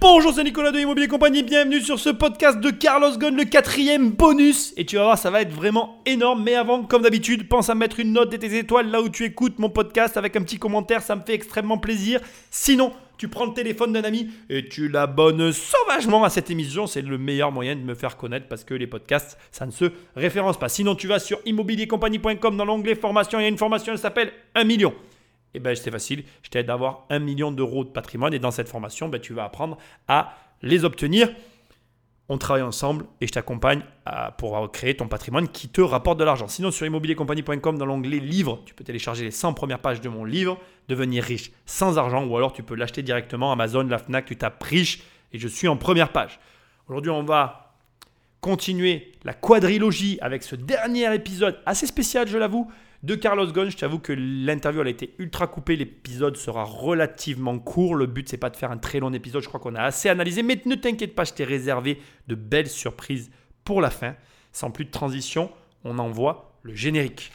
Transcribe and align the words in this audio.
Bonjour, 0.00 0.34
c'est 0.34 0.44
Nicolas 0.44 0.70
de 0.70 0.80
Immobilier 0.80 1.08
Compagnie, 1.08 1.42
bienvenue 1.42 1.80
sur 1.80 1.98
ce 1.98 2.10
podcast 2.10 2.60
de 2.60 2.70
Carlos 2.70 3.16
Ghosn, 3.16 3.36
le 3.36 3.44
quatrième 3.44 4.10
bonus. 4.10 4.74
Et 4.76 4.84
tu 4.84 4.96
vas 4.96 5.04
voir, 5.04 5.18
ça 5.18 5.30
va 5.30 5.40
être 5.40 5.52
vraiment 5.52 6.02
énorme. 6.04 6.42
Mais 6.42 6.54
avant, 6.54 6.82
comme 6.82 7.00
d'habitude, 7.00 7.48
pense 7.48 7.70
à 7.70 7.74
mettre 7.74 8.00
une 8.00 8.12
note 8.12 8.34
et 8.34 8.38
tes 8.38 8.58
étoiles 8.58 8.90
là 8.90 9.00
où 9.00 9.08
tu 9.08 9.24
écoutes 9.24 9.58
mon 9.58 9.70
podcast 9.70 10.18
avec 10.18 10.36
un 10.36 10.42
petit 10.42 10.58
commentaire, 10.58 11.00
ça 11.00 11.16
me 11.16 11.22
fait 11.22 11.32
extrêmement 11.32 11.78
plaisir. 11.78 12.20
Sinon, 12.50 12.92
tu 13.16 13.28
prends 13.28 13.46
le 13.46 13.54
téléphone 13.54 13.94
d'un 13.94 14.04
ami 14.04 14.28
et 14.50 14.68
tu 14.68 14.88
l'abonnes 14.88 15.52
sauvagement 15.52 16.22
à 16.24 16.28
cette 16.28 16.50
émission. 16.50 16.86
C'est 16.86 17.00
le 17.00 17.16
meilleur 17.16 17.50
moyen 17.50 17.76
de 17.76 17.80
me 17.80 17.94
faire 17.94 18.18
connaître 18.18 18.46
parce 18.46 18.64
que 18.64 18.74
les 18.74 18.86
podcasts, 18.86 19.38
ça 19.52 19.64
ne 19.64 19.70
se 19.70 19.86
référence 20.16 20.58
pas. 20.58 20.68
Sinon, 20.68 20.94
tu 20.94 21.06
vas 21.06 21.18
sur 21.18 21.38
immobiliercompagnie.com 21.46 22.58
dans 22.58 22.64
l'onglet 22.66 22.94
formation. 22.94 23.38
Il 23.40 23.42
y 23.42 23.46
a 23.46 23.48
une 23.48 23.56
formation, 23.56 23.94
elle 23.94 23.98
s'appelle 23.98 24.32
1 24.54 24.64
million. 24.64 24.92
Et 25.54 25.60
ben 25.60 25.74
c'est 25.74 25.90
facile, 25.90 26.24
je 26.42 26.50
t'aide 26.50 26.68
à 26.70 26.74
avoir 26.74 27.06
un 27.10 27.18
million 27.18 27.50
d'euros 27.50 27.84
de 27.84 27.88
patrimoine 27.88 28.34
et 28.34 28.38
dans 28.38 28.50
cette 28.50 28.68
formation, 28.68 29.08
ben, 29.08 29.20
tu 29.20 29.32
vas 29.32 29.44
apprendre 29.44 29.78
à 30.06 30.36
les 30.62 30.84
obtenir. 30.84 31.30
On 32.28 32.36
travaille 32.36 32.62
ensemble 32.62 33.06
et 33.22 33.26
je 33.26 33.32
t'accompagne 33.32 33.82
pour 34.36 34.70
créer 34.70 34.94
ton 34.94 35.08
patrimoine 35.08 35.48
qui 35.48 35.68
te 35.68 35.80
rapporte 35.80 36.18
de 36.18 36.24
l'argent. 36.24 36.46
Sinon, 36.46 36.70
sur 36.70 36.84
immobiliercompagnie.com, 36.84 37.78
dans 37.78 37.86
l'onglet 37.86 38.18
livre, 38.18 38.60
tu 38.66 38.74
peux 38.74 38.84
télécharger 38.84 39.24
les 39.24 39.30
100 39.30 39.54
premières 39.54 39.78
pages 39.78 40.02
de 40.02 40.10
mon 40.10 40.24
livre, 40.26 40.58
devenir 40.88 41.24
riche 41.24 41.52
sans 41.64 41.96
argent, 41.96 42.26
ou 42.26 42.36
alors 42.36 42.52
tu 42.52 42.62
peux 42.62 42.74
l'acheter 42.74 43.02
directement 43.02 43.50
Amazon, 43.50 43.84
la 43.84 43.96
Fnac, 43.96 44.26
tu 44.26 44.36
tapes 44.36 44.62
riche 44.62 45.00
et 45.32 45.38
je 45.38 45.48
suis 45.48 45.68
en 45.68 45.78
première 45.78 46.12
page. 46.12 46.38
Aujourd'hui, 46.86 47.10
on 47.10 47.22
va 47.22 47.74
continuer 48.42 49.12
la 49.24 49.32
quadrilogie 49.32 50.18
avec 50.20 50.42
ce 50.42 50.54
dernier 50.54 51.12
épisode 51.14 51.58
assez 51.64 51.86
spécial, 51.86 52.28
je 52.28 52.36
l'avoue, 52.36 52.70
de 53.02 53.14
Carlos 53.14 53.46
Ghosn. 53.46 53.70
Je 53.70 53.76
t'avoue 53.76 53.98
que 53.98 54.12
l'interview 54.12 54.80
a 54.80 54.88
été 54.88 55.14
ultra 55.18 55.46
coupée. 55.46 55.76
L'épisode 55.76 56.36
sera 56.36 56.64
relativement 56.64 57.58
court. 57.58 57.94
Le 57.94 58.06
but, 58.06 58.28
c'est 58.28 58.36
pas 58.36 58.50
de 58.50 58.56
faire 58.56 58.70
un 58.70 58.78
très 58.78 59.00
long 59.00 59.12
épisode. 59.12 59.42
Je 59.42 59.48
crois 59.48 59.60
qu'on 59.60 59.74
a 59.74 59.82
assez 59.82 60.08
analysé. 60.08 60.42
Mais 60.42 60.60
ne 60.64 60.74
t'inquiète 60.74 61.14
pas, 61.14 61.24
je 61.24 61.32
t'ai 61.32 61.44
réservé 61.44 62.00
de 62.26 62.34
belles 62.34 62.68
surprises 62.68 63.30
pour 63.64 63.80
la 63.80 63.90
fin. 63.90 64.14
Sans 64.52 64.70
plus 64.70 64.84
de 64.84 64.90
transition, 64.90 65.50
on 65.84 65.98
envoie 65.98 66.52
le 66.62 66.74
générique. 66.74 67.32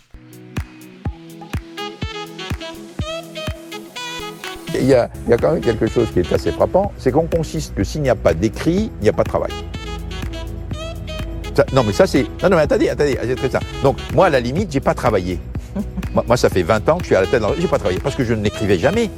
Il 4.76 4.88
y, 4.88 4.96
a, 4.96 5.10
quand 5.40 5.54
même 5.54 5.62
quelque 5.62 5.88
chose 5.88 6.12
qui 6.12 6.20
est 6.20 6.34
assez 6.34 6.52
frappant, 6.52 6.92
c'est 6.98 7.12
qu'on 7.12 7.28
consiste 7.28 7.76
que 7.76 7.84
s'il 7.84 8.02
n'y 8.02 8.10
a 8.10 8.16
pas 8.16 8.34
d'écrit, 8.34 8.92
il 9.00 9.04
n'y 9.04 9.10
a 9.10 9.14
pas 9.14 9.24
de 9.24 9.30
travail. 9.30 9.52
Non, 11.72 11.84
mais 11.84 11.94
ça, 11.94 12.08
c'est. 12.08 12.24
Non, 12.42 12.50
non, 12.50 12.56
mais 12.58 12.64
attendez, 12.64 12.90
attendez, 12.90 13.18
c'est 13.22 13.36
très 13.36 13.50
ça. 13.50 13.60
Donc, 13.84 13.98
moi, 14.14 14.26
à 14.26 14.30
la 14.30 14.40
limite, 14.40 14.72
j'ai 14.72 14.80
pas 14.80 14.96
travaillé. 14.96 15.40
Moi, 16.28 16.38
ça 16.38 16.50
fait 16.50 16.64
20 16.64 16.90
ans 16.90 16.98
que 16.98 17.04
je 17.04 17.08
suis 17.08 17.16
à 17.16 17.22
la 17.22 17.28
tête. 17.28 17.44
J'ai 17.60 17.68
pas 17.68 17.80
travaillé 17.80 18.00
parce 18.00 18.16
que 18.16 18.24
je 18.24 18.34
n'écrivais 18.34 18.78
jamais. 18.78 19.10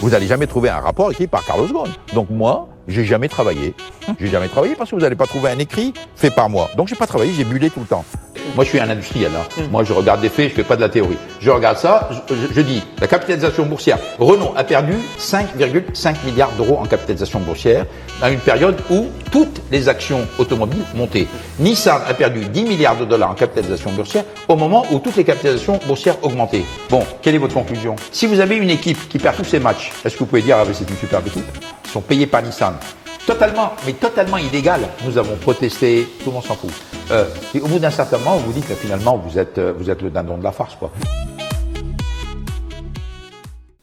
Vous 0.00 0.10
n'allez 0.10 0.26
jamais 0.26 0.46
trouver 0.46 0.70
un 0.70 0.80
rapport 0.80 1.10
écrit 1.10 1.26
par 1.26 1.44
Carlos 1.44 1.66
Ghosn. 1.66 1.90
Donc, 2.14 2.30
moi, 2.30 2.68
j'ai 2.88 3.04
jamais 3.04 3.28
travaillé. 3.28 3.74
J'ai 4.20 4.28
jamais 4.28 4.48
travaillé 4.48 4.74
parce 4.74 4.90
que 4.90 4.96
vous 4.96 5.02
n'allez 5.02 5.16
pas 5.16 5.26
trouver 5.26 5.50
un 5.50 5.58
écrit 5.58 5.94
fait 6.16 6.30
par 6.30 6.48
moi. 6.50 6.70
Donc, 6.76 6.88
j'ai 6.88 6.96
pas 6.96 7.06
travaillé, 7.06 7.32
j'ai 7.32 7.44
bullé 7.44 7.70
tout 7.70 7.80
le 7.80 7.86
temps. 7.86 8.04
Moi, 8.54 8.64
je 8.64 8.68
suis 8.70 8.78
un 8.80 8.88
industriel. 8.90 9.30
hein. 9.34 9.62
Moi, 9.70 9.84
je 9.84 9.92
regarde 9.92 10.20
des 10.20 10.28
faits, 10.28 10.50
je 10.50 10.54
fais 10.54 10.64
pas 10.64 10.76
de 10.76 10.82
la 10.82 10.88
théorie. 10.90 11.16
Je 11.40 11.50
regarde 11.50 11.78
ça, 11.78 12.08
je, 12.30 12.60
dis, 12.60 12.82
la 13.00 13.06
capitalisation 13.06 13.64
boursière. 13.66 13.98
Renault 14.18 14.52
a 14.56 14.64
perdu 14.64 14.94
5,5 15.18 16.14
milliards 16.24 16.52
d'euros 16.52 16.78
en 16.78 16.84
capitalisation 16.84 17.40
boursière 17.40 17.86
à 18.22 18.30
une 18.30 18.38
période 18.38 18.76
où 18.90 19.06
toutes 19.32 19.60
les 19.72 19.88
actions 19.88 20.26
automobiles 20.38 20.84
montaient. 20.94 21.26
Nissan 21.58 22.00
a 22.06 22.14
perdu 22.14 22.40
10 22.44 22.64
milliards 22.64 22.96
de 22.96 23.04
dollars 23.06 23.30
en 23.30 23.34
capitalisation 23.34 23.90
boursière 23.92 24.24
au 24.48 24.56
moment 24.56 24.84
où 24.92 24.98
toutes 24.98 25.16
les 25.16 25.24
capitalisations 25.24 25.80
boursières 25.86 26.22
augmentaient. 26.22 26.64
Bon, 26.90 27.02
quelle 27.22 27.34
est 27.34 27.38
votre 27.38 27.54
conclusion? 27.54 27.96
Si 28.12 28.26
vous 28.26 28.40
avez 28.40 28.56
une 28.56 28.70
équipe 28.70 29.08
qui 29.08 29.18
perd 29.18 29.36
tous 29.36 29.44
ses 29.44 29.58
matchs, 29.58 29.90
est-ce 30.04 30.14
que 30.14 30.20
vous 30.20 30.26
pouvez 30.26 30.42
dire, 30.42 30.58
ah, 30.60 30.64
c'est 30.72 30.88
une 30.88 30.96
superbe 30.96 31.26
équipe? 31.26 31.44
Sont 31.94 32.00
payés 32.00 32.26
par 32.26 32.42
Nissan. 32.42 32.74
Totalement, 33.24 33.72
mais 33.86 33.92
totalement 33.92 34.36
illégal. 34.36 34.80
Nous 35.06 35.16
avons 35.16 35.36
protesté, 35.36 36.06
tout 36.18 36.30
le 36.30 36.32
monde 36.32 36.44
s'en 36.44 36.56
fout. 36.56 36.70
Euh, 37.12 37.24
et 37.54 37.60
au 37.60 37.68
bout 37.68 37.78
d'un 37.78 37.90
certain 37.90 38.18
moment, 38.18 38.36
vous 38.36 38.52
dites 38.52 38.66
que 38.66 38.74
finalement, 38.74 39.16
vous 39.16 39.38
êtes, 39.38 39.58
euh, 39.58 39.72
vous 39.78 39.88
êtes 39.88 40.02
le 40.02 40.10
dindon 40.10 40.36
de 40.36 40.44
la 40.44 40.52
farce, 40.52 40.74
quoi. 40.74 40.90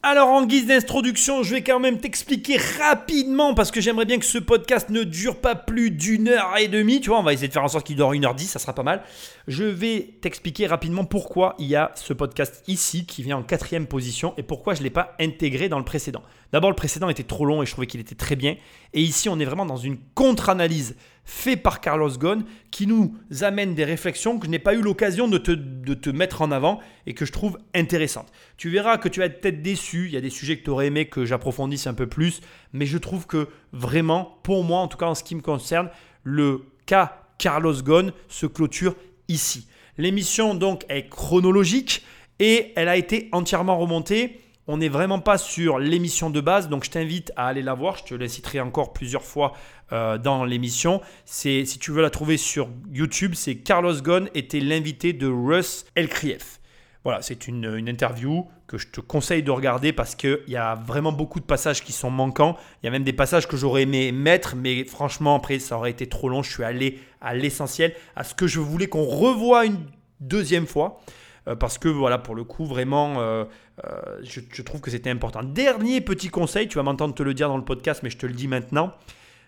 Alors 0.04 0.30
en 0.30 0.46
guise 0.46 0.66
d'introduction, 0.66 1.44
je 1.44 1.54
vais 1.54 1.62
quand 1.62 1.78
même 1.78 2.00
t'expliquer 2.00 2.56
rapidement 2.56 3.54
parce 3.54 3.70
que 3.70 3.80
j'aimerais 3.80 4.04
bien 4.04 4.18
que 4.18 4.24
ce 4.24 4.38
podcast 4.38 4.90
ne 4.90 5.04
dure 5.04 5.40
pas 5.40 5.54
plus 5.54 5.92
d'une 5.92 6.26
heure 6.26 6.56
et 6.58 6.66
demie. 6.66 7.00
Tu 7.00 7.10
vois, 7.10 7.20
on 7.20 7.22
va 7.22 7.32
essayer 7.32 7.46
de 7.46 7.52
faire 7.52 7.62
en 7.62 7.68
sorte 7.68 7.86
qu'il 7.86 7.94
dure 7.94 8.12
une 8.12 8.24
heure 8.24 8.34
dix, 8.34 8.48
ça 8.48 8.58
sera 8.58 8.74
pas 8.74 8.82
mal. 8.82 9.04
Je 9.46 9.62
vais 9.62 10.16
t'expliquer 10.20 10.66
rapidement 10.66 11.04
pourquoi 11.04 11.54
il 11.60 11.68
y 11.68 11.76
a 11.76 11.92
ce 11.94 12.12
podcast 12.12 12.64
ici 12.66 13.06
qui 13.06 13.22
vient 13.22 13.36
en 13.36 13.44
quatrième 13.44 13.86
position 13.86 14.34
et 14.36 14.42
pourquoi 14.42 14.74
je 14.74 14.80
ne 14.80 14.84
l'ai 14.84 14.90
pas 14.90 15.14
intégré 15.20 15.68
dans 15.68 15.78
le 15.78 15.84
précédent. 15.84 16.24
D'abord, 16.52 16.70
le 16.70 16.76
précédent 16.76 17.08
était 17.08 17.22
trop 17.22 17.44
long 17.44 17.62
et 17.62 17.66
je 17.66 17.70
trouvais 17.70 17.86
qu'il 17.86 18.00
était 18.00 18.16
très 18.16 18.34
bien. 18.34 18.56
Et 18.94 19.02
ici, 19.02 19.28
on 19.28 19.38
est 19.38 19.44
vraiment 19.44 19.66
dans 19.66 19.76
une 19.76 19.98
contre-analyse 20.14 20.96
faite 21.24 21.62
par 21.62 21.80
Carlos 21.80 22.10
Ghosn 22.10 22.44
qui 22.70 22.86
nous 22.86 23.16
amène 23.42 23.74
des 23.74 23.84
réflexions 23.84 24.38
que 24.38 24.46
je 24.46 24.50
n'ai 24.50 24.58
pas 24.58 24.74
eu 24.74 24.82
l'occasion 24.82 25.28
de 25.28 25.38
te, 25.38 25.52
de 25.52 25.94
te 25.94 26.10
mettre 26.10 26.42
en 26.42 26.50
avant 26.50 26.80
et 27.06 27.14
que 27.14 27.24
je 27.24 27.32
trouve 27.32 27.58
intéressantes. 27.74 28.32
Tu 28.56 28.70
verras 28.70 28.98
que 28.98 29.08
tu 29.08 29.20
vas 29.20 29.26
être 29.26 29.40
peut-être 29.40 29.62
déçu. 29.62 30.06
Il 30.06 30.12
y 30.12 30.16
a 30.16 30.20
des 30.20 30.30
sujets 30.30 30.56
que 30.56 30.64
tu 30.64 30.70
aurais 30.70 30.86
aimé 30.86 31.06
que 31.06 31.24
j'approfondisse 31.24 31.86
un 31.86 31.94
peu 31.94 32.06
plus. 32.06 32.40
Mais 32.72 32.86
je 32.86 32.98
trouve 32.98 33.26
que 33.26 33.48
vraiment, 33.72 34.38
pour 34.42 34.64
moi, 34.64 34.80
en 34.80 34.88
tout 34.88 34.98
cas 34.98 35.06
en 35.06 35.14
ce 35.14 35.24
qui 35.24 35.34
me 35.34 35.42
concerne, 35.42 35.90
le 36.24 36.62
cas 36.86 37.22
Carlos 37.38 37.82
Ghosn 37.82 38.12
se 38.28 38.46
clôture 38.46 38.94
ici. 39.28 39.68
L'émission 39.98 40.54
donc 40.54 40.84
est 40.88 41.08
chronologique 41.08 42.04
et 42.38 42.72
elle 42.76 42.88
a 42.88 42.96
été 42.96 43.28
entièrement 43.32 43.78
remontée. 43.78 44.40
On 44.68 44.76
n'est 44.76 44.88
vraiment 44.88 45.18
pas 45.18 45.38
sur 45.38 45.80
l'émission 45.80 46.30
de 46.30 46.40
base, 46.40 46.68
donc 46.68 46.84
je 46.84 46.90
t'invite 46.90 47.32
à 47.34 47.48
aller 47.48 47.62
la 47.62 47.74
voir. 47.74 47.96
Je 47.96 48.04
te 48.04 48.14
la 48.14 48.28
citerai 48.28 48.60
encore 48.60 48.92
plusieurs 48.92 49.24
fois 49.24 49.54
euh, 49.92 50.18
dans 50.18 50.44
l'émission. 50.44 51.00
C'est 51.24 51.64
si 51.64 51.80
tu 51.80 51.90
veux 51.90 52.00
la 52.00 52.10
trouver 52.10 52.36
sur 52.36 52.68
YouTube, 52.92 53.32
c'est 53.34 53.56
Carlos 53.56 54.00
Ghosn 54.00 54.28
était 54.34 54.60
l'invité 54.60 55.12
de 55.12 55.26
Russ 55.26 55.84
Elkrief. 55.96 56.60
Voilà, 57.02 57.20
c'est 57.22 57.48
une, 57.48 57.88
interview 57.88 58.46
que 58.68 58.78
je 58.78 58.86
te 58.86 59.00
conseille 59.00 59.42
de 59.42 59.50
regarder 59.50 59.92
parce 59.92 60.14
qu'il 60.14 60.38
y 60.46 60.54
a 60.54 60.76
vraiment 60.76 61.10
beaucoup 61.10 61.40
de 61.40 61.44
passages 61.44 61.82
qui 61.82 61.90
sont 61.90 62.10
manquants. 62.10 62.56
Il 62.80 62.86
y 62.86 62.88
a 62.88 62.92
même 62.92 63.02
des 63.02 63.12
passages 63.12 63.48
que 63.48 63.56
j'aurais 63.56 63.82
aimé 63.82 64.12
mettre, 64.12 64.54
mais 64.54 64.84
franchement, 64.84 65.34
après, 65.34 65.58
ça 65.58 65.76
aurait 65.76 65.90
été 65.90 66.08
trop 66.08 66.28
long. 66.28 66.44
Je 66.44 66.52
suis 66.52 66.62
allé 66.62 67.00
à 67.20 67.34
l'essentiel, 67.34 67.94
à 68.14 68.22
ce 68.22 68.36
que 68.36 68.46
je 68.46 68.60
voulais 68.60 68.86
qu'on 68.86 69.04
revoie 69.04 69.66
une 69.66 69.80
deuxième 70.20 70.68
fois. 70.68 71.00
Euh, 71.48 71.56
parce 71.56 71.78
que 71.78 71.88
voilà, 71.88 72.18
pour 72.18 72.34
le 72.34 72.44
coup, 72.44 72.64
vraiment, 72.64 73.20
euh, 73.20 73.44
euh, 73.84 74.20
je, 74.22 74.40
je 74.52 74.62
trouve 74.62 74.80
que 74.80 74.90
c'était 74.90 75.10
important. 75.10 75.42
Dernier 75.42 76.00
petit 76.00 76.28
conseil, 76.28 76.68
tu 76.68 76.76
vas 76.76 76.82
m'entendre 76.82 77.14
te 77.14 77.22
le 77.22 77.34
dire 77.34 77.48
dans 77.48 77.56
le 77.56 77.64
podcast, 77.64 78.02
mais 78.02 78.10
je 78.10 78.18
te 78.18 78.26
le 78.26 78.32
dis 78.32 78.48
maintenant. 78.48 78.92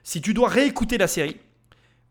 Si 0.03 0.21
tu 0.21 0.34
dois 0.34 0.49
réécouter 0.49 0.99
la 0.99 1.06
série 1.06 1.37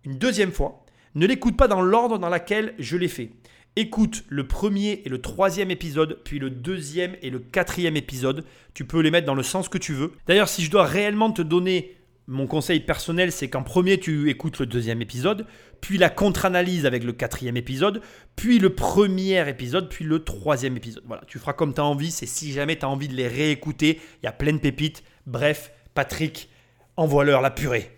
une 0.05 0.17
deuxième 0.17 0.51
fois, 0.51 0.85
ne 1.15 1.27
l'écoute 1.27 1.57
pas 1.57 1.67
dans 1.67 1.81
l'ordre 1.81 2.17
dans 2.17 2.29
lequel 2.29 2.73
je 2.79 2.97
l'ai 2.97 3.07
fait. 3.07 3.31
Écoute 3.75 4.23
le 4.29 4.47
premier 4.47 5.01
et 5.05 5.09
le 5.09 5.21
troisième 5.21 5.71
épisode, 5.71 6.19
puis 6.23 6.39
le 6.39 6.49
deuxième 6.49 7.15
et 7.21 7.29
le 7.29 7.39
quatrième 7.39 7.97
épisode. 7.97 8.45
Tu 8.73 8.85
peux 8.85 8.99
les 8.99 9.11
mettre 9.11 9.25
dans 9.25 9.35
le 9.35 9.43
sens 9.43 9.67
que 9.67 9.77
tu 9.77 9.93
veux. 9.93 10.13
D'ailleurs, 10.27 10.49
si 10.49 10.63
je 10.63 10.71
dois 10.71 10.85
réellement 10.85 11.31
te 11.31 11.41
donner 11.41 11.95
mon 12.27 12.47
conseil 12.47 12.79
personnel, 12.79 13.31
c'est 13.31 13.49
qu'en 13.49 13.63
premier, 13.63 13.99
tu 13.99 14.29
écoutes 14.29 14.59
le 14.59 14.65
deuxième 14.65 15.01
épisode, 15.01 15.45
puis 15.83 15.97
la 15.97 16.09
contre-analyse 16.09 16.85
avec 16.85 17.03
le 17.03 17.11
quatrième 17.11 17.57
épisode, 17.57 18.01
puis 18.37 18.57
le 18.57 18.73
premier 18.73 19.45
épisode, 19.49 19.89
puis 19.89 20.05
le 20.05 20.23
troisième 20.23 20.77
épisode. 20.77 21.03
Voilà, 21.05 21.23
tu 21.27 21.39
feras 21.39 21.51
comme 21.51 21.73
tu 21.73 21.81
as 21.81 21.83
envie. 21.83 22.09
C'est 22.09 22.25
si 22.25 22.53
jamais 22.53 22.77
tu 22.77 22.85
as 22.85 22.89
envie 22.89 23.09
de 23.09 23.13
les 23.13 23.27
réécouter. 23.27 23.99
Il 24.21 24.25
y 24.25 24.29
a 24.29 24.31
plein 24.31 24.53
de 24.53 24.59
pépites. 24.59 25.03
Bref, 25.27 25.73
Patrick, 25.93 26.49
envoie-leur 26.95 27.41
la 27.41 27.51
purée. 27.51 27.91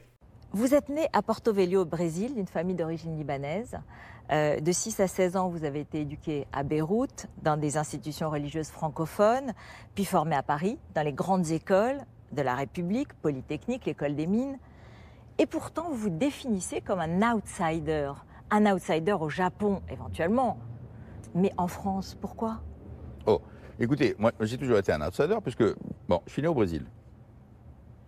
Vous 0.51 0.73
êtes 0.73 0.89
né 0.89 1.05
à 1.13 1.21
Porto 1.21 1.53
Velho, 1.53 1.81
au 1.81 1.85
Brésil, 1.85 2.33
d'une 2.33 2.47
famille 2.47 2.75
d'origine 2.75 3.15
libanaise. 3.19 3.77
Euh, 4.31 4.59
de 4.59 4.71
6 4.71 4.99
à 5.01 5.07
16 5.07 5.35
ans, 5.35 5.49
vous 5.49 5.63
avez 5.63 5.81
été 5.81 6.01
éduqué 6.01 6.47
à 6.53 6.63
Beyrouth, 6.63 7.27
dans 7.43 7.55
des 7.55 7.77
institutions 7.77 8.31
religieuses 8.31 8.69
francophones, 8.69 9.53
puis 9.93 10.05
formé 10.05 10.35
à 10.35 10.41
Paris, 10.41 10.79
dans 10.95 11.03
les 11.03 11.13
grandes 11.13 11.51
écoles 11.51 11.99
de 12.31 12.41
la 12.41 12.55
République, 12.55 13.13
Polytechnique, 13.21 13.85
l'école 13.85 14.15
des 14.15 14.25
mines. 14.25 14.57
Et 15.37 15.45
pourtant, 15.45 15.89
vous 15.89 15.95
vous 15.95 16.09
définissez 16.09 16.81
comme 16.81 16.99
un 16.99 17.33
outsider. 17.33 18.11
Un 18.51 18.65
outsider 18.71 19.13
au 19.13 19.29
Japon, 19.29 19.81
éventuellement. 19.89 20.57
Mais 21.33 21.51
en 21.57 21.67
France, 21.67 22.15
pourquoi? 22.19 22.61
Oh, 23.25 23.41
écoutez, 23.79 24.15
moi, 24.17 24.31
j'ai 24.39 24.57
toujours 24.57 24.77
été 24.77 24.91
un 24.93 25.01
outsider 25.05 25.37
parce 25.43 25.55
que, 25.55 25.75
bon, 26.07 26.21
je 26.25 26.31
suis 26.31 26.41
né 26.41 26.47
au 26.47 26.53
Brésil. 26.53 26.85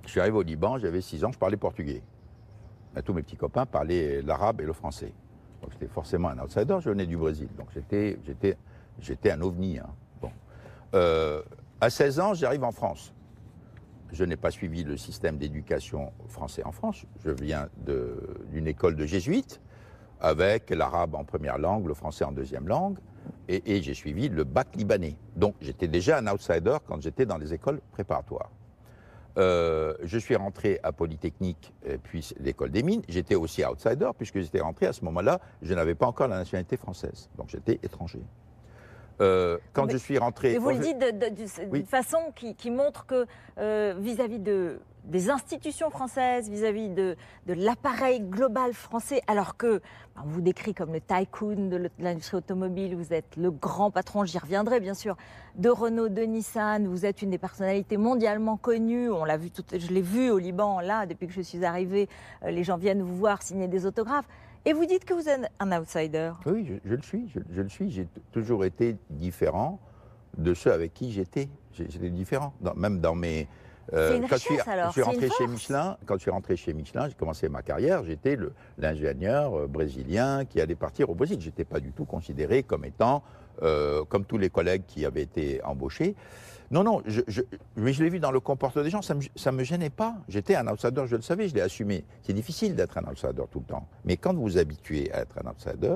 Je 0.05 0.11
suis 0.11 0.21
arrivé 0.21 0.37
au 0.37 0.41
Liban, 0.41 0.77
j'avais 0.77 1.01
6 1.01 1.25
ans, 1.25 1.31
je 1.33 1.37
parlais 1.37 1.57
portugais. 1.57 2.01
Tous 3.03 3.13
mes 3.13 3.21
petits 3.21 3.35
copains 3.35 3.65
parlaient 3.65 4.21
l'arabe 4.21 4.61
et 4.61 4.63
le 4.63 4.73
français. 4.73 5.13
Donc 5.61 5.71
j'étais 5.73 5.87
forcément 5.87 6.29
un 6.29 6.39
outsider, 6.39 6.77
je 6.79 6.89
venais 6.89 7.05
du 7.05 7.17
Brésil. 7.17 7.49
Donc 7.57 7.67
j'étais, 7.73 8.17
j'étais, 8.25 8.57
j'étais 8.99 9.31
un 9.31 9.41
ovni. 9.41 9.77
hein. 9.79 9.87
Bon. 10.21 10.31
Euh, 10.95 11.43
à 11.81 11.89
16 11.89 12.19
ans, 12.19 12.33
j'arrive 12.33 12.63
en 12.63 12.71
France. 12.71 13.13
Je 14.11 14.23
n'ai 14.23 14.37
pas 14.37 14.51
suivi 14.51 14.83
le 14.83 14.97
système 14.97 15.37
d'éducation 15.37 16.11
français 16.27 16.63
en 16.63 16.71
France. 16.71 17.05
Je 17.23 17.31
viens 17.31 17.67
d'une 17.85 18.67
école 18.67 18.95
de 18.95 19.05
jésuites 19.05 19.61
avec 20.19 20.69
l'arabe 20.69 21.15
en 21.15 21.23
première 21.23 21.57
langue, 21.57 21.87
le 21.87 21.93
français 21.93 22.25
en 22.25 22.31
deuxième 22.31 22.67
langue, 22.67 22.97
et, 23.49 23.81
j'ai 23.81 23.93
suivi 23.93 24.29
le 24.29 24.43
bac 24.43 24.69
libanais. 24.75 25.17
Donc 25.35 25.55
j'étais 25.61 25.87
déjà 25.87 26.17
un 26.17 26.27
outsider 26.27 26.77
quand 26.87 27.01
j'étais 27.01 27.25
dans 27.25 27.37
les 27.37 27.53
écoles 27.53 27.81
préparatoires. 27.91 28.49
Euh, 29.37 29.93
je 30.03 30.17
suis 30.17 30.35
rentré 30.35 30.79
à 30.81 30.91
Polytechnique, 30.91 31.73
puis 32.03 32.27
l'école 32.39 32.71
des 32.71 32.81
mines. 32.81 33.03
J'étais 33.07 33.35
aussi 33.35 33.63
outsider, 33.63 34.09
puisque 34.17 34.39
j'étais 34.39 34.61
rentré 34.61 34.87
à 34.87 34.93
ce 34.93 35.05
moment-là, 35.05 35.39
je 35.61 35.73
n'avais 35.73 35.95
pas 35.95 36.07
encore 36.07 36.27
la 36.27 36.37
nationalité 36.37 36.77
française. 36.77 37.29
Donc 37.37 37.49
j'étais 37.49 37.79
étranger. 37.83 38.21
Euh, 39.19 39.57
quand 39.73 39.89
je 39.89 39.97
suis 39.97 40.17
rentré. 40.17 40.53
Et 40.53 40.57
vous 40.59 40.69
le 40.69 40.77
dites 40.77 40.97
d'une 41.71 41.85
façon 41.85 42.19
qui, 42.35 42.69
montre 42.69 43.05
que 43.07 43.25
euh, 43.57 43.95
vis-à-vis 43.97 44.37
de, 44.37 44.79
des 45.05 45.29
institutions 45.29 45.89
françaises, 45.89 46.49
vis-à-vis 46.49 46.89
de, 46.89 47.15
de 47.47 47.53
l'appareil 47.53 48.19
global 48.19 48.73
français, 48.73 49.21
alors 49.25 49.57
que 49.57 49.81
ben, 50.15 50.23
on 50.25 50.27
vous 50.27 50.41
décrit 50.41 50.73
comme 50.73 50.93
le 50.93 51.01
tycoon 51.01 51.67
de 51.67 51.89
l'industrie 51.97 52.37
automobile, 52.37 52.95
vous 52.95 53.13
êtes 53.13 53.37
le 53.37 53.49
grand 53.49 53.89
patron, 53.89 54.25
j'y 54.25 54.37
reviendrai 54.37 54.79
bien 54.79 54.93
sûr, 54.93 55.15
de 55.55 55.69
Renault, 55.69 56.09
de 56.09 56.21
Nissan, 56.21 56.87
vous 56.87 57.05
êtes 57.05 57.21
une 57.21 57.31
des 57.31 57.37
personnalités 57.37 57.97
mondialement 57.97 58.57
connues, 58.57 59.09
on 59.09 59.25
l'a 59.25 59.37
vu, 59.37 59.49
tout, 59.49 59.63
je 59.71 59.87
l'ai 59.87 60.01
vu 60.01 60.29
au 60.29 60.37
Liban, 60.37 60.79
là, 60.79 61.05
depuis 61.05 61.27
que 61.27 61.33
je 61.33 61.41
suis 61.41 61.65
arrivée, 61.65 62.09
euh, 62.43 62.51
les 62.51 62.63
gens 62.63 62.77
viennent 62.77 63.01
vous 63.01 63.17
voir 63.17 63.41
signer 63.41 63.67
des 63.67 63.85
autographes. 63.85 64.27
Et 64.67 64.73
vous 64.73 64.85
dites 64.85 65.05
que 65.05 65.13
vous 65.13 65.29
êtes 65.29 65.49
un 65.61 65.71
outsider 65.79 66.33
Oui, 66.45 66.69
je, 66.83 66.93
le 66.93 67.01
suis. 67.01 67.29
Je, 67.33 67.61
le 67.61 67.69
suis. 67.69 67.89
J'ai 67.89 68.05
toujours 68.33 68.65
été 68.65 68.97
différent 69.09 69.79
de 70.37 70.53
ceux 70.53 70.73
avec 70.73 70.93
qui 70.93 71.13
j'étais. 71.13 71.47
J'étais 71.71 72.09
différent, 72.09 72.53
même 72.75 72.99
dans 72.99 73.15
mes. 73.15 73.47
Euh, 73.93 74.19
quand, 74.29 74.35
je 74.35 74.41
suis, 74.41 74.57
je 74.57 74.91
suis 74.91 75.01
rentré 75.01 75.29
chez 75.29 75.47
Michelin, 75.47 75.97
quand 76.05 76.15
je 76.15 76.19
suis 76.19 76.31
rentré 76.31 76.57
chez 76.57 76.73
Michelin, 76.73 77.07
j'ai 77.07 77.13
commencé 77.13 77.47
ma 77.47 77.61
carrière, 77.61 78.03
j'étais 78.03 78.37
l'ingénieur 78.77 79.57
euh, 79.57 79.67
brésilien 79.67 80.43
qui 80.43 80.59
allait 80.59 80.75
partir 80.75 81.09
au 81.09 81.15
Brésil. 81.15 81.37
Je 81.39 81.45
n'étais 81.45 81.63
pas 81.63 81.79
du 81.79 81.93
tout 81.93 82.03
considéré 82.03 82.63
comme 82.63 82.83
étant, 82.83 83.23
euh, 83.61 84.03
comme 84.03 84.25
tous 84.25 84.37
les 84.37 84.49
collègues 84.49 84.83
qui 84.85 85.05
avaient 85.05 85.21
été 85.21 85.63
embauchés. 85.63 86.13
Non, 86.69 86.83
non, 86.83 87.01
je, 87.05 87.21
mais 87.77 87.93
je 87.93 88.03
l'ai 88.03 88.09
vu 88.09 88.19
dans 88.19 88.31
le 88.31 88.41
comportement 88.41 88.83
des 88.83 88.89
gens, 88.89 89.01
ça 89.01 89.13
ne 89.13 89.57
me, 89.57 89.63
gênait 89.63 89.89
pas. 89.89 90.15
J'étais 90.27 90.55
un 90.55 90.67
outsider, 90.67 91.03
je 91.05 91.15
le 91.15 91.21
savais, 91.21 91.47
je 91.47 91.55
l'ai 91.55 91.61
assumé. 91.61 92.03
C'est 92.23 92.33
difficile 92.33 92.75
d'être 92.75 92.97
un 92.97 93.03
outsider 93.09 93.43
tout 93.49 93.59
le 93.59 93.65
temps. 93.65 93.87
Mais 94.03 94.17
quand 94.17 94.33
vous 94.33 94.41
vous 94.41 94.57
habituez 94.57 95.11
à 95.13 95.21
être 95.21 95.37
un 95.43 95.49
outsider, 95.49 95.95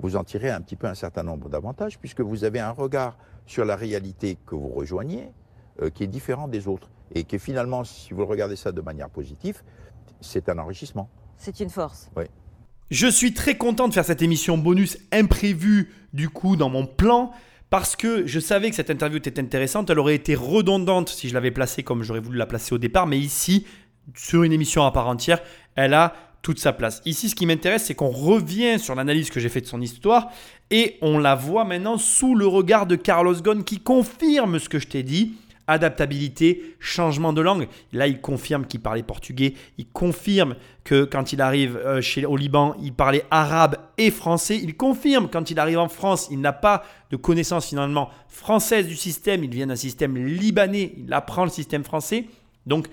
vous 0.00 0.16
en 0.16 0.24
tirez 0.24 0.50
un 0.50 0.62
petit 0.62 0.76
peu 0.76 0.86
un 0.86 0.94
certain 0.94 1.22
nombre 1.22 1.50
d'avantages, 1.50 1.98
puisque 1.98 2.20
vous 2.20 2.44
avez 2.44 2.60
un 2.60 2.70
regard 2.70 3.18
sur 3.46 3.64
la 3.64 3.76
réalité 3.76 4.38
que 4.46 4.54
vous 4.54 4.68
rejoignez, 4.68 5.30
euh, 5.82 5.90
qui 5.90 6.04
est 6.04 6.08
différent 6.08 6.48
des 6.48 6.68
autres. 6.68 6.90
Et 7.14 7.24
qui 7.24 7.38
finalement, 7.38 7.84
si 7.84 8.14
vous 8.14 8.24
regardez 8.24 8.56
ça 8.56 8.72
de 8.72 8.80
manière 8.80 9.10
positive, 9.10 9.62
c'est 10.20 10.48
un 10.48 10.58
enrichissement. 10.58 11.10
C'est 11.36 11.60
une 11.60 11.70
force. 11.70 12.10
Oui. 12.16 12.24
Je 12.90 13.06
suis 13.06 13.34
très 13.34 13.58
content 13.58 13.88
de 13.88 13.92
faire 13.92 14.04
cette 14.04 14.22
émission 14.22 14.56
bonus 14.56 14.98
imprévue, 15.12 15.92
du 16.14 16.30
coup, 16.30 16.56
dans 16.56 16.70
mon 16.70 16.86
plan 16.86 17.32
parce 17.70 17.96
que 17.96 18.26
je 18.26 18.40
savais 18.40 18.70
que 18.70 18.76
cette 18.76 18.90
interview 18.90 19.18
était 19.18 19.38
intéressante. 19.38 19.90
Elle 19.90 19.98
aurait 19.98 20.14
été 20.14 20.34
redondante 20.34 21.08
si 21.08 21.28
je 21.28 21.34
l'avais 21.34 21.50
placée 21.50 21.82
comme 21.82 22.02
j'aurais 22.02 22.20
voulu 22.20 22.38
la 22.38 22.46
placer 22.46 22.74
au 22.74 22.78
départ, 22.78 23.06
mais 23.06 23.18
ici, 23.18 23.66
sur 24.16 24.42
une 24.42 24.52
émission 24.52 24.84
à 24.84 24.90
part 24.90 25.08
entière, 25.08 25.40
elle 25.74 25.94
a 25.94 26.14
toute 26.42 26.58
sa 26.58 26.72
place. 26.72 27.02
Ici, 27.04 27.28
ce 27.28 27.34
qui 27.34 27.46
m'intéresse, 27.46 27.84
c'est 27.84 27.94
qu'on 27.94 28.10
revient 28.10 28.78
sur 28.78 28.94
l'analyse 28.94 29.28
que 29.28 29.40
j'ai 29.40 29.48
faite 29.48 29.64
de 29.64 29.68
son 29.68 29.80
histoire 29.80 30.30
et 30.70 30.96
on 31.02 31.18
la 31.18 31.34
voit 31.34 31.64
maintenant 31.64 31.98
sous 31.98 32.34
le 32.34 32.46
regard 32.46 32.86
de 32.86 32.96
Carlos 32.96 33.34
Ghosn 33.34 33.64
qui 33.64 33.80
confirme 33.80 34.58
ce 34.58 34.68
que 34.68 34.78
je 34.78 34.86
t'ai 34.86 35.02
dit 35.02 35.34
adaptabilité, 35.68 36.74
changement 36.80 37.32
de 37.32 37.40
langue. 37.40 37.68
Là, 37.92 38.08
il 38.08 38.20
confirme 38.20 38.66
qu'il 38.66 38.80
parlait 38.80 39.02
portugais. 39.02 39.54
Il 39.76 39.86
confirme 39.86 40.56
que 40.82 41.04
quand 41.04 41.32
il 41.32 41.40
arrive 41.40 41.76
euh, 41.76 42.00
chez, 42.00 42.26
au 42.26 42.36
Liban, 42.36 42.74
il 42.82 42.92
parlait 42.92 43.24
arabe 43.30 43.76
et 43.98 44.10
français. 44.10 44.58
Il 44.60 44.76
confirme 44.76 45.28
quand 45.30 45.50
il 45.50 45.58
arrive 45.60 45.78
en 45.78 45.88
France, 45.88 46.28
il 46.30 46.40
n'a 46.40 46.52
pas 46.52 46.82
de 47.10 47.16
connaissance 47.16 47.68
finalement 47.68 48.10
française 48.28 48.86
du 48.88 48.96
système. 48.96 49.44
Il 49.44 49.50
vient 49.50 49.66
d'un 49.66 49.76
système 49.76 50.16
libanais. 50.16 50.94
Il 50.96 51.12
apprend 51.12 51.44
le 51.44 51.50
système 51.50 51.84
français. 51.84 52.26
Donc, 52.66 52.88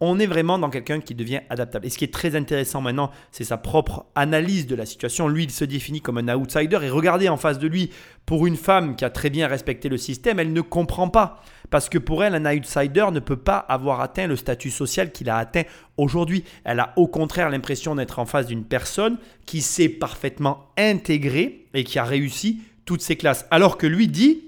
on 0.00 0.18
est 0.18 0.26
vraiment 0.26 0.58
dans 0.58 0.70
quelqu'un 0.70 1.00
qui 1.00 1.14
devient 1.14 1.40
adaptable. 1.50 1.86
Et 1.86 1.90
ce 1.90 1.98
qui 1.98 2.04
est 2.04 2.12
très 2.12 2.34
intéressant 2.34 2.80
maintenant, 2.80 3.10
c'est 3.32 3.44
sa 3.44 3.58
propre 3.58 4.06
analyse 4.14 4.66
de 4.66 4.74
la 4.74 4.86
situation. 4.86 5.28
Lui, 5.28 5.44
il 5.44 5.50
se 5.50 5.64
définit 5.64 6.00
comme 6.00 6.18
un 6.18 6.34
outsider. 6.34 6.78
Et 6.82 6.88
regardez 6.88 7.28
en 7.28 7.36
face 7.36 7.58
de 7.58 7.68
lui, 7.68 7.90
pour 8.24 8.46
une 8.46 8.56
femme 8.56 8.96
qui 8.96 9.04
a 9.04 9.10
très 9.10 9.28
bien 9.28 9.46
respecté 9.46 9.88
le 9.88 9.98
système, 9.98 10.38
elle 10.38 10.52
ne 10.52 10.60
comprend 10.62 11.08
pas. 11.08 11.42
Parce 11.68 11.88
que 11.88 11.98
pour 11.98 12.24
elle, 12.24 12.34
un 12.34 12.46
outsider 12.46 13.06
ne 13.12 13.20
peut 13.20 13.36
pas 13.36 13.58
avoir 13.58 14.00
atteint 14.00 14.26
le 14.26 14.36
statut 14.36 14.70
social 14.70 15.12
qu'il 15.12 15.28
a 15.28 15.36
atteint 15.36 15.64
aujourd'hui. 15.98 16.44
Elle 16.64 16.80
a 16.80 16.94
au 16.96 17.06
contraire 17.06 17.50
l'impression 17.50 17.94
d'être 17.94 18.18
en 18.18 18.26
face 18.26 18.46
d'une 18.46 18.64
personne 18.64 19.18
qui 19.44 19.60
s'est 19.60 19.90
parfaitement 19.90 20.72
intégrée 20.78 21.66
et 21.74 21.84
qui 21.84 21.98
a 21.98 22.04
réussi 22.04 22.62
toutes 22.86 23.02
ses 23.02 23.16
classes. 23.16 23.46
Alors 23.50 23.76
que 23.76 23.86
lui 23.86 24.08
dit, 24.08 24.44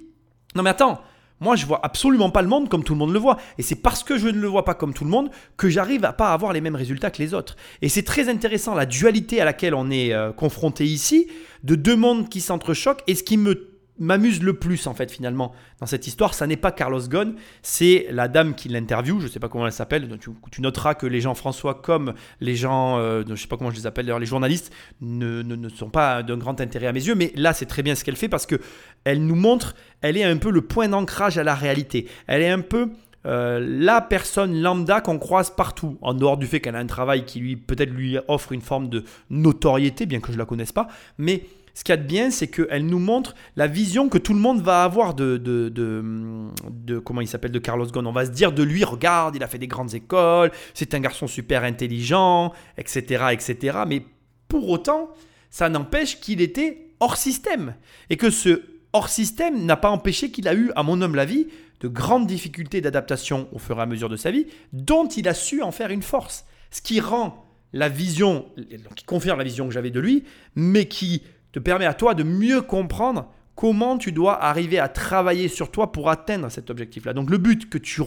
non 0.54 0.62
mais 0.62 0.70
attends, 0.70 1.00
moi, 1.42 1.56
je 1.56 1.66
vois 1.66 1.80
absolument 1.82 2.30
pas 2.30 2.40
le 2.40 2.48
monde 2.48 2.68
comme 2.68 2.84
tout 2.84 2.94
le 2.94 2.98
monde 2.98 3.12
le 3.12 3.18
voit. 3.18 3.36
Et 3.58 3.62
c'est 3.62 3.74
parce 3.74 4.04
que 4.04 4.16
je 4.16 4.28
ne 4.28 4.38
le 4.38 4.46
vois 4.46 4.64
pas 4.64 4.74
comme 4.74 4.94
tout 4.94 5.04
le 5.04 5.10
monde 5.10 5.30
que 5.56 5.68
j'arrive 5.68 6.04
à 6.04 6.12
pas 6.12 6.32
avoir 6.32 6.52
les 6.52 6.60
mêmes 6.60 6.76
résultats 6.76 7.10
que 7.10 7.20
les 7.20 7.34
autres. 7.34 7.56
Et 7.82 7.88
c'est 7.88 8.04
très 8.04 8.28
intéressant 8.28 8.74
la 8.74 8.86
dualité 8.86 9.40
à 9.40 9.44
laquelle 9.44 9.74
on 9.74 9.90
est 9.90 10.12
euh, 10.12 10.32
confronté 10.32 10.84
ici, 10.84 11.26
de 11.64 11.74
deux 11.74 11.96
mondes 11.96 12.28
qui 12.28 12.40
s'entrechoquent. 12.40 13.02
Et 13.08 13.14
ce 13.14 13.24
qui 13.24 13.36
me 13.36 13.71
m'amuse 13.98 14.42
le 14.42 14.54
plus 14.54 14.86
en 14.86 14.94
fait 14.94 15.10
finalement 15.10 15.52
dans 15.80 15.86
cette 15.86 16.06
histoire, 16.06 16.34
ça 16.34 16.46
n'est 16.46 16.56
pas 16.56 16.72
Carlos 16.72 17.00
Ghosn, 17.00 17.34
c'est 17.62 18.06
la 18.10 18.28
dame 18.28 18.54
qui 18.54 18.68
l'interviewe, 18.68 19.20
je 19.20 19.26
ne 19.26 19.30
sais 19.30 19.40
pas 19.40 19.48
comment 19.48 19.66
elle 19.66 19.72
s'appelle, 19.72 20.08
tu, 20.18 20.60
noteras 20.60 20.94
que 20.94 21.06
les 21.06 21.20
gens 21.20 21.34
François 21.34 21.74
comme 21.74 22.14
les 22.40 22.56
gens, 22.56 22.98
euh, 22.98 23.22
je 23.26 23.32
ne 23.32 23.36
sais 23.36 23.48
pas 23.48 23.56
comment 23.56 23.70
je 23.70 23.76
les 23.76 23.86
appelle 23.86 24.06
d'ailleurs, 24.06 24.18
les 24.18 24.26
journalistes 24.26 24.72
ne, 25.00 25.42
ne, 25.42 25.56
ne 25.56 25.68
sont 25.68 25.90
pas 25.90 26.22
d'un 26.22 26.38
grand 26.38 26.60
intérêt 26.60 26.86
à 26.86 26.92
mes 26.92 27.06
yeux, 27.06 27.14
mais 27.14 27.32
là 27.36 27.52
c'est 27.52 27.66
très 27.66 27.82
bien 27.82 27.94
ce 27.94 28.04
qu'elle 28.04 28.16
fait 28.16 28.28
parce 28.28 28.46
que 28.46 28.56
elle 29.04 29.24
nous 29.24 29.36
montre, 29.36 29.74
elle 30.00 30.16
est 30.16 30.24
un 30.24 30.36
peu 30.36 30.50
le 30.50 30.62
point 30.62 30.88
d'ancrage 30.88 31.38
à 31.38 31.44
la 31.44 31.54
réalité, 31.54 32.08
elle 32.26 32.42
est 32.42 32.50
un 32.50 32.60
peu 32.60 32.90
euh, 33.24 33.60
la 33.60 34.00
personne 34.00 34.60
lambda 34.60 35.00
qu'on 35.00 35.18
croise 35.18 35.50
partout, 35.50 35.96
en 36.02 36.14
dehors 36.14 36.36
du 36.36 36.46
fait 36.46 36.60
qu'elle 36.60 36.74
a 36.74 36.80
un 36.80 36.86
travail 36.86 37.24
qui 37.24 37.38
lui 37.38 37.56
peut-être 37.56 37.90
lui 37.90 38.18
offre 38.28 38.52
une 38.52 38.60
forme 38.60 38.88
de 38.88 39.04
notoriété, 39.30 40.06
bien 40.06 40.20
que 40.20 40.32
je 40.32 40.38
la 40.38 40.44
connaisse 40.44 40.72
pas, 40.72 40.88
mais 41.18 41.44
ce 41.74 41.84
qu'il 41.84 41.92
y 41.92 41.98
a 41.98 42.00
de 42.00 42.06
bien, 42.06 42.30
c'est 42.30 42.48
qu'elle 42.48 42.86
nous 42.86 42.98
montre 42.98 43.34
la 43.56 43.66
vision 43.66 44.08
que 44.08 44.18
tout 44.18 44.34
le 44.34 44.40
monde 44.40 44.60
va 44.60 44.84
avoir 44.84 45.14
de, 45.14 45.38
de, 45.38 45.68
de, 45.70 46.98
comment 46.98 47.20
il 47.20 47.28
s'appelle, 47.28 47.52
de 47.52 47.58
Carlos 47.58 47.86
Ghosn. 47.86 48.06
On 48.06 48.12
va 48.12 48.26
se 48.26 48.30
dire 48.30 48.52
de 48.52 48.62
lui, 48.62 48.84
regarde, 48.84 49.36
il 49.36 49.42
a 49.42 49.46
fait 49.46 49.58
des 49.58 49.68
grandes 49.68 49.94
écoles, 49.94 50.50
c'est 50.74 50.94
un 50.94 51.00
garçon 51.00 51.26
super 51.26 51.64
intelligent, 51.64 52.52
etc., 52.76 53.24
etc. 53.32 53.78
Mais 53.86 54.04
pour 54.48 54.68
autant, 54.68 55.10
ça 55.50 55.68
n'empêche 55.68 56.20
qu'il 56.20 56.40
était 56.40 56.94
hors 57.00 57.16
système. 57.16 57.74
Et 58.10 58.16
que 58.16 58.30
ce 58.30 58.62
hors 58.92 59.08
système 59.08 59.64
n'a 59.64 59.76
pas 59.76 59.90
empêché 59.90 60.30
qu'il 60.30 60.48
a 60.48 60.54
eu, 60.54 60.70
à 60.76 60.82
mon 60.82 61.00
homme 61.00 61.14
la 61.14 61.24
vie, 61.24 61.48
de 61.80 61.88
grandes 61.88 62.26
difficultés 62.26 62.80
d'adaptation 62.80 63.48
au 63.52 63.58
fur 63.58 63.78
et 63.78 63.82
à 63.82 63.86
mesure 63.86 64.08
de 64.08 64.16
sa 64.16 64.30
vie, 64.30 64.46
dont 64.72 65.08
il 65.08 65.26
a 65.26 65.34
su 65.34 65.62
en 65.62 65.72
faire 65.72 65.90
une 65.90 66.02
force. 66.02 66.44
Ce 66.70 66.80
qui 66.80 67.00
rend 67.00 67.44
la 67.72 67.88
vision, 67.88 68.46
qui 68.94 69.04
confirme 69.04 69.38
la 69.38 69.44
vision 69.44 69.66
que 69.66 69.74
j'avais 69.74 69.90
de 69.90 70.00
lui, 70.00 70.24
mais 70.54 70.86
qui 70.86 71.22
te 71.52 71.58
permet 71.58 71.86
à 71.86 71.94
toi 71.94 72.14
de 72.14 72.22
mieux 72.22 72.62
comprendre 72.62 73.28
comment 73.54 73.98
tu 73.98 74.12
dois 74.12 74.42
arriver 74.42 74.78
à 74.78 74.88
travailler 74.88 75.48
sur 75.48 75.70
toi 75.70 75.92
pour 75.92 76.08
atteindre 76.10 76.48
cet 76.48 76.70
objectif-là. 76.70 77.12
Donc 77.12 77.30
le 77.30 77.38
but 77.38 77.68
que 77.68 77.78
tu, 77.78 78.02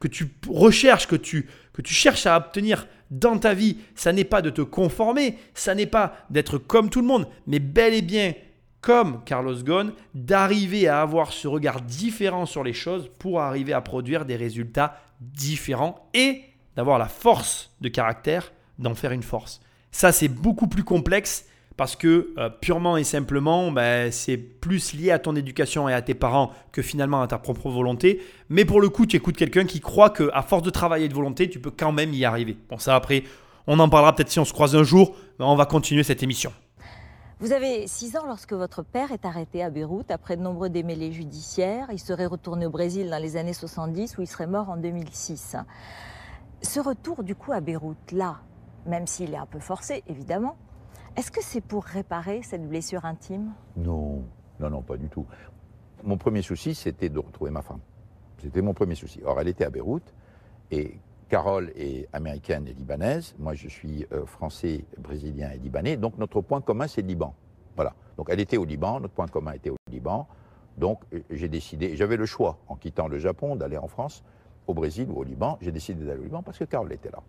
que 0.00 0.08
tu 0.08 0.28
recherches, 0.48 1.06
que 1.06 1.16
tu, 1.16 1.48
que 1.72 1.82
tu 1.82 1.94
cherches 1.94 2.26
à 2.26 2.36
obtenir 2.36 2.86
dans 3.10 3.38
ta 3.38 3.54
vie, 3.54 3.78
ça 3.94 4.12
n'est 4.12 4.24
pas 4.24 4.42
de 4.42 4.50
te 4.50 4.62
conformer, 4.62 5.38
ça 5.54 5.74
n'est 5.74 5.86
pas 5.86 6.16
d'être 6.30 6.58
comme 6.58 6.90
tout 6.90 7.00
le 7.00 7.06
monde, 7.06 7.28
mais 7.46 7.60
bel 7.60 7.94
et 7.94 8.02
bien 8.02 8.34
comme 8.80 9.24
Carlos 9.24 9.62
Ghosn, 9.64 9.92
d'arriver 10.14 10.86
à 10.86 11.00
avoir 11.00 11.32
ce 11.32 11.48
regard 11.48 11.80
différent 11.80 12.46
sur 12.46 12.62
les 12.62 12.72
choses 12.72 13.10
pour 13.18 13.40
arriver 13.40 13.72
à 13.72 13.80
produire 13.80 14.24
des 14.24 14.36
résultats 14.36 15.00
différents 15.20 16.08
et 16.14 16.42
d'avoir 16.76 16.98
la 16.98 17.08
force 17.08 17.74
de 17.80 17.88
caractère 17.88 18.52
d'en 18.78 18.94
faire 18.94 19.10
une 19.12 19.24
force. 19.24 19.60
Ça, 19.90 20.12
c'est 20.12 20.28
beaucoup 20.28 20.68
plus 20.68 20.84
complexe 20.84 21.46
parce 21.76 21.94
que 21.94 22.32
euh, 22.38 22.48
purement 22.48 22.96
et 22.96 23.04
simplement, 23.04 23.70
ben, 23.70 24.10
c'est 24.10 24.36
plus 24.36 24.94
lié 24.94 25.10
à 25.10 25.18
ton 25.18 25.36
éducation 25.36 25.88
et 25.88 25.94
à 25.94 26.00
tes 26.02 26.14
parents 26.14 26.50
que 26.72 26.82
finalement 26.82 27.20
à 27.20 27.26
ta 27.26 27.38
propre 27.38 27.68
volonté. 27.68 28.22
Mais 28.48 28.64
pour 28.64 28.80
le 28.80 28.88
coup, 28.88 29.06
tu 29.06 29.16
écoutes 29.16 29.36
quelqu'un 29.36 29.64
qui 29.64 29.80
croit 29.80 30.10
qu'à 30.10 30.42
force 30.42 30.62
de 30.62 30.70
travail 30.70 31.04
et 31.04 31.08
de 31.08 31.14
volonté, 31.14 31.50
tu 31.50 31.60
peux 31.60 31.70
quand 31.70 31.92
même 31.92 32.14
y 32.14 32.24
arriver. 32.24 32.56
Bon, 32.70 32.78
ça 32.78 32.94
après, 32.94 33.24
on 33.66 33.78
en 33.78 33.88
parlera 33.88 34.14
peut-être 34.14 34.30
si 34.30 34.40
on 34.40 34.44
se 34.44 34.52
croise 34.52 34.74
un 34.74 34.84
jour, 34.84 35.16
mais 35.38 35.44
on 35.44 35.56
va 35.56 35.66
continuer 35.66 36.02
cette 36.02 36.22
émission. 36.22 36.52
Vous 37.38 37.52
avez 37.52 37.86
6 37.86 38.16
ans 38.16 38.24
lorsque 38.26 38.54
votre 38.54 38.82
père 38.82 39.12
est 39.12 39.26
arrêté 39.26 39.62
à 39.62 39.68
Beyrouth 39.68 40.10
après 40.10 40.38
de 40.38 40.42
nombreux 40.42 40.70
démêlés 40.70 41.12
judiciaires. 41.12 41.88
Il 41.92 41.98
serait 41.98 42.24
retourné 42.24 42.64
au 42.64 42.70
Brésil 42.70 43.10
dans 43.10 43.20
les 43.20 43.36
années 43.36 43.52
70 43.52 44.16
où 44.16 44.22
il 44.22 44.26
serait 44.26 44.46
mort 44.46 44.70
en 44.70 44.78
2006. 44.78 45.56
Ce 46.62 46.80
retour 46.80 47.22
du 47.22 47.34
coup 47.34 47.52
à 47.52 47.60
Beyrouth, 47.60 48.12
là, 48.12 48.38
même 48.86 49.06
s'il 49.06 49.34
est 49.34 49.36
un 49.36 49.44
peu 49.44 49.60
forcé 49.60 50.02
évidemment, 50.08 50.56
est-ce 51.16 51.30
que 51.30 51.42
c'est 51.42 51.62
pour 51.62 51.84
réparer 51.84 52.42
cette 52.42 52.68
blessure 52.68 53.04
intime? 53.04 53.52
Non, 53.76 54.22
non, 54.60 54.70
non, 54.70 54.82
pas 54.82 54.96
du 54.96 55.08
tout. 55.08 55.26
Mon 56.04 56.18
premier 56.18 56.42
souci, 56.42 56.74
c'était 56.74 57.08
de 57.08 57.18
retrouver 57.18 57.50
ma 57.50 57.62
femme. 57.62 57.80
C'était 58.38 58.60
mon 58.60 58.74
premier 58.74 58.94
souci. 58.94 59.20
Or, 59.24 59.40
elle 59.40 59.48
était 59.48 59.64
à 59.64 59.70
Beyrouth 59.70 60.14
et 60.70 60.98
Carole 61.28 61.72
est 61.74 62.06
américaine 62.12 62.68
et 62.68 62.74
libanaise. 62.74 63.34
Moi, 63.38 63.54
je 63.54 63.68
suis 63.68 64.06
euh, 64.12 64.26
français, 64.26 64.84
brésilien 64.98 65.50
et 65.50 65.58
libanais. 65.58 65.96
Donc, 65.96 66.18
notre 66.18 66.42
point 66.42 66.60
commun, 66.60 66.86
c'est 66.86 67.02
le 67.02 67.08
Liban. 67.08 67.34
Voilà. 67.74 67.94
Donc, 68.16 68.28
elle 68.30 68.40
était 68.40 68.58
au 68.58 68.64
Liban, 68.64 69.00
notre 69.00 69.14
point 69.14 69.26
commun 69.26 69.52
était 69.52 69.70
au 69.70 69.76
Liban. 69.90 70.28
Donc, 70.76 71.00
euh, 71.14 71.20
j'ai 71.30 71.48
décidé, 71.48 71.96
j'avais 71.96 72.16
le 72.16 72.26
choix, 72.26 72.58
en 72.68 72.76
quittant 72.76 73.08
le 73.08 73.18
Japon, 73.18 73.56
d'aller 73.56 73.78
en 73.78 73.88
France 73.88 74.22
au 74.66 74.74
Brésil 74.74 75.08
ou 75.10 75.18
au 75.18 75.24
Liban. 75.24 75.56
J'ai 75.62 75.72
décidé 75.72 76.04
d'aller 76.04 76.20
au 76.20 76.24
Liban 76.24 76.42
parce 76.42 76.58
que 76.58 76.64
Carole 76.64 76.92
était 76.92 77.10
là. 77.10 77.22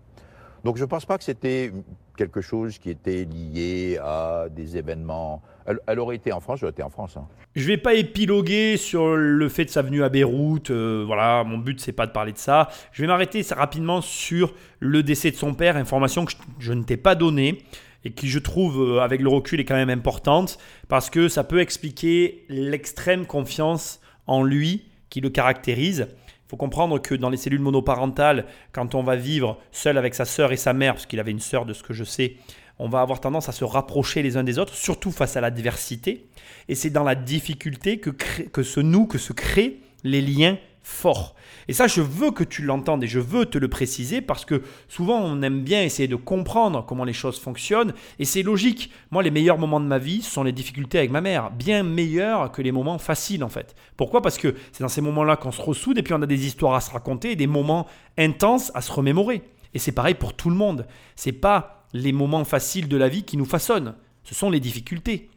Donc 0.67 0.75
je 0.75 0.81
ne 0.81 0.89
pense 0.89 1.05
pas 1.05 1.17
que 1.17 1.23
c'était 1.23 1.71
quelque 2.17 2.41
chose 2.41 2.77
qui 2.77 2.89
était 2.89 3.23
lié 3.23 3.97
à 4.03 4.47
des 4.53 4.75
événements. 4.75 5.41
Elle, 5.87 5.97
aurait 5.97 6.17
été 6.17 6.33
en 6.33 6.41
France, 6.41 6.59
j'aurais 6.59 6.73
été 6.73 6.83
en 6.83 6.89
France. 6.89 7.15
Hein. 7.15 7.25
Je 7.55 7.61
ne 7.61 7.67
vais 7.67 7.77
pas 7.77 7.93
épiloguer 7.93 8.75
sur 8.75 9.15
le 9.15 9.47
fait 9.47 9.63
de 9.63 9.69
sa 9.69 9.81
venue 9.81 10.03
à 10.03 10.09
Beyrouth. 10.09 10.69
Euh, 10.69 11.05
voilà, 11.07 11.45
mon 11.45 11.57
but 11.57 11.79
c'est 11.79 11.93
pas 11.93 12.05
de 12.05 12.11
parler 12.11 12.33
de 12.33 12.37
ça. 12.37 12.67
Je 12.91 13.01
vais 13.01 13.07
m'arrêter 13.07 13.45
rapidement 13.49 14.01
sur 14.01 14.53
le 14.81 15.03
décès 15.03 15.31
de 15.31 15.37
son 15.37 15.53
père, 15.53 15.77
information 15.77 16.25
que 16.25 16.33
je, 16.59 16.73
ne 16.73 16.83
t'ai 16.83 16.97
pas 16.97 17.15
donnée 17.15 17.63
et 18.03 18.11
qui 18.11 18.27
je 18.27 18.37
trouve 18.37 18.81
euh, 18.81 18.99
avec 18.99 19.21
le 19.21 19.29
recul 19.29 19.61
est 19.61 19.65
quand 19.65 19.75
même 19.75 19.89
importante 19.89 20.57
parce 20.89 21.09
que 21.09 21.29
ça 21.29 21.45
peut 21.45 21.61
expliquer 21.61 22.43
l'extrême 22.49 23.25
confiance 23.25 24.01
en 24.25 24.43
lui 24.43 24.83
qui 25.09 25.21
le 25.21 25.29
caractérise. 25.29 26.09
Faut 26.47 26.57
comprendre 26.57 26.99
que 26.99 27.13
dans 27.15 27.29
les 27.29 27.37
cellules 27.37 27.59
monoparentales, 27.59 28.45
quand 28.71 28.95
on 28.95 29.03
va 29.03 29.15
vivre 29.15 29.57
seul 29.71 29.97
avec 29.97 30.15
sa 30.15 30.25
sœur 30.25 30.51
et 30.51 30.57
sa 30.57 30.73
mère, 30.73 30.93
parce 30.93 31.05
qu'il 31.05 31.19
avait 31.19 31.31
une 31.31 31.39
sœur 31.39 31.65
de 31.65 31.73
ce 31.73 31.83
que 31.83 31.93
je 31.93 32.03
sais, 32.03 32.35
on 32.79 32.87
va 32.87 33.01
avoir 33.01 33.19
tendance 33.19 33.49
à 33.49 33.51
se 33.51 33.65
rapprocher 33.65 34.21
les 34.21 34.37
uns 34.37 34.43
des 34.43 34.59
autres, 34.59 34.75
surtout 34.75 35.11
face 35.11 35.35
à 35.35 35.41
l'adversité. 35.41 36.27
Et 36.69 36.75
c'est 36.75 36.89
dans 36.89 37.03
la 37.03 37.15
difficulté 37.15 37.99
que, 37.99 38.11
que 38.11 38.63
se 38.63 38.79
nouent, 38.79 39.07
que 39.07 39.17
se 39.17 39.33
créent 39.33 39.79
les 40.03 40.21
liens 40.21 40.57
forts. 40.87 41.35
Et 41.67 41.73
ça, 41.73 41.87
je 41.87 41.99
veux 42.01 42.31
que 42.31 42.45
tu 42.45 42.61
l'entendes 42.61 43.03
et 43.03 43.07
je 43.07 43.19
veux 43.19 43.45
te 43.45 43.57
le 43.57 43.67
préciser 43.67 44.21
parce 44.21 44.45
que 44.45 44.63
souvent 44.87 45.19
on 45.19 45.41
aime 45.41 45.61
bien 45.61 45.83
essayer 45.83 46.07
de 46.07 46.15
comprendre 46.15 46.85
comment 46.85 47.03
les 47.03 47.13
choses 47.13 47.37
fonctionnent 47.37 47.93
et 48.19 48.25
c'est 48.25 48.41
logique. 48.41 48.89
Moi, 49.11 49.21
les 49.21 49.29
meilleurs 49.29 49.57
moments 49.57 49.81
de 49.81 49.85
ma 49.85 49.97
vie 49.97 50.21
sont 50.21 50.43
les 50.43 50.53
difficultés 50.53 50.97
avec 50.97 51.11
ma 51.11 51.19
mère, 51.19 51.51
bien 51.51 51.83
meilleurs 51.83 52.53
que 52.53 52.61
les 52.61 52.71
moments 52.71 52.97
faciles 52.99 53.43
en 53.43 53.49
fait. 53.49 53.75
Pourquoi? 53.97 54.21
Parce 54.21 54.37
que 54.37 54.55
c'est 54.71 54.81
dans 54.81 54.87
ces 54.87 55.01
moments-là 55.01 55.35
qu'on 55.35 55.51
se 55.51 55.61
ressoude 55.61 55.97
et 55.97 56.03
puis 56.03 56.13
on 56.13 56.21
a 56.21 56.25
des 56.25 56.47
histoires 56.47 56.75
à 56.75 56.81
se 56.81 56.91
raconter 56.91 57.31
et 57.31 57.35
des 57.35 57.47
moments 57.47 57.85
intenses 58.17 58.71
à 58.73 58.81
se 58.81 58.91
remémorer. 58.91 59.41
Et 59.73 59.79
c'est 59.79 59.91
pareil 59.91 60.15
pour 60.15 60.33
tout 60.33 60.49
le 60.49 60.55
monde. 60.55 60.87
C'est 61.17 61.33
pas 61.33 61.85
les 61.93 62.13
moments 62.13 62.45
faciles 62.45 62.87
de 62.87 62.97
la 62.97 63.09
vie 63.09 63.23
qui 63.23 63.35
nous 63.35 63.45
façonnent, 63.45 63.93
ce 64.23 64.33
sont 64.33 64.49
les 64.49 64.61
difficultés. 64.61 65.29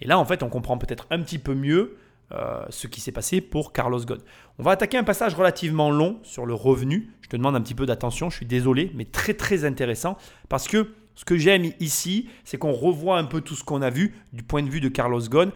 Et 0.00 0.06
là, 0.06 0.18
en 0.18 0.24
fait, 0.24 0.42
on 0.42 0.48
comprend 0.48 0.76
peut-être 0.78 1.06
un 1.10 1.20
petit 1.20 1.38
peu 1.38 1.54
mieux 1.54 1.96
euh, 2.32 2.64
ce 2.68 2.86
qui 2.86 3.00
s'est 3.00 3.12
passé 3.12 3.40
pour 3.40 3.72
Carlos 3.72 4.00
Ghosn. 4.00 4.20
On 4.58 4.62
va 4.62 4.72
attaquer 4.72 4.98
un 4.98 5.04
passage 5.04 5.34
relativement 5.34 5.90
long 5.90 6.18
sur 6.22 6.44
le 6.44 6.54
revenu. 6.54 7.10
Je 7.22 7.28
te 7.28 7.36
demande 7.36 7.56
un 7.56 7.60
petit 7.60 7.74
peu 7.74 7.86
d'attention, 7.86 8.28
je 8.28 8.36
suis 8.36 8.46
désolé, 8.46 8.90
mais 8.94 9.04
très 9.06 9.34
très 9.34 9.64
intéressant 9.64 10.18
parce 10.48 10.68
que 10.68 10.94
ce 11.14 11.24
que 11.24 11.36
j'aime 11.36 11.72
ici, 11.80 12.28
c'est 12.44 12.58
qu'on 12.58 12.72
revoit 12.72 13.18
un 13.18 13.24
peu 13.24 13.40
tout 13.40 13.54
ce 13.54 13.64
qu'on 13.64 13.82
a 13.82 13.90
vu 13.90 14.14
du 14.32 14.42
point 14.42 14.62
de 14.62 14.68
vue 14.68 14.80
de 14.80 14.88
Carlos 14.88 15.20
Ghosn, 15.20 15.50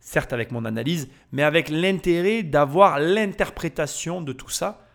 certes 0.00 0.32
avec 0.32 0.52
mon 0.52 0.64
analyse, 0.64 1.08
mais 1.32 1.42
avec 1.42 1.68
l'intérêt 1.68 2.42
d'avoir 2.42 2.98
l'interprétation 2.98 4.20
de 4.20 4.32
tout 4.32 4.50
ça 4.50 4.86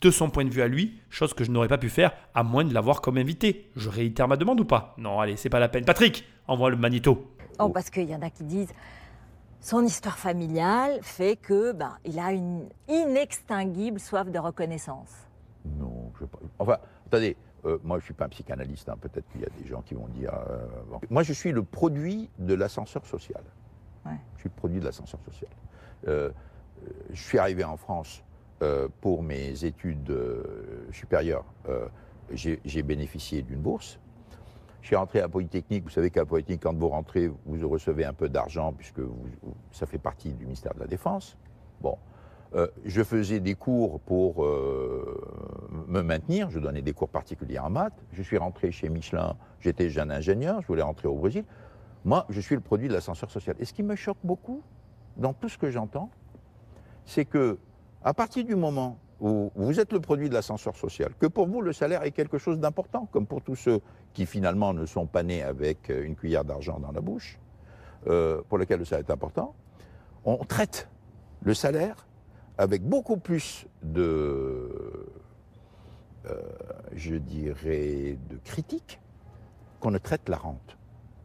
de 0.00 0.10
son 0.10 0.30
point 0.30 0.44
de 0.44 0.50
vue 0.50 0.62
à 0.62 0.68
lui, 0.68 1.00
chose 1.10 1.34
que 1.34 1.44
je 1.44 1.50
n'aurais 1.50 1.68
pas 1.68 1.78
pu 1.78 1.88
faire 1.88 2.12
à 2.34 2.42
moins 2.42 2.64
de 2.64 2.72
l'avoir 2.72 3.00
comme 3.00 3.16
invité. 3.16 3.70
Je 3.74 3.88
réitère 3.88 4.28
ma 4.28 4.36
demande 4.36 4.60
ou 4.60 4.64
pas? 4.64 4.94
Non, 4.98 5.18
allez, 5.18 5.36
c'est 5.36 5.48
pas 5.48 5.60
la 5.60 5.68
peine. 5.68 5.84
Patrick, 5.84 6.24
envoie 6.46 6.70
le 6.70 6.76
magnéto. 6.76 7.34
Oh, 7.58 7.68
parce 7.70 7.90
qu'il 7.90 8.08
y 8.08 8.14
en 8.14 8.22
a 8.22 8.30
qui 8.30 8.44
disent 8.44 8.72
son 9.64 9.82
histoire 9.82 10.18
familiale 10.18 10.98
fait 11.00 11.36
que 11.36 11.72
ben, 11.72 11.96
il 12.04 12.18
a 12.18 12.32
une 12.32 12.68
inextinguible 12.86 13.98
soif 13.98 14.30
de 14.30 14.38
reconnaissance. 14.38 15.10
Non, 15.64 16.12
je 16.20 16.26
pas. 16.26 16.38
Enfin, 16.58 16.76
attendez, 17.06 17.34
euh, 17.64 17.78
moi 17.82 17.96
je 17.96 18.02
ne 18.02 18.04
suis 18.04 18.14
pas 18.14 18.26
un 18.26 18.28
psychanalyste, 18.28 18.90
hein. 18.90 18.98
peut-être 19.00 19.26
qu'il 19.32 19.40
y 19.40 19.44
a 19.46 19.48
des 19.58 19.66
gens 19.66 19.80
qui 19.80 19.94
vont 19.94 20.06
dire. 20.08 20.34
Euh, 20.34 20.66
moi 21.08 21.22
je 21.22 21.32
suis 21.32 21.50
le 21.50 21.62
produit 21.62 22.28
de 22.38 22.52
l'ascenseur 22.52 23.06
social. 23.06 23.42
Je 24.04 24.40
suis 24.40 24.50
le 24.50 24.54
produit 24.54 24.80
de 24.80 24.84
l'ascenseur 24.84 25.18
social. 25.24 25.50
Euh, 26.08 26.30
je 27.10 27.22
suis 27.22 27.38
arrivé 27.38 27.64
en 27.64 27.78
France 27.78 28.22
pour 29.00 29.22
mes 29.22 29.64
études 29.64 30.14
supérieures. 30.90 31.44
J'ai 32.32 32.82
bénéficié 32.82 33.40
d'une 33.40 33.60
bourse 33.60 33.98
je 34.84 34.88
suis 34.88 34.96
rentré 34.96 35.20
à 35.20 35.28
Polytechnique. 35.30 35.84
Vous 35.84 35.88
savez 35.88 36.10
qu'à 36.10 36.26
Polytechnique, 36.26 36.62
quand 36.62 36.76
vous 36.76 36.90
rentrez, 36.90 37.28
vous 37.46 37.68
recevez 37.70 38.04
un 38.04 38.12
peu 38.12 38.28
d'argent 38.28 38.74
puisque 38.74 39.00
ça 39.72 39.86
fait 39.86 39.96
partie 39.96 40.34
du 40.34 40.44
ministère 40.44 40.74
de 40.74 40.80
la 40.80 40.86
Défense. 40.86 41.38
Bon. 41.80 41.96
Euh, 42.54 42.68
je 42.84 43.02
faisais 43.02 43.40
des 43.40 43.54
cours 43.54 43.98
pour 44.00 44.44
euh, 44.44 45.86
me 45.88 46.02
maintenir. 46.02 46.50
Je 46.50 46.58
donnais 46.58 46.82
des 46.82 46.92
cours 46.92 47.08
particuliers 47.08 47.58
en 47.58 47.70
maths. 47.70 47.98
Je 48.12 48.22
suis 48.22 48.36
rentré 48.36 48.72
chez 48.72 48.90
Michelin. 48.90 49.36
J'étais 49.58 49.88
jeune 49.88 50.10
ingénieur. 50.10 50.60
Je 50.60 50.66
voulais 50.66 50.82
rentrer 50.82 51.08
au 51.08 51.14
Brésil. 51.14 51.46
Moi, 52.04 52.26
je 52.28 52.38
suis 52.42 52.54
le 52.54 52.60
produit 52.60 52.88
de 52.88 52.92
l'ascenseur 52.92 53.30
social. 53.30 53.56
Et 53.60 53.64
ce 53.64 53.72
qui 53.72 53.82
me 53.82 53.96
choque 53.96 54.18
beaucoup 54.22 54.60
dans 55.16 55.32
tout 55.32 55.48
ce 55.48 55.56
que 55.56 55.70
j'entends, 55.70 56.10
c'est 57.06 57.24
que 57.24 57.58
à 58.02 58.12
partir 58.12 58.44
du 58.44 58.54
moment 58.54 58.98
vous 59.20 59.80
êtes 59.80 59.92
le 59.92 60.00
produit 60.00 60.28
de 60.28 60.34
l'ascenseur 60.34 60.76
social, 60.76 61.12
que 61.18 61.26
pour 61.26 61.46
vous 61.46 61.60
le 61.60 61.72
salaire 61.72 62.02
est 62.02 62.10
quelque 62.10 62.38
chose 62.38 62.58
d'important, 62.58 63.06
comme 63.12 63.26
pour 63.26 63.42
tous 63.42 63.56
ceux 63.56 63.80
qui 64.12 64.26
finalement 64.26 64.74
ne 64.74 64.86
sont 64.86 65.06
pas 65.06 65.22
nés 65.22 65.42
avec 65.42 65.90
euh, 65.90 66.04
une 66.04 66.16
cuillère 66.16 66.44
d'argent 66.44 66.78
dans 66.78 66.92
la 66.92 67.00
bouche, 67.00 67.38
euh, 68.06 68.42
pour 68.48 68.58
lesquels 68.58 68.80
le 68.80 68.84
salaire 68.84 69.06
est 69.08 69.12
important, 69.12 69.54
on 70.24 70.36
traite 70.38 70.88
le 71.42 71.54
salaire 71.54 72.06
avec 72.58 72.82
beaucoup 72.82 73.16
plus 73.16 73.66
de, 73.82 74.70
euh, 76.26 76.40
je 76.94 77.16
dirais, 77.16 78.18
de 78.28 78.36
critiques 78.44 79.00
qu'on 79.80 79.90
ne 79.90 79.98
traite 79.98 80.28
la 80.28 80.36
rente. 80.36 80.76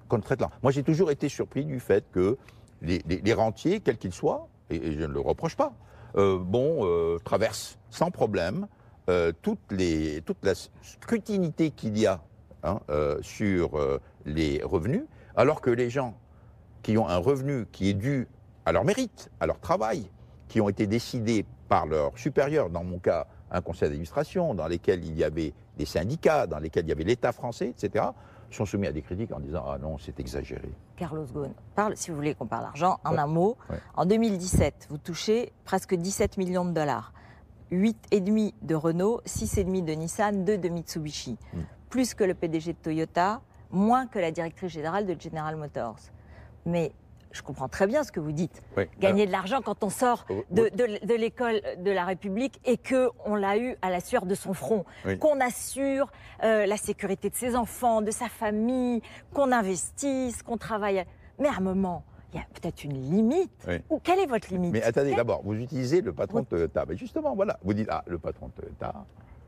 Qu'on 0.08 0.20
traite 0.20 0.42
la... 0.42 0.50
Moi, 0.64 0.72
j'ai 0.72 0.84
toujours 0.84 1.12
été 1.12 1.30
surpris 1.30 1.66
du 1.66 1.80
fait 1.80 2.06
que 2.12 2.38
les, 2.82 3.34
rentiers, 3.34 3.80
quels 3.80 3.98
qu'ils 3.98 4.14
soient, 4.14 4.48
et 4.70 4.94
je 4.94 5.02
ne 5.02 5.14
le 5.14 5.20
reproche 5.20 5.56
pas, 5.56 5.74
euh, 6.16 6.40
bon, 6.40 6.80
euh, 6.82 7.20
traverse 7.24 7.78
sans 7.90 8.12
problème 8.12 8.68
euh, 9.10 9.32
toute, 9.42 9.60
la 9.72 10.54
scrutinité 10.82 11.72
qu'il 11.72 11.98
y 11.98 12.06
a 12.06 12.22
hein, 12.64 12.80
sur 13.22 14.00
les 14.26 14.62
revenus, 14.64 15.04
alors 15.36 15.62
que 15.62 15.70
les 15.70 15.90
gens 15.90 16.16
qui 16.84 16.98
ont 16.98 17.08
un 17.08 17.18
revenu 17.18 17.66
qui 17.72 17.90
est 17.90 17.94
dû 17.94 18.28
à 18.66 18.72
leur 18.72 18.84
mérite, 18.84 19.32
à 19.40 19.48
leur 19.48 19.60
travail, 19.60 20.10
qui 20.48 20.62
ont 20.62 20.70
été 20.70 20.88
décidés 20.88 21.46
par 21.68 21.86
leurs 21.86 22.18
supérieurs, 22.18 22.70
dans 22.70 22.84
mon 22.84 23.00
cas 23.00 23.28
un 23.52 23.62
conseil 23.62 23.90
d'administration, 23.90 24.54
dans 24.54 24.68
lesquels 24.68 25.04
il 25.06 25.18
y 25.18 25.24
avait 25.24 25.54
des 25.78 25.86
syndicats, 25.86 26.46
dans 26.46 26.60
lesquels 26.60 26.86
il 26.86 26.90
y 26.90 26.92
avait 26.92 27.04
l'État 27.04 27.32
français, 27.32 27.70
etc., 27.70 28.06
sont 28.56 28.66
soumis 28.66 28.88
à 28.88 28.92
des 28.92 29.02
critiques 29.02 29.32
en 29.32 29.40
disant 29.40 29.64
Ah 29.68 29.78
non, 29.78 29.98
c'est 29.98 30.20
exagéré. 30.20 30.70
Carlos 30.96 31.26
Ghosn, 31.26 31.54
parle, 31.76 31.96
si 31.96 32.10
vous 32.10 32.16
voulez 32.16 32.36
qu'on 32.36 32.48
parle 32.48 32.66
argent, 32.66 33.00
en 33.04 33.18
un 33.18 33.28
mot. 33.28 33.58
En 33.96 34.06
2017, 34.06 34.88
vous 34.90 34.98
touchez 34.98 35.52
presque 35.66 35.96
17 35.96 36.38
millions 36.38 36.66
de 36.66 36.72
dollars. 36.72 37.14
8,5 37.72 38.54
de 38.62 38.76
Renault, 38.76 39.22
6,5 39.26 39.86
de 39.86 39.94
Nissan, 39.94 40.44
2 40.44 40.58
de 40.58 40.70
Mitsubishi. 40.70 41.38
Hmm. 41.54 41.62
Plus 41.90 42.14
que 42.14 42.24
le 42.24 42.34
PDG 42.34 42.74
de 42.74 42.78
Toyota, 42.82 43.42
moins 43.72 44.08
que 44.08 44.20
la 44.20 44.32
directrice 44.32 44.72
générale 44.72 45.06
de 45.06 45.20
General 45.20 45.56
Motors. 45.56 46.00
Mais 46.66 46.92
je 47.32 47.42
comprends 47.42 47.68
très 47.68 47.88
bien 47.88 48.04
ce 48.04 48.12
que 48.12 48.20
vous 48.20 48.32
dites. 48.32 48.62
Gagner 49.00 49.26
de 49.26 49.32
l'argent 49.32 49.62
quand 49.64 49.84
on 49.84 49.90
sort 49.90 50.26
oh, 50.30 50.44
de, 50.52 50.70
de, 50.70 51.14
l'école 51.14 51.62
de 51.78 51.92
la 51.92 52.06
République 52.06 52.60
et 52.66 52.78
que 52.78 53.10
on 53.26 53.36
l'a 53.36 53.58
eu 53.58 53.76
à 53.82 53.90
la 53.90 54.00
sueur 54.00 54.26
de 54.26 54.36
son 54.36 54.54
front, 54.54 54.86
qu'on 55.20 55.40
assure 55.40 56.12
euh, 56.44 56.66
la 56.66 56.78
sécurité 56.78 57.30
de 57.30 57.36
ses 57.36 57.56
enfants, 57.56 58.02
de 58.02 58.12
sa 58.12 58.30
famille, 58.30 59.02
qu'on 59.34 59.52
investisse, 59.52 60.42
qu'on 60.44 60.58
travaille. 60.58 61.06
Mais 61.38 61.48
à 61.48 61.58
un 61.58 61.62
moment, 61.62 62.04
il 62.34 62.38
y 62.38 62.42
a 62.42 62.46
peut-être 62.54 62.84
une 62.84 62.94
limite. 62.94 63.68
Ou 63.90 64.00
quelle 64.00 64.20
est 64.20 64.28
votre 64.28 64.52
limite? 64.52 64.72
Mais 64.72 64.84
attendez, 64.84 65.16
d'abord, 65.16 65.42
vous 65.44 65.56
utilisez 65.56 66.02
le 66.02 66.14
patron 66.14 66.42
de 66.42 66.46
Toyota. 66.46 66.86
Mais 66.88 66.98
justement, 66.98 67.36
voilà, 67.36 67.60
vous 67.64 67.74
dites 67.74 67.88
ah 67.90 68.04
le 68.08 68.18
patron 68.20 68.48
de 68.48 68.54
Toyota. 68.54 69.06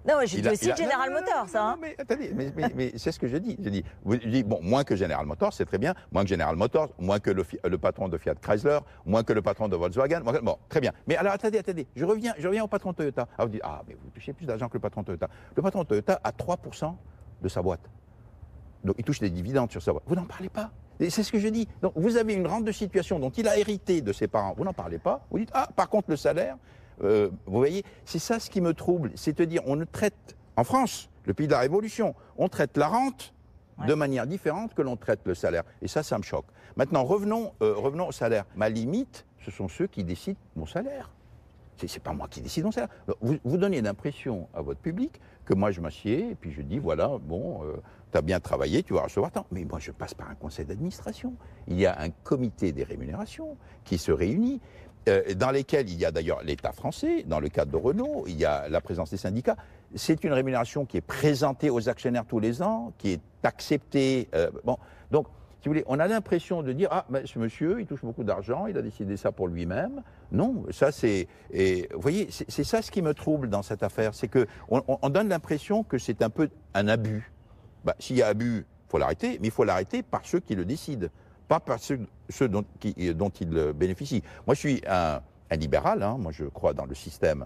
Non, 0.08 0.16
j'ai 0.26 0.42
dit 0.42 0.50
aussi 0.50 0.72
General 0.76 1.10
Motors, 1.12 1.50
ça. 1.50 1.70
Hein. 1.70 1.78
mais 1.80 1.96
attendez, 1.98 2.34
mais, 2.34 2.94
c'est 2.98 3.12
ce 3.12 3.20
que 3.20 3.28
je 3.28 3.38
dis. 3.38 3.58
Je 3.62 3.70
dis, 3.70 3.84
vous 4.04 4.18
dites, 4.18 4.48
bon, 4.48 4.60
moins 4.62 4.84
que 4.84 4.96
General 4.96 5.26
Motors, 5.26 5.54
c'est 5.54 5.66
très 5.66 5.78
bien. 5.78 5.94
Moins 6.12 6.24
que 6.24 6.30
General 6.30 6.56
Motors, 6.56 6.90
moins 7.00 7.20
que 7.20 7.32
le, 7.32 7.78
patron 7.78 8.10
de 8.10 8.18
Fiat 8.18 8.36
Chrysler, 8.36 8.80
moins 9.06 9.24
que 9.24 9.34
le 9.34 9.42
patron 9.42 9.68
de 9.68 9.76
Volkswagen. 9.76 10.22
bon, 10.22 10.58
très 10.70 10.80
bien. 10.80 10.92
Mais 11.08 11.16
alors, 11.16 11.34
attendez, 11.34 11.60
attendez. 11.60 11.88
Je 11.96 12.06
reviens, 12.06 12.34
je 12.38 12.48
reviens 12.48 12.64
au 12.64 12.68
patron 12.68 12.92
de 12.92 12.96
Toyota. 12.96 13.28
Ah, 13.38 13.46
vous 13.46 13.52
dites, 13.52 13.62
ah, 13.64 13.82
mais 13.88 13.96
vous 14.02 14.10
touchez 14.10 14.34
plus 14.34 14.46
d'argent 14.46 14.68
que 14.70 14.76
le 14.76 14.82
patron 14.82 15.02
de 15.02 15.08
Toyota. 15.08 15.30
Le 15.56 15.62
patron 15.62 15.84
de 15.84 15.88
Toyota 15.88 16.20
a 16.24 16.32
3% 16.32 16.96
de 17.42 17.50
sa 17.50 17.62
boîte. 17.62 17.90
Donc, 18.84 18.96
il 18.98 19.04
touche 19.04 19.20
des 19.20 19.30
dividendes 19.30 19.72
sur 19.72 19.82
sa 19.82 19.92
boîte. 19.92 20.04
Vous 20.08 20.16
n'en 20.16 20.26
parlez 20.26 20.50
pas. 20.50 20.72
C'est 21.00 21.24
ce 21.24 21.32
que 21.32 21.40
je 21.40 21.48
dis. 21.48 21.68
Donc, 21.82 21.94
vous 21.96 22.18
avez 22.18 22.34
une 22.34 22.46
rente 22.46 22.64
de 22.64 22.72
situation 22.72 23.20
dont 23.20 23.32
il 23.32 23.48
a 23.48 23.58
hérité 23.58 24.02
de 24.02 24.14
ses 24.14 24.28
parents. 24.28 24.54
Vous 24.56 24.64
n'en 24.64 24.74
parlez 24.74 25.00
pas. 25.00 25.26
Vous 25.32 25.40
dites, 25.40 25.50
ah, 25.54 25.68
par 25.76 25.90
contre, 25.90 26.10
le 26.10 26.16
salaire, 26.16 26.58
euh, 27.04 27.30
vous 27.46 27.58
voyez, 27.58 27.84
c'est 28.06 28.20
ça 28.20 28.40
ce 28.40 28.50
qui 28.50 28.62
me 28.62 28.74
trouble. 28.74 29.12
C'est 29.16 29.38
de 29.38 29.46
dire, 29.46 29.62
on 29.66 29.76
ne 29.76 29.86
traite 29.86 30.36
en 30.56 30.64
France, 30.64 31.10
le 31.26 31.34
pays 31.34 31.48
de 31.48 31.54
la 31.54 31.60
Révolution, 31.60 32.16
on 32.38 32.50
traite 32.50 32.78
la 32.78 32.88
rente 32.88 33.34
de 33.88 33.94
manière 33.94 34.28
différente 34.28 34.74
que 34.74 34.82
l'on 34.82 34.96
traite 34.96 35.22
le 35.26 35.34
salaire. 35.34 35.64
Et 35.82 35.88
ça, 35.88 36.04
ça 36.04 36.18
me 36.18 36.24
choque. 36.24 36.46
Maintenant, 36.76 37.04
revenons, 37.04 37.54
euh, 37.62 37.74
revenons 37.76 38.08
au 38.08 38.12
salaire. 38.12 38.46
Ma 38.56 38.70
limite, 38.70 39.26
ce 39.44 39.52
sont 39.52 39.68
ceux 39.68 39.88
qui 39.88 40.04
décident 40.04 40.40
mon 40.56 40.66
salaire. 40.66 41.10
Ce 41.78 41.86
n'est 41.86 42.00
pas 42.00 42.14
moi 42.14 42.28
qui 42.30 42.42
décide 42.42 42.64
mon 42.64 42.72
salaire. 42.72 42.90
Vous, 43.22 43.38
vous 43.44 43.58
donnez 43.58 43.82
l'impression 43.82 44.48
à 44.54 44.62
votre 44.62 44.80
public 44.80 45.20
que 45.46 45.56
moi, 45.56 45.72
je 45.72 45.82
m'assieds 45.82 46.30
et 46.30 46.36
puis 46.36 46.52
je 46.52 46.62
dis, 46.62 46.78
voilà, 46.78 47.18
bon, 47.20 47.64
euh, 47.64 47.78
tu 48.12 48.18
as 48.18 48.22
bien 48.22 48.40
travaillé, 48.40 48.84
tu 48.84 48.94
vas 48.94 49.02
recevoir 49.02 49.32
tant. 49.32 49.48
Mais 49.52 49.64
moi, 49.64 49.80
je 49.80 49.92
passe 49.92 50.14
par 50.14 50.30
un 50.30 50.36
conseil 50.36 50.66
d'administration. 50.66 51.34
Il 51.68 51.80
y 51.80 51.88
a 51.88 52.00
un 52.00 52.10
comité 52.10 52.72
des 52.72 52.84
rémunérations 52.84 53.58
qui 53.84 53.98
se 53.98 54.12
réunit 54.12 54.62
euh, 55.10 55.34
dans 55.36 55.52
lesquels 55.52 55.90
il 55.90 56.00
y 56.00 56.06
a 56.06 56.12
d'ailleurs 56.12 56.42
l'État 56.44 56.72
français, 56.72 57.24
dans 57.28 57.40
le 57.40 57.50
cadre 57.50 57.72
de 57.72 57.78
Renault, 57.78 58.26
il 58.28 58.38
y 58.38 58.46
a 58.46 58.70
la 58.70 58.82
présence 58.82 59.10
des 59.12 59.18
syndicats. 59.18 59.58
C'est 59.96 60.24
une 60.24 60.34
rémunération 60.34 60.86
qui 60.86 60.98
est 60.98 61.02
présentée 61.02 61.70
aux 61.70 61.90
actionnaires 61.90 62.26
tous 62.28 62.40
les 62.40 62.62
ans, 62.62 62.94
qui 62.98 63.12
est 63.14 63.22
acceptée. 63.44 64.30
euh, 64.36 64.50
bon, 64.64 64.78
donc, 65.12 65.28
si 65.62 65.68
vous 65.68 65.72
voulez, 65.74 65.84
on 65.88 66.00
a 66.00 66.08
l'impression 66.08 66.64
de 66.64 66.72
dire 66.74 66.90
ah, 66.92 67.06
ce 67.26 67.38
monsieur, 67.38 67.80
il 67.82 67.86
touche 67.86 68.02
beaucoup 68.02 68.24
d'argent, 68.24 68.66
il 68.68 68.78
a 68.78 68.82
décidé 68.82 69.16
ça 69.18 69.32
pour 69.32 69.48
lui-même. 69.48 70.02
Non, 70.32 70.64
ça 70.72 70.92
c'est, 70.92 71.28
vous 71.54 72.02
voyez, 72.02 72.30
c'est 72.32 72.64
ça 72.64 72.82
ce 72.82 72.90
qui 72.90 73.02
me 73.04 73.14
trouble 73.14 73.48
dans 73.50 73.62
cette 73.62 73.84
affaire, 73.84 74.16
c'est 74.16 74.28
que 74.28 74.48
on- 74.70 74.82
on 74.88 75.10
donne 75.10 75.30
l'impression 75.30 75.84
que 75.84 75.98
c'est 76.00 76.22
un 76.24 76.30
peu 76.32 76.50
un 76.74 76.88
abus. 76.88 77.32
Bah, 77.86 77.96
S'il 78.00 78.16
y 78.16 78.22
a 78.24 78.28
abus, 78.28 78.66
il 78.88 78.90
faut 78.92 78.98
l'arrêter, 78.98 79.38
mais 79.40 79.50
il 79.50 79.52
faut 79.52 79.64
l'arrêter 79.64 80.02
par 80.02 80.26
ceux 80.26 80.40
qui 80.40 80.56
le 80.56 80.66
décident, 80.66 81.08
pas 81.52 81.60
par 81.60 81.80
ceux, 81.80 82.00
ceux 82.30 82.48
dont, 82.48 82.64
qui- 82.80 83.14
dont 83.14 83.28
il 83.42 83.58
euh, 83.58 83.74
bénéficie. 83.74 84.24
Moi, 84.48 84.54
je 84.56 84.60
suis 84.60 84.82
un, 84.88 85.20
libéral, 85.58 86.02
hein, 86.02 86.16
moi 86.18 86.32
je 86.32 86.46
crois 86.46 86.72
dans 86.74 86.86
le 86.86 86.96
système 86.96 87.44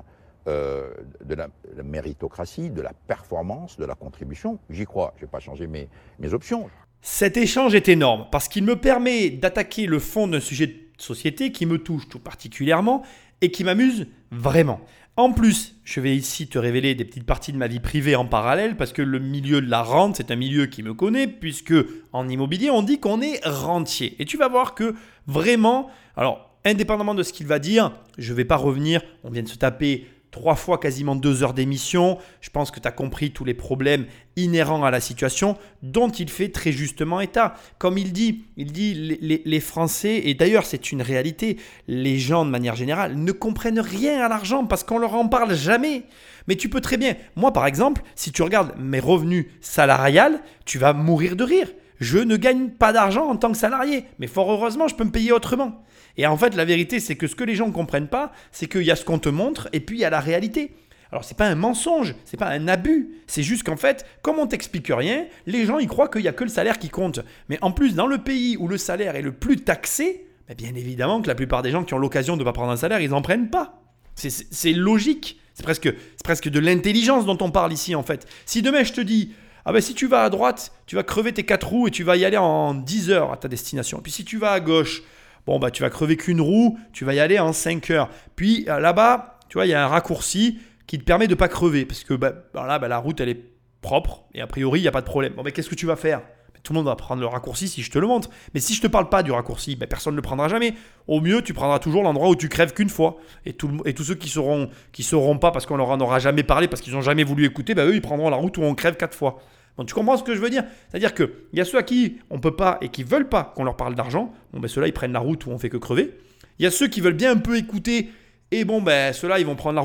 euh, 0.48 0.94
de 1.24 1.34
la, 1.34 1.48
la 1.76 1.82
méritocratie, 1.82 2.70
de 2.70 2.84
la 2.84 2.94
performance, 3.08 3.78
de 3.80 3.86
la 3.86 3.96
contribution. 3.96 4.60
J'y 4.70 4.86
crois, 4.86 5.12
je 5.16 5.22
ne 5.22 5.26
vais 5.26 5.32
pas 5.32 5.40
changer 5.40 5.66
mes, 5.66 5.90
mes 6.20 6.32
options. 6.36 6.70
Cet 7.02 7.36
échange 7.36 7.74
est 7.74 7.88
énorme 7.90 8.28
parce 8.32 8.48
qu'il 8.48 8.64
me 8.64 8.76
permet 8.76 9.32
d'attaquer 9.32 9.88
le 9.88 9.98
fond 9.98 10.28
d'un 10.28 10.40
sujet 10.40 10.68
de 10.68 10.76
société 11.00 11.52
qui 11.52 11.66
me 11.66 11.80
touche 11.80 12.08
tout 12.08 12.20
particulièrement 12.20 13.02
et 13.42 13.52
qui 13.52 13.64
m'amuse 13.64 14.08
vraiment. 14.32 14.82
En 15.18 15.32
plus, 15.32 15.76
je 15.86 16.02
vais 16.02 16.14
ici 16.16 16.48
te 16.48 16.60
révéler 16.60 16.94
des 16.94 17.06
petites 17.06 17.26
parties 17.26 17.54
de 17.54 17.58
ma 17.58 17.68
vie 17.68 17.80
privée 17.80 18.18
en 18.18 18.26
parallèle 18.26 18.76
parce 18.76 18.92
que 18.92 19.02
le 19.02 19.20
milieu 19.20 19.62
de 19.62 19.70
la 19.70 19.82
rente, 19.82 20.18
c'est 20.18 20.30
un 20.30 20.36
milieu 20.36 20.66
qui 20.66 20.84
me 20.84 20.94
connaît 20.94 21.28
puisque 21.28 21.74
en 22.12 22.28
immobilier, 22.28 22.70
on 22.70 22.82
dit 22.82 23.00
qu'on 23.00 23.22
est 23.22 23.40
rentier. 23.46 24.16
Et 24.20 24.26
tu 24.26 24.36
vas 24.36 24.50
voir 24.50 24.76
que 24.76 24.94
vraiment, 25.26 25.90
alors 26.18 26.52
indépendamment 26.66 27.16
de 27.16 27.24
ce 27.24 27.32
qu'il 27.32 27.48
va 27.48 27.60
dire, 27.60 27.94
je 28.18 28.32
ne 28.34 28.38
vais 28.38 28.44
pas 28.44 28.58
revenir, 28.58 29.02
on 29.24 29.30
vient 29.30 29.44
de 29.44 29.48
se 29.48 29.56
taper 29.56 30.06
trois 30.36 30.56
fois 30.56 30.80
quasiment 30.80 31.16
deux 31.16 31.44
heures 31.44 31.54
d'émission. 31.54 32.18
Je 32.42 32.50
pense 32.50 32.70
que 32.70 32.82
tu 32.82 32.88
as 32.90 32.92
compris 32.92 33.32
tous 33.32 33.46
les 33.46 33.54
problèmes 33.54 34.06
inhérents 34.36 34.84
à 34.84 34.92
la 34.92 35.00
situation 35.00 35.58
dont 35.82 36.10
il 36.10 36.30
fait 36.30 36.50
très 36.50 36.74
justement 36.74 37.22
état. 37.22 37.56
Comme 37.78 37.98
il 37.98 38.12
dit, 38.12 38.44
il 38.58 38.74
dit 38.74 38.94
les, 38.94 39.42
les- 39.46 39.60
Français, 39.62 40.24
et 40.26 40.34
d'ailleurs 40.34 40.66
c'est 40.66 40.92
une 40.92 41.02
réalité, 41.02 41.56
les 41.88 42.20
gens 42.20 42.44
de 42.44 42.50
manière 42.50 42.76
générale 42.76 43.16
ne 43.16 43.32
comprennent 43.32 43.80
rien 43.80 44.22
à 44.26 44.28
l'argent 44.28 44.66
parce 44.66 44.84
qu'on 44.84 44.98
leur 45.00 45.14
en 45.16 45.30
parle 45.30 45.56
jamais. 45.56 46.04
Mais 46.50 46.58
tu 46.58 46.68
peux 46.68 46.82
très 46.82 46.98
bien, 46.98 47.16
moi 47.38 47.54
par 47.54 47.66
exemple, 47.66 48.02
si 48.16 48.34
tu 48.34 48.42
regardes 48.44 48.74
mes 48.78 49.00
revenus 49.00 49.46
salariales, 49.62 50.42
tu 50.66 50.78
vas 50.80 50.92
mourir 50.92 51.38
de 51.38 51.46
rire. 51.46 51.70
Je 52.00 52.20
ne 52.20 52.36
gagne 52.38 52.70
pas 52.70 52.92
d'argent 52.94 53.28
en 53.28 53.36
tant 53.38 53.52
que 53.52 53.58
salarié, 53.58 54.06
mais 54.20 54.28
fort 54.28 54.52
heureusement, 54.52 54.88
je 54.88 54.96
peux 54.96 55.04
me 55.06 55.12
payer 55.12 55.32
autrement. 55.32 55.84
Et 56.18 56.28
en 56.28 56.38
fait, 56.38 56.56
la 56.56 56.66
vérité, 56.66 57.00
c'est 57.00 57.16
que 57.16 57.28
ce 57.28 57.36
que 57.36 57.44
les 57.44 57.56
gens 57.56 57.68
ne 57.68 57.72
comprennent 57.74 58.08
pas, 58.08 58.32
c'est 58.52 58.68
qu'il 58.68 58.84
y 58.84 58.92
a 58.92 58.96
ce 58.96 59.06
qu'on 59.06 59.20
te 59.20 59.30
montre 59.30 59.70
et 59.74 59.80
puis 59.80 59.98
il 59.98 60.02
y 60.02 60.06
a 60.06 60.10
la 60.10 60.20
réalité. 60.20 60.76
Alors, 61.12 61.24
c'est 61.24 61.38
pas 61.38 61.48
un 61.48 61.56
mensonge, 61.56 62.16
c'est 62.26 62.38
pas 62.38 62.50
un 62.50 62.68
abus. 62.68 63.22
C'est 63.28 63.44
juste 63.44 63.64
qu'en 63.64 63.78
fait, 63.78 64.06
comme 64.22 64.40
on 64.40 64.48
t'explique 64.48 64.88
rien, 64.90 65.26
les 65.46 65.66
gens 65.66 65.78
ils 65.78 65.88
croient 65.88 66.10
qu'il 66.10 66.22
y 66.22 66.28
a 66.28 66.34
que 66.34 66.44
le 66.44 66.50
salaire 66.50 66.80
qui 66.80 66.90
compte. 66.90 67.20
Mais 67.48 67.58
en 67.62 67.72
plus, 67.72 67.96
dans 67.96 68.08
le 68.08 68.18
pays 68.18 68.58
où 68.58 68.68
le 68.68 68.78
salaire 68.78 69.16
est 69.16 69.22
le 69.22 69.32
plus 69.32 69.58
taxé, 69.58 70.26
ben, 70.48 70.56
bien 70.56 70.76
évidemment 70.76 71.22
que 71.22 71.28
la 71.28 71.36
plupart 71.36 71.62
des 71.62 71.72
gens 71.72 71.84
qui 71.84 71.94
ont 71.94 71.98
l'occasion 72.00 72.36
de 72.36 72.40
ne 72.42 72.46
pas 72.46 72.54
prendre 72.54 72.72
un 72.72 72.78
salaire, 72.78 73.00
ils 73.00 73.10
n'en 73.12 73.22
prennent 73.22 73.50
pas. 73.50 73.82
C'est- 74.16 74.74
logique. 74.74 75.40
C'est 75.54 75.64
presque, 75.64 75.84
c'est 75.94 76.24
presque 76.24 76.50
de 76.50 76.60
l'intelligence 76.60 77.26
dont 77.26 77.38
on 77.42 77.52
parle 77.52 77.72
ici 77.72 77.96
en 77.96 78.04
fait. 78.04 78.28
Si 78.46 78.62
demain 78.62 78.84
je 78.84 78.92
te 78.94 79.02
dis, 79.02 79.32
ah 79.66 79.74
ben 79.74 79.82
si 79.82 79.96
tu 79.96 80.08
vas 80.08 80.24
à 80.24 80.30
droite, 80.30 80.72
tu 80.86 80.96
vas 80.96 81.04
crever 81.04 81.34
tes 81.34 81.44
quatre 81.44 81.68
roues 81.68 81.88
et 81.88 81.92
tu 81.92 82.04
vas 82.04 82.16
y 82.18 82.26
aller 82.26 82.38
en 82.38 82.76
10 82.76 83.10
heures 83.10 83.32
à 83.32 83.38
ta 83.38 83.48
destination. 83.48 84.00
Puis 84.02 84.12
si 84.12 84.24
tu 84.24 84.38
vas 84.38 84.52
à 84.52 84.60
gauche, 84.60 85.02
bon 85.48 85.60
bah 85.60 85.72
tu 85.72 85.82
vas 85.82 85.90
crever 85.90 86.18
qu'une 86.18 86.42
roue, 86.42 86.78
tu 86.94 87.04
vas 87.04 87.16
y 87.16 87.20
aller 87.20 87.40
en 87.40 87.52
5 87.52 87.90
heures. 87.90 88.10
Puis 88.36 88.66
euh, 88.70 88.80
là-bas, 88.80 89.40
tu 89.50 89.58
vois, 89.58 89.66
il 89.66 89.70
y 89.70 89.74
a 89.74 89.84
un 89.84 89.88
raccourci 89.88 90.60
qui 90.86 91.00
te 91.00 91.04
permet 91.04 91.28
de 91.28 91.36
pas 91.36 91.48
crever 91.48 91.86
parce 91.86 92.04
que 92.04 92.14
bah, 92.14 92.34
là, 92.54 92.78
bah, 92.78 92.88
la 92.88 93.00
route 93.00 93.20
elle 93.20 93.30
est 93.30 93.44
propre 93.82 94.26
et 94.34 94.42
a 94.42 94.48
priori 94.48 94.80
il 94.80 94.84
n'y 94.84 94.88
a 94.88 94.92
pas 94.92 95.02
de 95.02 95.08
problème. 95.08 95.34
Bon 95.34 95.44
ben 95.44 95.52
qu'est-ce 95.52 95.70
que 95.70 95.76
tu 95.76 95.88
vas 95.88 95.96
faire? 95.96 96.22
Tout 96.66 96.74
le 96.74 96.80
monde 96.80 96.88
va 96.88 96.96
prendre 96.96 97.22
le 97.22 97.28
raccourci 97.28 97.68
si 97.68 97.84
je 97.84 97.92
te 97.92 98.00
le 98.00 98.08
montre. 98.08 98.30
Mais 98.56 98.60
si 98.60 98.74
je 98.74 98.82
te 98.82 98.88
parle 98.88 99.08
pas 99.08 99.22
du 99.22 99.32
raccourci, 99.32 99.76
ben 99.76 99.88
personne 99.88 100.14
ne 100.14 100.16
le 100.16 100.24
prendra 100.24 100.50
jamais. 100.50 100.74
Au 101.08 101.22
mieux, 101.22 101.44
tu 101.44 101.54
prendras 101.54 101.78
toujours 101.78 102.02
l'endroit 102.02 102.28
où 102.28 102.36
tu 102.36 102.50
crèves 102.50 102.74
qu'une 102.74 102.90
fois. 102.90 103.18
Et, 103.46 103.54
tous 103.54 104.04
ceux 104.04 104.16
qui 104.16 104.30
seront, 104.30 104.70
sauront 105.00 105.38
pas 105.38 105.52
parce 105.52 105.68
qu'on 105.68 105.78
leur 105.78 105.90
en 105.90 106.00
aura 106.00 106.18
jamais 106.18 106.42
parlé, 106.42 106.68
parce 106.68 106.82
qu'ils 106.82 106.94
n'ont 106.94 107.02
jamais 107.02 107.24
voulu 107.24 107.46
écouter, 107.46 107.76
ben 107.76 107.88
eux, 107.88 107.94
ils 107.94 108.02
prendront 108.02 108.32
la 108.32 108.38
route 108.38 108.58
où 108.58 108.64
on 108.64 108.74
crève 108.74 108.98
quatre 108.98 109.16
fois. 109.16 109.44
Bon, 109.78 109.86
tu 109.86 109.94
comprends 109.94 110.18
ce 110.18 110.24
que 110.24 110.36
je 110.36 110.40
veux 110.40 110.50
dire? 110.50 110.64
C'est-à-dire 110.90 111.14
qu'il 111.14 111.30
y 111.54 111.62
a 111.62 111.66
ceux 111.66 111.78
à 111.78 111.84
qui 111.84 112.18
on 112.30 112.40
peut 112.40 112.56
pas 112.56 112.78
et 112.82 112.90
qui 112.90 113.04
veulent 113.04 113.28
pas 113.28 113.54
qu'on 113.56 113.64
leur 113.64 113.76
parle 113.76 113.96
d'argent. 113.96 114.34
Bon, 114.54 114.60
ben 114.60 114.68
ceux-là, 114.68 114.88
ils 114.88 114.94
prennent 114.94 115.12
la 115.12 115.20
route 115.20 115.46
où 115.46 115.52
on 115.52 115.58
fait 115.58 115.70
que 115.70 115.78
crever. 115.78 116.18
Il 116.60 116.64
y 116.64 116.66
a 116.66 116.72
ceux 116.72 116.88
qui 116.88 117.02
veulent 117.02 117.14
bien 117.14 117.32
un 117.32 117.38
peu 117.38 117.58
écouter. 117.58 118.10
Et 118.52 118.64
bon, 118.64 118.82
ben 118.82 119.12
ceux-là, 119.12 119.40
ils 119.40 119.46
vont 119.46 119.56
prendre 119.56 119.76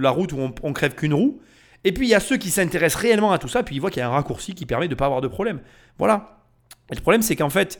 la, 0.00 0.10
route 0.10 0.32
où 0.32 0.38
on, 0.38 0.52
on 0.62 0.72
crève 0.72 0.94
qu'une 0.94 1.14
roue. 1.14 1.40
Et 1.84 1.92
puis 1.92 2.08
il 2.08 2.10
y 2.10 2.14
a 2.14 2.20
ceux 2.20 2.36
qui 2.36 2.50
s'intéressent 2.50 3.00
réellement 3.00 3.30
à 3.30 3.38
tout 3.38 3.46
ça, 3.46 3.62
puis 3.62 3.76
ils 3.76 3.78
voient 3.78 3.90
qu'il 3.90 4.00
y 4.00 4.02
a 4.02 4.08
un 4.08 4.12
raccourci 4.12 4.54
qui 4.54 4.66
permet 4.66 4.88
de 4.88 4.94
ne 4.94 4.98
pas 4.98 5.04
avoir 5.04 5.20
de 5.20 5.28
problème. 5.28 5.60
Voilà. 5.98 6.42
Et 6.90 6.96
le 6.96 7.00
problème, 7.00 7.22
c'est 7.22 7.36
qu'en 7.36 7.50
fait, 7.50 7.78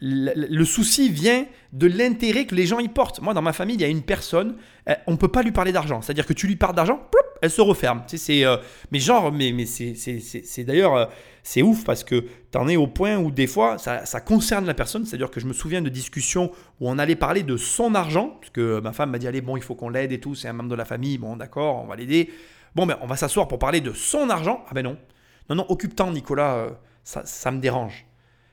le, 0.00 0.64
souci 0.64 1.08
vient 1.08 1.46
de 1.72 1.86
l'intérêt 1.86 2.46
que 2.46 2.54
les 2.54 2.66
gens 2.66 2.78
y 2.78 2.88
portent. 2.88 3.20
Moi, 3.20 3.34
dans 3.34 3.42
ma 3.42 3.52
famille, 3.52 3.76
il 3.76 3.80
y 3.80 3.84
a 3.84 3.88
une 3.88 4.02
personne, 4.02 4.56
euh, 4.88 4.94
on 5.06 5.12
ne 5.12 5.16
peut 5.16 5.28
pas 5.28 5.42
lui 5.42 5.52
parler 5.52 5.72
d'argent. 5.72 6.02
C'est-à-dire 6.02 6.26
que 6.26 6.32
tu 6.32 6.46
lui 6.46 6.56
parles 6.56 6.74
d'argent, 6.74 7.00
elle 7.40 7.50
se 7.50 7.60
referme. 7.60 8.02
C'est, 8.06 8.44
euh, 8.44 8.56
mais 8.90 8.98
genre, 8.98 9.32
mais, 9.32 9.52
mais 9.52 9.66
c'est, 9.66 10.64
d'ailleurs, 10.64 10.94
euh, 10.94 11.06
c'est 11.42 11.62
ouf 11.62 11.84
parce 11.84 12.04
que 12.04 12.24
tu 12.52 12.58
en 12.58 12.68
es 12.68 12.76
au 12.76 12.86
point 12.86 13.16
où 13.16 13.30
des 13.30 13.46
fois, 13.46 13.78
ça, 13.78 14.06
ça 14.06 14.20
concerne 14.20 14.66
la 14.66 14.74
personne. 14.74 15.04
C'est-à-dire 15.04 15.30
que 15.30 15.40
je 15.40 15.46
me 15.46 15.52
souviens 15.52 15.82
de 15.82 15.88
discussions 15.88 16.52
où 16.80 16.88
on 16.88 16.98
allait 16.98 17.16
parler 17.16 17.42
de 17.42 17.56
son 17.56 17.94
argent, 17.94 18.36
parce 18.40 18.50
que 18.50 18.80
ma 18.80 18.92
femme 18.92 19.10
m'a 19.10 19.18
dit, 19.18 19.26
allez, 19.26 19.40
bon, 19.40 19.56
il 19.56 19.62
faut 19.62 19.74
qu'on 19.74 19.88
l'aide 19.88 20.12
et 20.12 20.20
tout, 20.20 20.34
c'est 20.34 20.48
un 20.48 20.52
membre 20.52 20.70
de 20.70 20.76
la 20.76 20.84
famille, 20.84 21.18
bon, 21.18 21.36
d'accord, 21.36 21.82
on 21.82 21.86
va 21.86 21.96
l'aider. 21.96 22.30
Bon, 22.74 22.86
ben, 22.86 22.96
on 23.02 23.06
va 23.06 23.16
s'asseoir 23.16 23.48
pour 23.48 23.58
parler 23.58 23.80
de 23.80 23.92
son 23.92 24.30
argent. 24.30 24.64
Ah 24.68 24.74
ben 24.74 24.82
non. 24.82 24.96
Non, 25.50 25.56
non, 25.56 25.66
occupe-toi, 25.68 26.10
Nicolas, 26.10 26.68
ça, 27.04 27.22
ça 27.26 27.50
me 27.50 27.58
dérange. 27.58 28.06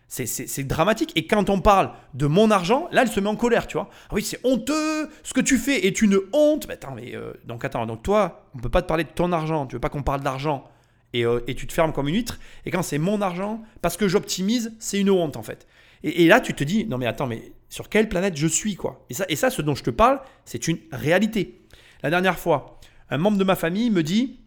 C'est- 0.10 0.64
dramatique. 0.64 1.12
Et 1.16 1.28
quand 1.28 1.50
on 1.52 1.62
parle 1.62 1.92
de 2.16 2.26
mon 2.26 2.50
argent, 2.50 2.90
là, 2.92 3.04
elle 3.04 3.08
se 3.10 3.20
met 3.20 3.30
en 3.30 3.36
colère, 3.36 3.68
tu 3.68 3.78
vois. 3.78 3.90
Ah 4.10 4.16
oui, 4.16 4.24
c'est 4.24 4.40
honteux. 4.44 5.08
Ce 5.24 5.34
que 5.34 5.40
tu 5.40 5.58
fais 5.58 5.86
est 5.86 6.02
une 6.02 6.20
honte. 6.34 6.68
Mais 6.68 6.74
attends, 6.74 6.96
mais 6.96 7.16
euh, 7.16 7.32
donc 7.46 7.64
attends, 7.64 7.86
donc 7.86 8.02
toi, 8.02 8.50
on 8.56 8.60
peut 8.60 8.70
pas 8.70 8.82
te 8.82 8.88
parler 8.88 9.04
de 9.04 9.10
ton 9.10 9.32
argent. 9.32 9.68
Tu 9.68 9.76
veux 9.76 9.80
pas 9.80 9.90
qu'on 9.90 10.02
parle 10.04 10.22
d'argent 10.22 10.68
et, 11.14 11.26
euh, 11.26 11.42
et 11.48 11.54
tu 11.54 11.68
te 11.68 11.74
fermes 11.74 11.94
comme 11.94 12.08
une 12.08 12.16
huître. 12.16 12.40
Et 12.66 12.72
quand 12.72 12.82
c'est 12.82 12.98
mon 12.98 13.22
argent, 13.22 13.62
parce 13.84 13.98
que 13.98 14.08
j'optimise, 14.08 14.76
c'est 14.80 15.00
une 15.00 15.12
honte 15.12 15.38
en 15.38 15.44
fait. 15.44 15.68
Et, 16.04 16.24
et 16.24 16.28
là, 16.28 16.40
tu 16.40 16.54
te 16.56 16.64
dis, 16.64 16.86
non 16.86 16.98
mais 16.98 17.06
attends, 17.06 17.28
mais 17.28 17.54
sur 17.70 17.88
quelle 17.88 18.10
planète 18.10 18.36
je 18.36 18.48
suis 18.48 18.76
quoi? 18.76 19.06
Et 19.12 19.14
ça, 19.14 19.26
et 19.30 19.36
ça, 19.36 19.52
ce 19.52 19.62
dont 19.62 19.76
je 19.76 19.84
te 19.84 19.92
parle, 19.92 20.20
c'est 20.44 20.68
une 20.68 20.80
réalité. 20.92 21.62
La 22.02 22.10
dernière 22.10 22.40
fois, 22.40 22.80
un 23.12 23.20
membre 23.20 23.38
de 23.38 23.44
ma 23.44 23.56
famille 23.56 23.92
me 23.92 24.02
dit, 24.02 24.40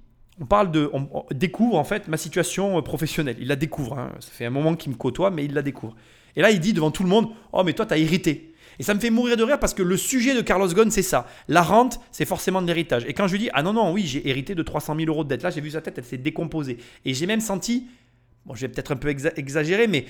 on 0.42 0.46
parle 0.46 0.72
de, 0.72 0.90
découvre 1.31 1.76
en 1.78 1.85
fait 1.85 2.09
ma 2.09 2.16
situation 2.16 2.76
euh, 2.76 2.83
professionnelle. 2.83 3.37
Il 3.40 3.46
la 3.46 3.55
découvre. 3.57 3.96
hein. 3.98 4.11
Ça 4.18 4.31
fait 4.33 4.44
un 4.44 4.50
moment 4.50 4.74
qu'il 4.74 4.90
me 4.90 4.96
côtoie, 4.96 5.31
mais 5.31 5.44
il 5.44 5.55
la 5.55 5.62
découvre. 5.62 5.94
Et 6.35 6.42
là, 6.42 6.50
il 6.50 6.59
dit 6.59 6.72
devant 6.72 6.90
tout 6.90 7.05
le 7.05 7.09
monde, 7.09 7.28
oh 7.52 7.62
mais 7.62 7.72
toi, 7.74 7.87
t'as 7.87 7.96
hérité. 7.96 8.52
Et 8.81 8.83
ça 8.83 8.92
me 8.94 8.98
fait 9.00 9.11
mourir 9.11 9.37
de 9.37 9.44
rire 9.44 9.61
parce 9.61 9.72
que 9.74 9.83
le 9.85 9.96
sujet 9.96 10.35
de 10.35 10.40
Carlos 10.40 10.66
Ghosn, 10.66 10.90
c'est 10.90 11.02
ça. 11.02 11.28
La 11.46 11.62
rente, 11.62 12.00
c'est 12.11 12.24
forcément 12.24 12.61
de 12.61 12.66
l'héritage. 12.66 13.05
Et 13.07 13.12
quand 13.12 13.28
je 13.28 13.33
lui 13.33 13.38
dis, 13.38 13.50
ah 13.52 13.62
non, 13.62 13.72
non, 13.72 13.92
oui, 13.92 14.02
j'ai 14.05 14.26
hérité 14.28 14.55
de 14.57 14.62
300 14.62 14.96
000 14.96 15.09
euros 15.09 15.22
de 15.24 15.28
dette, 15.28 15.42
là, 15.44 15.50
j'ai 15.50 15.61
vu 15.61 15.70
sa 15.70 15.81
tête, 15.81 15.98
elle 15.98 16.05
s'est 16.05 16.16
décomposée. 16.18 16.78
Et 17.05 17.14
j'ai 17.14 17.26
même 17.26 17.40
senti, 17.40 17.87
bon, 18.46 18.55
je 18.55 18.62
vais 18.62 18.68
peut-être 18.68 18.90
un 18.92 18.96
peu 18.96 19.12
exa- 19.12 19.35
exagérer, 19.37 19.87
mais 19.87 20.07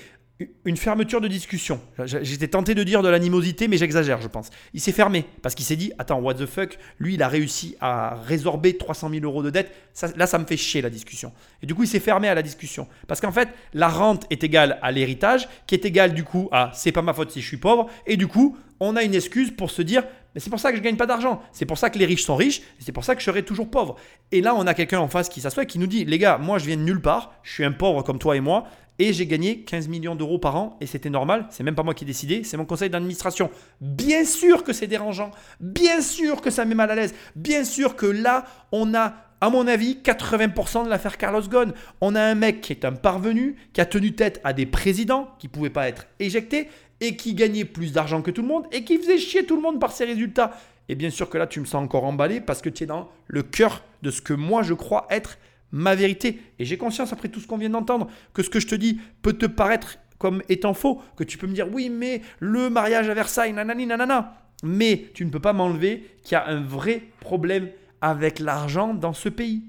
une 0.65 0.77
fermeture 0.77 1.21
de 1.21 1.29
discussion. 1.29 1.81
J'étais 2.05 2.49
tenté 2.49 2.75
de 2.75 2.83
dire 2.83 3.03
de 3.03 3.09
l'animosité, 3.09 3.69
mais 3.69 3.77
j'exagère, 3.77 4.21
je 4.21 4.29
pense. 4.29 4.51
Il 4.75 4.81
s'est 4.81 4.93
fermé 4.93 5.25
parce 5.43 5.55
qu'il 5.55 5.65
s'est 5.65 5.77
dit 5.77 5.93
Attends, 5.99 6.21
what 6.21 6.35
the 6.35 6.47
fuck 6.47 6.79
Lui, 6.99 7.15
il 7.15 7.23
a 7.23 7.29
réussi 7.29 7.77
à 7.81 8.17
résorber 8.27 8.77
300 8.77 9.11
000 9.11 9.25
euros 9.25 9.43
de 9.43 9.51
dette. 9.51 9.73
Là, 10.17 10.27
ça 10.27 10.39
me 10.39 10.45
fait 10.45 10.57
chier 10.57 10.83
la 10.83 10.91
discussion. 10.91 11.33
Et 11.63 11.67
du 11.67 11.75
coup, 11.75 11.83
il 11.83 11.89
s'est 11.89 12.01
fermé 12.01 12.29
à 12.29 12.35
la 12.35 12.43
discussion. 12.43 12.87
Parce 13.07 13.21
qu'en 13.21 13.33
fait, 13.33 13.49
la 13.75 13.89
rente 13.89 14.27
est 14.31 14.45
égale 14.45 14.79
à 14.83 14.93
l'héritage, 14.93 15.49
qui 15.67 15.75
est 15.75 15.85
égal 15.85 16.15
du 16.15 16.25
coup 16.25 16.49
à 16.53 16.71
c'est 16.75 16.93
pas 16.93 17.03
ma 17.03 17.15
faute 17.15 17.31
si 17.31 17.41
je 17.41 17.47
suis 17.47 17.57
pauvre. 17.57 17.89
Et 18.07 18.17
du 18.17 18.27
coup, 18.27 18.57
on 18.81 18.97
a 18.97 19.03
une 19.03 19.15
excuse 19.15 19.51
pour 19.51 19.71
se 19.71 19.83
dire 19.83 20.05
mais 20.35 20.41
c'est 20.41 20.51
pour 20.51 20.61
ça 20.61 20.71
que 20.71 20.79
je 20.79 20.83
gagne 20.83 20.97
pas 20.97 21.07
d'argent. 21.07 21.43
C'est 21.53 21.67
pour 21.67 21.79
ça 21.79 21.91
que 21.91 21.99
les 21.99 22.07
riches 22.07 22.25
sont 22.25 22.37
riches. 22.37 22.61
et 22.61 22.83
C'est 22.83 22.93
pour 22.93 23.05
ça 23.05 23.15
que 23.15 23.21
je 23.21 23.27
serai 23.27 23.45
toujours 23.45 23.71
pauvre. 23.71 23.97
Et 24.31 24.41
là, 24.41 24.55
on 24.55 24.67
a 24.67 24.75
quelqu'un 24.75 25.01
en 25.01 25.09
face 25.09 25.29
qui 25.29 25.41
s'assoit 25.41 25.65
et 25.65 25.67
qui 25.67 25.79
nous 25.79 25.87
dit 25.87 26.05
les 26.05 26.19
gars, 26.19 26.39
moi, 26.39 26.59
je 26.59 26.67
viens 26.67 26.77
de 26.77 26.83
nulle 26.83 27.03
part. 27.03 27.35
Je 27.43 27.53
suis 27.53 27.65
un 27.65 27.73
pauvre 27.73 28.03
comme 28.03 28.19
toi 28.19 28.37
et 28.37 28.41
moi. 28.41 28.65
Et 28.99 29.13
j'ai 29.13 29.27
gagné 29.27 29.63
15 29.65 29.89
millions 29.89 30.15
d'euros 30.15 30.39
par 30.39 30.57
an 30.57 30.77
et 30.81 30.87
c'était 30.87 31.11
normal, 31.11 31.47
c'est 31.51 31.65
même 31.65 31.75
pas 31.75 31.83
moi 31.83 31.95
qui 31.95 32.05
ai 32.05 32.07
décidé, 32.07 32.45
c'est 32.45 32.57
mon 32.57 32.67
conseil 32.67 32.91
d'administration. 32.91 33.51
Bien 33.81 34.25
sûr 34.25 34.63
que 34.65 34.73
c'est 34.73 34.87
dérangeant, 34.87 35.31
bien 35.61 36.03
sûr 36.03 36.41
que 36.43 36.51
ça 36.51 36.65
met 36.65 36.75
mal 36.75 36.91
à 36.91 36.95
l'aise, 36.95 37.15
bien 37.35 37.65
sûr 37.65 37.97
que 37.97 38.07
là, 38.07 38.45
on 38.71 38.95
a, 38.95 39.15
à 39.41 39.51
mon 39.51 39.67
avis, 39.67 39.99
80% 40.05 40.85
de 40.85 40.91
l'affaire 40.91 41.17
Carlos 41.17 41.43
Ghosn. 41.43 41.73
On 42.01 42.15
a 42.15 42.23
un 42.23 42.35
mec 42.37 42.61
qui 42.61 42.73
est 42.73 42.85
un 42.85 42.93
parvenu, 42.93 43.57
qui 43.73 43.81
a 43.81 43.87
tenu 43.87 44.13
tête 44.13 44.41
à 44.45 44.53
des 44.53 44.67
présidents 44.67 45.35
qui 45.39 45.49
pouvaient 45.49 45.71
pas 45.71 45.89
être 45.89 46.07
éjectés 46.21 46.69
et 47.03 47.17
qui 47.17 47.35
gagnait 47.35 47.65
plus 47.65 47.93
d'argent 47.93 48.23
que 48.23 48.31
tout 48.31 48.43
le 48.43 48.49
monde 48.49 48.65
et 48.71 48.85
qui 48.85 48.97
faisait 48.97 49.19
chier 49.19 49.45
tout 49.45 49.57
le 49.57 49.63
monde 49.63 49.81
par 49.81 49.91
ses 49.91 50.05
résultats. 50.05 50.53
Et 50.89 50.95
bien 50.95 51.11
sûr 51.11 51.29
que 51.29 51.37
là, 51.37 51.49
tu 51.49 51.59
me 51.59 51.65
sens 51.65 51.83
encore 51.83 52.05
emballé 52.05 52.41
parce 52.41 52.63
que 52.63 52.69
tu 52.69 52.85
es 52.85 52.87
dans 52.87 53.11
le 53.27 53.43
cœur 53.43 53.83
de 54.03 54.11
ce 54.11 54.23
que 54.23 54.33
moi 54.33 54.63
je 54.63 54.73
crois 54.73 55.07
être 55.11 55.37
ma 55.73 55.97
vérité. 55.97 56.41
Et 56.61 56.65
j'ai 56.65 56.79
conscience, 56.79 57.13
après 57.13 57.29
tout 57.29 57.41
ce 57.41 57.49
qu'on 57.49 57.59
vient 57.59 57.71
d'entendre, 57.71 58.09
que 58.35 58.43
ce 58.45 58.51
que 58.51 58.61
je 58.61 58.69
te 58.69 58.77
dis 58.77 59.01
peut 59.21 59.33
te 59.33 59.47
paraître 59.47 59.99
comme 60.19 60.43
étant 60.49 60.75
faux, 60.75 61.03
que 61.17 61.25
tu 61.25 61.39
peux 61.39 61.49
me 61.49 61.55
dire 61.55 61.67
oui, 61.73 61.91
mais 61.91 62.23
le 62.39 62.71
mariage 62.71 63.09
à 63.09 63.15
Versailles, 63.15 63.53
nanani, 63.53 63.87
nanana. 63.87 64.37
Mais 64.63 65.11
tu 65.15 65.25
ne 65.25 65.31
peux 65.31 65.41
pas 65.41 65.53
m'enlever 65.53 66.09
qu'il 66.23 66.37
y 66.37 66.37
a 66.37 66.47
un 66.47 66.61
vrai 66.61 67.03
problème 67.19 67.69
avec 68.01 68.39
l'argent 68.39 68.95
dans 68.95 69.13
ce 69.13 69.29
pays. 69.29 69.65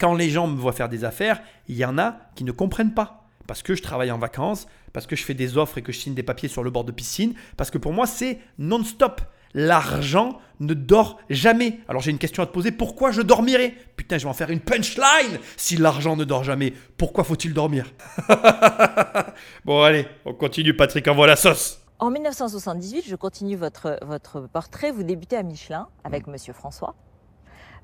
Quand 0.00 0.14
les 0.14 0.28
gens 0.28 0.48
me 0.48 0.58
voient 0.58 0.72
faire 0.72 0.88
des 0.88 1.04
affaires, 1.04 1.40
il 1.68 1.76
y 1.76 1.84
en 1.84 1.98
a 1.98 2.16
qui 2.34 2.42
ne 2.42 2.50
comprennent 2.50 2.94
pas. 2.94 3.28
Parce 3.46 3.62
que 3.62 3.76
je 3.76 3.82
travaille 3.82 4.10
en 4.10 4.18
vacances, 4.18 4.66
parce 4.92 5.06
que 5.06 5.16
je 5.16 5.24
fais 5.24 5.34
des 5.34 5.56
offres 5.56 5.78
et 5.78 5.82
que 5.82 5.92
je 5.92 5.98
signe 5.98 6.14
des 6.14 6.22
papiers 6.22 6.48
sur 6.48 6.62
le 6.62 6.70
bord 6.70 6.84
de 6.84 6.92
piscine, 6.92 7.34
parce 7.56 7.70
que 7.70 7.78
pour 7.78 7.92
moi 7.92 8.06
c'est 8.06 8.38
non-stop. 8.58 9.20
L'argent 9.54 10.40
ne 10.60 10.72
dort 10.72 11.18
jamais. 11.28 11.80
Alors 11.86 12.00
j'ai 12.00 12.10
une 12.10 12.18
question 12.18 12.42
à 12.42 12.46
te 12.46 12.52
poser, 12.52 12.72
pourquoi 12.72 13.10
je 13.10 13.20
dormirais? 13.20 13.74
Putain, 13.96 14.16
je 14.16 14.24
vais 14.24 14.30
en 14.30 14.34
faire 14.34 14.48
une 14.50 14.60
punchline 14.60 15.38
si 15.58 15.76
l'argent 15.76 16.16
ne 16.16 16.24
dort 16.24 16.42
jamais. 16.42 16.72
Pourquoi 16.96 17.24
faut-il 17.24 17.52
dormir? 17.52 17.92
Bon 19.64 19.82
allez, 19.82 20.06
on 20.24 20.34
continue 20.34 20.74
Patrick, 20.74 21.06
envoie 21.08 21.26
la 21.26 21.36
sauce. 21.36 21.80
En 21.98 22.10
1978, 22.10 23.04
je 23.06 23.14
continue 23.14 23.56
votre, 23.56 23.98
votre 24.02 24.40
portrait, 24.48 24.90
vous 24.90 25.02
débutez 25.02 25.36
à 25.36 25.42
Michelin 25.42 25.88
avec 26.02 26.26
Monsieur 26.26 26.52
François. 26.52 26.96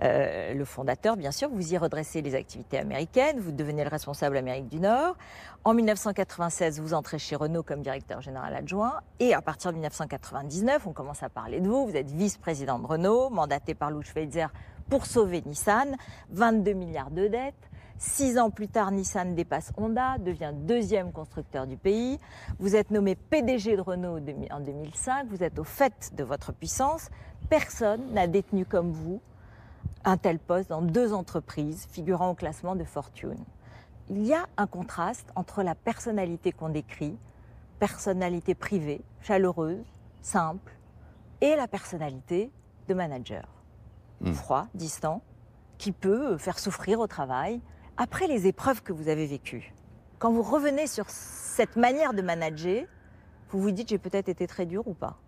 Euh, 0.02 0.54
le 0.54 0.64
fondateur, 0.64 1.16
bien 1.16 1.32
sûr. 1.32 1.48
Vous 1.50 1.72
y 1.72 1.78
redressez 1.78 2.22
les 2.22 2.34
activités 2.34 2.78
américaines, 2.78 3.40
vous 3.40 3.52
devenez 3.52 3.82
le 3.82 3.90
responsable 3.90 4.36
Amérique 4.36 4.68
du 4.68 4.78
Nord. 4.78 5.16
En 5.64 5.74
1996, 5.74 6.80
vous 6.80 6.94
entrez 6.94 7.18
chez 7.18 7.34
Renault 7.34 7.64
comme 7.64 7.82
directeur 7.82 8.20
général 8.20 8.54
adjoint. 8.54 9.00
Et 9.18 9.34
à 9.34 9.42
partir 9.42 9.72
de 9.72 9.76
1999, 9.76 10.86
on 10.86 10.92
commence 10.92 11.22
à 11.22 11.28
parler 11.28 11.60
de 11.60 11.68
vous. 11.68 11.86
Vous 11.86 11.96
êtes 11.96 12.10
vice-président 12.10 12.78
de 12.78 12.86
Renault, 12.86 13.30
mandaté 13.30 13.74
par 13.74 13.90
Lou 13.90 14.02
Schweitzer 14.02 14.46
pour 14.88 15.04
sauver 15.04 15.42
Nissan. 15.44 15.96
22 16.30 16.72
milliards 16.74 17.10
de 17.10 17.26
dettes. 17.26 17.54
Six 18.00 18.38
ans 18.38 18.50
plus 18.50 18.68
tard, 18.68 18.92
Nissan 18.92 19.34
dépasse 19.34 19.72
Honda, 19.76 20.18
devient 20.18 20.52
deuxième 20.54 21.10
constructeur 21.10 21.66
du 21.66 21.76
pays. 21.76 22.20
Vous 22.60 22.76
êtes 22.76 22.92
nommé 22.92 23.16
PDG 23.16 23.76
de 23.76 23.80
Renault 23.80 24.20
en 24.52 24.60
2005. 24.60 25.26
Vous 25.28 25.42
êtes 25.42 25.58
au 25.58 25.64
fait 25.64 26.12
de 26.14 26.22
votre 26.22 26.52
puissance. 26.52 27.08
Personne 27.50 28.12
n'a 28.12 28.28
détenu 28.28 28.64
comme 28.64 28.92
vous 28.92 29.20
un 30.08 30.16
tel 30.16 30.38
poste 30.38 30.70
dans 30.70 30.80
deux 30.80 31.12
entreprises 31.12 31.86
figurant 31.90 32.30
au 32.30 32.34
classement 32.34 32.74
de 32.74 32.84
Fortune. 32.84 33.44
Il 34.08 34.24
y 34.24 34.32
a 34.32 34.46
un 34.56 34.66
contraste 34.66 35.30
entre 35.34 35.62
la 35.62 35.74
personnalité 35.74 36.50
qu'on 36.50 36.70
décrit, 36.70 37.14
personnalité 37.78 38.54
privée, 38.54 39.02
chaleureuse, 39.20 39.84
simple, 40.22 40.72
et 41.42 41.54
la 41.56 41.68
personnalité 41.68 42.50
de 42.88 42.94
manager. 42.94 43.44
Hmm. 44.22 44.32
Froid, 44.32 44.66
distant, 44.74 45.22
qui 45.76 45.92
peut 45.92 46.38
faire 46.38 46.58
souffrir 46.58 47.00
au 47.00 47.06
travail. 47.06 47.60
Après 47.98 48.26
les 48.26 48.46
épreuves 48.46 48.82
que 48.82 48.94
vous 48.94 49.08
avez 49.08 49.26
vécues, 49.26 49.74
quand 50.18 50.32
vous 50.32 50.42
revenez 50.42 50.86
sur 50.86 51.10
cette 51.10 51.76
manière 51.76 52.14
de 52.14 52.22
manager, 52.22 52.86
vous 53.50 53.60
vous 53.60 53.70
dites 53.70 53.90
j'ai 53.90 53.98
peut-être 53.98 54.28
été 54.28 54.46
très 54.46 54.64
dur 54.64 54.88
ou 54.88 54.94
pas? 54.94 55.18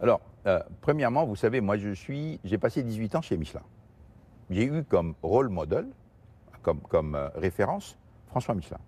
Alors, 0.00 0.20
euh, 0.46 0.60
premièrement, 0.80 1.24
vous 1.24 1.36
savez, 1.36 1.60
moi 1.60 1.76
je 1.76 1.90
suis, 1.90 2.40
j'ai 2.44 2.58
passé 2.58 2.82
18 2.82 3.14
ans 3.14 3.22
chez 3.22 3.36
Michelin 3.36 3.62
j'ai 4.50 4.64
eu 4.64 4.84
comme 4.84 5.14
rôle 5.22 5.48
modèle, 5.48 5.86
comme, 6.62 6.80
comme 6.80 7.14
euh, 7.14 7.28
référence, 7.34 7.96
François 8.28 8.54
Michelin, 8.54 8.80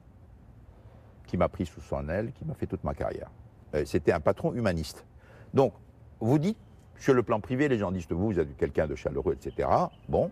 qui 1.27 1.37
m'a 1.37 1.49
pris 1.49 1.67
sous 1.67 1.81
son 1.81 2.09
aile, 2.09 2.33
qui 2.33 2.45
m'a 2.45 2.55
fait 2.55 2.67
toute 2.67 2.85
ma 2.85 2.95
carrière. 2.95 3.31
Euh, 3.75 3.85
c'était 3.85 4.13
un 4.13 4.21
patron 4.21 4.55
humaniste. 4.55 5.05
Donc, 5.53 5.73
vous 6.21 6.39
dites, 6.39 6.59
sur 6.99 7.15
le 7.15 7.23
plan 7.23 7.41
privé, 7.41 7.69
les 7.69 7.79
gens 7.79 7.91
disent 7.91 8.07
vous, 8.09 8.33
vous 8.33 8.39
êtes 8.39 8.57
quelqu'un 8.57 8.87
de 8.87 8.95
chaleureux, 8.95 9.35
etc. 9.35 9.69
Bon, 10.09 10.31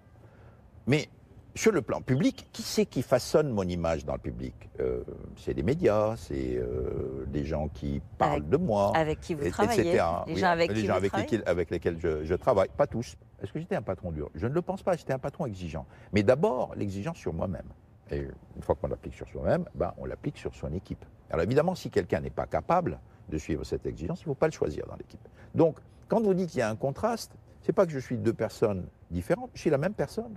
mais 0.87 1.09
sur 1.55 1.73
le 1.73 1.83
plan 1.83 2.01
public, 2.01 2.49
qui 2.53 2.63
c'est 2.63 2.87
qui 2.87 3.03
façonne 3.03 3.51
mon 3.51 3.65
image 3.65 4.05
dans 4.05 4.15
le 4.15 4.19
public? 4.19 4.55
Euh, 4.81 5.03
C'est 5.37 5.53
les 5.53 5.63
médias, 5.63 6.17
c'est 6.17 6.57
euh, 6.57 7.25
des 7.27 7.45
gens 7.45 7.69
qui 7.69 8.01
parlent 8.17 8.49
de 8.49 8.57
moi. 8.57 8.93
Avec 8.97 9.21
qui 9.21 9.35
vous 9.35 9.49
travaillez 9.51 9.85
Les 9.85 9.97
gens 10.37 10.49
avec, 10.49 10.73
les 10.73 10.87
gens 10.87 10.95
avec, 10.95 11.71
lesquels, 11.71 11.99
je, 11.99 12.35
travaille. 12.35 12.69
Pas 12.77 12.87
tous. 12.87 13.17
Est-ce 13.43 13.53
que 13.53 13.59
j'étais 13.59 13.77
un 13.77 13.83
patron 13.83 14.13
dur? 14.13 14.31
Je 14.35 14.47
ne 14.47 14.55
le 14.55 14.63
pense 14.63 14.83
pas, 14.83 14.97
j'étais 14.97 15.13
un 15.13 15.19
patron 15.19 15.47
exigeant. 15.47 15.87
Mais 16.13 16.23
d'abord, 16.23 16.75
l'exigence 16.77 17.17
sur 17.17 17.33
moi-même. 17.33 17.67
Et 18.11 18.29
une 18.57 18.63
fois 18.63 18.75
qu'on 18.75 18.89
l'applique 18.89 19.15
sur 19.15 19.29
soi-même, 19.29 19.65
ben, 19.75 19.93
on 19.99 20.05
l'applique 20.05 20.39
sur 20.39 20.55
son 20.55 20.73
équipe. 20.73 21.05
Alors 21.31 21.43
évidemment, 21.45 21.75
si 21.75 21.91
quelqu'un 21.91 22.21
n'est 22.21 22.31
pas 22.31 22.47
capable 22.47 23.01
de 23.29 23.39
suivre 23.39 23.65
cette 23.65 23.87
exigence, 23.87 24.21
il 24.21 24.25
ne 24.25 24.35
faut 24.35 24.35
pas 24.35 24.47
le 24.47 24.53
choisir 24.53 24.87
dans 24.87 24.97
l'équipe. 24.97 25.27
Donc, 25.55 25.79
quand 26.09 26.21
vous 26.21 26.35
dites 26.35 26.51
qu'il 26.51 26.61
y 26.61 26.63
a 26.63 26.69
un 26.69 26.77
contraste, 26.77 27.33
c'est 27.63 27.73
pas 27.73 27.87
que 27.87 27.93
je 27.93 27.99
suis 27.99 28.19
deux 28.19 28.35
personnes 28.35 28.87
différentes, 29.11 29.51
je 29.55 29.61
suis 29.61 29.71
la 29.71 29.79
même 29.79 29.95
personne. 29.95 30.37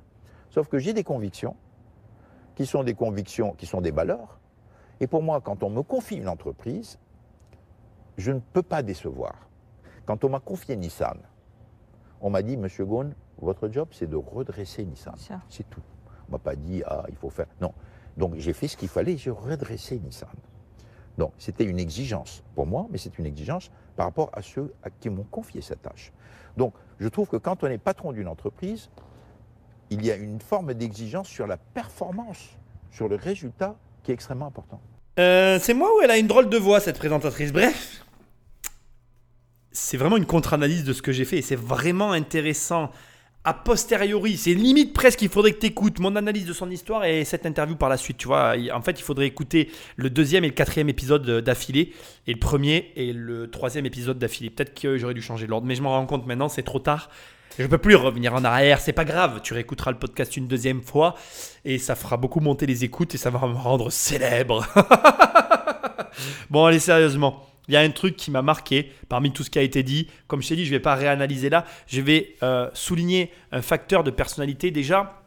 Sauf 0.50 0.68
que 0.68 0.80
j'ai 0.80 0.94
des 0.94 1.04
convictions, 1.04 1.56
qui 2.56 2.66
sont 2.66 2.84
des 2.84 2.94
convictions, 2.94 3.54
qui 3.54 3.66
sont 3.66 3.82
des 3.82 3.92
valeurs. 3.92 4.40
Et 5.00 5.08
pour 5.08 5.22
moi, 5.22 5.42
quand 5.42 5.62
on 5.64 5.70
me 5.70 5.82
confie 5.84 6.16
une 6.16 6.30
entreprise, 6.30 6.98
je 8.18 8.32
ne 8.32 8.40
peux 8.40 8.64
pas 8.64 8.82
décevoir. 8.82 9.50
Quand 10.06 10.24
on 10.24 10.30
m'a 10.30 10.40
confié 10.40 10.78
Nissan, 10.78 11.18
on 12.26 12.32
m'a 12.32 12.42
dit, 12.42 12.58
Monsieur 12.58 12.86
Ghosn, 12.86 13.14
votre 13.38 13.70
job, 13.70 13.90
c'est 13.92 14.10
de 14.10 14.16
redresser 14.16 14.84
Nissan. 14.84 15.14
C'est 15.48 15.70
tout. 15.70 15.84
On 16.28 16.32
m'a 16.32 16.40
pas 16.40 16.56
dit, 16.56 16.82
ah, 16.88 17.04
il 17.10 17.16
faut 17.16 17.30
faire. 17.30 17.46
Non. 17.62 17.72
Donc 18.18 18.34
j'ai 18.38 18.52
fait 18.52 18.68
ce 18.68 18.76
qu'il 18.76 18.88
fallait, 18.88 19.16
j'ai 19.16 19.30
redressé 19.30 20.00
Nissan. 20.00 20.28
Donc 21.20 21.34
c'était 21.38 21.66
une 21.66 21.78
exigence 21.78 22.44
pour 22.56 22.66
moi, 22.66 22.88
mais 22.90 22.98
c'est 22.98 23.20
une 23.20 23.28
exigence 23.28 23.70
par 23.96 24.08
rapport 24.08 24.32
à 24.34 24.42
ceux 24.42 24.74
à 24.82 24.90
qui 24.90 25.12
m'ont 25.12 25.28
confié 25.30 25.62
cette 25.62 25.84
tâche. 25.84 26.12
Donc 26.58 26.74
je 27.00 27.08
trouve 27.10 27.28
que 27.28 27.38
quand 27.38 27.64
on 27.64 27.68
est 27.68 27.78
patron 27.78 28.12
d'une 28.12 28.28
entreprise, 28.28 28.90
il 29.92 30.04
y 30.04 30.10
a 30.10 30.16
une 30.16 30.42
forme 30.42 30.74
d'exigence 30.74 31.28
sur 31.28 31.46
la 31.46 31.58
performance, 31.58 32.58
sur 32.90 33.08
le 33.08 33.18
résultat 33.18 33.76
qui 34.02 34.10
est 34.10 34.16
extrêmement 34.16 34.48
important. 34.48 34.82
Euh, 35.20 35.60
c'est 35.62 35.76
moi 35.76 35.96
ou 35.96 36.02
elle 36.02 36.10
a 36.12 36.18
une 36.18 36.28
drôle 36.28 36.50
de 36.50 36.58
voix, 36.58 36.80
cette 36.80 36.98
présentatrice? 36.98 37.54
Bref, 37.54 38.04
c'est 39.76 39.98
vraiment 39.98 40.18
une 40.18 40.26
contre-analyse 40.26 40.84
de 40.84 40.94
ce 40.94 41.02
que 41.02 41.12
j'ai 41.12 41.26
fait 41.26 41.40
et 41.40 41.42
c'est 41.42 41.56
vraiment 41.56 42.12
intéressant 42.14 42.92
a 43.46 43.54
posteriori. 43.54 44.38
C'est 44.38 44.56
limite 44.56 44.92
presque, 44.92 45.22
il 45.22 45.30
faudrait 45.30 45.54
que 45.54 45.60
tu 45.60 45.68
écoutes 45.68 46.00
mon 46.00 46.16
analyse 46.16 46.46
de 46.46 46.54
son 46.54 46.70
histoire 46.72 47.06
et 47.06 47.24
cette 47.26 47.46
interview 47.46 47.76
par 47.76 47.90
la 47.90 47.98
suite. 47.98 48.18
Tu 48.18 48.28
vois, 48.28 48.56
en 48.74 48.82
fait, 48.82 49.00
il 49.00 49.04
faudrait 49.04 49.28
écouter 49.28 49.70
le 49.98 50.10
deuxième 50.10 50.44
et 50.44 50.48
le 50.48 50.54
quatrième 50.54 50.90
épisode 50.90 51.30
d'affilée 51.42 51.94
et 52.26 52.34
le 52.34 52.40
premier 52.40 52.92
et 52.96 53.14
le 53.14 53.52
troisième 53.52 53.86
épisode 53.86 54.18
d'affilée. 54.18 54.50
Peut-être 54.50 54.74
que 54.74 54.98
j'aurais 54.98 55.14
dû 55.14 55.22
changer 55.22 55.46
l'ordre, 55.46 55.68
mais 55.68 55.76
je 55.76 55.84
m'en 55.84 55.92
rends 55.92 56.08
compte 56.08 56.26
maintenant, 56.26 56.50
c'est 56.50 56.64
trop 56.64 56.80
tard. 56.80 57.12
Je 57.60 57.68
peux 57.68 57.78
plus 57.78 57.96
revenir 57.96 58.34
en 58.34 58.44
arrière, 58.44 58.80
c'est 58.82 58.94
pas 58.94 59.06
grave. 59.06 59.42
Tu 59.44 59.54
réécouteras 59.54 59.92
le 59.92 60.00
podcast 60.00 60.36
une 60.36 60.48
deuxième 60.48 60.82
fois 60.82 61.16
et 61.64 61.78
ça 61.78 61.96
fera 61.96 62.18
beaucoup 62.18 62.40
monter 62.40 62.66
les 62.66 62.84
écoutes 62.84 63.14
et 63.14 63.18
ça 63.18 63.30
va 63.30 63.48
me 63.48 63.54
rendre 63.54 63.92
célèbre. 63.92 64.66
bon, 66.50 66.66
allez, 66.66 66.80
sérieusement. 66.80 67.46
Il 67.68 67.74
y 67.74 67.78
a 67.78 67.82
un 67.82 67.90
truc 67.90 68.16
qui 68.16 68.32
m'a 68.32 68.42
marqué 68.42 68.92
parmi 69.10 69.32
tout 69.32 69.44
ce 69.44 69.50
qui 69.50 69.60
a 69.60 69.62
été 69.62 69.84
dit. 69.84 70.08
Comme 70.28 70.42
je 70.42 70.50
t'ai 70.50 70.56
dit, 70.56 70.66
je 70.66 70.72
ne 70.72 70.78
vais 70.78 70.82
pas 70.82 70.96
réanalyser 70.96 71.50
là. 71.50 71.66
Je 71.88 72.02
vais 72.02 72.36
euh, 72.44 72.70
souligner 72.74 73.32
un 73.52 73.62
facteur 73.62 74.04
de 74.04 74.12
personnalité. 74.12 74.72
Déjà, 74.72 75.22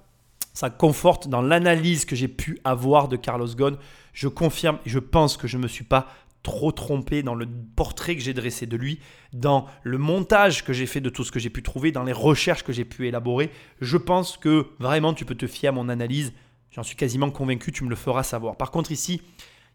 ça 0.55 0.71
conforte 0.71 1.29
dans 1.29 1.43
l'analyse 1.43 2.05
que 2.05 2.17
j'ai 2.17 2.29
pu 2.29 2.59
avoir 2.65 3.09
de 3.09 3.17
Carlos 3.17 3.49
Ghosn. 3.49 3.77
Je 4.13 4.29
confirme 4.29 4.79
je 4.87 4.99
pense 4.99 5.37
que 5.37 5.47
je 5.47 5.57
ne 5.57 5.63
me 5.63 5.69
suis 5.69 5.85
pas 5.85 6.09
trop 6.43 6.73
trompé 6.73 7.23
dans 7.23 7.35
le 7.35 7.47
portrait 7.77 8.17
que 8.17 8.23
j'ai 8.23 8.35
dressé 8.35 8.67
de 8.67 8.77
lui, 8.77 9.01
dans 9.33 9.67
le 9.83 9.99
montage 9.99 10.65
que 10.65 10.73
j'ai 10.73 10.87
fait 10.87 11.01
de 11.01 11.11
tout 11.11 11.25
ce 11.25 11.33
que 11.33 11.39
j'ai 11.39 11.51
pu 11.51 11.63
trouver, 11.63 11.93
dans 11.93 12.05
les 12.05 12.13
recherches 12.13 12.63
que 12.63 12.73
j'ai 12.73 12.85
pu 12.85 13.07
élaborer. 13.07 13.51
Je 13.81 13.97
pense 13.97 14.37
que 14.37 14.67
vraiment 14.79 15.15
tu 15.15 15.25
peux 15.25 15.35
te 15.35 15.47
fier 15.47 15.69
à 15.69 15.73
mon 15.73 15.89
analyse. 15.89 16.33
J'en 16.71 16.83
suis 16.83 16.97
quasiment 16.97 17.31
convaincu, 17.31 17.73
tu 17.73 17.85
me 17.85 17.91
le 17.91 17.97
feras 17.97 18.23
savoir. 18.23 18.57
Par 18.57 18.71
contre 18.71 18.93
ici, 18.93 19.21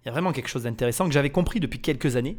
il 0.04 0.08
y 0.08 0.10
a 0.10 0.12
vraiment 0.12 0.32
quelque 0.32 0.50
chose 0.50 0.64
d'intéressant 0.64 1.06
que 1.06 1.14
j'avais 1.14 1.30
compris 1.30 1.60
depuis 1.60 1.80
quelques 1.80 2.16
années, 2.16 2.38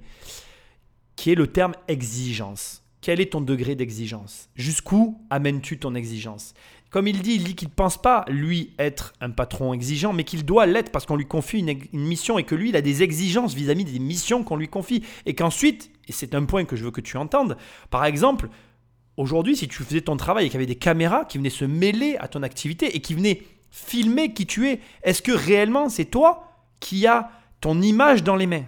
qui 1.16 1.32
est 1.32 1.34
le 1.34 1.46
terme 1.46 1.72
exigence. 1.88 2.82
Quel 3.00 3.20
est 3.20 3.32
ton 3.32 3.40
degré 3.40 3.74
d'exigence? 3.74 4.48
Jusqu'où 4.54 5.20
amènes-tu 5.30 5.78
ton 5.78 5.94
exigence? 5.94 6.54
Comme 6.90 7.08
il 7.08 7.22
dit, 7.22 7.34
il 7.34 7.44
dit 7.44 7.54
qu'il 7.54 7.68
ne 7.68 7.74
pense 7.74 8.00
pas, 8.00 8.24
lui, 8.28 8.72
être 8.78 9.14
un 9.20 9.30
patron 9.30 9.74
exigeant, 9.74 10.12
mais 10.12 10.24
qu'il 10.24 10.44
doit 10.44 10.64
l'être 10.64 10.92
parce 10.92 11.06
qu'on 11.06 11.16
lui 11.16 11.26
confie 11.26 11.58
une, 11.58 12.00
mission 12.00 12.38
et 12.38 12.44
que 12.44 12.54
lui, 12.54 12.68
il 12.68 12.76
a 12.76 12.82
des 12.82 13.02
exigences 13.02 13.54
vis-à-vis 13.54 13.84
des 13.84 13.98
missions 13.98 14.44
qu'on 14.44 14.56
lui 14.56 14.68
confie. 14.68 15.02
Et 15.26 15.34
qu'ensuite, 15.34 15.90
et 16.06 16.12
c'est 16.12 16.34
un 16.34 16.44
point 16.44 16.64
que 16.64 16.76
je 16.76 16.84
veux 16.84 16.92
que 16.92 17.00
tu 17.00 17.16
entendes, 17.16 17.56
par 17.90 18.04
exemple, 18.04 18.48
aujourd'hui, 19.16 19.56
si 19.56 19.68
tu 19.68 19.82
faisais 19.82 20.02
ton 20.02 20.16
travail 20.16 20.46
et 20.46 20.48
qu'il 20.48 20.54
y 20.54 20.62
avait 20.62 20.66
des 20.66 20.76
caméras 20.76 21.24
qui 21.24 21.38
venaient 21.38 21.50
se 21.50 21.64
mêler 21.64 22.16
à 22.20 22.28
ton 22.28 22.42
activité 22.42 22.94
et 22.96 23.00
qui 23.00 23.14
venaient 23.14 23.42
filmer 23.70 24.32
qui 24.32 24.46
tu 24.46 24.68
es, 24.68 24.80
est-ce 25.02 25.20
que 25.20 25.32
réellement 25.32 25.88
c'est 25.88 26.04
toi 26.04 26.48
qui 26.78 27.06
as 27.06 27.28
ton 27.64 27.80
image 27.80 28.22
dans 28.22 28.36
les 28.36 28.46
mains 28.46 28.66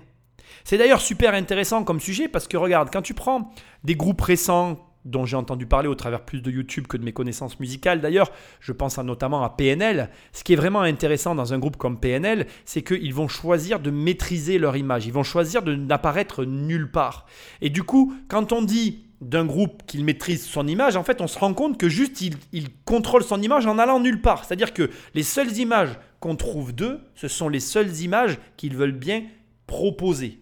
c'est 0.64 0.78
d'ailleurs 0.78 1.02
super 1.02 1.34
intéressant 1.34 1.84
comme 1.84 2.00
sujet 2.00 2.28
parce 2.28 2.48
que 2.48 2.56
regarde, 2.56 2.88
quand 2.90 3.02
tu 3.02 3.14
prends 3.14 3.52
des 3.84 3.94
groupes 3.94 4.22
récents 4.22 4.80
dont 5.04 5.24
j'ai 5.24 5.36
entendu 5.36 5.66
parler 5.66 5.86
au 5.86 5.94
travers 5.94 6.24
plus 6.24 6.40
de 6.40 6.50
YouTube 6.50 6.88
que 6.88 6.96
de 6.96 7.04
mes 7.04 7.12
connaissances 7.12 7.60
musicales. 7.60 8.00
D'ailleurs, 8.00 8.32
je 8.58 8.72
pense 8.72 8.98
notamment 8.98 9.44
à 9.44 9.50
PNL. 9.50 10.10
Ce 10.32 10.42
qui 10.42 10.54
est 10.54 10.56
vraiment 10.56 10.80
intéressant 10.80 11.36
dans 11.36 11.52
un 11.52 11.60
groupe 11.60 11.76
comme 11.76 12.00
PNL, 12.00 12.48
c'est 12.64 12.82
qu'ils 12.82 13.14
vont 13.14 13.28
choisir 13.28 13.78
de 13.78 13.92
maîtriser 13.92 14.58
leur 14.58 14.76
image. 14.76 15.06
Ils 15.06 15.12
vont 15.12 15.22
choisir 15.22 15.62
de 15.62 15.76
n'apparaître 15.76 16.44
nulle 16.44 16.90
part. 16.90 17.26
Et 17.60 17.70
du 17.70 17.84
coup, 17.84 18.14
quand 18.26 18.52
on 18.52 18.62
dit 18.62 19.04
d'un 19.20 19.46
groupe 19.46 19.84
qu'il 19.86 20.04
maîtrise 20.04 20.44
son 20.44 20.66
image, 20.66 20.96
en 20.96 21.04
fait, 21.04 21.20
on 21.20 21.28
se 21.28 21.38
rend 21.38 21.54
compte 21.54 21.78
que 21.78 21.88
juste 21.88 22.20
il, 22.22 22.34
il 22.52 22.70
contrôle 22.84 23.22
son 23.22 23.40
image 23.40 23.68
en 23.68 23.78
allant 23.78 24.00
nulle 24.00 24.20
part. 24.20 24.44
C'est-à-dire 24.44 24.74
que 24.74 24.90
les 25.14 25.22
seules 25.22 25.56
images 25.58 25.96
qu'on 26.26 26.34
trouve 26.34 26.72
d'eux, 26.72 26.98
ce 27.14 27.28
sont 27.28 27.48
les 27.48 27.60
seules 27.60 28.00
images 28.00 28.40
qu'ils 28.56 28.76
veulent 28.76 28.90
bien 28.90 29.22
proposer. 29.68 30.40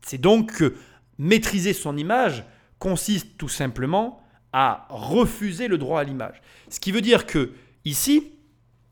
C'est 0.00 0.20
donc 0.20 0.52
que 0.52 0.76
maîtriser 1.18 1.72
son 1.72 1.96
image, 1.96 2.44
consiste 2.78 3.36
tout 3.36 3.48
simplement 3.48 4.22
à 4.52 4.86
refuser 4.90 5.66
le 5.66 5.76
droit 5.76 6.00
à 6.00 6.04
l'image. 6.04 6.40
Ce 6.68 6.78
qui 6.78 6.92
veut 6.92 7.00
dire 7.00 7.26
que 7.26 7.50
ici, 7.84 8.30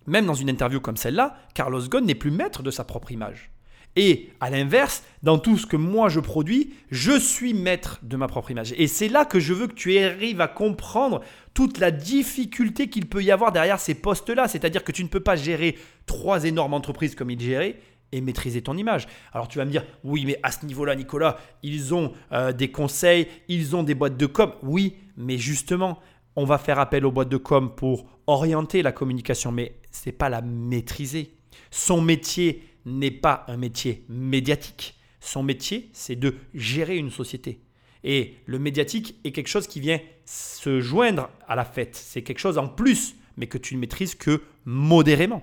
même 0.06 0.26
dans 0.26 0.34
une 0.34 0.50
interview 0.50 0.80
comme 0.80 0.96
celle-là, 0.96 1.36
Carlos 1.54 1.86
Ghosn 1.88 2.04
n'est 2.04 2.16
plus 2.16 2.32
maître 2.32 2.64
de 2.64 2.72
sa 2.72 2.82
propre 2.82 3.12
image. 3.12 3.52
Et 3.96 4.30
à 4.40 4.50
l'inverse, 4.50 5.02
dans 5.22 5.38
tout 5.38 5.58
ce 5.58 5.66
que 5.66 5.76
moi 5.76 6.08
je 6.08 6.20
produis, 6.20 6.74
je 6.90 7.18
suis 7.18 7.54
maître 7.54 7.98
de 8.02 8.16
ma 8.16 8.28
propre 8.28 8.50
image. 8.50 8.72
Et 8.76 8.86
c'est 8.86 9.08
là 9.08 9.24
que 9.24 9.40
je 9.40 9.52
veux 9.52 9.66
que 9.66 9.74
tu 9.74 9.98
arrives 9.98 10.40
à 10.40 10.48
comprendre 10.48 11.22
toute 11.54 11.78
la 11.78 11.90
difficulté 11.90 12.88
qu'il 12.88 13.06
peut 13.06 13.22
y 13.22 13.30
avoir 13.30 13.52
derrière 13.52 13.80
ces 13.80 13.94
postes-là. 13.94 14.48
C'est-à-dire 14.48 14.84
que 14.84 14.92
tu 14.92 15.02
ne 15.02 15.08
peux 15.08 15.20
pas 15.20 15.36
gérer 15.36 15.76
trois 16.06 16.44
énormes 16.44 16.74
entreprises 16.74 17.14
comme 17.14 17.30
il 17.30 17.40
gérait 17.40 17.80
et 18.12 18.20
maîtriser 18.20 18.62
ton 18.62 18.76
image. 18.76 19.06
Alors 19.32 19.48
tu 19.48 19.58
vas 19.58 19.64
me 19.64 19.70
dire, 19.70 19.84
oui, 20.04 20.24
mais 20.24 20.38
à 20.42 20.50
ce 20.52 20.66
niveau-là, 20.66 20.94
Nicolas, 20.94 21.38
ils 21.62 21.94
ont 21.94 22.12
euh, 22.32 22.52
des 22.52 22.70
conseils, 22.70 23.26
ils 23.48 23.74
ont 23.76 23.82
des 23.82 23.94
boîtes 23.94 24.16
de 24.16 24.26
com. 24.26 24.52
Oui, 24.62 24.96
mais 25.16 25.36
justement, 25.36 25.98
on 26.36 26.44
va 26.44 26.58
faire 26.58 26.78
appel 26.78 27.04
aux 27.04 27.12
boîtes 27.12 27.28
de 27.28 27.36
com 27.36 27.74
pour 27.74 28.06
orienter 28.26 28.82
la 28.82 28.92
communication, 28.92 29.52
mais 29.52 29.74
ce 29.90 30.08
n'est 30.08 30.12
pas 30.12 30.28
la 30.28 30.42
maîtriser. 30.42 31.34
Son 31.70 32.00
métier 32.00 32.64
n'est 32.84 33.10
pas 33.10 33.44
un 33.48 33.56
métier 33.56 34.04
médiatique. 34.08 34.96
Son 35.20 35.42
métier, 35.42 35.90
c'est 35.92 36.16
de 36.16 36.34
gérer 36.54 36.96
une 36.96 37.10
société. 37.10 37.60
Et 38.04 38.36
le 38.46 38.58
médiatique 38.58 39.16
est 39.24 39.32
quelque 39.32 39.48
chose 39.48 39.66
qui 39.66 39.80
vient 39.80 40.00
se 40.24 40.80
joindre 40.80 41.28
à 41.46 41.54
la 41.54 41.64
fête. 41.64 41.94
C'est 41.94 42.22
quelque 42.22 42.38
chose 42.38 42.58
en 42.58 42.68
plus, 42.68 43.14
mais 43.36 43.46
que 43.46 43.58
tu 43.58 43.74
ne 43.74 43.80
maîtrises 43.80 44.14
que 44.14 44.42
modérément. 44.64 45.42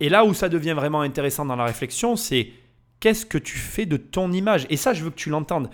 Et 0.00 0.08
là 0.08 0.24
où 0.24 0.34
ça 0.34 0.48
devient 0.48 0.74
vraiment 0.74 1.00
intéressant 1.00 1.44
dans 1.44 1.56
la 1.56 1.64
réflexion, 1.64 2.16
c'est 2.16 2.50
qu'est-ce 3.00 3.26
que 3.26 3.38
tu 3.38 3.58
fais 3.58 3.86
de 3.86 3.96
ton 3.96 4.32
image? 4.32 4.66
Et 4.70 4.76
ça, 4.76 4.92
je 4.92 5.04
veux 5.04 5.10
que 5.10 5.16
tu 5.16 5.30
l'entendes. 5.30 5.70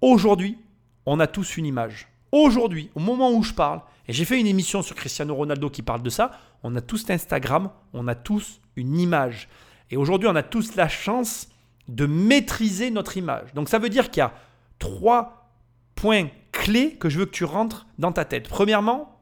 Aujourd'hui, 0.00 0.58
on 1.06 1.20
a 1.20 1.26
tous 1.26 1.56
une 1.56 1.66
image. 1.66 2.08
Aujourd'hui, 2.30 2.90
au 2.94 3.00
moment 3.00 3.32
où 3.32 3.42
je 3.42 3.54
parle, 3.54 3.80
et 4.06 4.12
j'ai 4.12 4.24
fait 4.24 4.38
une 4.38 4.46
émission 4.46 4.82
sur 4.82 4.94
Cristiano 4.94 5.34
Ronaldo 5.34 5.70
qui 5.70 5.82
parle 5.82 6.02
de 6.02 6.10
ça, 6.10 6.32
on 6.62 6.74
a 6.76 6.80
tous 6.80 7.08
Instagram, 7.08 7.70
on 7.92 8.08
a 8.08 8.14
tous 8.14 8.60
une 8.76 8.98
image. 8.98 9.48
Et 9.90 9.96
aujourd'hui, 9.96 10.28
on 10.28 10.36
a 10.36 10.42
tous 10.42 10.76
la 10.76 10.88
chance 10.88 11.48
de 11.88 12.06
maîtriser 12.06 12.90
notre 12.90 13.16
image. 13.16 13.54
Donc 13.54 13.68
ça 13.68 13.78
veut 13.78 13.88
dire 13.88 14.10
qu'il 14.10 14.20
y 14.20 14.24
a 14.24 14.34
trois 14.78 15.50
points 15.94 16.28
clés 16.52 16.96
que 16.96 17.08
je 17.08 17.18
veux 17.18 17.26
que 17.26 17.30
tu 17.30 17.44
rentres 17.44 17.86
dans 17.98 18.12
ta 18.12 18.24
tête. 18.24 18.48
Premièrement, 18.48 19.20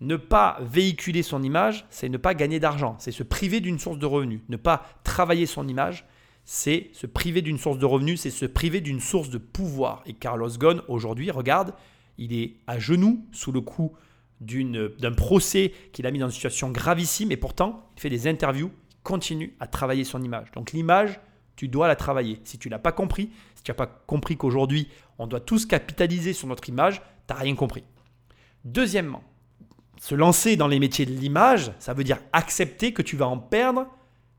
ne 0.00 0.16
pas 0.16 0.58
véhiculer 0.62 1.22
son 1.22 1.42
image, 1.42 1.86
c'est 1.90 2.08
ne 2.08 2.16
pas 2.16 2.34
gagner 2.34 2.58
d'argent, 2.58 2.96
c'est 2.98 3.12
se 3.12 3.22
priver 3.22 3.60
d'une 3.60 3.78
source 3.78 3.98
de 3.98 4.06
revenus. 4.06 4.40
Ne 4.48 4.56
pas 4.56 4.84
travailler 5.04 5.46
son 5.46 5.68
image, 5.68 6.04
c'est 6.44 6.90
se 6.92 7.06
priver 7.06 7.40
d'une 7.40 7.58
source 7.58 7.78
de 7.78 7.86
revenus, 7.86 8.20
c'est 8.20 8.30
se 8.30 8.46
priver 8.46 8.80
d'une 8.80 9.00
source 9.00 9.30
de 9.30 9.38
pouvoir. 9.38 10.02
Et 10.06 10.14
Carlos 10.14 10.50
Ghosn, 10.50 10.82
aujourd'hui, 10.88 11.30
regarde, 11.30 11.74
il 12.18 12.32
est 12.32 12.56
à 12.66 12.78
genoux 12.78 13.24
sous 13.32 13.52
le 13.52 13.60
coup 13.60 13.92
d'un 14.40 15.12
procès 15.12 15.72
qu'il 15.92 16.04
a 16.04 16.10
mis 16.10 16.18
dans 16.18 16.26
une 16.26 16.32
situation 16.32 16.70
gravissime 16.70 17.30
et 17.30 17.36
pourtant, 17.36 17.88
il 17.96 18.00
fait 18.00 18.10
des 18.10 18.26
interviews 18.26 18.72
continue 19.02 19.56
à 19.60 19.66
travailler 19.66 20.04
son 20.04 20.22
image. 20.22 20.50
Donc 20.52 20.72
l'image, 20.72 21.20
tu 21.56 21.68
dois 21.68 21.88
la 21.88 21.96
travailler. 21.96 22.40
Si 22.44 22.58
tu 22.58 22.68
l'as 22.68 22.78
pas 22.78 22.92
compris, 22.92 23.30
si 23.54 23.62
tu 23.62 23.70
n'as 23.70 23.76
pas 23.76 23.86
compris 23.86 24.36
qu'aujourd'hui, 24.36 24.88
on 25.18 25.26
doit 25.26 25.40
tous 25.40 25.66
capitaliser 25.66 26.32
sur 26.32 26.48
notre 26.48 26.68
image, 26.68 27.02
tu 27.26 27.34
n'as 27.34 27.40
rien 27.40 27.54
compris. 27.54 27.84
Deuxièmement, 28.64 29.22
se 30.00 30.14
lancer 30.14 30.56
dans 30.56 30.68
les 30.68 30.78
métiers 30.78 31.06
de 31.06 31.12
l'image, 31.12 31.72
ça 31.78 31.94
veut 31.94 32.04
dire 32.04 32.18
accepter 32.32 32.92
que 32.92 33.02
tu 33.02 33.16
vas 33.16 33.28
en 33.28 33.38
perdre 33.38 33.86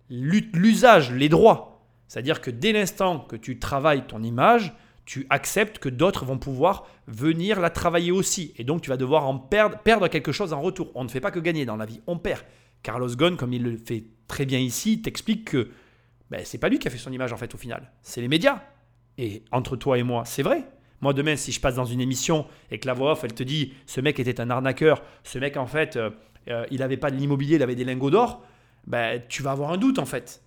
l'usage, 0.10 1.12
les 1.12 1.30
droits. 1.30 1.86
C'est-à-dire 2.08 2.42
que 2.42 2.52
dès 2.52 2.74
l'instant 2.74 3.20
que 3.20 3.36
tu 3.36 3.60
travailles 3.60 4.06
ton 4.06 4.22
image, 4.24 4.74
tu 5.06 5.26
acceptes 5.30 5.80
que 5.80 5.90
d'autres 5.90 6.26
vont 6.26 6.38
pouvoir 6.38 6.86
venir 7.08 7.60
la 7.60 7.70
travailler 7.70 8.12
aussi. 8.12 8.54
Et 8.58 8.64
donc 8.64 8.82
tu 8.82 8.90
vas 8.90 8.98
devoir 8.98 9.28
en 9.28 9.38
perdre, 9.38 9.78
perdre 9.80 10.08
quelque 10.08 10.32
chose 10.32 10.54
en 10.54 10.62
retour. 10.62 10.92
On 10.96 11.04
ne 11.04 11.10
fait 11.10 11.20
pas 11.20 11.32
que 11.32 11.40
gagner 11.40 11.66
dans 11.66 11.76
la 11.76 11.86
vie, 11.86 12.02
on 12.08 12.18
perd. 12.18 12.44
Carlos 12.84 13.16
Ghosn, 13.16 13.38
comme 13.38 13.54
il 13.54 13.64
le 13.64 13.78
fait 13.78 14.06
très 14.34 14.46
bien 14.48 14.58
ici, 14.58 15.00
t'explique 15.00 15.46
que 15.46 15.70
ben, 16.32 16.42
c'est 16.44 16.58
pas 16.58 16.68
lui 16.68 16.80
qui 16.80 16.88
a 16.88 16.92
fait 16.92 16.98
son 16.98 17.12
image 17.12 17.32
en 17.34 17.38
fait 17.38 17.54
au 17.54 17.58
final, 17.60 17.92
c'est 18.02 18.20
les 18.20 18.28
médias. 18.28 18.64
Et 19.20 19.44
entre 19.52 19.76
toi 19.76 20.00
et 20.00 20.02
moi, 20.02 20.24
c'est 20.26 20.42
vrai. 20.42 20.64
Moi 21.02 21.14
demain, 21.14 21.36
si 21.36 21.52
je 21.52 21.62
passe 21.62 21.76
dans 21.76 21.86
une 21.86 22.02
émission 22.02 22.48
et 22.72 22.80
que 22.80 22.88
la 22.88 22.96
voix 22.96 23.12
off, 23.12 23.24
elle 23.24 23.36
te 23.36 23.44
dit, 23.44 23.74
ce 23.86 24.02
mec 24.02 24.20
était 24.20 24.42
un 24.42 24.50
arnaqueur, 24.50 25.04
ce 25.24 25.38
mec 25.38 25.56
en 25.56 25.68
fait, 25.68 25.98
euh, 25.98 26.10
euh, 26.48 26.66
il 26.72 26.80
n'avait 26.80 26.98
pas 26.98 27.12
de 27.12 27.16
l'immobilier, 27.16 27.58
il 27.58 27.62
avait 27.62 27.76
des 27.76 27.84
lingots 27.84 28.10
d'or, 28.10 28.44
ben, 28.88 29.22
tu 29.30 29.44
vas 29.44 29.52
avoir 29.52 29.72
un 29.72 29.78
doute 29.78 30.00
en 30.00 30.06
fait. 30.08 30.42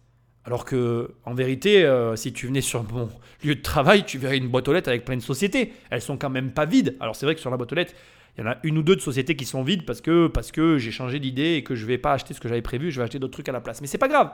Alors 0.44 0.64
que, 0.64 1.14
en 1.24 1.34
vérité, 1.34 1.84
euh, 1.84 2.16
si 2.16 2.32
tu 2.32 2.48
venais 2.48 2.62
sur 2.62 2.82
mon 2.92 3.08
lieu 3.44 3.54
de 3.54 3.62
travail, 3.62 4.04
tu 4.04 4.18
verrais 4.18 4.38
une 4.38 4.48
boîte 4.48 4.66
aux 4.66 4.72
lettres 4.72 4.88
avec 4.88 5.04
plein 5.04 5.16
de 5.16 5.22
sociétés. 5.22 5.72
Elles 5.90 6.02
sont 6.02 6.16
quand 6.16 6.30
même 6.30 6.50
pas 6.50 6.64
vides. 6.64 6.96
Alors 6.98 7.14
c'est 7.14 7.26
vrai 7.26 7.36
que 7.36 7.40
sur 7.40 7.50
la 7.50 7.56
boîte 7.56 7.70
aux 7.70 7.76
lettres, 7.76 7.94
il 8.36 8.44
y 8.44 8.46
en 8.46 8.50
a 8.50 8.56
une 8.64 8.78
ou 8.78 8.82
deux 8.82 8.96
de 8.96 9.00
sociétés 9.00 9.34
qui 9.34 9.46
sont 9.46 9.62
vides 9.62 9.86
parce 9.86 10.00
que, 10.00 10.26
parce 10.26 10.52
que 10.52 10.76
j'ai 10.78 10.90
changé 10.90 11.18
d'idée 11.18 11.54
et 11.54 11.64
que 11.64 11.74
je 11.74 11.82
ne 11.82 11.88
vais 11.88 11.98
pas 11.98 12.12
acheter 12.12 12.34
ce 12.34 12.40
que 12.40 12.48
j'avais 12.48 12.62
prévu, 12.62 12.90
je 12.90 13.00
vais 13.00 13.04
acheter 13.04 13.18
d'autres 13.18 13.32
trucs 13.32 13.48
à 13.48 13.52
la 13.52 13.60
place. 13.60 13.80
Mais 13.80 13.86
c'est 13.86 13.98
pas 13.98 14.08
grave. 14.08 14.30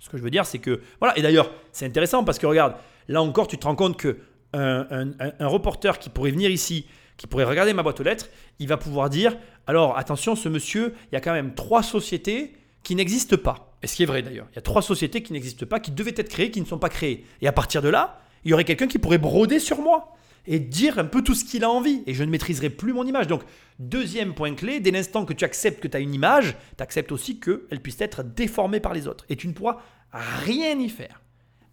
Ce 0.00 0.08
que 0.08 0.16
je 0.16 0.22
veux 0.22 0.30
dire, 0.30 0.44
c'est 0.44 0.58
que. 0.58 0.80
Voilà, 0.98 1.16
et 1.16 1.22
d'ailleurs, 1.22 1.50
c'est 1.70 1.86
intéressant 1.86 2.24
parce 2.24 2.38
que 2.38 2.46
regarde, 2.46 2.74
là 3.06 3.22
encore, 3.22 3.46
tu 3.46 3.58
te 3.58 3.66
rends 3.66 3.76
compte 3.76 3.96
que 3.96 4.18
un, 4.54 5.46
reporter 5.46 5.98
qui 5.98 6.10
pourrait 6.10 6.32
venir 6.32 6.50
ici, 6.50 6.86
qui 7.16 7.26
pourrait 7.26 7.44
regarder 7.44 7.72
ma 7.72 7.82
boîte 7.82 8.00
aux 8.00 8.02
lettres, 8.02 8.28
il 8.58 8.68
va 8.68 8.76
pouvoir 8.76 9.08
dire 9.08 9.36
alors 9.66 9.96
attention, 9.96 10.34
ce 10.34 10.48
monsieur, 10.48 10.94
il 11.10 11.14
y 11.14 11.16
a 11.16 11.20
quand 11.20 11.32
même 11.32 11.54
trois 11.54 11.82
sociétés 11.82 12.52
qui 12.82 12.96
n'existent 12.96 13.36
pas. 13.36 13.76
Et 13.82 13.86
ce 13.86 13.96
qui 13.96 14.02
est 14.02 14.06
vrai 14.06 14.22
d'ailleurs. 14.22 14.46
Il 14.52 14.56
y 14.56 14.58
a 14.58 14.62
trois 14.62 14.82
sociétés 14.82 15.22
qui 15.22 15.32
n'existent 15.32 15.66
pas, 15.66 15.78
qui 15.78 15.92
devaient 15.92 16.14
être 16.16 16.28
créées, 16.28 16.50
qui 16.50 16.60
ne 16.60 16.66
sont 16.66 16.78
pas 16.78 16.88
créées. 16.88 17.24
Et 17.40 17.46
à 17.46 17.52
partir 17.52 17.80
de 17.80 17.88
là, 17.88 18.20
il 18.44 18.50
y 18.50 18.54
aurait 18.54 18.64
quelqu'un 18.64 18.88
qui 18.88 18.98
pourrait 18.98 19.18
broder 19.18 19.60
sur 19.60 19.80
moi 19.80 20.16
et 20.46 20.58
dire 20.58 20.98
un 20.98 21.04
peu 21.04 21.22
tout 21.22 21.34
ce 21.34 21.44
qu'il 21.44 21.64
a 21.64 21.70
envie. 21.70 22.02
Et 22.06 22.14
je 22.14 22.24
ne 22.24 22.30
maîtriserai 22.30 22.70
plus 22.70 22.92
mon 22.92 23.06
image. 23.06 23.26
Donc, 23.26 23.42
deuxième 23.78 24.34
point 24.34 24.54
clé, 24.54 24.80
dès 24.80 24.90
l'instant 24.90 25.24
que 25.24 25.32
tu 25.32 25.44
acceptes 25.44 25.80
que 25.80 25.88
tu 25.88 25.96
as 25.96 26.00
une 26.00 26.14
image, 26.14 26.56
tu 26.76 26.82
acceptes 26.82 27.12
aussi 27.12 27.38
qu'elle 27.40 27.80
puisse 27.82 28.00
être 28.00 28.22
déformée 28.22 28.80
par 28.80 28.94
les 28.94 29.06
autres. 29.06 29.24
Et 29.28 29.36
tu 29.36 29.48
ne 29.48 29.52
pourras 29.52 29.78
rien 30.12 30.78
y 30.78 30.88
faire. 30.88 31.22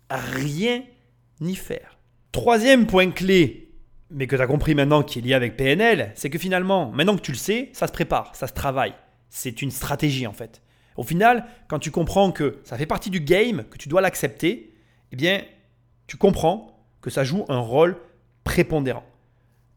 Rien 0.10 0.84
y 1.42 1.56
faire. 1.56 1.98
Troisième 2.32 2.86
point 2.86 3.12
clé, 3.12 3.72
mais 4.12 4.28
que 4.28 4.36
tu 4.36 4.42
as 4.42 4.48
compris 4.48 4.76
maintenant 4.76 5.04
qui 5.04 5.20
est 5.20 5.22
lié 5.22 5.34
avec 5.34 5.58
PNL, 5.58 6.12
c'est 6.16 6.30
que 6.30 6.40
finalement, 6.40 6.92
maintenant 6.92 7.16
que 7.16 7.22
tu 7.22 7.32
le 7.32 7.38
sais, 7.38 7.70
ça 7.74 7.88
se 7.88 7.92
prépare, 7.92 8.36
ça 8.36 8.48
se 8.48 8.54
travaille. 8.54 8.94
C'est 9.30 9.62
une 9.62 9.72
stratégie 9.72 10.28
en 10.28 10.34
fait. 10.34 10.62
Au 10.98 11.04
final, 11.04 11.46
quand 11.68 11.80
tu 11.80 11.92
comprends 11.92 12.32
que 12.32 12.60
ça 12.64 12.78
fait 12.78 12.86
partie 12.86 13.10
du 13.10 13.20
game, 13.22 13.64
que 13.70 13.78
tu 13.78 13.88
dois 13.88 14.02
l'accepter, 14.02 14.74
eh 15.12 15.16
bien, 15.16 15.44
tu 16.08 16.18
comprends 16.18 16.86
que 17.02 17.10
ça 17.10 17.24
joue 17.24 17.46
un 17.48 17.60
rôle 17.60 17.98
prépondérant. 18.50 19.06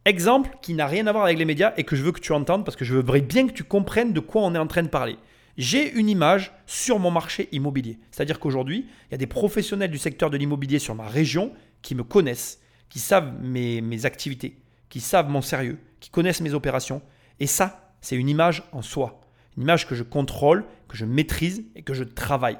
Exemple 0.07 0.57
qui 0.63 0.73
n'a 0.73 0.87
rien 0.87 1.07
à 1.07 1.13
voir 1.13 1.25
avec 1.25 1.37
les 1.37 1.45
médias 1.45 1.75
et 1.77 1.85
que 1.85 1.95
je 1.95 2.03
veux 2.03 2.11
que 2.11 2.21
tu 2.21 2.33
entendes 2.33 2.65
parce 2.65 2.75
que 2.75 2.87
je 2.87 2.95
veux 2.95 3.03
bien 3.21 3.47
que 3.47 3.53
tu 3.53 3.65
comprennes 3.65 4.15
de 4.15 4.21
quoi 4.21 4.41
on 4.41 4.55
est 4.55 4.59
en 4.59 4.67
train 4.67 4.83
de 4.83 4.89
parler. 4.89 5.19
J'ai 5.59 5.93
une 5.93 6.09
image 6.09 6.53
sur 6.67 6.99
mon 6.99 7.11
marché 7.11 7.51
immobilier. 7.53 7.99
C'est-à-dire 8.11 8.41
qu'aujourd'hui, 8.41 8.87
il 8.89 9.13
y 9.13 9.15
a 9.15 9.19
des 9.19 9.27
professionnels 9.27 9.91
du 9.91 9.99
secteur 9.99 10.31
de 10.31 10.39
l'immobilier 10.39 10.79
sur 10.79 10.95
ma 10.95 11.07
région 11.07 11.53
qui 11.83 11.95
me 11.95 12.03
connaissent, 12.03 12.63
qui 12.89 12.99
savent 12.99 13.35
mes, 13.43 13.83
mes 13.83 14.07
activités, 14.07 14.57
qui 14.89 15.01
savent 15.01 15.29
mon 15.29 15.43
sérieux, 15.43 15.79
qui 16.01 16.09
connaissent 16.09 16.41
mes 16.41 16.55
opérations. 16.55 17.03
Et 17.41 17.47
ça, 17.47 17.93
c'est 18.01 18.17
une 18.17 18.31
image 18.31 18.63
en 18.73 18.81
soi. 18.81 19.21
Une 19.59 19.65
image 19.65 19.87
que 19.87 19.95
je 19.95 20.03
contrôle, 20.03 20.65
que 20.89 20.97
je 20.97 21.05
maîtrise 21.05 21.67
et 21.77 21.83
que 21.83 21.93
je 21.93 22.05
travaille. 22.05 22.57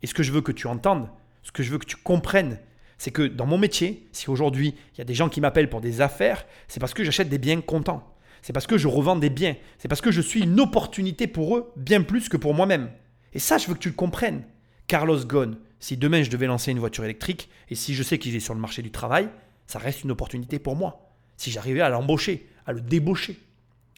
Et 0.00 0.06
ce 0.06 0.14
que 0.14 0.22
je 0.22 0.30
veux 0.30 0.42
que 0.42 0.52
tu 0.52 0.68
entendes, 0.68 1.08
ce 1.42 1.50
que 1.50 1.64
je 1.64 1.72
veux 1.72 1.78
que 1.78 1.86
tu 1.86 1.96
comprennes, 1.96 2.60
c'est 2.98 3.10
que 3.10 3.22
dans 3.22 3.46
mon 3.46 3.58
métier, 3.58 4.08
si 4.12 4.30
aujourd'hui 4.30 4.74
il 4.94 4.98
y 4.98 5.00
a 5.00 5.04
des 5.04 5.14
gens 5.14 5.28
qui 5.28 5.40
m'appellent 5.40 5.70
pour 5.70 5.80
des 5.80 6.00
affaires, 6.00 6.46
c'est 6.68 6.80
parce 6.80 6.94
que 6.94 7.04
j'achète 7.04 7.28
des 7.28 7.38
biens 7.38 7.60
contents. 7.60 8.14
C'est 8.42 8.52
parce 8.52 8.66
que 8.66 8.78
je 8.78 8.88
revends 8.88 9.16
des 9.16 9.30
biens. 9.30 9.56
C'est 9.78 9.88
parce 9.88 10.00
que 10.00 10.10
je 10.10 10.20
suis 10.20 10.42
une 10.42 10.60
opportunité 10.60 11.26
pour 11.26 11.56
eux, 11.56 11.72
bien 11.76 12.02
plus 12.02 12.28
que 12.28 12.36
pour 12.36 12.54
moi-même. 12.54 12.90
Et 13.32 13.38
ça, 13.38 13.58
je 13.58 13.66
veux 13.66 13.74
que 13.74 13.80
tu 13.80 13.88
le 13.88 13.94
comprennes. 13.94 14.44
Carlos 14.86 15.18
Ghosn, 15.24 15.56
si 15.80 15.96
demain 15.96 16.22
je 16.22 16.30
devais 16.30 16.46
lancer 16.46 16.70
une 16.70 16.78
voiture 16.78 17.04
électrique, 17.04 17.50
et 17.68 17.74
si 17.74 17.94
je 17.94 18.02
sais 18.02 18.18
qu'il 18.18 18.34
est 18.36 18.40
sur 18.40 18.54
le 18.54 18.60
marché 18.60 18.82
du 18.82 18.90
travail, 18.90 19.28
ça 19.66 19.78
reste 19.78 20.04
une 20.04 20.12
opportunité 20.12 20.58
pour 20.58 20.76
moi. 20.76 21.10
Si 21.36 21.50
j'arrivais 21.50 21.80
à 21.80 21.88
l'embaucher, 21.88 22.48
à 22.66 22.72
le 22.72 22.80
débaucher. 22.80 23.38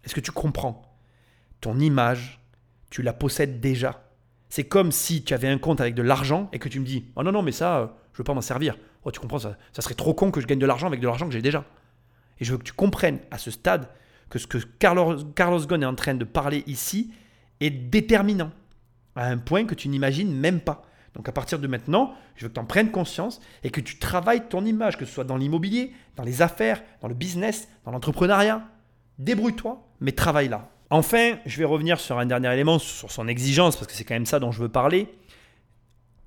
Est-ce 0.04 0.14
que 0.14 0.20
tu 0.20 0.32
comprends? 0.32 0.82
Ton 1.60 1.78
image, 1.78 2.40
tu 2.90 3.02
la 3.02 3.12
possèdes 3.12 3.60
déjà. 3.60 4.08
C'est 4.48 4.64
comme 4.64 4.92
si 4.92 5.22
tu 5.22 5.34
avais 5.34 5.48
un 5.48 5.58
compte 5.58 5.80
avec 5.80 5.94
de 5.94 6.02
l'argent 6.02 6.48
et 6.52 6.58
que 6.58 6.68
tu 6.68 6.80
me 6.80 6.86
dis 6.86 7.04
Oh 7.16 7.22
non, 7.22 7.32
non, 7.32 7.42
mais 7.42 7.52
ça, 7.52 7.78
euh, 7.78 7.86
je 8.12 8.18
veux 8.18 8.24
pas 8.24 8.34
m'en 8.34 8.40
servir. 8.40 8.78
Oh, 9.08 9.10
tu 9.10 9.20
comprends, 9.20 9.38
ça, 9.38 9.56
ça 9.72 9.80
serait 9.80 9.94
trop 9.94 10.12
con 10.12 10.30
que 10.30 10.38
je 10.42 10.46
gagne 10.46 10.58
de 10.58 10.66
l'argent 10.66 10.86
avec 10.86 11.00
de 11.00 11.06
l'argent 11.06 11.26
que 11.26 11.32
j'ai 11.32 11.40
déjà. 11.40 11.64
Et 12.40 12.44
je 12.44 12.52
veux 12.52 12.58
que 12.58 12.64
tu 12.64 12.74
comprennes 12.74 13.20
à 13.30 13.38
ce 13.38 13.50
stade 13.50 13.88
que 14.28 14.38
ce 14.38 14.46
que 14.46 14.58
Carlos, 14.58 15.24
Carlos 15.34 15.60
Ghosn 15.66 15.82
est 15.82 15.86
en 15.86 15.94
train 15.94 16.14
de 16.14 16.24
parler 16.24 16.62
ici 16.66 17.10
est 17.60 17.70
déterminant, 17.70 18.50
à 19.16 19.28
un 19.28 19.38
point 19.38 19.64
que 19.64 19.74
tu 19.74 19.88
n'imagines 19.88 20.30
même 20.32 20.60
pas. 20.60 20.82
Donc 21.14 21.26
à 21.26 21.32
partir 21.32 21.58
de 21.58 21.66
maintenant, 21.66 22.14
je 22.36 22.44
veux 22.44 22.48
que 22.50 22.54
tu 22.54 22.60
en 22.60 22.66
prennes 22.66 22.90
conscience 22.90 23.40
et 23.64 23.70
que 23.70 23.80
tu 23.80 23.98
travailles 23.98 24.46
ton 24.50 24.66
image, 24.66 24.98
que 24.98 25.06
ce 25.06 25.12
soit 25.12 25.24
dans 25.24 25.38
l'immobilier, 25.38 25.92
dans 26.16 26.22
les 26.22 26.42
affaires, 26.42 26.82
dans 27.00 27.08
le 27.08 27.14
business, 27.14 27.66
dans 27.86 27.90
l'entrepreneuriat. 27.90 28.62
Débrouille-toi, 29.18 29.88
mais 30.00 30.12
travaille 30.12 30.48
là. 30.48 30.68
Enfin, 30.90 31.38
je 31.46 31.58
vais 31.58 31.64
revenir 31.64 31.98
sur 31.98 32.18
un 32.18 32.26
dernier 32.26 32.52
élément, 32.52 32.78
sur 32.78 33.10
son 33.10 33.26
exigence, 33.26 33.76
parce 33.76 33.86
que 33.86 33.94
c'est 33.94 34.04
quand 34.04 34.14
même 34.14 34.26
ça 34.26 34.38
dont 34.38 34.52
je 34.52 34.60
veux 34.60 34.68
parler. 34.68 35.08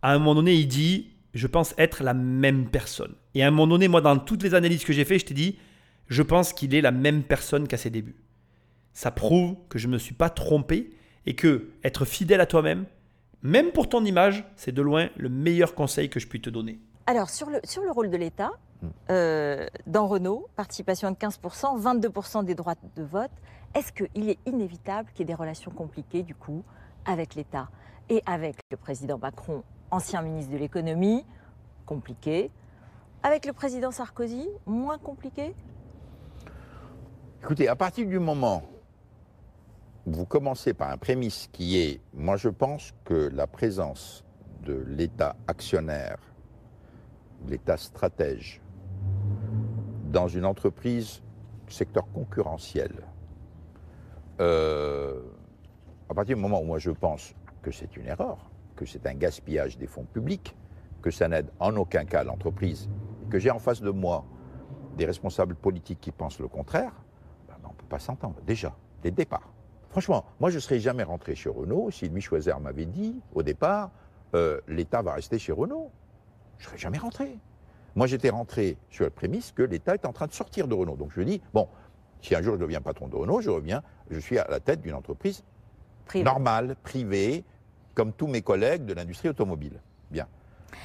À 0.02 0.14
un 0.14 0.18
moment 0.18 0.34
donné, 0.34 0.56
il 0.56 0.68
dit 0.68 1.11
je 1.34 1.48
pense 1.48 1.74
être 1.78 2.04
la 2.04 2.14
même 2.14 2.70
personne. 2.70 3.16
Et 3.36 3.44
à 3.44 3.48
un 3.48 3.52
moment 3.52 3.68
donné, 3.68 3.88
moi, 3.88 4.02
dans 4.02 4.18
toutes 4.18 4.44
les 4.44 4.54
analyses 4.54 4.84
que 4.84 4.94
j'ai 4.94 5.06
fait, 5.06 5.20
je 5.20 5.26
t'ai 5.26 5.34
dit, 5.34 5.58
je 6.08 6.24
pense 6.24 6.54
qu'il 6.54 6.76
est 6.76 6.82
la 6.82 6.92
même 6.92 7.24
personne 7.24 7.68
qu'à 7.68 7.78
ses 7.78 7.90
débuts. 7.90 8.18
Ça 8.94 9.12
prouve 9.12 9.56
que 9.70 9.80
je 9.80 9.88
ne 9.88 9.94
me 9.94 9.98
suis 9.98 10.14
pas 10.14 10.30
trompé 10.30 10.92
et 11.26 11.36
que 11.36 11.72
être 11.84 12.04
fidèle 12.04 12.42
à 12.42 12.46
toi-même, 12.46 12.86
même 13.44 13.72
pour 13.72 13.90
ton 13.90 14.04
image, 14.04 14.46
c'est 14.56 14.72
de 14.72 14.82
loin 14.82 15.10
le 15.18 15.30
meilleur 15.30 15.74
conseil 15.74 16.10
que 16.10 16.20
je 16.20 16.28
puis 16.28 16.42
te 16.42 16.50
donner. 16.50 16.80
Alors, 17.08 17.30
sur 17.30 17.50
le, 17.50 17.60
sur 17.64 17.84
le 17.84 17.92
rôle 17.92 18.10
de 18.10 18.18
l'État, 18.18 18.52
euh, 19.10 19.68
dans 19.88 20.08
Renault, 20.08 20.48
participation 20.56 21.12
de 21.12 21.16
15%, 21.16 21.82
22% 21.82 22.46
des 22.46 22.56
droits 22.56 22.76
de 22.96 23.04
vote, 23.04 23.32
est-ce 23.74 23.92
qu'il 23.92 24.30
est 24.30 24.38
inévitable 24.46 25.10
qu'il 25.14 25.22
y 25.22 25.24
ait 25.24 25.34
des 25.34 25.40
relations 25.40 25.72
compliquées, 25.72 26.24
du 26.24 26.36
coup, 26.36 26.64
avec 27.06 27.36
l'État 27.36 27.70
et 28.10 28.22
avec 28.26 28.58
le 28.70 28.78
président 28.78 29.18
Macron, 29.18 29.64
ancien 29.92 30.22
ministre 30.22 30.52
de 30.52 30.58
l'économie, 30.58 31.26
compliqué, 31.86 32.50
avec 33.24 33.46
le 33.46 33.54
président 33.54 33.92
Sarkozy, 33.92 34.48
moins 34.66 34.98
compliqué. 34.98 35.54
Écoutez, 37.44 37.68
à 37.68 37.76
partir 37.76 38.08
du 38.08 38.20
moment 38.20 38.64
où 40.06 40.14
vous 40.14 40.26
commencez 40.26 40.74
par 40.74 40.90
un 40.90 40.98
prémisse 40.98 41.48
qui 41.52 41.78
est, 41.78 42.02
moi 42.14 42.38
je 42.38 42.50
pense 42.50 42.94
que 43.04 43.30
la 43.34 43.48
présence 43.48 44.24
de 44.64 44.74
l'État 44.88 45.36
actionnaire, 45.48 46.18
l'État 47.48 47.78
stratège, 47.78 48.62
dans 50.12 50.28
une 50.28 50.46
entreprise 50.46 51.22
secteur 51.68 52.06
concurrentiel, 52.14 52.92
euh, 54.40 55.22
à 56.10 56.14
partir 56.14 56.36
du 56.36 56.42
moment 56.42 56.62
où 56.62 56.66
moi 56.66 56.80
je 56.80 56.92
pense 56.92 57.34
que 57.62 57.72
c'est 57.72 57.96
une 57.96 58.08
erreur, 58.08 58.51
que 58.82 58.88
c'est 58.88 59.06
un 59.06 59.14
gaspillage 59.14 59.78
des 59.78 59.86
fonds 59.86 60.06
publics, 60.06 60.56
que 61.04 61.12
ça 61.12 61.28
n'aide 61.28 61.52
en 61.60 61.76
aucun 61.76 62.04
cas 62.04 62.24
l'entreprise, 62.24 62.90
que 63.30 63.38
j'ai 63.38 63.52
en 63.52 63.60
face 63.60 63.80
de 63.80 63.92
moi 63.92 64.26
des 64.98 65.06
responsables 65.06 65.54
politiques 65.54 66.02
qui 66.02 66.12
pensent 66.12 66.40
le 66.40 66.48
contraire, 66.48 66.92
pas 67.90 68.00
s'entendre, 68.00 68.42
déjà, 68.48 68.74
dès 69.04 69.10
le 69.10 69.16
départ. 69.16 69.54
Franchement, 69.90 70.26
moi, 70.40 70.50
je 70.50 70.56
ne 70.56 70.62
serais 70.62 70.80
jamais 70.80 71.04
rentré 71.04 71.36
chez 71.36 71.50
Renault 71.50 71.92
si 71.92 72.10
Louis 72.10 72.22
Choiser 72.22 72.54
m'avait 72.60 72.88
dit, 72.88 73.22
au 73.36 73.44
départ, 73.44 73.92
euh, 74.34 74.62
l'État 74.68 75.04
va 75.04 75.14
rester 75.14 75.38
chez 75.38 75.52
Renault. 75.52 75.92
Je 76.58 76.64
ne 76.64 76.70
serais 76.70 76.78
jamais 76.80 76.98
rentré. 76.98 77.38
Moi, 77.96 78.08
j'étais 78.08 78.30
rentré 78.30 78.78
sur 78.90 79.04
la 79.04 79.12
prémisse 79.12 79.52
que 79.52 79.62
l'État 79.62 79.94
est 79.94 80.06
en 80.06 80.14
train 80.14 80.26
de 80.28 80.32
sortir 80.32 80.68
de 80.68 80.74
Renault. 80.74 80.96
Donc, 80.96 81.12
je 81.14 81.22
dis, 81.22 81.42
bon, 81.54 81.68
si 82.22 82.34
un 82.34 82.42
jour 82.42 82.56
je 82.56 82.62
deviens 82.62 82.82
patron 82.82 83.10
de 83.10 83.16
Renault, 83.16 83.42
je 83.42 83.50
reviens, 83.50 83.84
je 84.10 84.18
suis 84.18 84.40
à 84.40 84.48
la 84.50 84.60
tête 84.60 84.82
d'une 84.82 84.96
entreprise 84.96 85.44
normale, 86.16 86.76
privée, 86.84 87.44
comme 87.94 88.14
tous 88.14 88.28
mes 88.28 88.42
collègues 88.42 88.86
de 88.86 88.94
l'industrie 88.94 89.30
automobile. 89.30 89.80
Bien. 90.10 90.28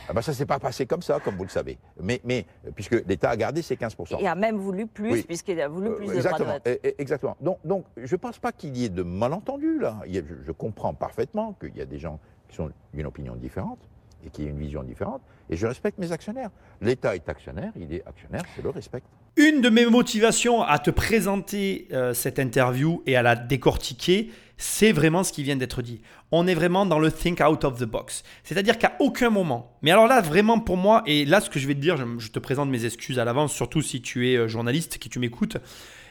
Ah 0.09 0.13
ben 0.13 0.23
ça 0.23 0.33
ne 0.33 0.37
s'est 0.37 0.47
pas 0.47 0.59
passé 0.59 0.87
comme 0.87 1.03
ça, 1.03 1.21
comme 1.21 1.37
vous 1.37 1.45
le 1.45 1.49
savez. 1.51 1.79
Mais, 2.01 2.21
mais 2.25 2.47
puisque 2.75 3.05
l'État 3.07 3.31
a 3.31 3.37
gardé 3.37 3.63
ses 3.63 3.77
15%. 3.77 4.21
Et 4.21 4.27
a 4.27 4.35
même 4.35 4.57
voulu 4.57 4.87
plus, 4.87 5.23
puisqu'il 5.25 5.61
a 5.61 5.69
voulu 5.69 5.95
plus 5.95 6.09
de 6.09 6.21
droits 6.21 6.39
de 6.39 6.45
vote. 6.45 6.95
Exactement. 6.99 7.37
Donc, 7.41 7.59
donc 7.65 7.85
je 7.97 8.15
ne 8.15 8.21
pense 8.21 8.39
pas 8.39 8.53
qu'il 8.53 8.77
y 8.77 8.85
ait 8.85 8.89
de 8.89 9.03
malentendus 9.03 9.79
là. 9.79 10.01
je, 10.09 10.21
je 10.45 10.53
comprends 10.53 10.95
parfaitement 10.95 11.55
qu'il 11.61 11.77
y 11.77 11.81
a 11.81 11.87
des 11.87 11.99
gens 11.99 12.19
qui 12.49 12.57
sont 12.57 12.71
d'une 12.95 13.07
opinion 13.07 13.35
différente 13.35 13.79
et 14.25 14.31
qui 14.31 14.43
ont 14.43 14.49
une 14.49 14.59
vision 14.59 14.83
différente. 14.83 15.23
Et 15.49 15.57
je 15.57 15.67
respecte 15.67 15.99
mes 15.99 16.13
actionnaires. 16.13 16.51
L'État 16.81 17.15
est 17.15 17.29
actionnaire, 17.29 17.73
il 17.77 17.93
est 17.93 18.07
actionnaire, 18.07 18.43
je 18.57 18.63
le 18.63 18.71
respecte. 18.71 19.07
Une 19.37 19.61
de 19.61 19.69
mes 19.69 19.87
motivations 19.87 20.63
à 20.63 20.79
te 20.79 20.91
présenter 20.91 21.89
euh, 21.93 22.15
cette 22.15 22.39
interview 22.39 23.03
et 23.07 23.17
à 23.17 23.23
la 23.23 23.37
décortiquer, 23.37 24.31
c'est 24.59 24.93
vraiment 24.93 25.23
ce 25.23 25.33
qui 25.33 25.43
vient 25.43 25.57
d'être 25.57 25.83
dit. 25.83 26.01
On 26.33 26.47
est 26.47 26.55
vraiment 26.55 26.87
dans 26.87 26.99
le 26.99 27.13
think 27.13 27.41
out 27.41 27.65
of 27.65 27.79
the 27.79 27.85
box. 27.85 28.23
C'est-à-dire 28.43 28.79
qu'à 28.79 28.97
aucun 29.01 29.31
moment, 29.31 29.77
mais 29.83 29.91
alors 29.91 30.07
là 30.07 30.21
vraiment 30.21 30.59
pour 30.59 30.77
moi, 30.77 31.03
et 31.07 31.25
là 31.25 31.41
ce 31.41 31.51
que 31.51 31.59
je 31.59 31.67
vais 31.67 31.75
te 31.75 31.81
dire, 31.81 31.97
je, 32.19 32.29
te 32.29 32.39
présente 32.39 32.69
mes 32.69 32.85
excuses 32.85 33.19
à 33.19 33.25
l'avance, 33.25 33.53
surtout 33.53 33.83
si 33.83 34.01
tu 34.01 34.31
es 34.31 34.37
euh, 34.37 34.49
journaliste, 34.49 34.99
qui 34.99 35.09
tu 35.09 35.19
m'écoutes, 35.19 35.59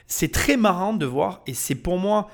c'est 0.07 0.31
très 0.31 0.57
marrant 0.57 0.93
de 0.93 1.05
voir, 1.05 1.41
et 1.47 1.53
c'est 1.53 1.75
pour 1.75 1.97
moi, 1.97 2.29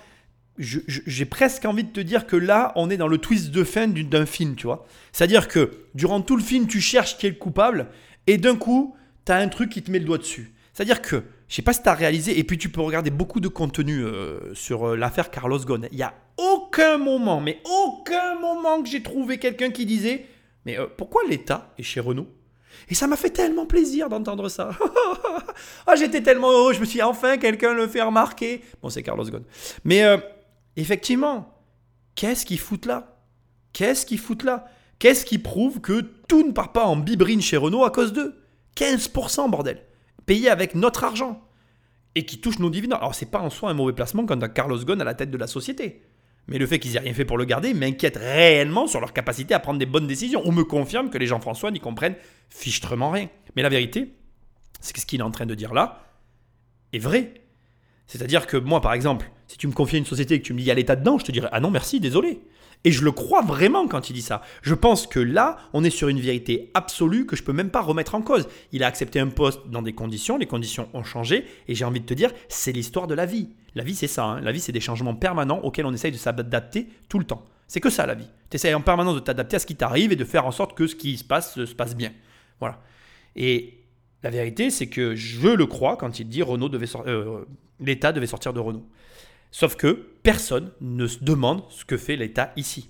j'ai 0.58 1.26
presque 1.26 1.66
envie 1.66 1.86
de 1.86 1.92
te 1.92 2.02
dire 2.02 2.28
que 2.28 2.36
là, 2.36 2.74
on 2.76 2.90
est 2.90 2.98
dans 2.98 3.08
le 3.08 3.18
twist 3.18 3.52
de 3.52 3.64
fin 3.64 3.88
d'un 3.88 4.26
film, 4.26 4.56
tu 4.56 4.68
vois. 4.68 4.86
C'est-à-dire 5.12 5.48
que 5.48 5.72
durant 5.96 6.22
tout 6.22 6.36
le 6.36 6.44
film, 6.44 6.68
tu 6.68 6.82
cherches 6.82 7.18
qui 7.18 7.26
est 7.26 7.32
le 7.32 7.36
coupable, 7.36 7.88
et 8.28 8.38
d'un 8.38 8.56
coup, 8.56 8.96
tu 9.26 9.32
as 9.32 9.38
un 9.38 9.48
truc 9.48 9.70
qui 9.70 9.82
te 9.82 9.90
met 9.90 10.00
le 10.00 10.06
doigt 10.06 10.18
dessus. 10.18 10.54
C'est-à-dire 10.74 11.02
que, 11.02 11.24
je 11.52 11.58
sais 11.58 11.62
pas 11.64 11.74
si 11.74 11.84
tu 11.84 11.90
as 11.90 11.94
réalisé, 11.94 12.40
et 12.40 12.46
puis 12.46 12.58
tu 12.58 12.70
peux 12.70 12.80
regarder 12.80 13.10
beaucoup 13.10 13.42
de 13.42 13.50
contenu 13.50 14.06
euh, 14.06 14.54
sur 14.54 14.88
euh, 14.88 14.96
l'affaire 14.96 15.30
Carlos 15.30 15.60
Ghosn. 15.60 15.90
Il 15.92 15.98
n'y 15.98 16.02
a 16.02 16.14
aucun 16.38 16.98
moment, 16.98 17.42
mais 17.42 17.62
aucun 17.66 18.36
moment 18.40 18.82
que 18.82 18.88
j'ai 18.88 19.04
trouvé 19.04 19.38
quelqu'un 19.38 19.70
qui 19.70 19.86
disait 19.86 20.28
Mais 20.66 20.80
euh, 20.80 20.88
pourquoi 20.96 21.24
l'État 21.28 21.74
est 21.78 21.84
chez 21.84 22.00
Renault? 22.00 22.30
Et 22.88 22.96
ça 22.96 23.06
m'a 23.06 23.18
fait 23.18 23.32
tellement 23.32 23.66
plaisir 23.66 24.08
d'entendre 24.08 24.48
ça. 24.48 24.70
ah, 25.88 25.96
j'étais 25.98 26.24
tellement 26.24 26.52
heureux, 26.54 26.72
je 26.72 26.80
me 26.80 26.86
suis 26.86 27.00
dit, 27.00 27.04
enfin 27.04 27.38
quelqu'un 27.38 27.74
le 27.74 27.86
fait 27.86 28.02
remarquer. 28.02 28.62
Bon, 28.82 28.90
c'est 28.90 29.04
Carlos 29.04 29.26
Ghosn. 29.26 29.44
Mais 29.84 30.04
effectivement, 30.78 31.54
qu'est-ce 32.16 32.46
qu'ils 32.46 32.60
foutent 32.60 32.86
là? 32.86 33.20
Qu'est-ce 33.74 34.06
qu'ils 34.06 34.20
foutent 34.20 34.44
là? 34.44 34.68
Qu'est-ce 35.00 35.26
qui 35.26 35.38
prouve 35.38 35.82
que 35.82 36.00
tout 36.30 36.48
ne 36.48 36.54
part 36.54 36.72
pas 36.72 36.86
en 36.86 36.96
bibrine 36.96 37.42
chez 37.42 37.58
Renault 37.58 37.84
à 37.84 37.92
cause 37.92 38.14
d'eux? 38.14 38.42
15%, 38.78 39.50
bordel 39.50 39.82
payé 40.32 40.50
avec 40.50 40.76
notre 40.76 41.04
argent 41.04 41.42
et 42.16 42.24
qui 42.24 42.40
touche 42.40 42.58
nos 42.60 42.70
dividendes. 42.70 43.00
Alors, 43.02 43.16
c'est 43.16 43.30
pas 43.30 43.42
en 43.42 43.50
soi 43.50 43.70
un 43.70 43.74
mauvais 43.74 43.92
placement 43.92 44.26
quand 44.26 44.38
on 44.38 44.42
a 44.42 44.48
Carlos 44.48 44.78
Ghosn 44.78 45.02
à 45.02 45.04
la 45.04 45.14
tête 45.14 45.30
de 45.30 45.38
la 45.38 45.46
société. 45.46 46.04
Mais 46.48 46.58
le 46.58 46.66
fait 46.66 46.80
qu'ils 46.80 46.96
aient 46.96 47.00
rien 47.00 47.14
fait 47.14 47.26
pour 47.26 47.38
le 47.38 47.44
garder 47.44 47.74
m'inquiète 47.74 48.16
réellement 48.16 48.88
sur 48.88 49.02
leur 49.02 49.12
capacité 49.12 49.54
à 49.54 49.60
prendre 49.60 49.78
des 49.78 49.86
bonnes 49.86 50.08
décisions. 50.08 50.42
Ou 50.48 50.54
me 50.54 50.64
confirme 50.64 51.10
que 51.10 51.18
les 51.18 51.28
Jean-François 51.28 51.70
n'y 51.70 51.82
comprennent 51.82 52.16
fichtrement 52.48 53.12
rien. 53.12 53.28
Mais 53.58 53.62
la 53.62 53.68
vérité, 53.68 54.14
c'est 54.80 54.94
que 54.94 55.02
ce 55.02 55.06
qu'il 55.06 55.20
est 55.20 55.24
en 55.24 55.32
train 55.32 55.46
de 55.46 55.54
dire 55.54 55.74
là 55.74 56.00
est 56.94 57.00
vrai. 57.00 57.34
C'est-à-dire 58.08 58.48
que 58.48 58.56
moi, 58.56 58.80
par 58.80 58.94
exemple, 58.94 59.30
si 59.48 59.58
tu 59.58 59.68
me 59.68 59.74
confiais 59.74 60.00
une 60.00 60.06
société 60.06 60.36
et 60.36 60.42
que 60.42 60.46
tu 60.46 60.54
me 60.54 60.62
dis 60.62 60.72
a 60.72 60.76
l'État 60.76 60.96
dedans, 60.96 61.20
je 61.20 61.26
te 61.26 61.34
dirais 61.34 61.50
ah 61.52 61.60
non 61.60 61.72
merci, 61.72 62.00
désolé. 62.00 62.40
Et 62.84 62.92
je 62.92 63.04
le 63.04 63.12
crois 63.12 63.42
vraiment 63.42 63.88
quand 63.88 64.10
il 64.10 64.14
dit 64.14 64.22
ça. 64.22 64.42
Je 64.62 64.74
pense 64.74 65.06
que 65.06 65.20
là, 65.20 65.58
on 65.74 65.84
est 65.84 65.92
sur 65.92 66.08
une 66.08 66.20
vérité 66.20 66.72
absolue 66.74 67.26
que 67.26 67.36
je 67.36 67.44
peux 67.44 67.54
même 67.54 67.70
pas 67.70 67.82
remettre 67.82 68.16
en 68.16 68.22
cause. 68.22 68.48
Il 68.72 68.84
a 68.84 68.88
accepté 68.88 69.20
un 69.20 69.28
poste 69.28 69.68
dans 69.70 69.82
des 69.82 69.94
conditions, 69.94 70.38
les 70.38 70.48
conditions 70.48 70.90
ont 70.94 71.04
changé, 71.04 71.46
et 71.68 71.76
j'ai 71.76 71.86
envie 71.86 72.02
de 72.02 72.06
te 72.06 72.14
dire, 72.14 72.32
c'est 72.50 72.72
l'histoire 72.72 73.08
de 73.08 73.14
la 73.14 73.26
vie. 73.26 73.50
La 73.76 73.84
vie, 73.84 73.96
c'est 73.96 74.08
ça. 74.08 74.26
Hein. 74.26 74.42
La 74.42 74.52
vie, 74.52 74.60
c'est 74.60 74.72
des 74.72 74.80
changements 74.80 75.16
permanents 75.16 75.60
auxquels 75.60 75.86
on 75.86 75.94
essaye 75.94 76.12
de 76.12 76.18
s'adapter 76.18 76.88
tout 77.08 77.20
le 77.20 77.26
temps. 77.26 77.46
C'est 77.68 77.80
que 77.80 77.90
ça, 77.90 78.06
la 78.06 78.16
vie. 78.16 78.28
Tu 78.50 78.56
essayes 78.56 78.74
en 78.74 78.82
permanence 78.82 79.16
de 79.16 79.20
t'adapter 79.20 79.56
à 79.56 79.60
ce 79.60 79.66
qui 79.66 79.76
t'arrive 79.76 80.12
et 80.12 80.18
de 80.18 80.26
faire 80.26 80.46
en 80.46 80.52
sorte 80.52 80.76
que 80.76 80.88
ce 80.88 80.96
qui 80.96 81.18
se 81.18 81.24
passe 81.24 81.54
se 81.54 81.74
passe 81.74 81.96
bien. 81.96 82.12
Voilà. 82.60 82.82
Et 83.36 83.82
la 84.24 84.30
vérité, 84.30 84.70
c'est 84.70 84.88
que 84.88 85.16
je 85.16 85.48
le 85.48 85.66
crois 85.66 85.96
quand 85.96 86.20
il 86.20 86.28
dit 86.28 86.42
Renault 86.42 86.68
devait 86.68 86.88
euh, 87.06 87.46
l'État 87.80 88.12
devait 88.12 88.28
sortir 88.28 88.54
de 88.54 88.60
Renault. 88.60 88.86
Sauf 89.52 89.76
que 89.76 89.92
personne 90.24 90.72
ne 90.80 91.08
se 91.08 91.24
demande 91.24 91.64
ce 91.70 91.86
que 91.86 91.98
fait 91.98 92.16
l'État 92.16 92.54
ici. 92.56 92.90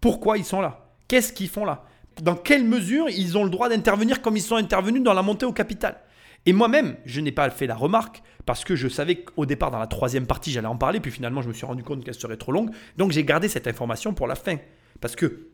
Pourquoi 0.00 0.38
ils 0.38 0.44
sont 0.44 0.60
là? 0.60 0.92
Qu'est-ce 1.08 1.32
qu'ils 1.32 1.48
font 1.48 1.64
là? 1.64 1.84
Dans 2.22 2.36
quelle 2.36 2.64
mesure 2.64 3.08
ils 3.08 3.36
ont 3.36 3.44
le 3.44 3.50
droit 3.50 3.68
d'intervenir 3.68 4.22
comme 4.22 4.36
ils 4.36 4.42
sont 4.42 4.56
intervenus 4.56 5.02
dans 5.02 5.14
la 5.14 5.22
montée 5.22 5.46
au 5.46 5.52
capital? 5.52 6.00
Et 6.46 6.52
moi-même, 6.52 6.96
je 7.06 7.20
n'ai 7.20 7.32
pas 7.32 7.48
fait 7.50 7.66
la 7.66 7.74
remarque 7.74 8.22
parce 8.46 8.64
que 8.64 8.76
je 8.76 8.88
savais 8.88 9.16
qu'au 9.16 9.46
départ, 9.46 9.70
dans 9.70 9.78
la 9.78 9.86
troisième 9.86 10.26
partie, 10.26 10.52
j'allais 10.52 10.68
en 10.68 10.76
parler, 10.76 11.00
puis 11.00 11.10
finalement, 11.10 11.40
je 11.40 11.48
me 11.48 11.54
suis 11.54 11.66
rendu 11.66 11.82
compte 11.82 12.04
qu'elle 12.04 12.14
serait 12.14 12.36
trop 12.36 12.52
longue. 12.52 12.70
Donc 12.96 13.12
j'ai 13.12 13.24
gardé 13.24 13.48
cette 13.48 13.66
information 13.66 14.12
pour 14.12 14.26
la 14.26 14.34
fin. 14.34 14.58
Parce 15.00 15.16
que, 15.16 15.48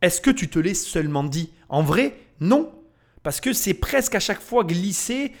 est-ce 0.00 0.20
que 0.20 0.30
tu 0.30 0.48
te 0.48 0.58
l'es 0.58 0.74
seulement 0.74 1.22
dit? 1.22 1.52
En 1.68 1.82
vrai, 1.82 2.16
non. 2.40 2.72
Parce 3.22 3.40
que 3.40 3.52
c'est 3.52 3.74
presque 3.74 4.14
à 4.14 4.20
chaque 4.20 4.40
fois 4.40 4.64
glissé 4.64 5.32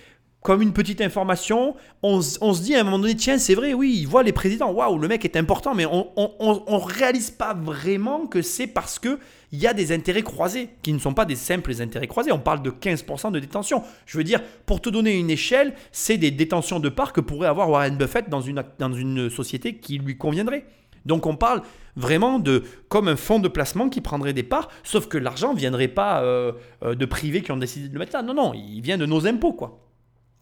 comme 0.42 0.62
une 0.62 0.72
petite 0.72 1.02
information, 1.02 1.74
on, 2.02 2.22
se 2.22 2.62
dit 2.62 2.74
à 2.74 2.80
un 2.80 2.84
moment 2.84 2.98
donné, 2.98 3.14
tiens, 3.14 3.38
c'est 3.38 3.54
vrai, 3.54 3.74
oui, 3.74 3.98
il 4.00 4.06
voit 4.06 4.22
les 4.22 4.32
présidents, 4.32 4.72
waouh, 4.72 4.98
le 4.98 5.06
mec 5.06 5.24
est 5.26 5.36
important, 5.36 5.74
mais 5.74 5.84
on 5.84 6.06
ne 6.16 6.92
réalise 6.92 7.30
pas 7.30 7.52
vraiment 7.52 8.26
que 8.26 8.40
c'est 8.40 8.66
parce 8.66 8.98
qu'il 8.98 9.18
y 9.52 9.66
a 9.66 9.74
des 9.74 9.92
intérêts 9.92 10.22
croisés, 10.22 10.70
qui 10.82 10.94
ne 10.94 10.98
sont 10.98 11.12
pas 11.12 11.26
des 11.26 11.36
simples 11.36 11.72
intérêts 11.82 12.06
croisés. 12.06 12.32
On 12.32 12.38
parle 12.38 12.62
de 12.62 12.70
15% 12.70 13.32
de 13.32 13.38
détention. 13.38 13.82
Je 14.06 14.16
veux 14.16 14.24
dire, 14.24 14.40
pour 14.64 14.80
te 14.80 14.88
donner 14.88 15.18
une 15.18 15.28
échelle, 15.28 15.74
c'est 15.92 16.16
des 16.16 16.30
détentions 16.30 16.80
de 16.80 16.88
parts 16.88 17.12
que 17.12 17.20
pourrait 17.20 17.48
avoir 17.48 17.68
Warren 17.68 17.96
Buffett 17.98 18.30
dans 18.30 18.40
une, 18.40 18.64
dans 18.78 18.92
une 18.94 19.28
société 19.28 19.76
qui 19.76 19.98
lui 19.98 20.16
conviendrait. 20.16 20.64
Donc 21.04 21.26
on 21.26 21.36
parle 21.36 21.62
vraiment 21.96 22.38
de 22.38 22.62
comme 22.88 23.08
un 23.08 23.16
fonds 23.16 23.40
de 23.40 23.48
placement 23.48 23.88
qui 23.88 24.00
prendrait 24.00 24.32
des 24.32 24.42
parts, 24.42 24.68
sauf 24.84 25.06
que 25.06 25.18
l'argent 25.18 25.52
ne 25.54 25.58
viendrait 25.58 25.88
pas 25.88 26.22
euh, 26.22 26.52
euh, 26.82 26.94
de 26.94 27.04
privés 27.04 27.42
qui 27.42 27.52
ont 27.52 27.56
décidé 27.56 27.88
de 27.88 27.92
le 27.92 27.98
mettre 27.98 28.14
là. 28.14 28.22
Non, 28.22 28.34
non, 28.34 28.52
il 28.54 28.80
vient 28.80 28.98
de 28.98 29.06
nos 29.06 29.26
impôts, 29.26 29.52
quoi. 29.52 29.89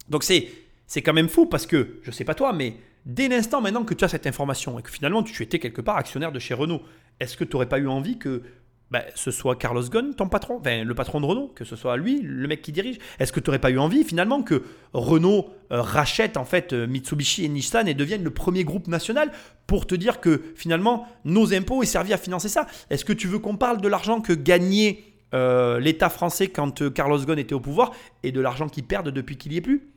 Donc 0.09 0.23
c'est, 0.23 0.49
c'est 0.87 1.01
quand 1.01 1.13
même 1.13 1.29
fou 1.29 1.45
parce 1.45 1.65
que, 1.65 1.99
je 2.03 2.09
ne 2.09 2.13
sais 2.13 2.23
pas 2.25 2.35
toi, 2.35 2.53
mais 2.53 2.75
dès 3.05 3.27
l'instant 3.27 3.61
maintenant 3.61 3.83
que 3.83 3.93
tu 3.93 4.03
as 4.03 4.09
cette 4.09 4.27
information 4.27 4.79
et 4.79 4.81
que 4.81 4.91
finalement 4.91 5.23
tu 5.23 5.41
étais 5.43 5.59
quelque 5.59 5.81
part 5.81 5.97
actionnaire 5.97 6.31
de 6.31 6.39
chez 6.39 6.53
Renault, 6.53 6.81
est-ce 7.19 7.37
que 7.37 7.43
tu 7.43 7.55
n'aurais 7.55 7.69
pas 7.69 7.79
eu 7.79 7.87
envie 7.87 8.17
que 8.17 8.43
ben, 8.91 9.03
ce 9.13 9.29
soit 9.29 9.55
Carlos 9.55 9.83
Ghosn, 9.83 10.15
ton 10.15 10.27
patron, 10.27 10.57
enfin, 10.59 10.83
le 10.83 10.95
patron 10.95 11.21
de 11.21 11.25
Renault, 11.27 11.51
que 11.53 11.63
ce 11.63 11.75
soit 11.75 11.95
lui, 11.95 12.21
le 12.23 12.47
mec 12.47 12.63
qui 12.63 12.71
dirige 12.71 12.97
Est-ce 13.19 13.31
que 13.31 13.39
tu 13.39 13.49
n'aurais 13.49 13.59
pas 13.59 13.69
eu 13.69 13.77
envie 13.77 14.03
finalement 14.03 14.41
que 14.41 14.63
Renault 14.93 15.49
euh, 15.71 15.81
rachète 15.81 16.37
en 16.37 16.45
fait 16.45 16.73
euh, 16.73 16.87
Mitsubishi 16.87 17.45
et 17.45 17.49
Nissan 17.49 17.87
et 17.87 17.93
devienne 17.93 18.23
le 18.23 18.31
premier 18.31 18.63
groupe 18.63 18.87
national 18.87 19.31
pour 19.67 19.85
te 19.85 19.93
dire 19.93 20.19
que 20.19 20.41
finalement 20.55 21.07
nos 21.23 21.53
impôts 21.53 21.83
aient 21.83 21.87
servi 21.87 22.13
à 22.13 22.17
financer 22.17 22.49
ça? 22.49 22.65
Est-ce 22.89 23.05
que 23.05 23.13
tu 23.13 23.27
veux 23.27 23.37
qu'on 23.37 23.57
parle 23.57 23.79
de 23.79 23.87
l'argent 23.87 24.21
que 24.21 24.33
gagnait 24.33 25.03
euh, 25.33 25.79
l'État 25.79 26.09
français 26.09 26.49
quand 26.49 26.91
Carlos 26.93 27.19
Ghosn 27.19 27.39
était 27.39 27.53
au 27.53 27.59
pouvoir 27.59 27.91
et 28.23 28.31
de 28.31 28.41
l'argent 28.41 28.67
qu'il 28.67 28.83
perd 28.83 29.09
depuis 29.09 29.37
qu'il 29.37 29.51
n'y 29.51 29.57
est 29.57 29.61
plus 29.61 29.87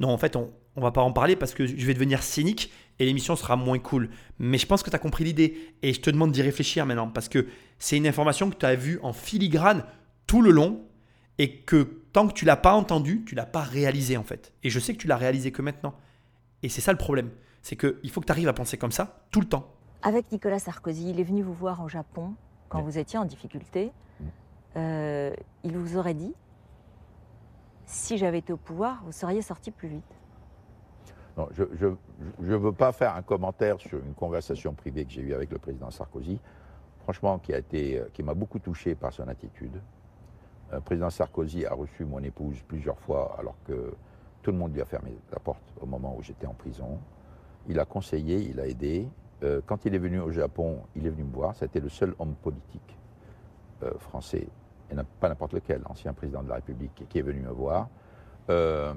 Non, 0.00 0.08
en 0.08 0.18
fait, 0.18 0.36
on, 0.36 0.50
on 0.76 0.80
va 0.80 0.90
pas 0.90 1.02
en 1.02 1.12
parler 1.12 1.36
parce 1.36 1.54
que 1.54 1.66
je 1.66 1.86
vais 1.86 1.94
devenir 1.94 2.22
cynique 2.22 2.72
et 2.98 3.04
l'émission 3.04 3.36
sera 3.36 3.56
moins 3.56 3.78
cool. 3.78 4.10
Mais 4.38 4.58
je 4.58 4.66
pense 4.66 4.82
que 4.82 4.90
tu 4.90 4.96
as 4.96 4.98
compris 4.98 5.24
l'idée 5.24 5.74
et 5.82 5.92
je 5.92 6.00
te 6.00 6.10
demande 6.10 6.32
d'y 6.32 6.42
réfléchir 6.42 6.86
maintenant 6.86 7.08
parce 7.08 7.28
que 7.28 7.46
c'est 7.78 7.96
une 7.96 8.06
information 8.06 8.50
que 8.50 8.56
tu 8.56 8.66
as 8.66 8.74
vue 8.74 8.98
en 9.02 9.12
filigrane 9.12 9.84
tout 10.26 10.42
le 10.42 10.50
long 10.50 10.82
et 11.38 11.60
que 11.60 12.02
tant 12.12 12.28
que 12.28 12.32
tu 12.32 12.44
l'as 12.44 12.56
pas 12.56 12.74
entendu, 12.74 13.22
tu 13.26 13.34
l'as 13.34 13.46
pas 13.46 13.62
réalisé 13.62 14.16
en 14.16 14.24
fait. 14.24 14.52
Et 14.62 14.70
je 14.70 14.78
sais 14.78 14.94
que 14.94 14.98
tu 14.98 15.08
l'as 15.08 15.16
réalisé 15.16 15.52
que 15.52 15.62
maintenant. 15.62 15.94
Et 16.62 16.68
c'est 16.68 16.80
ça 16.80 16.92
le 16.92 16.98
problème. 16.98 17.30
C'est 17.62 17.76
qu'il 17.76 18.10
faut 18.10 18.20
que 18.20 18.26
tu 18.26 18.32
arrives 18.32 18.48
à 18.48 18.52
penser 18.52 18.76
comme 18.76 18.92
ça 18.92 19.24
tout 19.30 19.40
le 19.40 19.46
temps. 19.46 19.74
Avec 20.02 20.30
Nicolas 20.32 20.58
Sarkozy, 20.58 21.10
il 21.10 21.20
est 21.20 21.24
venu 21.24 21.42
vous 21.42 21.54
voir 21.54 21.82
au 21.82 21.88
Japon 21.88 22.34
quand 22.68 22.82
vous 22.82 22.98
étiez 22.98 23.18
en 23.18 23.24
difficulté. 23.24 23.92
Euh, 24.76 25.34
il 25.64 25.76
vous 25.76 25.96
aurait 25.96 26.14
dit, 26.14 26.34
si 27.86 28.16
j'avais 28.18 28.38
été 28.38 28.52
au 28.52 28.56
pouvoir, 28.56 29.02
vous 29.04 29.12
seriez 29.12 29.42
sorti 29.42 29.70
plus 29.70 29.88
vite. 29.88 30.14
Je 31.56 31.86
ne 32.38 32.56
veux 32.56 32.72
pas 32.72 32.92
faire 32.92 33.16
un 33.16 33.22
commentaire 33.22 33.80
sur 33.80 33.98
une 33.98 34.14
conversation 34.14 34.74
privée 34.74 35.04
que 35.04 35.10
j'ai 35.10 35.22
eue 35.22 35.34
avec 35.34 35.50
le 35.50 35.58
président 35.58 35.90
Sarkozy, 35.90 36.38
franchement, 37.04 37.38
qui, 37.38 37.54
a 37.54 37.58
été, 37.58 38.02
qui 38.12 38.22
m'a 38.22 38.34
beaucoup 38.34 38.58
touché 38.58 38.94
par 38.94 39.12
son 39.12 39.28
attitude. 39.28 39.80
Le 40.72 40.80
président 40.80 41.10
Sarkozy 41.10 41.66
a 41.66 41.74
reçu 41.74 42.04
mon 42.04 42.20
épouse 42.20 42.56
plusieurs 42.66 42.98
fois 42.98 43.36
alors 43.38 43.56
que 43.66 43.94
tout 44.42 44.50
le 44.50 44.58
monde 44.58 44.74
lui 44.74 44.80
a 44.80 44.84
fermé 44.84 45.16
la 45.30 45.38
porte 45.38 45.62
au 45.80 45.86
moment 45.86 46.16
où 46.18 46.22
j'étais 46.22 46.46
en 46.46 46.54
prison. 46.54 46.98
Il 47.68 47.78
a 47.78 47.84
conseillé, 47.84 48.38
il 48.38 48.58
a 48.58 48.66
aidé. 48.66 49.06
Euh, 49.42 49.60
quand 49.64 49.84
il 49.84 49.94
est 49.94 49.98
venu 49.98 50.20
au 50.20 50.30
Japon, 50.30 50.80
il 50.96 51.06
est 51.06 51.10
venu 51.10 51.24
me 51.24 51.32
voir. 51.32 51.54
C'était 51.54 51.80
le 51.80 51.88
seul 51.88 52.14
homme 52.18 52.34
politique 52.34 52.98
euh, 53.82 53.92
français, 53.98 54.48
et 54.92 55.04
pas 55.20 55.28
n'importe 55.28 55.54
lequel, 55.54 55.82
ancien 55.86 56.12
président 56.12 56.42
de 56.42 56.48
la 56.48 56.56
République, 56.56 57.04
qui 57.08 57.18
est 57.18 57.22
venu 57.22 57.40
me 57.40 57.50
voir. 57.50 57.88
Euh, 58.50 58.94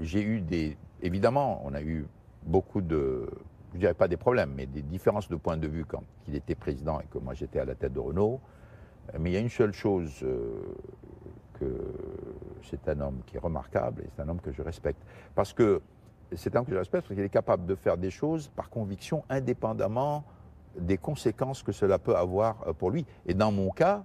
j'ai 0.00 0.22
eu 0.22 0.40
des. 0.40 0.76
Évidemment, 1.02 1.62
on 1.64 1.74
a 1.74 1.82
eu 1.82 2.06
beaucoup 2.42 2.80
de. 2.80 3.28
Je 3.72 3.78
dirais 3.78 3.94
pas 3.94 4.08
des 4.08 4.16
problèmes, 4.16 4.52
mais 4.54 4.66
des 4.66 4.82
différences 4.82 5.28
de 5.28 5.36
point 5.36 5.56
de 5.56 5.66
vue 5.66 5.84
quand 5.84 6.02
il 6.28 6.36
était 6.36 6.54
président 6.54 7.00
et 7.00 7.06
que 7.06 7.18
moi 7.18 7.34
j'étais 7.34 7.58
à 7.58 7.64
la 7.64 7.74
tête 7.74 7.92
de 7.92 7.98
Renault. 7.98 8.40
Mais 9.18 9.30
il 9.30 9.32
y 9.34 9.36
a 9.36 9.40
une 9.40 9.50
seule 9.50 9.72
chose 9.72 10.24
que 11.54 11.66
c'est 12.62 12.88
un 12.88 13.00
homme 13.00 13.20
qui 13.26 13.36
est 13.36 13.40
remarquable 13.40 14.02
et 14.02 14.08
c'est 14.14 14.22
un 14.22 14.28
homme 14.28 14.40
que 14.40 14.52
je 14.52 14.62
respecte. 14.62 15.02
Parce 15.34 15.52
que 15.52 15.82
c'est 16.34 16.54
un 16.54 16.60
homme 16.60 16.66
que 16.66 16.72
je 16.72 16.78
respecte 16.78 17.06
parce 17.06 17.14
qu'il 17.14 17.24
est 17.24 17.28
capable 17.28 17.66
de 17.66 17.74
faire 17.74 17.96
des 17.96 18.10
choses 18.10 18.48
par 18.48 18.70
conviction 18.70 19.24
indépendamment 19.28 20.24
des 20.78 20.98
conséquences 20.98 21.62
que 21.62 21.72
cela 21.72 21.98
peut 21.98 22.16
avoir 22.16 22.66
euh, 22.66 22.72
pour 22.72 22.90
lui. 22.90 23.06
Et 23.26 23.34
dans 23.34 23.52
mon 23.52 23.70
cas, 23.70 24.04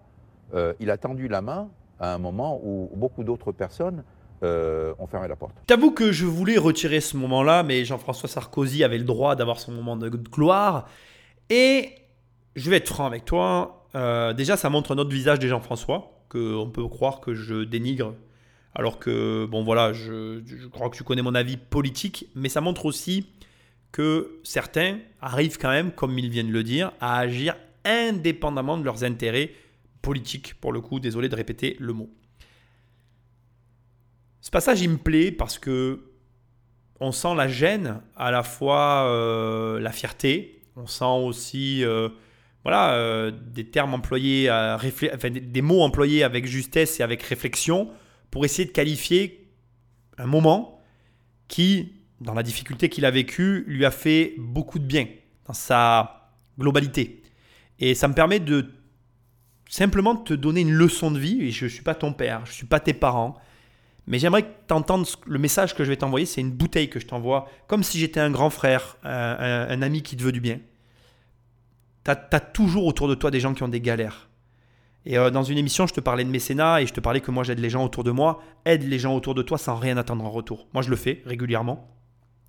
euh, 0.54 0.74
il 0.80 0.90
a 0.90 0.98
tendu 0.98 1.28
la 1.28 1.42
main 1.42 1.70
à 2.00 2.14
un 2.14 2.18
moment 2.18 2.60
où 2.64 2.90
beaucoup 2.96 3.24
d'autres 3.24 3.52
personnes 3.52 4.04
euh, 4.44 4.94
ont 5.00 5.08
fermé 5.08 5.28
la 5.28 5.36
porte. 5.36 5.56
T'avoue 5.68 5.92
que 5.92 6.12
je 6.12 6.26
voulais 6.26 6.58
retirer 6.58 7.02
ce 7.02 7.18
moment-là, 7.18 7.64
mais 7.64 7.84
Jean-François 7.86 8.30
Sarkozy 8.30 8.84
avait 8.84 8.98
le 8.98 9.04
droit 9.04 9.36
d'avoir 9.36 9.60
son 9.60 9.72
moment 9.72 9.98
de 9.98 10.10
gloire. 10.10 10.88
Et 11.50 11.90
je 12.56 12.70
vais 12.70 12.78
être 12.78 12.88
franc 12.88 13.06
avec 13.06 13.26
toi. 13.26 13.86
déjà, 14.38 14.56
ça 14.56 14.70
montre 14.70 14.94
un 14.94 14.98
autre 14.98 15.12
visage 15.12 15.40
des 15.40 15.48
Jean-François, 15.50 16.12
qu'on 16.30 16.70
peut 16.72 16.88
croire 16.88 17.20
que 17.20 17.34
je 17.34 17.64
dénigre 17.64 18.14
alors 18.76 19.00
que, 19.00 19.46
bon 19.46 19.64
voilà, 19.64 19.94
je, 19.94 20.68
crois 20.68 20.90
que 20.90 20.96
tu 20.96 21.04
connais 21.04 21.22
mon 21.22 21.36
avis 21.36 21.58
politique, 21.58 22.28
mais 22.36 22.50
ça 22.50 22.62
montre 22.62 22.86
aussi 22.86 23.28
que 23.92 24.40
certains 24.44 25.00
arrivent 25.22 25.58
quand 25.58 25.70
même, 25.70 25.92
comme 25.92 26.18
ils 26.20 26.30
viennent 26.30 26.50
de 26.50 26.54
le 26.54 26.64
dire, 26.64 26.92
à 27.02 27.20
agir 27.20 27.56
indépendamment 27.84 28.78
de 28.78 28.84
leurs 28.84 29.04
intérêts 29.04 29.52
politiques, 30.02 30.56
pour 30.60 30.72
le 30.72 30.82
coup, 30.82 31.00
désolé 31.00 31.30
de 31.30 31.36
répéter 31.36 31.76
le 31.80 31.94
mot. 31.94 32.10
Ce 34.42 34.52
passage, 34.52 34.82
il 34.82 34.90
me 34.90 34.98
plaît 34.98 35.32
parce 35.32 35.60
que 35.60 36.06
on 37.00 37.12
sent 37.12 37.36
la 37.36 37.48
gêne, 37.48 38.02
à 38.16 38.32
la 38.32 38.44
fois 38.44 39.06
euh, 39.08 39.80
la 39.80 39.92
fierté, 39.92 40.62
on 40.76 40.86
sent 40.86 41.06
aussi 41.06 41.84
euh, 41.84 42.10
voilà, 42.64 42.94
euh, 42.94 43.32
des 43.32 43.66
termes 43.66 43.94
employés, 43.94 44.50
des 45.24 45.62
mots 45.62 45.82
employés 45.82 46.24
avec 46.24 46.46
justesse 46.46 47.00
et 47.00 47.04
avec 47.04 47.24
réflexion 47.24 47.90
pour 48.32 48.46
essayer 48.46 48.66
de 48.66 48.74
qualifier 48.74 49.50
un 50.18 50.26
moment 50.26 50.82
qui, 51.48 51.94
dans 52.20 52.34
la 52.34 52.44
difficulté 52.44 52.90
qu'il 52.90 53.06
a 53.06 53.12
vécue, 53.12 53.64
lui 53.68 53.86
a 53.86 53.92
fait 53.92 54.34
beaucoup 54.38 54.78
de 54.78 54.86
bien 54.86 55.08
dans 55.46 55.54
sa 55.54 56.32
globalité. 56.60 57.24
Et 57.80 57.96
ça 57.96 58.10
me 58.10 58.14
permet 58.14 58.40
de 58.40 58.70
simplement 59.70 60.16
te 60.16 60.34
donner 60.34 60.62
une 60.62 60.74
leçon 60.74 61.12
de 61.12 61.20
vie. 61.20 61.42
Et 61.42 61.52
je 61.52 61.66
ne 61.66 61.70
suis 61.70 61.84
pas 61.84 61.96
ton 61.96 62.12
père, 62.12 62.42
je 62.46 62.52
ne 62.52 62.56
suis 62.56 62.66
pas 62.66 62.82
tes 62.82 62.94
parents. 62.94 63.38
Mais 64.08 64.20
j'aimerais 64.20 64.44
que 64.44 64.52
tu 64.68 64.74
entendes 64.74 65.06
le 65.26 65.40
message 65.40 65.76
que 65.76 65.84
je 65.84 65.90
vais 65.90 65.96
t'envoyer. 65.96 66.26
C'est 66.26 66.42
une 66.42 66.52
bouteille 66.52 66.90
que 66.90 67.00
je 67.00 67.06
t'envoie, 67.06 67.48
comme 67.68 67.84
si 67.84 68.00
j'étais 68.00 68.20
un 68.20 68.32
grand 68.32 68.50
frère, 68.50 68.98
un, 69.04 69.82
ami 69.82 70.02
qui 70.02 70.18
te 70.18 70.24
veut 70.24 70.32
du 70.32 70.42
bien. 70.42 70.60
Tu 72.04 72.12
as 72.12 72.40
toujours 72.40 72.86
autour 72.86 73.08
de 73.08 73.14
toi 73.14 73.30
des 73.30 73.40
gens 73.40 73.54
qui 73.54 73.62
ont 73.62 73.68
des 73.68 73.82
galères. 73.82 74.30
Et 75.06 75.18
euh, 75.18 75.30
dans 75.30 75.44
une 75.44 75.58
émission, 75.58 75.88
je 75.88 75.94
te 75.94 76.00
parlais 76.00 76.26
de 76.26 76.30
mécénat 76.30 76.82
et 76.82 76.88
je 76.88 76.94
te 76.94 77.00
parlais 77.00 77.22
que 77.22 77.32
moi 77.32 77.44
j'aide 77.44 77.60
les 77.60 77.70
gens 77.70 77.86
autour 77.86 78.04
de 78.04 78.12
moi. 78.12 78.42
Aide 78.66 78.84
les 78.84 79.00
gens 79.00 79.16
autour 79.16 79.34
de 79.34 79.42
toi 79.42 79.58
sans 79.58 79.76
rien 79.76 79.96
attendre 79.98 80.26
en 80.26 80.30
retour. 80.30 80.68
Moi 80.74 80.84
je 80.84 80.90
le 80.90 80.96
fais 80.96 81.22
régulièrement. 81.26 81.90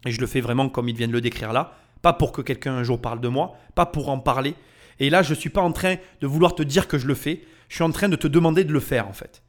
Et 0.06 0.10
je 0.10 0.20
le 0.20 0.26
fais 0.26 0.40
vraiment 0.40 0.68
comme 0.68 0.88
ils 0.88 0.96
viennent 0.96 1.12
le 1.12 1.20
décrire 1.20 1.52
là. 1.52 1.74
Pas 2.02 2.12
pour 2.12 2.32
que 2.32 2.42
quelqu'un 2.42 2.72
un 2.74 2.82
jour 2.82 3.00
parle 3.00 3.20
de 3.20 3.28
moi, 3.28 3.54
pas 3.74 3.86
pour 3.86 4.08
en 4.08 4.18
parler. 4.18 4.54
Et 5.00 5.10
là, 5.10 5.22
je 5.22 5.30
ne 5.30 5.38
suis 5.38 5.50
pas 5.50 5.62
en 5.62 5.72
train 5.72 5.96
de 6.20 6.26
vouloir 6.26 6.54
te 6.54 6.62
dire 6.62 6.86
que 6.86 6.98
je 6.98 7.06
le 7.06 7.14
fais. 7.14 7.42
Je 7.68 7.76
suis 7.76 7.84
en 7.84 7.90
train 7.90 8.08
de 8.08 8.16
te 8.16 8.28
demander 8.28 8.64
de 8.64 8.72
le 8.72 8.80
faire 8.80 9.08
en 9.08 9.12
fait. 9.12 9.42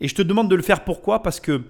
Et 0.00 0.08
je 0.08 0.14
te 0.14 0.22
demande 0.22 0.50
de 0.50 0.56
le 0.56 0.62
faire 0.62 0.84
pourquoi? 0.84 1.22
Parce 1.22 1.40
que, 1.40 1.62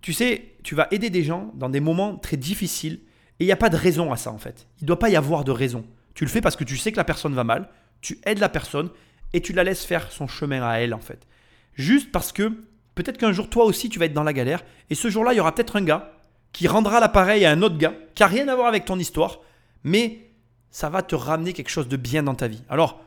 tu 0.00 0.12
sais, 0.12 0.54
tu 0.64 0.74
vas 0.74 0.88
aider 0.90 1.10
des 1.10 1.22
gens 1.22 1.52
dans 1.54 1.68
des 1.68 1.80
moments 1.80 2.16
très 2.16 2.36
difficiles. 2.36 3.00
Et 3.38 3.44
il 3.44 3.46
n'y 3.46 3.52
a 3.52 3.56
pas 3.56 3.68
de 3.68 3.76
raison 3.76 4.12
à 4.12 4.16
ça 4.16 4.32
en 4.32 4.38
fait. 4.38 4.66
Il 4.80 4.84
ne 4.84 4.86
doit 4.88 4.98
pas 4.98 5.10
y 5.10 5.16
avoir 5.16 5.44
de 5.44 5.52
raison. 5.52 5.84
Tu 6.14 6.24
le 6.24 6.30
fais 6.30 6.40
parce 6.40 6.56
que 6.56 6.64
tu 6.64 6.76
sais 6.76 6.90
que 6.90 6.96
la 6.96 7.04
personne 7.04 7.34
va 7.34 7.44
mal. 7.44 7.68
Tu 8.00 8.18
aides 8.24 8.38
la 8.38 8.48
personne 8.48 8.90
et 9.32 9.42
tu 9.42 9.52
la 9.52 9.64
laisses 9.64 9.84
faire 9.84 10.10
son 10.10 10.26
chemin 10.26 10.62
à 10.62 10.76
elle 10.76 10.94
en 10.94 11.00
fait. 11.00 11.26
Juste 11.74 12.10
parce 12.10 12.32
que 12.32 12.50
peut-être 12.94 13.18
qu'un 13.18 13.32
jour 13.32 13.50
toi 13.50 13.64
aussi 13.64 13.90
tu 13.90 13.98
vas 13.98 14.06
être 14.06 14.14
dans 14.14 14.22
la 14.22 14.32
galère 14.32 14.64
et 14.88 14.94
ce 14.94 15.10
jour-là 15.10 15.34
il 15.34 15.36
y 15.36 15.40
aura 15.40 15.54
peut-être 15.54 15.76
un 15.76 15.84
gars 15.84 16.12
qui 16.52 16.68
rendra 16.68 17.00
l'appareil 17.00 17.44
à 17.44 17.50
un 17.50 17.60
autre 17.60 17.76
gars 17.76 17.92
qui 18.14 18.22
a 18.22 18.26
rien 18.26 18.48
à 18.48 18.54
voir 18.54 18.68
avec 18.68 18.86
ton 18.86 18.98
histoire, 18.98 19.40
mais 19.84 20.25
ça 20.76 20.90
va 20.90 21.00
te 21.00 21.14
ramener 21.14 21.54
quelque 21.54 21.70
chose 21.70 21.88
de 21.88 21.96
bien 21.96 22.22
dans 22.22 22.34
ta 22.34 22.48
vie. 22.48 22.62
Alors 22.68 23.00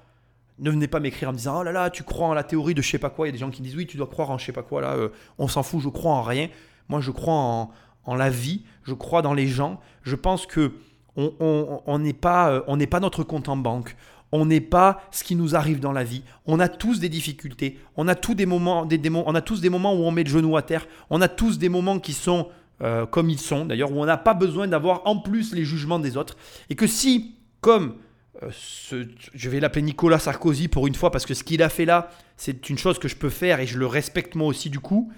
ne 0.57 0.71
venez 0.71 0.87
pas 0.87 0.99
m'écrire 0.99 1.29
en 1.29 1.33
me 1.33 1.37
disant 1.37 1.59
oh 1.59 1.63
là 1.63 1.71
là 1.71 1.91
tu 1.91 2.01
crois 2.01 2.25
en 2.25 2.33
la 2.33 2.43
théorie 2.43 2.73
de 2.73 2.81
je 2.81 2.89
sais 2.89 2.97
pas 2.97 3.11
quoi. 3.11 3.27
Il 3.27 3.29
y 3.29 3.29
a 3.29 3.33
des 3.33 3.37
gens 3.37 3.51
qui 3.51 3.61
disent 3.61 3.75
oui 3.75 3.85
tu 3.85 3.95
dois 3.95 4.07
croire 4.07 4.31
en 4.31 4.39
je 4.39 4.45
sais 4.47 4.51
pas 4.51 4.63
quoi 4.63 4.81
là. 4.81 4.95
Euh, 4.95 5.09
on 5.37 5.47
s'en 5.47 5.61
fout, 5.61 5.79
je 5.79 5.87
crois 5.87 6.13
en 6.13 6.23
rien. 6.23 6.49
Moi 6.87 6.99
je 6.99 7.11
crois 7.11 7.35
en, 7.35 7.69
en 8.05 8.15
la 8.15 8.31
vie, 8.31 8.63
je 8.85 8.95
crois 8.95 9.21
dans 9.21 9.35
les 9.35 9.45
gens. 9.45 9.79
Je 10.01 10.15
pense 10.15 10.47
que 10.47 10.73
on 11.15 11.99
n'est 11.99 12.13
pas, 12.13 12.49
euh, 12.49 12.61
on 12.65 12.75
n'est 12.75 12.87
pas 12.87 12.99
notre 12.99 13.23
compte 13.23 13.49
en 13.49 13.57
banque 13.57 13.95
on 14.31 14.45
n'est 14.45 14.61
pas 14.61 15.01
ce 15.11 15.23
qui 15.23 15.35
nous 15.35 15.55
arrive 15.55 15.79
dans 15.79 15.91
la 15.91 16.03
vie. 16.03 16.21
On 16.45 16.59
a 16.59 16.69
tous 16.69 16.99
des 16.99 17.09
difficultés. 17.09 17.79
On 17.97 18.07
a 18.07 18.13
tous 18.13 18.35
des 18.35 18.45
moments, 18.45 18.85
des, 18.85 19.01
on 19.09 19.33
a 19.33 19.41
tous 19.41 19.59
des 19.59 19.69
moments 19.69 19.93
où 19.95 20.03
on 20.03 20.11
met 20.11 20.23
le 20.23 20.29
genou 20.29 20.55
à 20.55 20.61
terre. 20.61 20.87
On 21.09 21.19
a 21.19 21.27
tous 21.27 21.57
des 21.57 21.67
moments 21.67 21.99
qui 21.99 22.13
sont 22.13 22.47
euh, 22.81 23.05
comme 23.05 23.29
ils 23.29 23.39
sont, 23.39 23.65
d'ailleurs, 23.65 23.91
où 23.91 23.99
on 23.99 24.05
n'a 24.05 24.17
pas 24.17 24.33
besoin 24.33 24.67
d'avoir 24.67 25.01
en 25.05 25.17
plus 25.17 25.53
les 25.53 25.65
jugements 25.65 25.99
des 25.99 26.15
autres. 26.15 26.37
Et 26.69 26.75
que 26.75 26.87
si, 26.87 27.35
comme 27.61 27.97
euh, 28.43 28.49
je 28.51 29.49
vais 29.49 29.59
l'appeler 29.59 29.81
Nicolas 29.81 30.19
Sarkozy 30.19 30.67
pour 30.67 30.87
une 30.87 30.95
fois, 30.95 31.11
parce 31.11 31.25
que 31.25 31.33
ce 31.33 31.43
qu'il 31.43 31.61
a 31.61 31.69
fait 31.69 31.85
là, 31.85 32.09
c'est 32.37 32.69
une 32.69 32.77
chose 32.77 32.99
que 32.99 33.07
je 33.07 33.15
peux 33.15 33.29
faire 33.29 33.59
et 33.59 33.67
je 33.67 33.77
le 33.77 33.85
respecte 33.85 34.35
moi 34.35 34.47
aussi 34.47 34.69
du 34.69 34.79
coup, 34.79 35.11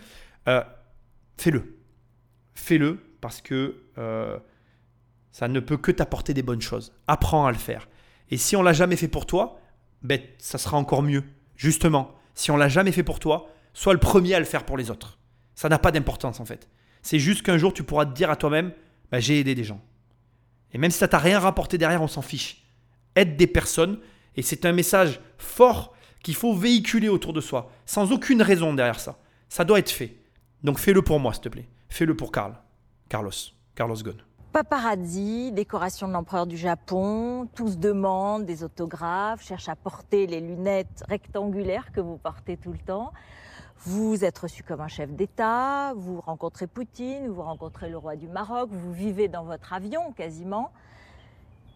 euh, 0.48 0.64
fais-le. 1.38 1.78
Fais-le 2.56 3.00
parce 3.22 3.42
que 3.42 3.78
ça 5.32 5.48
ne 5.48 5.60
peut 5.60 5.78
que 5.78 5.92
t'apporter 5.92 6.34
des 6.34 6.44
bonnes 6.44 6.62
choses. 6.62 6.94
Apprends 7.08 7.46
à 7.46 7.52
le 7.52 7.58
faire. 7.58 7.88
Et 8.30 8.38
si 8.38 8.56
on 8.56 8.64
l'a 8.64 8.74
jamais 8.74 8.96
fait 8.96 9.08
pour 9.08 9.26
toi, 9.26 9.60
ben, 10.02 10.20
ça 10.38 10.58
sera 10.58 10.78
encore 10.78 11.04
mieux. 11.04 11.24
Justement, 11.56 12.16
si 12.34 12.52
on 12.52 12.58
l'a 12.58 12.70
jamais 12.70 12.92
fait 12.92 13.04
pour 13.04 13.20
toi, 13.20 13.48
sois 13.74 13.94
le 13.94 14.00
premier 14.00 14.34
à 14.34 14.40
le 14.40 14.46
faire 14.46 14.66
pour 14.66 14.78
les 14.78 14.90
autres. 14.90 15.20
Ça 15.56 15.70
n'a 15.70 15.80
pas 15.80 15.92
d'importance 15.92 16.40
en 16.40 16.46
fait. 16.46 16.68
C'est 17.02 17.20
juste 17.20 17.44
qu'un 17.44 17.58
jour 17.58 17.74
tu 17.74 17.84
pourras 17.84 18.06
te 18.06 18.14
dire 18.14 18.30
à 18.30 18.36
toi-même, 18.36 18.72
ben, 19.12 19.20
j'ai 19.20 19.40
aidé 19.40 19.56
des 19.56 19.64
gens. 19.64 19.82
Et 20.74 20.78
même 20.78 20.92
si 20.92 20.98
ça 20.98 21.08
t'a 21.08 21.18
rien 21.18 21.40
rapporté 21.40 21.78
derrière, 21.78 22.02
on 22.02 22.08
s'en 22.08 22.22
fiche. 22.22 22.64
Aide 23.16 23.36
des 23.36 23.48
personnes 23.48 24.00
et 24.36 24.42
c'est 24.42 24.66
un 24.66 24.72
message 24.72 25.20
fort 25.38 25.94
qu'il 26.24 26.36
faut 26.36 26.54
véhiculer 26.54 27.10
autour 27.10 27.34
de 27.34 27.42
soi, 27.42 27.72
sans 27.86 28.12
aucune 28.12 28.42
raison 28.42 28.74
derrière 28.74 29.00
ça. 29.00 29.18
Ça 29.50 29.66
doit 29.66 29.80
être 29.80 29.90
fait. 29.90 30.16
Donc 30.64 30.80
fais-le 30.80 31.02
pour 31.02 31.20
moi, 31.20 31.34
s'il 31.34 31.42
te 31.44 31.50
plaît. 31.50 31.68
Fais-le 31.90 32.16
pour 32.16 32.32
Carl. 32.32 32.56
Carlos. 33.10 33.32
Carlos 33.76 33.96
Ghosn. 33.96 34.22
Paparazzi, 34.54 35.52
décoration 35.54 36.08
de 36.10 36.14
l'empereur 36.14 36.46
du 36.46 36.58
Japon, 36.58 37.48
tous 37.56 37.78
demandent 37.78 38.46
des 38.46 38.64
autographes, 38.64 39.46
cherchent 39.46 39.70
à 39.70 39.78
porter 39.78 40.28
les 40.28 40.42
lunettes 40.42 41.04
rectangulaires 41.08 41.92
que 41.94 42.02
vous 42.02 42.18
portez 42.18 42.58
tout 42.58 42.74
le 42.74 42.78
temps. 42.78 43.14
Vous 43.84 44.24
êtes 44.24 44.38
reçu 44.38 44.62
comme 44.62 44.80
un 44.80 44.88
chef 44.88 45.12
d'État, 45.12 45.94
vous 45.96 46.22
rencontrez 46.22 46.68
Poutine, 46.68 47.28
vous 47.30 47.42
rencontrez 47.42 47.90
le 47.90 47.98
roi 47.98 48.16
du 48.16 48.28
Maroc, 48.28 48.70
vous 48.72 48.94
vivez 48.94 49.28
dans 49.28 49.44
votre 49.44 49.74
avion 49.74 50.12
quasiment. 50.12 50.72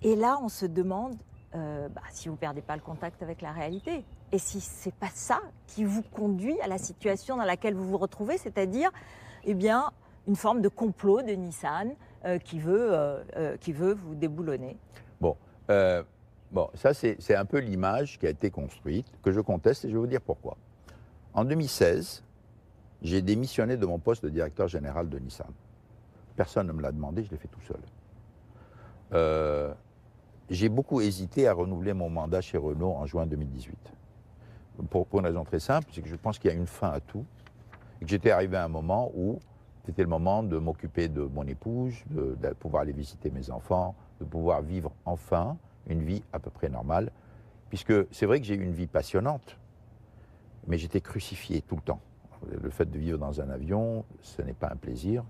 Et 0.03 0.15
là, 0.15 0.37
on 0.43 0.47
se 0.47 0.67
demande 0.67 1.15
euh, 1.55 1.89
bah, 1.89 2.03
si 2.11 2.29
vous 2.29 2.35
perdez 2.35 2.61
pas 2.61 2.75
le 2.75 2.83
contact 2.83 3.23
avec 3.23 3.41
la 3.41 3.51
réalité. 3.51 4.05
Et 4.31 4.37
si 4.37 4.61
c'est 4.61 4.93
pas 4.93 5.09
ça 5.15 5.41
qui 5.65 5.83
vous 5.83 6.03
conduit 6.03 6.61
à 6.61 6.67
la 6.67 6.77
situation 6.77 7.37
dans 7.37 7.43
laquelle 7.43 7.73
vous 7.73 7.89
vous 7.89 7.97
retrouvez, 7.97 8.37
c'est-à-dire, 8.37 8.91
eh 9.43 9.55
bien, 9.55 9.89
une 10.27 10.35
forme 10.35 10.61
de 10.61 10.69
complot 10.69 11.23
de 11.23 11.31
Nissan 11.31 11.95
qui, 12.43 12.59
veut, 12.59 13.25
qui 13.61 13.73
veut 13.73 13.93
vous 13.93 14.13
déboulonner. 14.13 14.77
Bon, 15.19 15.35
bon 15.67 16.69
ça 16.75 16.93
c'est 16.93 17.35
un 17.35 17.45
peu 17.45 17.57
l'image 17.57 18.19
qui 18.19 18.27
a 18.27 18.29
été 18.29 18.51
construite, 18.51 19.07
que 19.23 19.31
je 19.31 19.41
conteste 19.41 19.85
et 19.85 19.89
je 19.89 19.93
vais 19.93 19.99
vous 19.99 20.07
dire 20.07 20.21
pourquoi. 20.21 20.55
En 21.35 21.43
2016, 21.43 22.23
j'ai 23.01 23.21
démissionné 23.21 23.75
de 23.75 23.85
mon 23.85 23.99
poste 23.99 24.23
de 24.23 24.29
directeur 24.29 24.69
général 24.69 25.09
de 25.09 25.19
Nissan. 25.19 25.51
Personne 26.37 26.67
ne 26.67 26.71
me 26.71 26.81
l'a 26.81 26.93
demandé, 26.93 27.25
je 27.25 27.31
l'ai 27.31 27.37
fait 27.37 27.49
tout 27.49 27.61
seul. 27.67 27.79
Euh, 29.11 29.73
j'ai 30.49 30.69
beaucoup 30.69 31.01
hésité 31.01 31.49
à 31.49 31.53
renouveler 31.53 31.91
mon 31.93 32.09
mandat 32.09 32.39
chez 32.39 32.57
Renault 32.57 32.93
en 32.93 33.05
juin 33.05 33.25
2018. 33.25 33.77
Pour, 34.89 35.07
une 35.13 35.25
raison 35.25 35.43
très 35.43 35.59
simple, 35.59 35.87
c'est 35.91 36.01
que 36.01 36.07
je 36.07 36.15
pense 36.15 36.39
qu'il 36.39 36.51
y 36.51 36.53
a 36.53 36.57
une 36.57 36.67
fin 36.67 36.91
à 36.91 37.01
tout. 37.01 37.25
Et 37.99 38.05
que 38.05 38.11
j'étais 38.11 38.31
arrivé 38.31 38.55
à 38.55 38.63
un 38.63 38.69
moment 38.69 39.11
où 39.13 39.39
c'était 39.85 40.03
le 40.03 40.09
moment 40.09 40.41
de 40.41 40.57
m'occuper 40.57 41.09
de 41.09 41.21
mon 41.21 41.45
épouse, 41.47 41.95
de, 42.11 42.37
de, 42.41 42.53
pouvoir 42.53 42.83
aller 42.83 42.93
visiter 42.93 43.29
mes 43.29 43.49
enfants, 43.49 43.93
de 44.21 44.25
pouvoir 44.25 44.61
vivre 44.61 44.93
enfin 45.03 45.57
une 45.87 46.01
vie 46.01 46.23
à 46.31 46.39
peu 46.39 46.49
près 46.49 46.69
normale. 46.69 47.11
Puisque 47.67 47.93
c'est 48.13 48.25
vrai 48.25 48.39
que 48.39 48.45
j'ai 48.45 48.55
eu 48.55 48.63
une 48.63 48.73
vie 48.73 48.87
passionnante, 48.87 49.57
mais 50.67 50.77
j'étais 50.77 51.01
crucifié 51.01 51.61
tout 51.61 51.75
le 51.75 51.81
temps. 51.81 52.01
Le 52.61 52.69
fait 52.69 52.89
de 52.89 52.99
vivre 52.99 53.17
dans 53.17 53.41
un 53.41 53.49
avion, 53.49 54.05
ce 54.21 54.41
n'est 54.41 54.53
pas 54.53 54.69
un 54.71 54.75
plaisir. 54.75 55.23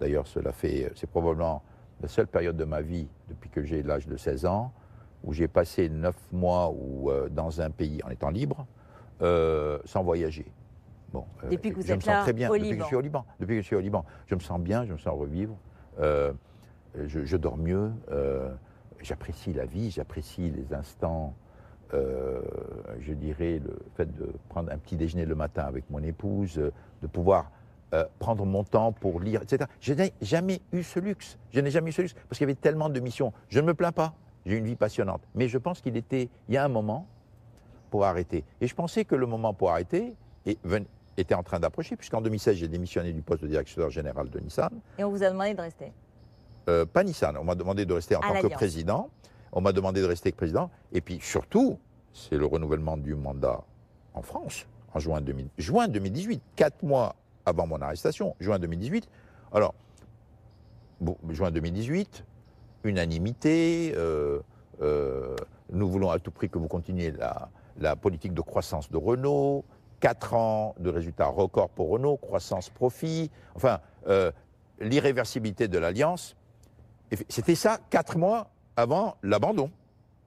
D'ailleurs, 0.00 0.26
cela 0.26 0.52
fait, 0.52 0.92
c'est 0.94 1.08
probablement 1.08 1.62
la 2.00 2.08
seule 2.08 2.26
période 2.26 2.56
de 2.56 2.64
ma 2.64 2.82
vie, 2.82 3.08
depuis 3.28 3.50
que 3.50 3.62
j'ai 3.62 3.82
l'âge 3.82 4.06
de 4.06 4.16
16 4.16 4.46
ans, 4.46 4.72
où 5.22 5.32
j'ai 5.32 5.48
passé 5.48 5.88
9 5.88 6.14
mois 6.32 6.70
ou, 6.70 7.10
euh, 7.10 7.28
dans 7.28 7.60
un 7.60 7.70
pays 7.70 8.02
en 8.04 8.10
étant 8.10 8.30
libre, 8.30 8.66
euh, 9.22 9.78
sans 9.84 10.02
voyager. 10.02 10.46
Bon, 11.12 11.24
euh, 11.44 11.50
depuis 11.50 11.70
que 11.70 11.76
vous 11.76 11.90
êtes 11.90 12.04
là, 12.04 12.22
très 12.22 12.32
bien. 12.32 12.50
depuis 12.50 12.70
que 12.70 12.82
je 12.82 12.84
suis 12.84 12.96
au 12.96 13.00
Liban. 13.00 13.24
Depuis 13.40 13.56
que 13.56 13.62
je 13.62 13.66
suis 13.66 13.76
au 13.76 13.80
Liban, 13.80 14.04
je 14.26 14.34
me 14.34 14.40
sens 14.40 14.60
bien, 14.60 14.84
je 14.84 14.92
me 14.92 14.98
sens 14.98 15.18
revivre. 15.18 15.56
Je, 15.98 17.24
je, 17.24 17.36
dors 17.36 17.56
mieux. 17.56 17.92
j'apprécie 19.00 19.52
la 19.52 19.64
vie, 19.64 19.90
j'apprécie 19.90 20.50
les 20.50 20.74
instants. 20.74 21.34
Je 23.00 23.12
dirais 23.12 23.60
le 23.64 23.78
fait 23.96 24.06
de 24.16 24.30
prendre 24.48 24.70
un 24.72 24.78
petit 24.78 24.96
déjeuner 24.96 25.24
le 25.24 25.34
matin 25.34 25.62
avec 25.62 25.88
mon 25.90 26.02
épouse, 26.02 26.56
de 26.56 27.06
pouvoir 27.06 27.50
euh, 27.94 28.04
prendre 28.18 28.44
mon 28.44 28.64
temps 28.64 28.90
pour 28.90 29.20
lire, 29.20 29.40
etc. 29.42 29.70
Je 29.80 29.92
n'ai 29.92 30.12
jamais 30.20 30.60
eu 30.72 30.82
ce 30.82 30.98
luxe. 30.98 31.38
Je 31.52 31.60
n'ai 31.60 31.70
jamais 31.70 31.90
eu 31.90 31.92
ce 31.92 32.02
luxe 32.02 32.14
parce 32.28 32.38
qu'il 32.38 32.48
y 32.48 32.50
avait 32.50 32.58
tellement 32.60 32.88
de 32.88 32.98
missions. 32.98 33.32
Je 33.48 33.60
ne 33.60 33.66
me 33.66 33.74
plains 33.74 33.92
pas. 33.92 34.14
J'ai 34.46 34.56
une 34.56 34.64
vie 34.64 34.74
passionnante. 34.74 35.22
Mais 35.36 35.46
je 35.46 35.58
pense 35.58 35.80
qu'il 35.80 35.96
était, 35.96 36.28
il 36.48 36.54
y 36.54 36.56
a 36.56 36.64
un 36.64 36.68
moment 36.68 37.06
pour 37.90 38.04
arrêter. 38.04 38.42
Et 38.60 38.66
je 38.66 38.74
pensais 38.74 39.04
que 39.04 39.14
le 39.14 39.26
moment 39.26 39.54
pour 39.54 39.70
arrêter 39.70 40.16
était 41.16 41.34
en 41.34 41.44
train 41.44 41.60
d'approcher, 41.60 41.94
puisqu'en 41.94 42.20
2016, 42.20 42.56
j'ai 42.56 42.66
démissionné 42.68 43.12
du 43.12 43.22
poste 43.22 43.42
de 43.42 43.48
directeur 43.48 43.90
général 43.90 44.28
de 44.28 44.40
Nissan. 44.40 44.70
Et 44.98 45.04
on 45.04 45.10
vous 45.10 45.22
a 45.22 45.30
demandé 45.30 45.54
de 45.54 45.60
rester? 45.60 45.92
Euh, 46.68 46.84
Pas 46.86 47.04
Nissan. 47.04 47.36
On 47.36 47.44
m'a 47.44 47.54
demandé 47.54 47.86
de 47.86 47.92
rester 47.92 48.16
en 48.16 48.20
tant 48.20 48.40
que 48.40 48.48
président. 48.48 49.08
On 49.54 49.60
m'a 49.60 49.72
demandé 49.72 50.02
de 50.02 50.06
rester 50.06 50.32
président. 50.32 50.70
Et 50.92 51.00
puis 51.00 51.18
surtout, 51.22 51.78
c'est 52.12 52.36
le 52.36 52.44
renouvellement 52.44 52.96
du 52.96 53.14
mandat 53.14 53.62
en 54.12 54.22
France 54.22 54.66
en 54.94 55.00
juin, 55.00 55.20
juin 55.58 55.88
2018, 55.88 56.40
quatre 56.54 56.82
mois 56.82 57.16
avant 57.44 57.66
mon 57.66 57.80
arrestation, 57.80 58.36
juin 58.40 58.58
2018. 58.58 59.08
Alors, 59.52 59.74
bon, 61.00 61.16
juin 61.30 61.50
2018, 61.50 62.24
unanimité, 62.84 63.92
euh, 63.96 64.40
euh, 64.82 65.34
nous 65.72 65.88
voulons 65.88 66.10
à 66.10 66.18
tout 66.18 66.30
prix 66.30 66.48
que 66.48 66.58
vous 66.58 66.68
continuiez 66.68 67.12
la, 67.76 67.96
politique 67.96 68.34
de 68.34 68.40
croissance 68.40 68.90
de 68.90 68.96
Renault, 68.96 69.64
4 70.00 70.34
ans 70.34 70.74
de 70.78 70.90
résultats 70.90 71.26
records 71.26 71.70
pour 71.70 71.90
Renault, 71.90 72.16
croissance-profit, 72.16 73.30
enfin, 73.56 73.80
euh, 74.06 74.30
l'irréversibilité 74.80 75.66
de 75.66 75.78
l'alliance. 75.78 76.36
C'était 77.28 77.54
ça 77.54 77.78
quatre 77.90 78.16
mois 78.16 78.48
avant 78.76 79.16
l'abandon. 79.22 79.70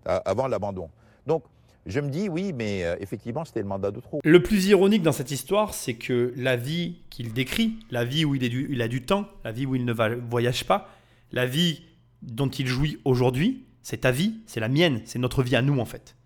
Avant 0.06 0.48
l'abandon. 0.48 0.90
Donc, 1.26 1.44
je 1.88 2.02
me 2.02 2.10
dis 2.10 2.28
oui, 2.28 2.52
mais 2.54 2.84
euh, 2.84 2.96
effectivement, 3.00 3.46
c'était 3.46 3.62
le 3.62 3.68
mandat 3.68 3.92
de 3.92 4.02
trop. 4.02 4.20
Le 4.24 4.44
plus 4.44 4.68
ironique 4.68 5.04
dans 5.04 5.14
cette 5.14 5.32
histoire, 5.32 5.74
c'est 5.74 5.94
que 5.94 6.34
la 6.36 6.58
vie 6.58 6.98
qu'il 7.10 7.32
décrit, 7.32 7.76
la 7.92 8.04
vie 8.04 8.26
où 8.26 8.36
il, 8.36 8.82
a 8.82 8.88
du 8.90 9.04
temps, 9.04 9.26
la 9.46 9.54
vie 9.54 9.66
où 9.66 9.74
il 9.74 9.86
ne 9.86 9.94
va, 9.94 10.10
voyage 10.16 10.66
pas, 10.66 10.90
la 11.32 11.46
vie 11.46 11.84
dont 12.22 12.50
il 12.50 12.68
jouit 12.68 13.00
aujourd'hui, 13.06 13.66
c'est 13.84 14.02
ta 14.02 14.12
vie, 14.12 14.36
c'est 14.48 14.60
la 14.60 14.68
mienne, 14.68 15.02
c'est 15.06 15.18
notre 15.18 15.44
vie 15.44 15.56
à 15.56 15.62
nous 15.62 15.80
en 15.80 15.86
fait. 15.86 16.18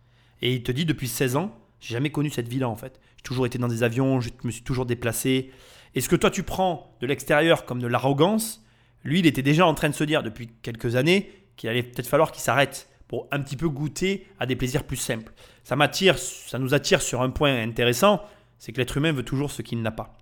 Et 0.42 0.54
il 0.56 0.64
te 0.64 0.72
dit 0.72 0.86
depuis 0.86 1.08
16 1.08 1.36
ans, 1.36 1.56
j'ai 1.80 1.94
jamais 1.94 2.10
connu 2.10 2.32
cette 2.32 2.48
vie-là 2.48 2.68
en 2.68 2.76
fait. 2.76 3.00
J'ai 3.18 3.24
toujours 3.24 3.46
été 3.46 3.60
dans 3.60 3.68
des 3.68 3.84
avions, 3.84 4.20
je 4.20 4.30
me 4.44 4.50
suis 4.50 4.64
toujours 4.64 4.88
déplacé. 4.88 5.52
Et 5.94 6.02
ce 6.02 6.10
que 6.10 6.16
toi 6.16 6.32
tu 6.32 6.42
prends 6.42 6.96
de 7.02 7.08
l'extérieur 7.08 7.66
comme 7.66 7.80
de 7.80 7.88
l'arrogance, 7.88 8.64
lui 9.04 9.20
il 9.20 9.28
était 9.28 9.44
déjà 9.44 9.68
en 9.68 9.76
train 9.76 9.90
de 9.90 9.94
se 9.96 10.04
dire 10.04 10.24
depuis 10.24 10.50
quelques 10.64 10.96
années 10.96 11.30
qu'il 11.62 11.70
allait 11.70 11.84
peut-être 11.84 12.08
falloir 12.08 12.32
qu'il 12.32 12.42
s'arrête 12.42 12.90
pour 13.08 13.28
un 13.30 13.40
petit 13.40 13.56
peu 13.56 13.70
goûter 13.70 14.26
à 14.40 14.48
des 14.48 14.56
plaisirs 14.56 14.84
plus 14.84 14.98
simples. 14.98 15.32
Ça 15.64 15.76
m'attire, 15.76 16.18
ça 16.18 16.58
nous 16.58 16.74
attire 16.74 17.04
sur 17.04 17.22
un 17.22 17.30
point 17.30 17.56
intéressant, 17.62 18.24
c'est 18.58 18.74
que 18.74 18.80
l'être 18.80 18.98
humain 18.98 19.12
veut 19.12 19.22
toujours 19.22 19.52
ce 19.52 19.62
qu'il 19.62 19.80
n'a 19.84 19.92
pas. 19.92 20.18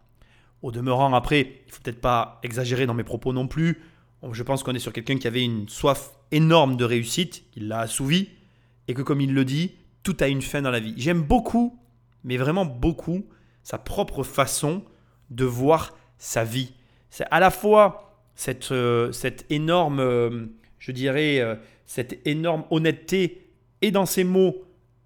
Au 0.63 0.73
demeurant, 0.73 1.13
après, 1.13 1.61
il 1.65 1.71
faut 1.71 1.79
peut-être 1.81 2.01
pas 2.01 2.41
exagérer 2.43 2.85
dans 2.85 2.93
mes 2.93 3.05
propos 3.05 3.31
non 3.31 3.47
plus. 3.47 3.81
Je 4.33 4.43
pense 4.43 4.63
qu'on 4.63 4.75
est 4.75 4.79
sur 4.79 4.91
quelqu'un 4.91 5.17
qui 5.17 5.27
avait 5.27 5.45
une 5.45 5.69
soif 5.69 6.11
énorme 6.31 6.75
de 6.75 6.83
réussite, 6.83 7.45
il 7.55 7.69
l'a 7.69 7.79
assouvi, 7.79 8.27
et 8.89 8.93
que 8.93 9.01
comme 9.01 9.21
il 9.21 9.33
le 9.33 9.45
dit, 9.45 9.75
tout 10.03 10.17
a 10.19 10.27
une 10.27 10.41
fin 10.41 10.61
dans 10.61 10.71
la 10.71 10.81
vie. 10.81 10.93
J'aime 10.97 11.21
beaucoup, 11.21 11.79
mais 12.25 12.35
vraiment 12.35 12.65
beaucoup, 12.65 13.25
sa 13.63 13.77
propre 13.77 14.23
façon 14.23 14.83
de 15.29 15.45
voir 15.45 15.95
sa 16.17 16.43
vie. 16.43 16.73
C'est 17.09 17.27
à 17.31 17.39
la 17.39 17.49
fois 17.49 18.19
cette, 18.35 18.73
euh, 18.73 19.13
cette 19.13 19.45
énorme, 19.49 20.01
euh, 20.01 20.47
je 20.79 20.91
dirais, 20.91 21.39
euh, 21.39 21.55
cette 21.85 22.25
énorme 22.25 22.63
honnêteté 22.71 23.51
et 23.81 23.91
dans 23.91 24.05
ses 24.05 24.23
mots 24.23 24.63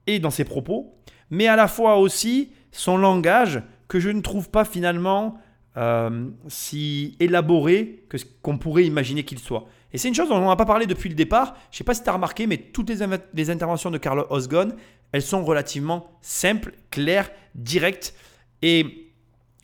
et 0.08 0.20
dans 0.20 0.32
ses 0.32 0.46
propos, 0.46 0.96
mais 1.30 1.48
à 1.48 1.56
la 1.56 1.68
fois 1.68 1.98
aussi 1.98 2.52
son 2.72 2.98
langage 2.98 3.62
que 3.88 4.00
je 4.00 4.10
ne 4.10 4.22
trouve 4.22 4.50
pas 4.50 4.66
finalement 4.66 5.40
euh, 5.78 6.30
si 6.48 7.16
élaboré 7.20 8.06
que 8.10 8.18
qu'on 8.42 8.58
pourrait 8.58 8.86
imaginer 8.86 9.24
qu'il 9.24 9.40
soit. 9.40 9.66
Et 9.92 9.98
c'est 9.98 10.08
une 10.08 10.16
chose 10.16 10.30
dont 10.30 10.38
on 10.38 10.48
n'a 10.48 10.56
pas 10.56 10.66
parlé 10.66 10.86
depuis 10.86 11.10
le 11.10 11.16
départ. 11.16 11.56
Je 11.72 11.76
ne 11.76 11.78
sais 11.78 11.84
pas 11.84 11.94
si 11.94 12.04
tu 12.04 12.10
as 12.10 12.14
remarqué, 12.14 12.48
mais 12.48 12.58
toutes 12.58 12.90
les, 12.90 13.50
interventions 13.50 13.92
de 13.92 13.98
Carlo 13.98 14.26
Osgon, 14.30 14.70
elles 15.12 15.22
sont 15.22 15.44
relativement 15.44 16.12
simples, 16.22 16.74
claires, 16.90 17.30
directes. 17.56 18.16
Et 18.62 19.12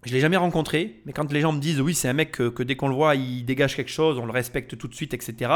je 0.04 0.10
ne 0.10 0.16
l'ai 0.16 0.20
jamais 0.20 0.38
rencontré, 0.38 1.02
mais 1.06 1.14
quand 1.14 1.32
les 1.32 1.42
gens 1.42 1.52
me 1.52 1.60
disent 1.60 1.82
oui, 1.82 1.94
c'est 1.94 2.08
un 2.08 2.14
mec 2.14 2.32
que 2.32 2.64
dès 2.64 2.76
qu'on 2.76 2.88
le 2.88 2.96
voit, 2.96 3.16
il 3.16 3.44
dégage 3.44 3.76
quelque 3.76 3.92
chose, 3.92 4.20
on 4.20 4.26
le 4.26 4.32
respecte 4.32 4.78
tout 4.78 4.88
de 4.88 4.96
suite, 4.96 5.14
etc. 5.14 5.52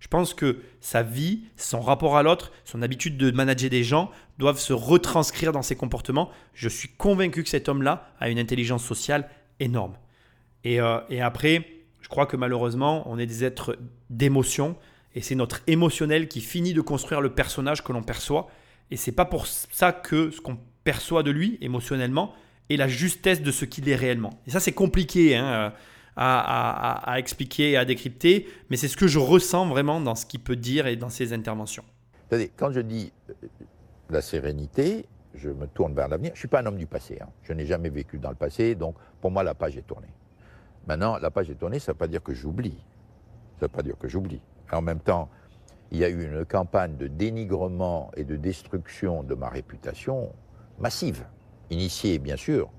Je 0.00 0.08
pense 0.08 0.34
que 0.34 0.58
sa 0.80 1.02
vie, 1.02 1.44
son 1.56 1.80
rapport 1.80 2.16
à 2.16 2.22
l'autre, 2.22 2.52
son 2.64 2.82
habitude 2.82 3.16
de 3.16 3.30
manager 3.30 3.70
des 3.70 3.84
gens 3.84 4.10
doivent 4.38 4.58
se 4.58 4.72
retranscrire 4.72 5.52
dans 5.52 5.62
ses 5.62 5.76
comportements. 5.76 6.30
Je 6.54 6.68
suis 6.68 6.88
convaincu 6.88 7.42
que 7.42 7.48
cet 7.48 7.68
homme-là 7.68 8.08
a 8.20 8.28
une 8.28 8.38
intelligence 8.38 8.84
sociale 8.84 9.28
énorme. 9.60 9.94
Et, 10.64 10.80
euh, 10.80 11.00
et, 11.08 11.20
après, 11.20 11.66
je 12.00 12.08
crois 12.08 12.26
que 12.26 12.36
malheureusement, 12.36 13.08
on 13.10 13.18
est 13.18 13.26
des 13.26 13.44
êtres 13.44 13.78
d'émotion 14.10 14.76
et 15.14 15.22
c'est 15.22 15.34
notre 15.34 15.62
émotionnel 15.66 16.28
qui 16.28 16.40
finit 16.40 16.74
de 16.74 16.80
construire 16.80 17.20
le 17.20 17.30
personnage 17.30 17.82
que 17.82 17.92
l'on 17.92 18.02
perçoit. 18.02 18.48
Et 18.90 18.96
c'est 18.96 19.12
pas 19.12 19.24
pour 19.24 19.46
ça 19.46 19.92
que 19.92 20.30
ce 20.30 20.40
qu'on 20.40 20.58
perçoit 20.84 21.22
de 21.22 21.30
lui 21.30 21.58
émotionnellement 21.62 22.34
est 22.68 22.76
la 22.76 22.88
justesse 22.88 23.42
de 23.42 23.50
ce 23.50 23.64
qu'il 23.64 23.88
est 23.88 23.96
réellement. 23.96 24.40
Et 24.46 24.50
ça, 24.50 24.60
c'est 24.60 24.72
compliqué. 24.72 25.36
Hein 25.36 25.72
à, 26.16 27.14
expliquer 27.18 27.72
et 27.72 27.76
à 27.76 27.84
décrypter, 27.84 28.48
mais 28.70 28.76
c'est 28.76 28.88
ce 28.88 28.96
que 28.96 29.06
je 29.06 29.18
ressens 29.18 29.66
vraiment 29.66 30.00
dans 30.00 30.14
ce 30.14 30.26
qu'il 30.26 30.40
peut 30.40 30.56
dire 30.56 30.86
et 30.86 30.96
dans 30.96 31.10
ses 31.10 31.32
interventions. 31.32 31.84
Quand 32.56 32.72
je 32.72 32.80
dis 32.80 33.12
euh, 33.30 33.34
la 34.10 34.20
sérénité, 34.20 35.06
je 35.34 35.50
me 35.50 35.66
tourne 35.66 35.94
vers 35.94 36.08
l'avenir. 36.08 36.30
Je 36.30 36.36
ne 36.36 36.38
suis 36.38 36.48
pas 36.48 36.60
un 36.60 36.66
homme 36.66 36.78
du 36.78 36.86
passé. 36.86 37.18
Hein. 37.20 37.28
Je 37.42 37.52
n'ai 37.52 37.66
jamais 37.66 37.90
vécu 37.90 38.18
dans 38.18 38.30
le 38.30 38.36
passé, 38.36 38.74
donc 38.74 38.96
pour 39.20 39.30
moi, 39.30 39.42
la 39.42 39.54
page 39.54 39.76
est 39.76 39.86
tournée. 39.86 40.12
Maintenant, 40.86 41.18
la 41.18 41.30
page 41.30 41.50
est 41.50 41.54
tournée, 41.54 41.78
ça 41.78 41.92
ne 41.92 41.94
veut 41.94 41.98
pas 41.98 42.08
dire 42.08 42.22
que 42.22 42.32
j'oublie. 42.32 42.78
Ça 43.58 43.66
ne 43.66 43.70
veut 43.70 43.76
pas 43.76 43.82
dire 43.82 43.98
que 43.98 44.08
j'oublie. 44.08 44.40
En 44.72 44.80
même 44.80 45.00
temps, 45.00 45.28
il 45.92 45.98
y 45.98 46.04
a 46.04 46.08
eu 46.08 46.24
une 46.24 46.44
campagne 46.44 46.96
de 46.96 47.06
dénigrement 47.06 48.10
et 48.16 48.24
de 48.24 48.36
destruction 48.36 49.22
de 49.22 49.34
ma 49.34 49.48
réputation 49.48 50.32
massive, 50.78 51.24
initiée 51.70 52.18
bien 52.18 52.36
sûr 52.36 52.70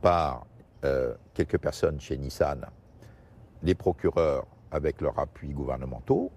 par 0.00 0.46
euh, 0.84 1.14
quelques 1.34 1.58
personnes 1.58 2.00
chez 2.00 2.16
Nissan 2.16 2.66
les 3.62 3.74
procureurs 3.74 4.46
avec 4.70 5.00
leurs 5.00 5.18
appuis 5.18 5.50
gouvernementaux, 5.50 6.30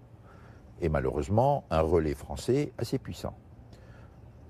et 0.81 0.89
malheureusement 0.89 1.63
un 1.69 1.81
relais 1.81 2.15
français 2.15 2.71
assez 2.77 2.97
puissant. 2.97 3.35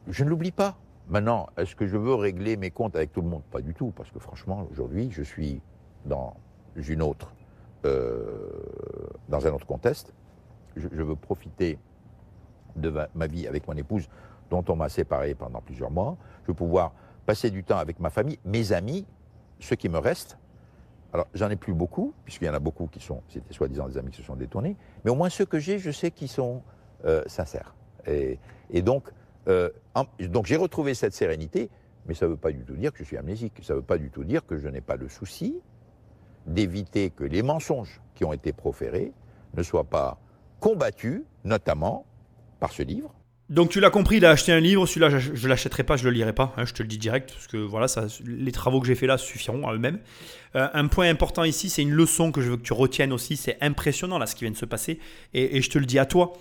Je 0.07 0.23
ne 0.23 0.29
l'oublie 0.29 0.51
pas. 0.51 0.77
Maintenant, 1.07 1.47
est-ce 1.57 1.75
que 1.75 1.85
je 1.85 1.97
veux 1.97 2.15
régler 2.15 2.57
mes 2.57 2.71
comptes 2.71 2.95
avec 2.95 3.11
tout 3.11 3.21
le 3.21 3.27
monde? 3.27 3.43
Pas 3.51 3.61
du 3.61 3.73
tout, 3.73 3.91
parce 3.95 4.09
que 4.11 4.19
franchement, 4.19 4.67
aujourd'hui, 4.71 5.09
je 5.11 5.23
suis 5.23 5.61
dans 6.05 6.35
une 6.75 7.01
autre, 7.01 7.33
euh, 7.85 8.49
dans 9.27 9.45
un 9.45 9.51
autre 9.51 9.65
contexte. 9.65 10.13
Je, 10.75 10.87
veux 10.87 11.17
profiter 11.17 11.77
de 12.77 12.93
ma, 13.13 13.27
vie 13.27 13.45
avec 13.45 13.67
mon 13.67 13.75
épouse, 13.75 14.07
dont 14.49 14.63
on 14.69 14.77
m'a 14.77 14.87
séparé 14.87 15.35
pendant 15.35 15.59
plusieurs 15.59 15.91
mois. 15.91 16.15
Je 16.43 16.47
veux 16.47 16.53
pouvoir 16.53 16.93
passer 17.25 17.51
du 17.51 17.63
temps 17.63 17.77
avec 17.77 17.99
ma 17.99 18.09
famille, 18.09 18.39
mes 18.45 18.71
amis, 18.71 19.05
ceux 19.59 19.75
qui 19.75 19.89
me 19.89 19.97
restent, 19.97 20.37
Alors, 21.13 21.27
j'en 21.33 21.49
ai 21.49 21.55
plus 21.55 21.73
beaucoup, 21.73 22.13
puisqu'il 22.23 22.45
y 22.45 22.49
en 22.49 22.53
a 22.53 22.59
beaucoup 22.59 22.87
qui 22.87 22.99
sont, 22.99 23.21
c'était 23.27 23.53
soi-disant 23.53 23.87
des 23.87 23.97
amis 23.97 24.11
qui 24.11 24.17
se 24.17 24.23
sont 24.23 24.35
détournés, 24.35 24.77
mais 25.03 25.11
au 25.11 25.15
moins 25.15 25.29
ceux 25.29 25.45
que 25.45 25.59
j'ai, 25.59 25.77
je 25.77 25.91
sais 25.91 26.11
qu'ils 26.11 26.29
sont 26.29 26.61
euh, 27.05 27.23
sincères. 27.27 27.75
Et, 28.07 28.39
donc, 28.81 29.09
euh, 29.47 29.69
donc 30.19 30.45
j'ai 30.45 30.55
retrouvé 30.55 30.93
cette 30.93 31.13
sérénité, 31.13 31.69
mais 32.05 32.13
ça 32.13 32.25
ne 32.25 32.31
veut 32.31 32.37
pas 32.37 32.51
du 32.51 32.63
tout 32.63 32.75
dire 32.75 32.91
que 32.91 32.99
je 32.99 33.03
suis 33.03 33.17
amnésique. 33.17 33.59
Ça 33.61 33.73
ne 33.73 33.79
veut 33.79 33.85
pas 33.85 33.97
du 33.97 34.09
tout 34.09 34.23
dire 34.23 34.45
que 34.45 34.57
je 34.57 34.67
n'ai 34.67 34.81
pas 34.81 34.95
le 34.95 35.07
souci 35.07 35.59
d'éviter 36.47 37.11
que 37.11 37.23
les 37.23 37.43
mensonges 37.43 38.01
qui 38.15 38.25
ont 38.25 38.33
été 38.33 38.53
proférés 38.53 39.13
ne 39.53 39.63
soient 39.63 39.83
pas 39.83 40.17
combattus, 40.59 41.23
notamment 41.43 42.05
par 42.59 42.71
ce 42.71 42.83
livre. 42.83 43.13
Donc 43.51 43.69
tu 43.69 43.81
l'as 43.81 43.89
compris, 43.89 44.17
il 44.17 44.25
a 44.25 44.29
acheté 44.29 44.53
un 44.53 44.61
livre, 44.61 44.85
celui-là 44.85 45.09
je, 45.09 45.35
je 45.35 45.47
l'achèterai 45.49 45.83
pas, 45.83 45.97
je 45.97 46.05
le 46.05 46.11
lirai 46.11 46.31
pas, 46.31 46.53
hein, 46.55 46.63
je 46.65 46.73
te 46.73 46.81
le 46.81 46.87
dis 46.87 46.97
direct, 46.97 47.33
parce 47.33 47.47
que 47.47 47.57
voilà, 47.57 47.89
ça, 47.89 48.07
les 48.25 48.51
travaux 48.53 48.79
que 48.79 48.87
j'ai 48.87 48.95
fait 48.95 49.07
là 49.07 49.17
suffiront 49.17 49.67
à 49.67 49.73
eux-mêmes. 49.73 49.99
Euh, 50.55 50.69
un 50.73 50.87
point 50.87 51.09
important 51.09 51.43
ici, 51.43 51.69
c'est 51.69 51.81
une 51.81 51.91
leçon 51.91 52.31
que 52.31 52.39
je 52.39 52.49
veux 52.49 52.55
que 52.55 52.63
tu 52.63 52.71
retiennes 52.71 53.11
aussi, 53.11 53.35
c'est 53.35 53.57
impressionnant 53.59 54.17
là 54.17 54.25
ce 54.25 54.35
qui 54.35 54.45
vient 54.45 54.51
de 54.51 54.57
se 54.57 54.65
passer, 54.65 54.99
et 55.33 55.61
je 55.61 55.69
te 55.69 55.77
le 55.77 55.85
dis 55.85 55.99
à 55.99 56.05
toi. 56.05 56.31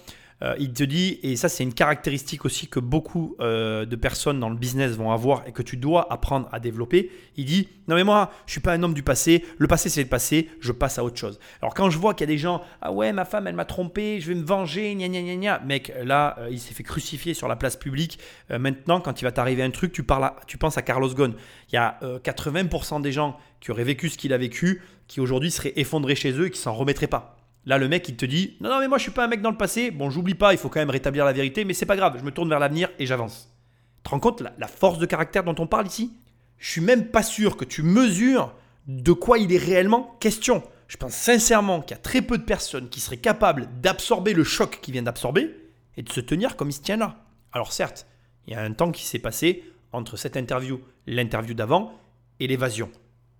Euh, 0.42 0.54
il 0.58 0.72
te 0.72 0.84
dit, 0.84 1.18
et 1.22 1.36
ça 1.36 1.48
c'est 1.48 1.62
une 1.62 1.74
caractéristique 1.74 2.44
aussi 2.44 2.68
que 2.68 2.80
beaucoup 2.80 3.36
euh, 3.40 3.84
de 3.84 3.96
personnes 3.96 4.40
dans 4.40 4.48
le 4.48 4.56
business 4.56 4.92
vont 4.92 5.12
avoir 5.12 5.46
et 5.46 5.52
que 5.52 5.62
tu 5.62 5.76
dois 5.76 6.12
apprendre 6.12 6.48
à 6.52 6.60
développer. 6.60 7.10
Il 7.36 7.44
dit, 7.44 7.68
non 7.88 7.96
mais 7.96 8.04
moi, 8.04 8.30
je 8.46 8.52
suis 8.52 8.60
pas 8.60 8.72
un 8.72 8.82
homme 8.82 8.94
du 8.94 9.02
passé, 9.02 9.44
le 9.58 9.66
passé 9.66 9.88
c'est 9.88 10.02
le 10.02 10.08
passé, 10.08 10.48
je 10.60 10.72
passe 10.72 10.98
à 10.98 11.04
autre 11.04 11.18
chose. 11.18 11.38
Alors 11.60 11.74
quand 11.74 11.90
je 11.90 11.98
vois 11.98 12.14
qu'il 12.14 12.28
y 12.28 12.30
a 12.30 12.34
des 12.34 12.38
gens, 12.38 12.62
ah 12.80 12.92
ouais, 12.92 13.12
ma 13.12 13.24
femme 13.24 13.46
elle 13.46 13.54
m'a 13.54 13.64
trompé, 13.64 14.20
je 14.20 14.28
vais 14.28 14.34
me 14.34 14.44
venger, 14.44 14.94
gna 14.94 15.08
gna 15.08 15.22
gna 15.22 15.36
gna, 15.36 15.58
mec, 15.60 15.92
là 16.02 16.36
euh, 16.38 16.48
il 16.50 16.58
s'est 16.58 16.74
fait 16.74 16.82
crucifier 16.82 17.34
sur 17.34 17.48
la 17.48 17.56
place 17.56 17.76
publique. 17.76 18.18
Maintenant, 18.50 19.00
quand 19.00 19.20
il 19.20 19.24
va 19.24 19.32
t'arriver 19.32 19.62
un 19.62 19.70
truc, 19.70 19.92
tu, 19.92 20.02
parles 20.02 20.32
tu 20.46 20.58
penses 20.58 20.76
à 20.76 20.82
Carlos 20.82 21.12
Ghosn. 21.14 21.34
Il 21.70 21.74
y 21.74 21.78
a 21.78 21.98
euh, 22.02 22.18
80% 22.18 23.00
des 23.00 23.12
gens 23.12 23.36
qui 23.60 23.70
auraient 23.70 23.84
vécu 23.84 24.08
ce 24.08 24.18
qu'il 24.18 24.32
a 24.32 24.38
vécu, 24.38 24.82
qui 25.06 25.20
aujourd'hui 25.20 25.50
seraient 25.50 25.72
effondrés 25.76 26.14
chez 26.14 26.32
eux 26.32 26.46
et 26.46 26.50
qui 26.50 26.58
s'en 26.58 26.74
remettraient 26.74 27.06
pas. 27.06 27.39
Là, 27.66 27.78
le 27.78 27.88
mec, 27.88 28.08
il 28.08 28.16
te 28.16 28.24
dit 28.24 28.56
Non, 28.60 28.70
non, 28.70 28.80
mais 28.80 28.88
moi, 28.88 28.98
je 28.98 29.02
suis 29.02 29.12
pas 29.12 29.24
un 29.24 29.28
mec 29.28 29.42
dans 29.42 29.50
le 29.50 29.56
passé. 29.56 29.90
Bon, 29.90 30.10
j'oublie 30.10 30.34
pas, 30.34 30.52
il 30.52 30.58
faut 30.58 30.68
quand 30.68 30.80
même 30.80 30.90
rétablir 30.90 31.24
la 31.24 31.32
vérité, 31.32 31.64
mais 31.64 31.74
c'est 31.74 31.86
pas 31.86 31.96
grave, 31.96 32.16
je 32.18 32.24
me 32.24 32.30
tourne 32.30 32.48
vers 32.48 32.58
l'avenir 32.58 32.88
et 32.98 33.06
j'avance. 33.06 33.54
Tu 33.98 34.04
te 34.04 34.10
rends 34.10 34.20
compte 34.20 34.40
la, 34.40 34.66
force 34.66 34.98
de 34.98 35.06
caractère 35.06 35.44
dont 35.44 35.54
on 35.58 35.66
parle 35.66 35.86
ici? 35.86 36.12
Je 36.58 36.70
suis 36.70 36.80
même 36.80 37.06
pas 37.08 37.22
sûr 37.22 37.56
que 37.56 37.64
tu 37.64 37.82
mesures 37.82 38.54
de 38.86 39.12
quoi 39.12 39.38
il 39.38 39.52
est 39.52 39.58
réellement 39.58 40.16
question. 40.20 40.62
Je 40.88 40.96
pense 40.96 41.12
sincèrement 41.12 41.82
qu'il 41.82 41.96
y 41.96 42.00
a 42.00 42.02
très 42.02 42.22
peu 42.22 42.38
de 42.38 42.42
personnes 42.42 42.88
qui 42.88 43.00
seraient 43.00 43.18
capables 43.18 43.68
d'absorber 43.80 44.32
le 44.32 44.42
choc 44.42 44.80
qu'il 44.80 44.92
vient 44.92 45.02
d'absorber 45.02 45.54
et 45.96 46.02
de 46.02 46.10
se 46.10 46.20
tenir 46.20 46.56
comme 46.56 46.70
il 46.70 46.74
se 46.74 46.80
tient 46.80 46.96
là. 46.96 47.24
Alors, 47.52 47.72
certes, 47.72 48.06
il 48.46 48.54
y 48.54 48.56
a 48.56 48.62
un 48.62 48.72
temps 48.72 48.90
qui 48.90 49.04
s'est 49.04 49.18
passé 49.18 49.64
entre 49.92 50.16
cette 50.16 50.36
interview, 50.36 50.80
l'interview 51.06 51.54
d'avant 51.54 51.92
et 52.40 52.46
l'évasion. 52.46 52.90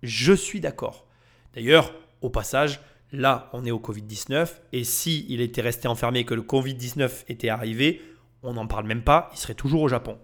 Je 0.03 0.33
suis 0.33 0.59
d'accord. 0.59 1.07
D'ailleurs, 1.53 1.93
au 2.21 2.29
passage, 2.29 2.79
là, 3.11 3.49
on 3.53 3.65
est 3.65 3.71
au 3.71 3.79
Covid-19, 3.79 4.49
et 4.71 4.83
si 4.83 5.25
il 5.29 5.41
était 5.41 5.61
resté 5.61 5.87
enfermé 5.87 6.19
et 6.19 6.25
que 6.25 6.33
le 6.33 6.41
Covid-19 6.41 7.25
était 7.27 7.49
arrivé, 7.49 8.01
on 8.43 8.53
n'en 8.53 8.67
parle 8.67 8.87
même 8.87 9.03
pas, 9.03 9.29
il 9.33 9.37
serait 9.37 9.53
toujours 9.53 9.81
au 9.81 9.87
Japon. 9.87 10.17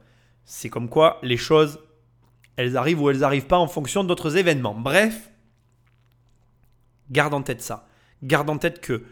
C'est 0.46 0.70
comme 0.70 0.90
quoi 0.90 1.20
les 1.24 1.38
choses, 1.38 1.80
elles 2.56 2.78
arrivent 2.78 3.02
ou 3.02 3.10
elles 3.10 3.20
n'arrivent 3.20 3.48
pas 3.48 3.58
en 3.58 3.68
fonction 3.68 4.04
d'autres 4.04 4.38
événements. 4.38 4.74
Bref, 4.74 5.32
garde 7.12 7.34
en 7.34 7.42
tête 7.42 7.62
ça. 7.62 7.88
Garde 8.24 8.50
en 8.50 8.58
tête 8.58 8.82
que 8.82 9.04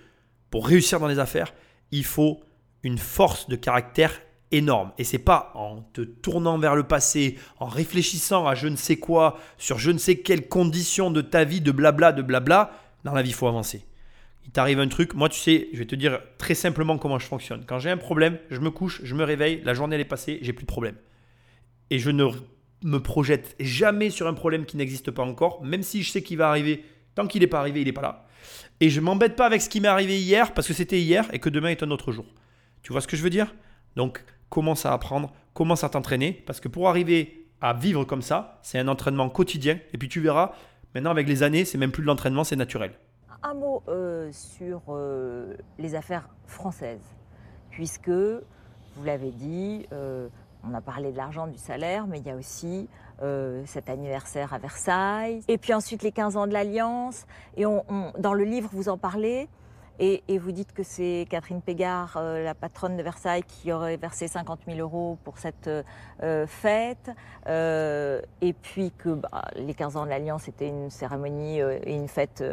pour 0.49 0.67
réussir 0.67 0.99
dans 0.99 1.07
les 1.07 1.19
affaires, 1.19 1.53
il 1.91 2.05
faut 2.05 2.41
une 2.83 2.97
force 2.97 3.49
de 3.49 3.55
caractère 3.55 4.21
énorme. 4.51 4.91
Et 4.97 5.03
c'est 5.03 5.17
pas 5.17 5.51
en 5.55 5.81
te 5.81 6.01
tournant 6.01 6.57
vers 6.57 6.75
le 6.75 6.83
passé, 6.83 7.37
en 7.59 7.67
réfléchissant 7.67 8.47
à 8.47 8.55
je 8.55 8.67
ne 8.67 8.75
sais 8.75 8.97
quoi, 8.97 9.37
sur 9.57 9.79
je 9.79 9.91
ne 9.91 9.97
sais 9.97 10.17
quelles 10.17 10.47
conditions 10.47 11.11
de 11.11 11.21
ta 11.21 11.43
vie, 11.43 11.61
de 11.61 11.71
blabla, 11.71 12.11
de 12.11 12.21
blabla. 12.21 12.71
Dans 13.05 13.13
la 13.13 13.21
vie, 13.21 13.29
il 13.29 13.35
faut 13.35 13.47
avancer. 13.47 13.85
Il 14.45 14.51
t'arrive 14.51 14.79
un 14.79 14.87
truc, 14.87 15.13
moi 15.13 15.29
tu 15.29 15.39
sais, 15.39 15.69
je 15.73 15.77
vais 15.77 15.85
te 15.85 15.95
dire 15.95 16.19
très 16.39 16.55
simplement 16.55 16.97
comment 16.97 17.19
je 17.19 17.27
fonctionne. 17.27 17.63
Quand 17.65 17.77
j'ai 17.77 17.91
un 17.91 17.97
problème, 17.97 18.39
je 18.49 18.59
me 18.59 18.71
couche, 18.71 19.01
je 19.03 19.13
me 19.13 19.23
réveille, 19.23 19.61
la 19.63 19.75
journée 19.75 19.99
est 19.99 20.05
passée, 20.05 20.39
j'ai 20.41 20.53
plus 20.53 20.63
de 20.63 20.71
problème. 20.71 20.95
Et 21.91 21.99
je 21.99 22.09
ne 22.09 22.27
me 22.83 22.99
projette 22.99 23.55
jamais 23.59 24.09
sur 24.09 24.27
un 24.27 24.33
problème 24.33 24.65
qui 24.65 24.75
n'existe 24.75 25.11
pas 25.11 25.23
encore, 25.23 25.63
même 25.63 25.83
si 25.83 26.01
je 26.01 26.11
sais 26.11 26.23
qu'il 26.23 26.39
va 26.39 26.49
arriver. 26.49 26.83
Tant 27.13 27.27
qu'il 27.27 27.41
n'est 27.41 27.47
pas 27.47 27.59
arrivé, 27.59 27.81
il 27.81 27.85
n'est 27.85 27.93
pas 27.93 28.01
là. 28.01 28.27
Et 28.79 28.89
je 28.89 28.99
m'embête 29.01 29.35
pas 29.35 29.45
avec 29.45 29.61
ce 29.61 29.69
qui 29.69 29.81
m'est 29.81 29.87
arrivé 29.87 30.19
hier, 30.19 30.53
parce 30.53 30.67
que 30.67 30.73
c'était 30.73 30.99
hier 30.99 31.27
et 31.31 31.37
que 31.37 31.49
demain 31.49 31.69
est 31.69 31.83
un 31.83 31.91
autre 31.91 32.11
jour. 32.11 32.25
Tu 32.81 32.91
vois 32.91 33.01
ce 33.01 33.07
que 33.07 33.15
je 33.15 33.21
veux 33.21 33.29
dire? 33.29 33.53
Donc, 33.95 34.23
commence 34.49 34.85
à 34.85 34.93
apprendre, 34.93 35.31
commence 35.53 35.83
à 35.83 35.89
t'entraîner, 35.89 36.43
parce 36.45 36.59
que 36.59 36.67
pour 36.67 36.89
arriver 36.89 37.45
à 37.61 37.73
vivre 37.73 38.03
comme 38.03 38.21
ça, 38.21 38.59
c'est 38.63 38.79
un 38.79 38.87
entraînement 38.87 39.29
quotidien. 39.29 39.79
Et 39.93 39.97
puis 39.97 40.09
tu 40.09 40.19
verras, 40.19 40.53
maintenant 40.95 41.11
avec 41.11 41.27
les 41.27 41.43
années, 41.43 41.65
c'est 41.65 41.77
même 41.77 41.91
plus 41.91 42.01
de 42.01 42.07
l'entraînement, 42.07 42.43
c'est 42.43 42.55
naturel. 42.55 42.93
Un 43.43 43.53
mot 43.53 43.83
euh, 43.89 44.31
sur 44.31 44.81
euh, 44.89 45.53
les 45.77 45.93
affaires 45.93 46.29
françaises, 46.47 47.13
puisque, 47.69 48.09
vous 48.09 49.03
l'avez 49.03 49.31
dit, 49.31 49.85
euh, 49.91 50.29
on 50.63 50.73
a 50.73 50.81
parlé 50.81 51.11
de 51.11 51.17
l'argent, 51.17 51.45
du 51.45 51.57
salaire, 51.57 52.07
mais 52.07 52.19
il 52.19 52.25
y 52.25 52.31
a 52.31 52.35
aussi 52.35 52.87
cet 53.65 53.89
anniversaire 53.89 54.53
à 54.53 54.57
Versailles, 54.57 55.41
et 55.47 55.57
puis 55.57 55.73
ensuite 55.73 56.03
les 56.03 56.11
15 56.11 56.35
ans 56.35 56.47
de 56.47 56.51
l'Alliance. 56.51 57.25
Et 57.55 57.63
dans 57.63 58.33
le 58.33 58.43
livre, 58.43 58.69
vous 58.73 58.89
en 58.89 58.97
parlez, 58.97 59.47
et, 59.99 60.23
et 60.27 60.37
vous 60.37 60.51
dites 60.51 60.73
que 60.73 60.83
c'est 60.83 61.25
Catherine 61.29 61.61
Pégard, 61.61 62.17
euh, 62.17 62.43
la 62.43 62.53
patronne 62.53 62.97
de 62.97 63.03
Versailles, 63.03 63.43
qui 63.43 63.71
aurait 63.71 63.97
versé 63.97 64.27
50 64.27 64.61
000 64.67 64.79
euros 64.79 65.17
pour 65.23 65.37
cette 65.37 65.67
euh, 65.67 66.47
fête, 66.47 67.11
Euh, 67.47 68.21
et 68.41 68.53
puis 68.53 68.91
que 68.97 69.09
bah, 69.09 69.45
les 69.55 69.75
15 69.75 69.97
ans 69.97 70.05
de 70.05 70.09
l'Alliance 70.09 70.47
était 70.47 70.67
une 70.67 70.89
cérémonie 70.89 71.59
et 71.59 71.95
une 71.95 72.07
fête 72.07 72.43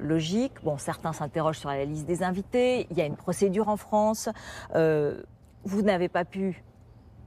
logique. 0.00 0.62
Bon, 0.62 0.78
certains 0.78 1.12
s'interrogent 1.12 1.58
sur 1.58 1.70
la 1.70 1.84
liste 1.84 2.06
des 2.06 2.22
invités. 2.22 2.86
Il 2.90 2.96
y 2.96 3.00
a 3.00 3.06
une 3.06 3.16
procédure 3.16 3.68
en 3.68 3.76
France. 3.76 4.28
Vous 4.72 5.82
n'avez 5.82 6.08
pas 6.08 6.24
pu, 6.24 6.62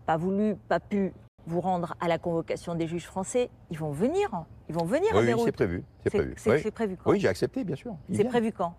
pas 0.05 0.15
voulu, 0.17 0.55
pas 0.55 0.79
pu 0.79 1.11
vous 1.45 1.59
rendre 1.61 1.95
à 1.99 2.07
la 2.07 2.17
convocation 2.17 2.75
des 2.75 2.88
juges 2.88 3.05
français. 3.05 3.49
Ils 3.71 3.77
vont 3.79 3.91
venir. 3.91 4.29
Ils 4.69 4.75
vont 4.75 4.85
venir 4.85 5.09
à 5.11 5.15
Oui, 5.15 5.19
oui, 5.21 5.25
Beyrouth. 5.27 5.45
c'est 5.45 5.51
prévu. 5.51 5.83
C'est 6.03 6.09
prévu. 6.09 6.35
Oui. 6.45 6.71
prévu 6.71 6.97
quand? 6.97 7.11
Oui, 7.11 7.19
j'ai 7.19 7.27
accepté, 7.29 7.63
bien 7.63 7.75
sûr. 7.75 7.95
C'est 8.13 8.25
prévu 8.25 8.51
quand? 8.51 8.73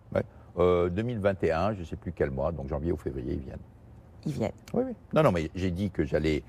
Euh, 0.59 0.89
2021, 0.89 1.75
je 1.75 1.81
ne 1.81 1.85
sais 1.85 1.97
plus 1.97 2.13
quel 2.13 2.31
mois, 2.31 2.53
donc 2.53 2.69
janvier 2.69 2.93
ou 2.93 2.97
février, 2.97 3.35
ils 3.35 3.41
viennent. 3.41 3.59
Ils 4.27 4.33
viennent. 4.33 4.53
Oui, 4.75 4.83
oui. 4.87 4.93
Non, 5.15 5.23
non, 5.23 5.33
mais 5.33 5.51
j'ai 5.55 5.71
dit 5.71 5.91
que 5.91 6.05
j'allais 6.05 6.43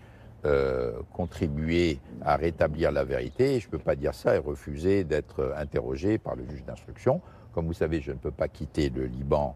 euh, 0.45 0.99
contribuer 1.13 1.99
à 2.21 2.35
rétablir 2.35 2.91
la 2.91 3.03
vérité. 3.03 3.59
Je 3.59 3.67
ne 3.67 3.71
peux 3.71 3.77
pas 3.79 3.95
dire 3.95 4.13
ça 4.15 4.35
et 4.35 4.39
refuser 4.39 5.03
d'être 5.03 5.53
interrogé 5.57 6.17
par 6.17 6.35
le 6.35 6.43
juge 6.49 6.63
d'instruction. 6.63 7.21
Comme 7.53 7.67
vous 7.67 7.73
savez, 7.73 7.99
je 8.01 8.11
ne 8.11 8.17
peux 8.17 8.31
pas 8.31 8.47
quitter 8.47 8.89
le 8.89 9.05
Liban. 9.05 9.55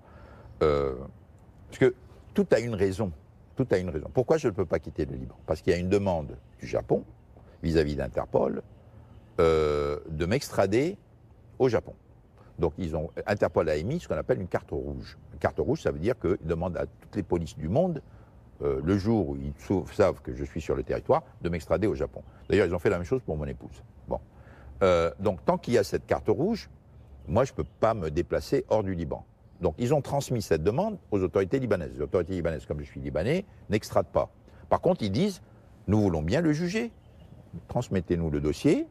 euh, 0.62 0.96
parce 1.70 1.80
que 1.80 1.96
tout 2.34 2.46
a 2.52 2.60
une 2.60 2.76
raison. 2.76 3.12
Tout 3.56 3.68
a 3.72 3.78
une 3.78 3.90
raison. 3.90 4.10
Pourquoi 4.14 4.38
je 4.38 4.48
ne 4.48 4.54
peux 4.54 4.66
pas 4.66 4.80
quitter 4.80 5.06
le 5.06 5.16
Liban? 5.16 5.36
Parce 5.46 5.62
qu'il 5.62 5.74
y 5.74 5.76
a 5.76 5.80
une 5.80 5.90
demande 5.90 6.38
du 6.60 6.68
Japon 6.68 7.04
vis-à-vis 7.64 7.96
d'Interpol 7.96 8.62
euh, 9.40 10.00
de 10.10 10.26
m'extrader 10.26 10.98
au 11.60 11.70
Japon. 11.70 11.94
Donc 12.60 12.74
ils 12.78 12.96
ont, 12.96 13.10
Interpol 13.26 13.68
a 13.70 13.76
émis 13.76 14.00
ce 14.00 14.08
qu'on 14.08 14.18
appelle 14.18 14.40
une 14.40 14.48
carte 14.48 14.72
rouge. 14.72 15.18
Une 15.34 15.40
carte 15.40 15.60
rouge, 15.60 15.82
ça 15.82 15.92
veut 15.92 16.00
dire 16.00 16.18
qu'ils 16.20 16.38
demandent 16.44 16.78
à 16.78 16.86
toutes 16.86 17.16
les 17.16 17.24
polices 17.24 17.58
du 17.58 17.68
monde, 17.68 18.02
euh, 18.62 18.80
le 18.84 18.98
jour 18.98 19.30
où 19.30 19.38
ils 19.38 19.54
savent 19.94 20.22
que 20.22 20.34
je 20.34 20.44
suis 20.44 20.62
sur 20.62 20.76
le 20.76 20.84
territoire, 20.84 21.24
de 21.42 21.50
m'extrader 21.50 21.88
au 21.88 21.96
Japon. 21.96 22.22
D'ailleurs, 22.50 22.68
ils 22.68 22.76
ont 22.76 22.80
fait 22.80 22.90
la 22.90 22.98
même 22.98 23.06
chose 23.06 23.22
pour 23.22 23.38
mon 23.38 23.46
épouse. 23.46 23.84
Bon. 24.08 24.20
Euh, 24.84 25.12
donc 25.20 25.44
tant 25.46 25.58
qu'il 25.58 25.74
y 25.74 25.78
a 25.78 25.84
cette 25.84 26.06
carte 26.06 26.30
rouge, 26.30 26.70
moi, 27.28 27.46
je 27.46 27.52
ne 27.54 27.58
peux 27.58 27.66
pas 27.80 27.94
me 27.94 28.12
déplacer 28.12 28.66
hors 28.70 28.84
du 28.84 28.94
Liban. 28.94 29.26
Donc 29.62 29.76
ils 29.78 29.94
ont 29.94 30.02
transmis 30.02 30.42
cette 30.42 30.64
demande 30.64 30.98
aux 31.12 31.22
autorités 31.22 31.60
libanaises. 31.60 31.94
Les 31.96 32.02
autorités 32.02 32.34
libanaises, 32.34 32.66
comme 32.66 32.80
je 32.82 32.86
suis 32.86 33.00
libanais, 33.00 33.46
n'extradent 33.70 34.12
pas. 34.12 34.30
Par 34.70 34.82
contre, 34.82 35.04
ils 35.04 35.12
disent, 35.12 35.42
nous 35.88 36.02
voulons 36.02 36.22
bien 36.22 36.42
le 36.42 36.52
juger. 36.54 36.92
Transmettez-nous 37.68 38.30
le 38.30 38.42
dossier. 38.42 38.88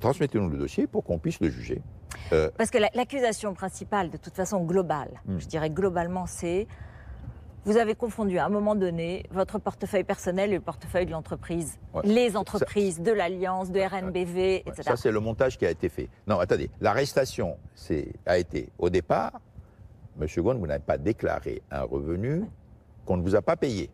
Transmettez-nous 0.00 0.48
le 0.48 0.58
dossier 0.58 0.86
pour 0.86 1.04
qu'on 1.04 1.18
puisse 1.18 1.40
le 1.40 1.48
juger. 1.48 1.82
Parce 2.56 2.70
que 2.70 2.78
la- 2.78 2.90
l'accusation 2.94 3.54
principale, 3.54 4.10
de 4.10 4.16
toute 4.16 4.34
façon 4.34 4.64
globale, 4.64 5.20
Hmm. 5.26 5.38
je 5.38 5.46
dirais 5.46 5.70
globalement, 5.70 6.26
c'est 6.26 6.66
vous 7.64 7.76
avez 7.76 7.94
confondu 7.94 8.38
à 8.38 8.46
un 8.46 8.48
moment 8.48 8.74
donné 8.74 9.24
votre 9.30 9.58
portefeuille 9.60 10.02
personnel 10.02 10.50
et 10.50 10.54
le 10.56 10.60
portefeuille 10.60 11.06
de 11.06 11.12
l'entreprise. 11.12 11.78
Ouais. 11.94 12.02
Les 12.04 12.36
entreprises 12.36 13.00
de 13.00 13.12
l'Alliance, 13.12 13.70
de 13.70 13.78
RNBV, 13.80 14.40
Ouais, 14.40 14.62
etc. 14.66 14.82
Ça, 14.82 14.96
c'est 14.96 15.12
le 15.12 15.20
montage 15.20 15.56
qui 15.58 15.64
a 15.66 15.70
été 15.70 15.88
fait. 15.88 16.08
Non, 16.26 16.40
attendez. 16.40 16.70
L'arrestation 16.80 17.56
a 18.26 18.36
été, 18.38 18.68
au 18.78 18.90
départ, 18.90 19.40
M. 20.20 20.26
Ghosn, 20.38 20.58
vous 20.58 20.66
n'avez 20.66 20.82
pas 20.82 20.98
déclaré 20.98 21.62
un 21.70 21.82
revenu 21.82 22.44
qu'on 23.06 23.16
ne 23.16 23.22
vous 23.22 23.36
a 23.36 23.42
pas 23.42 23.56
payé. 23.56 23.90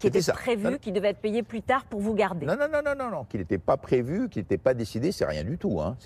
Qui 0.00 0.06
était 0.08 0.32
prévu, 0.32 0.78
qui 0.80 0.90
devait 0.92 1.10
être 1.10 1.20
payé 1.20 1.42
plus 1.42 1.62
tard 1.62 1.84
pour 1.84 2.00
vous 2.00 2.14
garder. 2.14 2.46
Non, 2.46 2.56
non, 2.56 2.66
non, 2.72 2.80
non, 2.84 2.94
non, 2.98 3.10
non, 3.10 3.24
qu'il 3.24 3.38
n'était 3.40 3.58
pas 3.58 3.76
prévu, 3.76 4.28
qu'il 4.28 4.42
n'était 4.42 4.58
pas 4.58 4.74
décidé, 4.74 5.12
c'est 5.12 5.24
rien 5.26 5.44
du 5.44 5.58
tout. 5.58 5.80
Hein. 5.80 5.96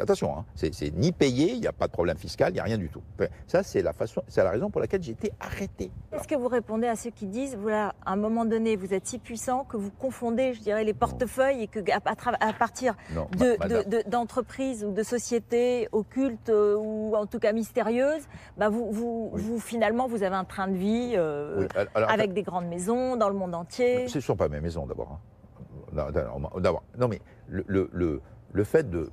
Attention, 0.00 0.36
hein. 0.38 0.44
c'est, 0.54 0.72
ni 0.96 1.10
payé, 1.12 1.52
il 1.52 1.60
n'y 1.60 1.66
a 1.66 1.72
pas 1.72 1.86
de 1.86 1.92
problème 1.92 2.16
fiscal, 2.18 2.50
il 2.50 2.54
n'y 2.54 2.60
a 2.60 2.64
rien 2.64 2.78
du 2.78 2.88
tout. 2.88 3.02
Ça, 3.46 3.62
c'est 3.62 3.82
la, 3.82 3.92
façon, 3.92 4.22
c'est 4.28 4.44
la 4.44 4.50
raison 4.50 4.70
pour 4.70 4.80
laquelle 4.80 5.02
j'ai 5.02 5.12
été 5.12 5.32
arrêté. 5.40 5.90
Est-ce 6.12 6.28
que 6.28 6.34
vous 6.34 6.48
répondez 6.48 6.86
à 6.86 6.96
ceux 6.96 7.10
qui 7.10 7.26
disent, 7.26 7.56
voilà, 7.56 7.94
à 8.04 8.12
un 8.12 8.16
moment 8.16 8.44
donné, 8.44 8.76
vous 8.76 8.92
êtes 8.92 9.06
si 9.06 9.18
puissant 9.18 9.64
que 9.64 9.76
vous 9.76 9.90
confondez, 9.90 10.52
je 10.54 10.60
dirais, 10.60 10.84
les 10.84 10.94
portefeuilles 10.94 11.62
et 11.62 11.66
que 11.66 11.80
à, 11.90 11.96
à 12.04 12.14
tra- 12.14 12.36
à 12.40 12.52
partir 12.52 12.94
de- 13.32 13.56
de- 13.66 13.88
de- 13.88 14.10
d'entreprises 14.10 14.84
ou 14.84 14.92
de 14.92 15.02
sociétés 15.02 15.88
occultes 15.92 16.50
euh, 16.50 16.76
ou 16.76 17.14
en 17.16 17.24
tout 17.26 17.38
cas 17.38 17.52
mystérieuses, 17.52 18.24
bah 18.58 18.68
vous, 18.68 18.90
vous, 18.92 19.30
Oui. 19.32 19.40
vous, 19.42 19.58
finalement, 19.58 20.06
vous 20.08 20.22
avez 20.22 20.36
un 20.36 20.44
train 20.44 20.68
de 20.68 20.76
vie 20.76 21.14
euh, 21.16 21.60
Oui, 21.60 21.66
alors, 21.94 22.10
avec 22.10 22.32
des 22.34 22.42
grandes 22.42 22.66
maisons 22.66 23.16
dans 23.16 23.29
le 23.30 23.38
monde 23.38 23.54
entier. 23.54 24.08
Ce 24.08 24.18
ne 24.18 24.22
sont 24.22 24.36
pas 24.36 24.48
mes 24.48 24.60
maisons 24.60 24.86
d'abord. 24.86 25.12
hein. 25.12 25.20
Non, 25.92 26.10
d'abord. 26.60 26.82
Non, 26.98 27.08
mais 27.08 27.20
le, 27.48 28.64
fait 28.64 28.88
de 28.88 29.10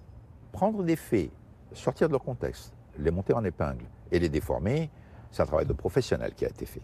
prendre 0.51 0.83
des 0.83 0.95
faits, 0.95 1.31
sortir 1.73 2.07
de 2.07 2.13
leur 2.13 2.23
contexte, 2.23 2.73
les 2.99 3.11
monter 3.11 3.33
en 3.33 3.43
épingle 3.43 3.85
et 4.11 4.19
les 4.19 4.29
déformer, 4.29 4.89
c'est 5.31 5.41
un 5.41 5.45
travail 5.45 5.65
de 5.65 5.73
professionnel 5.73 6.33
qui 6.35 6.45
a 6.45 6.49
été 6.49 6.65
fait. 6.65 6.81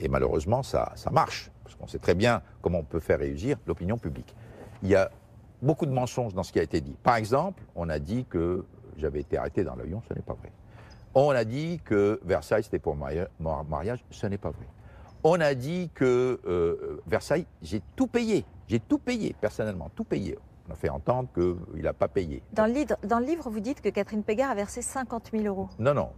Et 0.00 0.08
malheureusement, 0.08 0.62
ça, 0.62 0.92
ça 0.96 1.10
marche, 1.10 1.50
parce 1.62 1.76
qu'on 1.76 1.86
sait 1.86 1.98
très 1.98 2.14
bien 2.14 2.42
comment 2.62 2.78
on 2.78 2.84
peut 2.84 3.00
faire 3.00 3.18
réussir 3.18 3.56
l'opinion 3.66 3.98
publique. 3.98 4.34
Il 4.82 4.88
y 4.88 4.96
a 4.96 5.10
beaucoup 5.62 5.86
de 5.86 5.92
mensonges 5.92 6.34
dans 6.34 6.42
ce 6.42 6.52
qui 6.52 6.58
a 6.58 6.62
été 6.62 6.80
dit. 6.80 6.96
Par 7.02 7.16
exemple, 7.16 7.62
on 7.74 7.88
a 7.88 7.98
dit 7.98 8.24
que 8.24 8.64
j'avais 8.96 9.20
été 9.20 9.36
arrêté 9.36 9.64
dans 9.64 9.74
l'avion, 9.76 10.02
ce 10.08 10.14
n'est 10.14 10.22
pas 10.22 10.34
vrai. 10.34 10.52
On 11.14 11.30
a 11.30 11.44
dit 11.44 11.80
que 11.84 12.20
Versailles, 12.24 12.64
c'était 12.64 12.80
pour 12.80 12.96
mariage, 12.96 14.04
ce 14.10 14.26
n'est 14.26 14.38
pas 14.38 14.50
vrai. 14.50 14.66
On 15.24 15.40
a 15.40 15.54
dit 15.54 15.90
que 15.94 16.38
euh, 16.46 17.00
Versailles, 17.06 17.46
j'ai 17.62 17.82
tout 17.96 18.06
payé. 18.06 18.44
J'ai 18.68 18.78
tout 18.78 18.98
payé, 18.98 19.34
personnellement, 19.40 19.90
tout 19.94 20.04
payé. 20.04 20.38
On 20.68 20.72
a 20.72 20.76
fait 20.76 20.90
entendre 20.90 21.28
qu'il 21.34 21.82
n'a 21.82 21.92
pas 21.94 22.08
payé. 22.08 22.42
Dans 22.52 22.66
le, 22.66 22.72
livre, 22.72 22.96
dans 23.02 23.18
le 23.18 23.26
livre, 23.26 23.48
vous 23.50 23.60
dites 23.60 23.80
que 23.80 23.88
Catherine 23.88 24.22
Pégard 24.22 24.50
a 24.50 24.54
versé 24.54 24.82
50 24.82 25.30
000 25.32 25.44
euros. 25.44 25.68
Non, 25.78 25.94
non. 25.94 26.10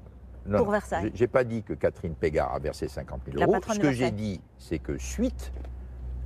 non 0.47 0.59
Pour 0.59 0.67
non. 0.67 0.73
Versailles. 0.73 1.05
J'ai- 1.05 1.13
J'ai 1.15 1.27
pas 1.29 1.45
dit 1.45 1.63
que 1.63 1.75
Catherine 1.75 2.15
Pégard 2.15 2.53
a 2.53 2.59
versé 2.59 2.89
50 2.89 3.23
000 3.27 3.39
La 3.39 3.47
euros. 3.47 3.57
Ce 3.73 3.79
que 3.79 3.93
j'ai 3.93 4.11
dit, 4.11 4.41
c'est 4.59 4.79
que 4.81 4.99
suite 4.99 5.53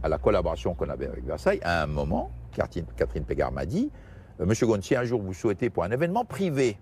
à 0.03 0.09
la 0.09 0.19
collaboration 0.19 0.75
qu'on 0.75 0.89
avait 0.89 1.07
avec 1.07 1.25
Versailles, 1.25 1.61
à 1.63 1.83
un 1.83 1.87
moment, 1.87 2.31
Catherine, 2.53 2.87
Catherine 2.97 3.25
Pégard 3.25 3.53
m'a 3.53 3.67
dit 3.67 3.91
euh, 4.41 4.47
Monsieur 4.47 4.67
si 4.81 4.97
un 4.97 5.05
jour 5.05 5.21
vous 5.21 5.35
souhaitez 5.35 5.69
pour 5.69 5.85
un 5.85 5.91
événement 5.91 6.25
privé 6.25 6.79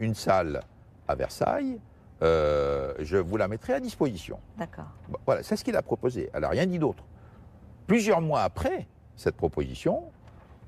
une 0.00 0.14
salle 0.14 0.62
à 1.06 1.14
Versailles, 1.14 1.80
euh, 2.22 2.94
je 2.98 3.16
vous 3.16 3.36
la 3.36 3.48
mettrai 3.48 3.74
à 3.74 3.80
disposition. 3.80 4.38
D'accord. 4.56 4.86
Bon, 5.08 5.18
Voilà, 5.26 5.42
c'est 5.42 5.56
ce 5.56 5.64
qu'il 5.64 5.76
a 5.76 5.82
proposé. 5.82 6.30
Elle 6.32 6.40
n'a 6.42 6.48
rien 6.48 6.66
dit 6.66 6.78
d'autre. 6.78 7.04
Plusieurs 7.86 8.20
mois 8.20 8.42
après 8.42 8.86
cette 9.16 9.36
proposition, 9.36 10.04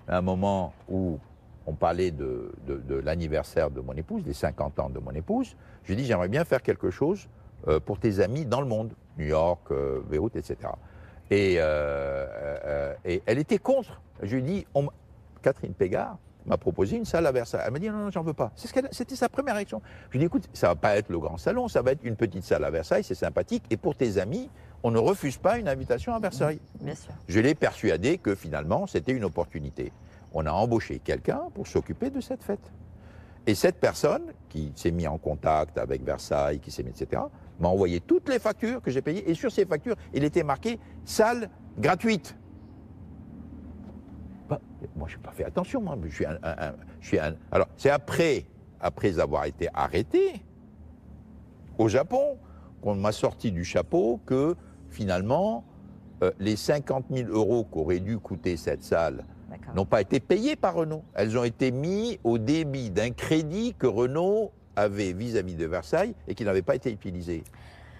à 0.08 0.18
un 0.18 0.22
moment 0.22 0.72
où 0.88 1.18
on 1.66 1.74
parlait 1.74 2.10
de, 2.10 2.52
de- 2.66 2.78
de 2.78 2.94
l'anniversaire 2.96 3.70
de 3.70 3.80
mon 3.80 3.92
épouse, 3.94 4.22
des 4.24 4.32
50 4.32 4.78
ans 4.80 4.90
de 4.90 4.98
mon 4.98 5.10
épouse, 5.12 5.56
je 5.82 5.88
lui 5.88 5.94
ai 5.94 5.96
dit 6.02 6.04
j'aimerais 6.06 6.28
bien 6.28 6.44
faire 6.44 6.62
quelque 6.62 6.90
chose 6.90 7.28
euh, 7.68 7.78
pour 7.80 7.98
tes 7.98 8.20
amis 8.20 8.46
dans 8.46 8.60
le 8.60 8.66
monde, 8.66 8.92
New 9.18 9.26
York, 9.26 9.60
euh, 9.70 10.00
Beyrouth, 10.08 10.36
etc. 10.36 10.56
Et, 11.30 11.54
et 13.04 13.22
elle 13.26 13.38
était 13.38 13.58
contre. 13.58 14.00
Je 14.22 14.36
lui 14.36 14.42
ai 14.42 14.46
dit, 14.46 14.66
on 14.74 14.88
Catherine 15.42 15.74
Pégard 15.74 16.18
m'a 16.46 16.56
proposé 16.56 16.96
une 16.96 17.04
salle 17.04 17.26
à 17.26 17.32
Versailles. 17.32 17.62
Elle 17.66 17.72
m'a 17.72 17.78
dit 17.78 17.88
non, 17.88 17.98
non, 17.98 18.10
j'en 18.10 18.22
veux 18.22 18.34
pas. 18.34 18.52
C'était 18.56 19.16
sa 19.16 19.28
première 19.28 19.54
réaction. 19.54 19.82
Je 20.08 20.12
lui 20.12 20.18
ai 20.18 20.20
dit 20.20 20.26
écoute, 20.26 20.48
ça 20.52 20.68
va 20.68 20.74
pas 20.74 20.96
être 20.96 21.08
le 21.08 21.18
grand 21.18 21.36
salon, 21.36 21.68
ça 21.68 21.82
va 21.82 21.92
être 21.92 22.04
une 22.04 22.16
petite 22.16 22.44
salle 22.44 22.64
à 22.64 22.70
Versailles, 22.70 23.04
c'est 23.04 23.14
sympathique. 23.14 23.64
Et 23.70 23.76
pour 23.76 23.96
tes 23.96 24.18
amis, 24.18 24.50
on 24.82 24.90
ne 24.90 24.98
refuse 24.98 25.36
pas 25.36 25.58
une 25.58 25.68
invitation 25.68 26.14
à 26.14 26.18
Versailles. 26.18 26.60
Bien 26.80 26.94
sûr. 26.94 27.12
Je 27.28 27.40
l'ai 27.40 27.54
persuadé 27.54 28.18
que 28.18 28.34
finalement, 28.34 28.86
c'était 28.86 29.12
une 29.12 29.24
opportunité. 29.24 29.92
On 30.32 30.46
a 30.46 30.52
embauché 30.52 31.00
quelqu'un 31.00 31.42
pour 31.54 31.66
s'occuper 31.66 32.10
de 32.10 32.20
cette 32.20 32.42
fête. 32.42 32.72
Et 33.46 33.54
cette 33.54 33.76
personne, 33.76 34.32
qui 34.48 34.72
s'est 34.76 34.90
mis 34.90 35.06
en 35.06 35.18
contact 35.18 35.78
avec 35.78 36.04
Versailles, 36.04 36.60
qui 36.60 36.70
s'est 36.70 36.82
mis, 36.82 36.90
etc., 36.90 37.22
m'a 37.58 37.68
envoyé 37.68 38.00
toutes 38.00 38.28
les 38.28 38.38
factures 38.38 38.80
que 38.80 38.90
j'ai 38.90 39.02
payées. 39.02 39.28
Et 39.30 39.34
sur 39.34 39.50
ces 39.50 39.64
factures, 39.64 39.96
il 40.14 40.24
était 40.24 40.42
marqué 40.42 40.78
salle 41.04 41.50
gratuite. 41.78 42.36
Moi, 44.96 45.08
je 45.08 45.16
n'ai 45.16 45.22
pas 45.22 45.32
fait 45.32 45.44
attention. 45.44 45.80
Moi. 45.80 45.96
Je 46.04 46.14
suis 46.14 46.26
un, 46.26 46.38
un- 46.42 46.68
un- 46.68 46.74
je 47.00 47.06
suis 47.06 47.18
un- 47.18 47.34
alors, 47.52 47.68
c'est 47.76 47.90
après, 47.90 48.44
après 48.80 49.18
avoir 49.18 49.44
été 49.44 49.68
arrêté 49.74 50.42
au 51.78 51.88
Japon 51.88 52.36
qu'on 52.82 52.94
m'a 52.94 53.12
sorti 53.12 53.52
du 53.52 53.64
chapeau 53.64 54.20
que 54.26 54.54
finalement, 54.90 55.64
euh, 56.22 56.30
les 56.38 56.56
50 56.56 57.06
000 57.10 57.30
euros 57.30 57.64
qu'aurait 57.64 58.00
dû 58.00 58.18
coûter 58.18 58.56
cette 58.56 58.82
salle 58.82 59.24
n'ont 59.74 59.84
pas 59.86 60.00
été 60.00 60.20
payées 60.20 60.56
par 60.56 60.74
Renault. 60.74 61.02
Elles 61.14 61.36
ont 61.38 61.44
été 61.44 61.70
mises 61.70 62.18
au 62.24 62.38
débit 62.38 62.90
d'un 62.90 63.10
crédit 63.10 63.74
que 63.78 63.86
Renault 63.86 64.52
avait 64.76 65.12
vis-à-vis 65.12 65.54
de 65.56 65.66
Versailles 65.66 66.14
et 66.28 66.34
qui 66.34 66.44
n'avait 66.44 66.62
pas 66.62 66.74
été 66.74 66.90
utilisé. 66.90 67.44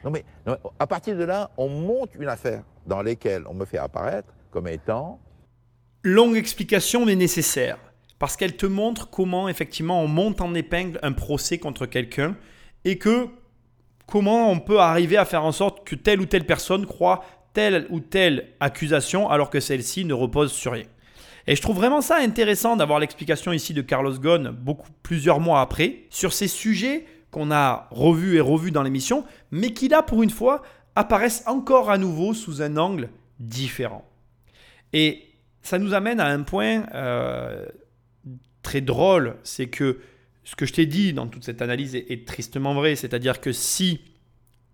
Non 0.05 0.11
mais, 0.11 0.24
non, 0.47 0.57
mais 0.62 0.70
à 0.78 0.87
partir 0.87 1.16
de 1.16 1.24
là, 1.24 1.51
on 1.59 1.68
monte 1.68 2.14
une 2.14 2.28
affaire 2.28 2.62
dans 2.87 3.03
laquelle 3.03 3.45
on 3.47 3.55
me 3.55 3.64
fait 3.64 3.78
apparaître 3.78 4.33
comme 4.51 4.66
étant 4.68 5.18
Longue 6.03 6.36
explication 6.36 7.05
mais 7.05 7.14
nécessaire. 7.14 7.78
Parce 8.18 8.36
qu'elle 8.36 8.57
te 8.57 8.66
montre 8.66 9.11
comment 9.11 9.48
effectivement 9.51 10.03
on 10.03 10.09
monte 10.09 10.40
en 10.40 10.55
épingle 10.55 10.98
un 11.03 11.12
procès 11.12 11.59
contre 11.59 11.84
quelqu'un 11.84 12.36
et 12.86 12.96
que 12.96 13.26
comment 14.07 14.51
on 14.51 14.61
peut 14.61 14.78
arriver 14.78 15.18
à 15.18 15.26
faire 15.26 15.44
en 15.44 15.53
sorte 15.53 15.86
que 15.86 15.94
telle 15.94 16.20
ou 16.20 16.26
telle 16.26 16.46
personne 16.46 16.86
croit 16.86 17.24
telle 17.53 17.86
ou 17.90 18.01
telle 18.01 18.48
accusation 18.61 19.28
alors 19.28 19.51
que 19.51 19.61
celle-ci 19.61 20.05
ne 20.05 20.14
repose 20.14 20.53
sur 20.53 20.72
rien. 20.72 20.86
Et 21.46 21.57
je 21.57 21.62
trouve 21.62 21.76
vraiment 21.76 22.01
ça 22.01 22.16
intéressant 22.16 22.76
d'avoir 22.76 22.98
l'explication 22.98 23.53
ici 23.53 23.74
de 23.74 23.82
Carlos 23.82 24.18
Ghosn 24.18 24.51
beaucoup 24.51 24.88
plusieurs 25.03 25.40
mois 25.40 25.61
après 25.61 26.05
sur 26.09 26.32
ces 26.32 26.48
sujets 26.48 27.05
qu'on 27.30 27.51
a 27.51 27.88
revus 27.90 28.36
et 28.36 28.40
revus 28.40 28.70
dans 28.70 28.82
l'émission, 28.82 29.24
mais 29.51 29.72
qui 29.72 29.88
là 29.88 30.03
pour 30.03 30.22
une 30.22 30.30
fois 30.30 30.62
apparaissent 30.96 31.44
encore 31.46 31.90
à 31.90 31.98
nouveau 31.98 32.34
sous 32.34 32.62
un 32.62 32.76
angle 32.76 33.11
différent. 33.38 34.05
Et 34.92 35.30
ça 35.63 35.79
nous 35.79 35.95
amène 35.95 36.21
à 36.21 36.27
un 36.27 36.43
point 36.43 36.87
euh, 36.95 37.67
très 38.63 38.81
drôle, 38.81 39.37
c'est 39.43 39.69
que 39.69 40.01
ce 40.45 40.57
que 40.57 40.67
je 40.67 40.73
t'ai 40.73 40.87
dit 40.87 41.13
dans 41.13 41.27
toute 41.27 41.45
cette 41.45 41.63
analyse 41.63 41.95
est, 41.95 42.11
est 42.11 42.27
tristement 42.27 42.75
vrai, 42.75 42.97
c'est-à-dire 42.97 43.41
que 43.41 43.53
si 43.53 44.01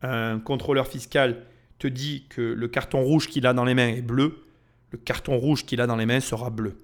un 0.03 0.39
contrôleur 0.39 0.87
fiscal 0.87 1.43
te 1.79 1.87
dit 1.87 2.27
que 2.29 2.41
le 2.41 2.69
carton 2.69 3.03
rouge 3.03 3.29
qu'il 3.29 3.47
a 3.47 3.53
dans 3.53 3.65
les 3.65 3.75
mains 3.75 3.89
est 3.89 4.03
bleu, 4.03 4.45
le 4.91 4.99
carton 4.99 5.37
rouge 5.37 5.65
qu'il 5.65 5.81
a 5.81 5.87
dans 5.87 5.97
les 5.97 6.07
mains 6.07 6.21
sera 6.21 6.51
bleu. 6.51 6.79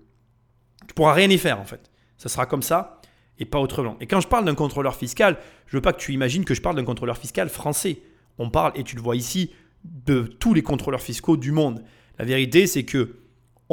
Tu 0.86 0.94
pourras 0.94 1.14
rien 1.14 1.30
y 1.30 1.38
faire 1.38 1.60
en 1.60 1.64
fait. 1.64 1.90
Ça 2.18 2.28
sera 2.28 2.46
comme 2.46 2.62
ça 2.62 3.00
et 3.38 3.44
pas 3.44 3.58
autrement. 3.58 3.96
Et 4.00 4.06
quand 4.06 4.20
je 4.20 4.28
parle 4.28 4.44
d'un 4.44 4.54
contrôleur 4.54 4.96
fiscal, 4.96 5.38
je 5.66 5.76
veux 5.76 5.80
pas 5.80 5.92
que 5.92 6.00
tu 6.00 6.12
imagines 6.12 6.44
que 6.44 6.54
je 6.54 6.60
parle 6.60 6.76
d'un 6.76 6.84
contrôleur 6.84 7.16
fiscal 7.16 7.48
français. 7.48 8.02
On 8.38 8.50
parle, 8.50 8.72
et 8.76 8.84
tu 8.84 8.96
le 8.96 9.02
vois 9.02 9.16
ici, 9.16 9.50
de 9.84 10.22
tous 10.22 10.54
les 10.54 10.62
contrôleurs 10.62 11.00
fiscaux 11.00 11.36
du 11.36 11.50
monde. 11.50 11.82
La 12.18 12.24
vérité, 12.24 12.66
c'est 12.66 12.84
que 12.84 13.16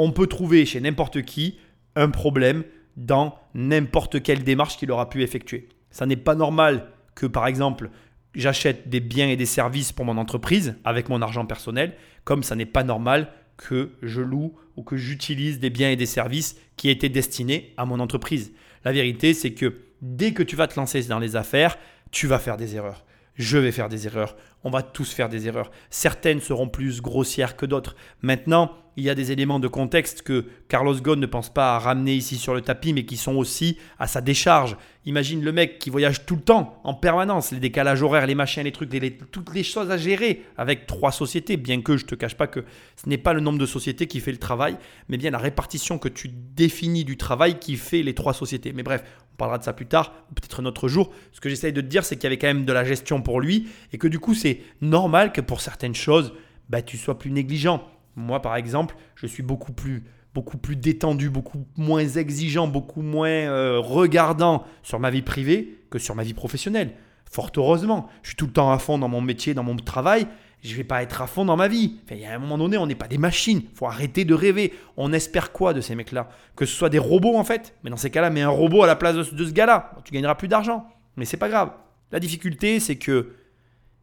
on 0.02 0.12
peut 0.12 0.26
trouver 0.26 0.64
chez 0.64 0.80
n'importe 0.80 1.22
qui 1.22 1.58
un 1.94 2.08
problème 2.08 2.64
dans 2.96 3.38
n'importe 3.54 4.22
quelle 4.22 4.44
démarche 4.44 4.78
qu'il 4.78 4.90
aura 4.90 5.10
pu 5.10 5.22
effectuer. 5.22 5.68
Ça 5.90 6.06
n'est 6.06 6.16
pas 6.16 6.34
normal 6.34 6.86
que, 7.14 7.26
par 7.26 7.46
exemple, 7.46 7.90
j'achète 8.34 8.88
des 8.88 9.00
biens 9.00 9.28
et 9.28 9.36
des 9.36 9.44
services 9.44 9.92
pour 9.92 10.06
mon 10.06 10.16
entreprise 10.16 10.76
avec 10.84 11.10
mon 11.10 11.20
argent 11.20 11.44
personnel, 11.44 11.96
comme 12.24 12.42
ça 12.42 12.56
n'est 12.56 12.64
pas 12.64 12.82
normal 12.82 13.30
que 13.58 13.90
je 14.00 14.22
loue 14.22 14.54
ou 14.76 14.82
que 14.82 14.96
j'utilise 14.96 15.60
des 15.60 15.68
biens 15.68 15.90
et 15.90 15.96
des 15.96 16.06
services 16.06 16.56
qui 16.76 16.88
étaient 16.88 17.10
destinés 17.10 17.74
à 17.76 17.84
mon 17.84 18.00
entreprise. 18.00 18.52
La 18.86 18.92
vérité, 18.92 19.34
c'est 19.34 19.52
que 19.52 19.80
dès 20.00 20.32
que 20.32 20.42
tu 20.42 20.56
vas 20.56 20.66
te 20.66 20.80
lancer 20.80 21.02
dans 21.02 21.18
les 21.18 21.36
affaires, 21.36 21.76
tu 22.10 22.26
vas 22.26 22.38
faire 22.38 22.56
des 22.56 22.74
erreurs. 22.74 23.04
Je 23.34 23.58
vais 23.58 23.72
faire 23.72 23.90
des 23.90 24.06
erreurs. 24.06 24.36
On 24.64 24.70
va 24.70 24.82
tous 24.82 25.12
faire 25.12 25.28
des 25.28 25.46
erreurs. 25.46 25.70
Certaines 25.90 26.40
seront 26.40 26.68
plus 26.68 27.02
grossières 27.02 27.56
que 27.56 27.66
d'autres. 27.66 27.96
Maintenant, 28.22 28.72
il 29.00 29.04
y 29.04 29.10
a 29.10 29.14
des 29.14 29.32
éléments 29.32 29.60
de 29.60 29.66
contexte 29.66 30.20
que 30.20 30.44
Carlos 30.68 30.94
Ghosn 30.94 31.18
ne 31.18 31.26
pense 31.26 31.48
pas 31.48 31.74
à 31.74 31.78
ramener 31.78 32.14
ici 32.14 32.36
sur 32.36 32.52
le 32.52 32.60
tapis, 32.60 32.92
mais 32.92 33.06
qui 33.06 33.16
sont 33.16 33.34
aussi 33.34 33.78
à 33.98 34.06
sa 34.06 34.20
décharge. 34.20 34.76
Imagine 35.06 35.42
le 35.42 35.52
mec 35.52 35.78
qui 35.78 35.88
voyage 35.88 36.26
tout 36.26 36.36
le 36.36 36.42
temps, 36.42 36.78
en 36.84 36.92
permanence, 36.92 37.50
les 37.50 37.60
décalages 37.60 38.02
horaires, 38.02 38.26
les 38.26 38.34
machins, 38.34 38.62
les 38.62 38.72
trucs, 38.72 38.90
toutes 39.32 39.54
les 39.54 39.62
choses 39.62 39.90
à 39.90 39.96
gérer 39.96 40.44
avec 40.58 40.86
trois 40.86 41.12
sociétés, 41.12 41.56
bien 41.56 41.80
que 41.80 41.96
je 41.96 42.04
te 42.04 42.14
cache 42.14 42.34
pas 42.34 42.46
que 42.46 42.60
ce 43.02 43.08
n'est 43.08 43.16
pas 43.16 43.32
le 43.32 43.40
nombre 43.40 43.58
de 43.58 43.64
sociétés 43.64 44.06
qui 44.06 44.20
fait 44.20 44.32
le 44.32 44.38
travail, 44.38 44.76
mais 45.08 45.16
bien 45.16 45.30
la 45.30 45.38
répartition 45.38 45.96
que 45.96 46.10
tu 46.10 46.28
définis 46.28 47.04
du 47.04 47.16
travail 47.16 47.58
qui 47.58 47.76
fait 47.76 48.02
les 48.02 48.14
trois 48.14 48.34
sociétés. 48.34 48.74
Mais 48.74 48.82
bref, 48.82 49.02
on 49.32 49.36
parlera 49.36 49.56
de 49.56 49.64
ça 49.64 49.72
plus 49.72 49.86
tard, 49.86 50.12
peut-être 50.34 50.60
un 50.60 50.66
autre 50.66 50.88
jour. 50.88 51.10
Ce 51.32 51.40
que 51.40 51.48
j'essaye 51.48 51.72
de 51.72 51.80
te 51.80 51.86
dire, 51.86 52.04
c'est 52.04 52.16
qu'il 52.16 52.24
y 52.24 52.26
avait 52.26 52.36
quand 52.36 52.48
même 52.48 52.66
de 52.66 52.72
la 52.74 52.84
gestion 52.84 53.22
pour 53.22 53.40
lui, 53.40 53.68
et 53.94 53.98
que 53.98 54.08
du 54.08 54.18
coup, 54.18 54.34
c'est 54.34 54.60
normal 54.82 55.32
que 55.32 55.40
pour 55.40 55.62
certaines 55.62 55.94
choses, 55.94 56.34
bah, 56.68 56.82
tu 56.82 56.98
sois 56.98 57.18
plus 57.18 57.30
négligent. 57.30 57.82
Moi, 58.16 58.42
par 58.42 58.56
exemple, 58.56 58.96
je 59.14 59.26
suis 59.26 59.42
beaucoup 59.42 59.72
plus, 59.72 60.04
beaucoup 60.34 60.58
plus 60.58 60.76
détendu, 60.76 61.30
beaucoup 61.30 61.66
moins 61.76 62.06
exigeant, 62.06 62.68
beaucoup 62.68 63.02
moins 63.02 63.28
euh, 63.28 63.78
regardant 63.78 64.64
sur 64.82 65.00
ma 65.00 65.10
vie 65.10 65.22
privée 65.22 65.78
que 65.90 65.98
sur 65.98 66.14
ma 66.14 66.22
vie 66.22 66.34
professionnelle. 66.34 66.92
Fort 67.30 67.52
heureusement, 67.56 68.08
je 68.22 68.30
suis 68.30 68.36
tout 68.36 68.46
le 68.46 68.52
temps 68.52 68.72
à 68.72 68.78
fond 68.78 68.98
dans 68.98 69.08
mon 69.08 69.20
métier, 69.20 69.54
dans 69.54 69.62
mon 69.62 69.76
travail, 69.76 70.26
Je 70.62 70.74
vais 70.74 70.84
pas 70.84 71.02
être 71.02 71.22
à 71.22 71.26
fond 71.26 71.44
dans 71.44 71.56
ma 71.56 71.68
vie. 71.68 71.98
Enfin, 72.04 72.16
il 72.16 72.20
y 72.20 72.26
a 72.26 72.34
un 72.34 72.38
moment 72.38 72.58
donné, 72.58 72.76
on 72.76 72.86
n'est 72.86 72.96
pas 72.96 73.08
des 73.08 73.18
machines. 73.18 73.62
faut 73.74 73.86
arrêter 73.86 74.24
de 74.24 74.34
rêver. 74.34 74.74
On 74.96 75.12
espère 75.12 75.52
quoi 75.52 75.72
de 75.72 75.80
ces 75.80 75.94
mecs-là? 75.94 76.28
Que 76.56 76.66
ce 76.66 76.74
soit 76.74 76.90
des 76.90 76.98
robots 76.98 77.36
en 77.36 77.44
fait. 77.44 77.74
Mais 77.82 77.90
dans 77.90 77.96
ces 77.96 78.10
cas-là, 78.10 78.30
mets 78.30 78.42
un 78.42 78.48
robot 78.48 78.82
à 78.82 78.86
la 78.86 78.96
place 78.96 79.14
de, 79.14 79.22
ce 79.22 79.52
gars-là. 79.52 79.92
Tu 80.04 80.12
gagneras 80.12 80.34
plus 80.34 80.48
d'argent. 80.48 80.86
Mais 81.16 81.24
c'est 81.24 81.36
pas 81.36 81.48
grave. 81.48 81.70
La 82.12 82.18
difficulté, 82.18 82.80
c'est 82.80 82.96
que, 82.96 83.32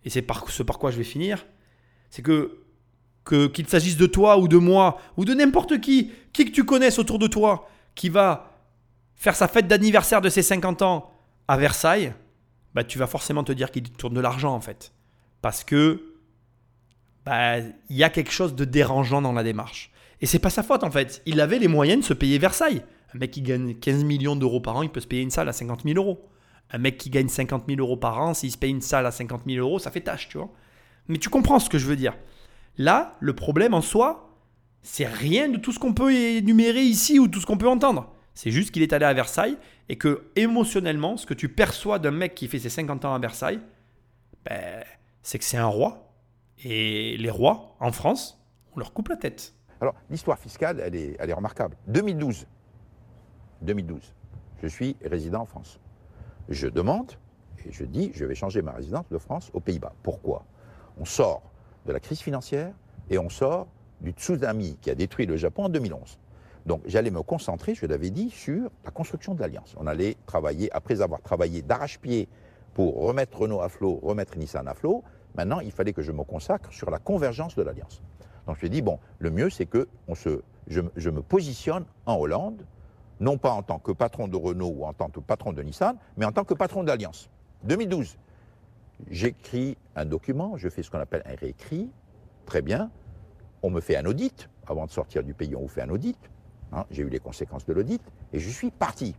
et 0.05 0.09
c'est 0.09 0.21
par 0.21 0.49
ce 0.49 0.63
par 0.63 0.79
quoi 0.79 0.89
je 0.89 0.97
vais 0.97 1.03
finir, 1.03 1.45
c'est 2.09 2.21
que 2.21 2.61
qu'il 3.27 3.67
s'agisse 3.67 3.97
de 3.97 4.05
toi 4.05 4.37
ou 4.37 4.47
de 4.47 4.57
moi 4.57 4.99
ou 5.17 5.25
de 5.25 5.33
n'importe 5.33 5.79
qui, 5.79 6.11
qui 6.33 6.45
que 6.45 6.51
tu 6.51 6.63
connaisses 6.63 6.99
autour 6.99 7.19
de 7.19 7.27
toi, 7.27 7.69
qui 7.95 8.09
va 8.09 8.51
faire 9.15 9.35
sa 9.35 9.47
fête 9.47 9.67
d'anniversaire 9.67 10.21
de 10.21 10.29
ses 10.29 10.41
50 10.41 10.81
ans 10.81 11.11
à 11.47 11.57
Versailles, 11.57 12.13
bah, 12.73 12.83
tu 12.83 12.97
vas 12.97 13.07
forcément 13.07 13.43
te 13.43 13.51
dire 13.51 13.71
qu'il 13.71 13.83
tourne 13.83 14.13
de 14.13 14.21
l'argent 14.21 14.53
en 14.53 14.61
fait. 14.61 14.93
Parce 15.41 15.63
que 15.63 16.13
bah, 17.25 17.59
il 17.59 17.95
y 17.95 18.03
a 18.03 18.09
quelque 18.09 18.31
chose 18.31 18.55
de 18.55 18.65
dérangeant 18.65 19.21
dans 19.21 19.33
la 19.33 19.43
démarche. 19.43 19.91
Et 20.21 20.25
c'est 20.25 20.39
pas 20.39 20.49
sa 20.49 20.63
faute 20.63 20.83
en 20.83 20.91
fait. 20.91 21.21
Il 21.25 21.41
avait 21.41 21.59
les 21.59 21.67
moyens 21.67 22.01
de 22.01 22.05
se 22.05 22.13
payer 22.13 22.37
Versailles. 22.37 22.83
Un 23.13 23.19
mec 23.19 23.31
qui 23.31 23.41
gagne 23.41 23.75
15 23.75 24.03
millions 24.03 24.35
d'euros 24.35 24.59
par 24.59 24.75
an, 24.77 24.83
il 24.83 24.89
peut 24.89 24.99
se 24.99 25.07
payer 25.07 25.21
une 25.21 25.31
salle 25.31 25.49
à 25.49 25.53
50 25.53 25.83
000 25.83 25.97
euros. 25.97 26.29
Un 26.71 26.79
mec 26.79 26.97
qui 26.97 27.09
gagne 27.09 27.29
50 27.29 27.63
000 27.67 27.79
euros 27.79 27.97
par 27.97 28.19
an, 28.19 28.33
s'il 28.33 28.51
se 28.51 28.57
paye 28.57 28.71
une 28.71 28.81
salle 28.81 29.05
à 29.05 29.11
50 29.11 29.43
000 29.47 29.65
euros, 29.65 29.79
ça 29.79 29.89
fait 29.89 30.01
tâche, 30.01 30.27
tu 30.27 30.37
vois. 30.37 30.51
Mais 31.07 31.17
tu 31.17 31.29
comprends 31.29 31.59
ce 31.59 31.69
que 31.69 31.77
je 31.77 31.85
veux 31.85 31.95
dire. 31.95 32.13
Là, 32.77 33.15
le 33.19 33.33
problème 33.33 33.73
en 33.73 33.81
soi, 33.81 34.29
c'est 34.81 35.07
rien 35.07 35.49
de 35.49 35.57
tout 35.57 35.71
ce 35.71 35.79
qu'on 35.79 35.93
peut 35.93 36.13
énumérer 36.13 36.83
ici 36.83 37.19
ou 37.19 37.27
tout 37.27 37.41
ce 37.41 37.45
qu'on 37.45 37.57
peut 37.57 37.67
entendre. 37.67 38.13
C'est 38.33 38.51
juste 38.51 38.71
qu'il 38.71 38.83
est 38.83 38.93
allé 38.93 39.05
à 39.05 39.13
Versailles 39.13 39.57
et 39.89 39.97
que 39.97 40.29
émotionnellement, 40.35 41.17
ce 41.17 41.25
que 41.25 41.33
tu 41.33 41.49
perçois 41.49 41.97
d'un 41.97 42.11
mec 42.11 42.35
qui 42.35 42.47
fait 42.47 42.59
ses 42.59 42.69
50 42.69 43.05
ans 43.05 43.13
à 43.15 43.19
Versailles, 43.19 43.59
ben, 44.45 44.83
c'est 45.23 45.39
que 45.39 45.45
c'est 45.45 45.57
un 45.57 45.65
roi. 45.65 46.13
Et 46.63 47.17
les 47.17 47.29
rois, 47.29 47.75
en 47.79 47.91
France, 47.91 48.39
on 48.75 48.79
leur 48.79 48.93
coupe 48.93 49.09
la 49.09 49.17
tête. 49.17 49.53
Alors, 49.81 49.95
l'histoire 50.09 50.39
fiscale, 50.39 50.79
elle 50.83 50.95
est, 50.95 51.15
elle 51.19 51.29
est 51.29 51.33
remarquable. 51.33 51.75
2012, 51.87 52.47
2012, 53.61 54.01
je 54.61 54.67
suis 54.67 54.95
résident 55.03 55.41
en 55.41 55.45
France. 55.45 55.79
Je 56.49 56.67
demande 56.67 57.11
et 57.65 57.71
je 57.71 57.83
dis, 57.83 58.11
je 58.13 58.25
vais 58.25 58.35
changer 58.35 58.61
ma 58.61 58.71
résidence 58.71 59.09
de 59.09 59.17
France 59.17 59.49
aux 59.53 59.59
Pays-Bas. 59.59 59.93
Pourquoi? 60.03 60.45
On 60.99 61.05
sort 61.05 61.43
de 61.87 61.93
la 61.93 61.99
crise 61.99 62.19
financière 62.19 62.73
et 63.09 63.17
on 63.17 63.29
sort 63.29 63.67
du 64.01 64.11
tsunami 64.11 64.77
qui 64.81 64.91
a 64.91 64.95
détruit 64.95 65.25
le 65.25 65.37
Japon 65.37 65.65
en 65.65 65.69
2011. 65.69 66.19
Donc 66.65 66.81
j'allais 66.85 67.11
me 67.11 67.21
concentrer, 67.21 67.73
je 67.73 67.85
l'avais 67.85 68.09
dit, 68.09 68.29
sur 68.29 68.69
la 68.83 68.91
construction 68.91 69.33
de 69.33 69.39
l'alliance. 69.39 69.73
On 69.79 69.87
allait 69.87 70.17
travailler, 70.25 70.71
après 70.73 71.01
avoir 71.01 71.21
travaillé 71.21 71.61
d'arrache-pied 71.61 72.27
pour 72.73 73.01
remettre 73.01 73.39
Renault 73.39 73.61
à 73.61 73.69
flot, 73.69 73.99
remettre 74.03 74.37
Nissan 74.37 74.67
à 74.67 74.73
flot, 74.73 75.03
maintenant 75.35 75.61
il 75.61 75.71
fallait 75.71 75.93
que 75.93 76.01
je 76.01 76.11
me 76.11 76.23
consacre 76.23 76.71
sur 76.73 76.91
la 76.91 76.99
convergence 76.99 77.55
de 77.55 77.63
l'alliance. 77.63 78.01
Donc 78.45 78.57
je 78.59 78.65
me 78.65 78.69
dit, 78.69 78.81
bon, 78.81 78.99
le 79.19 79.31
mieux 79.31 79.49
c'est 79.49 79.65
que 79.65 79.87
je, 80.09 81.09
me 81.09 81.21
positionne 81.21 81.85
en 82.05 82.15
Hollande, 82.17 82.65
non 83.21 83.37
pas 83.37 83.51
en 83.51 83.63
tant 83.63 83.79
que 83.79 83.93
patron 83.93 84.27
de 84.27 84.35
Renault 84.35 84.73
ou 84.75 84.85
en 84.85 84.93
tant 84.93 85.09
que 85.09 85.21
patron 85.21 85.53
de 85.53 85.63
Nissan, 85.63 85.97
mais 86.17 86.25
en 86.25 86.33
tant 86.33 86.43
que 86.43 86.53
patron 86.53 86.83
de 86.83 86.89
l'alliance. 86.89 87.29
2012, 87.63 88.17
j'écris 89.09 89.77
un 89.95 90.05
document, 90.05 90.57
je 90.57 90.69
fais 90.69 90.83
ce 90.83 90.91
qu'on 90.91 90.99
appelle 90.99 91.23
un 91.25 91.35
réécrit, 91.35 91.89
très 92.45 92.61
bien, 92.61 92.91
on 93.61 93.69
me 93.69 93.81
fait 93.81 93.97
un 93.97 94.05
audit, 94.05 94.49
avant 94.67 94.85
de 94.85 94.91
sortir 94.91 95.23
du 95.23 95.33
pays 95.33 95.55
on 95.55 95.61
vous 95.61 95.67
fait 95.67 95.81
un 95.81 95.89
audit, 95.89 96.17
Hein, 96.71 96.85
j'ai 96.91 97.03
eu 97.03 97.09
les 97.09 97.19
conséquences 97.19 97.65
de 97.65 97.73
l'audit 97.73 98.01
et 98.33 98.39
je 98.39 98.49
suis 98.49 98.71
parti. 98.71 99.15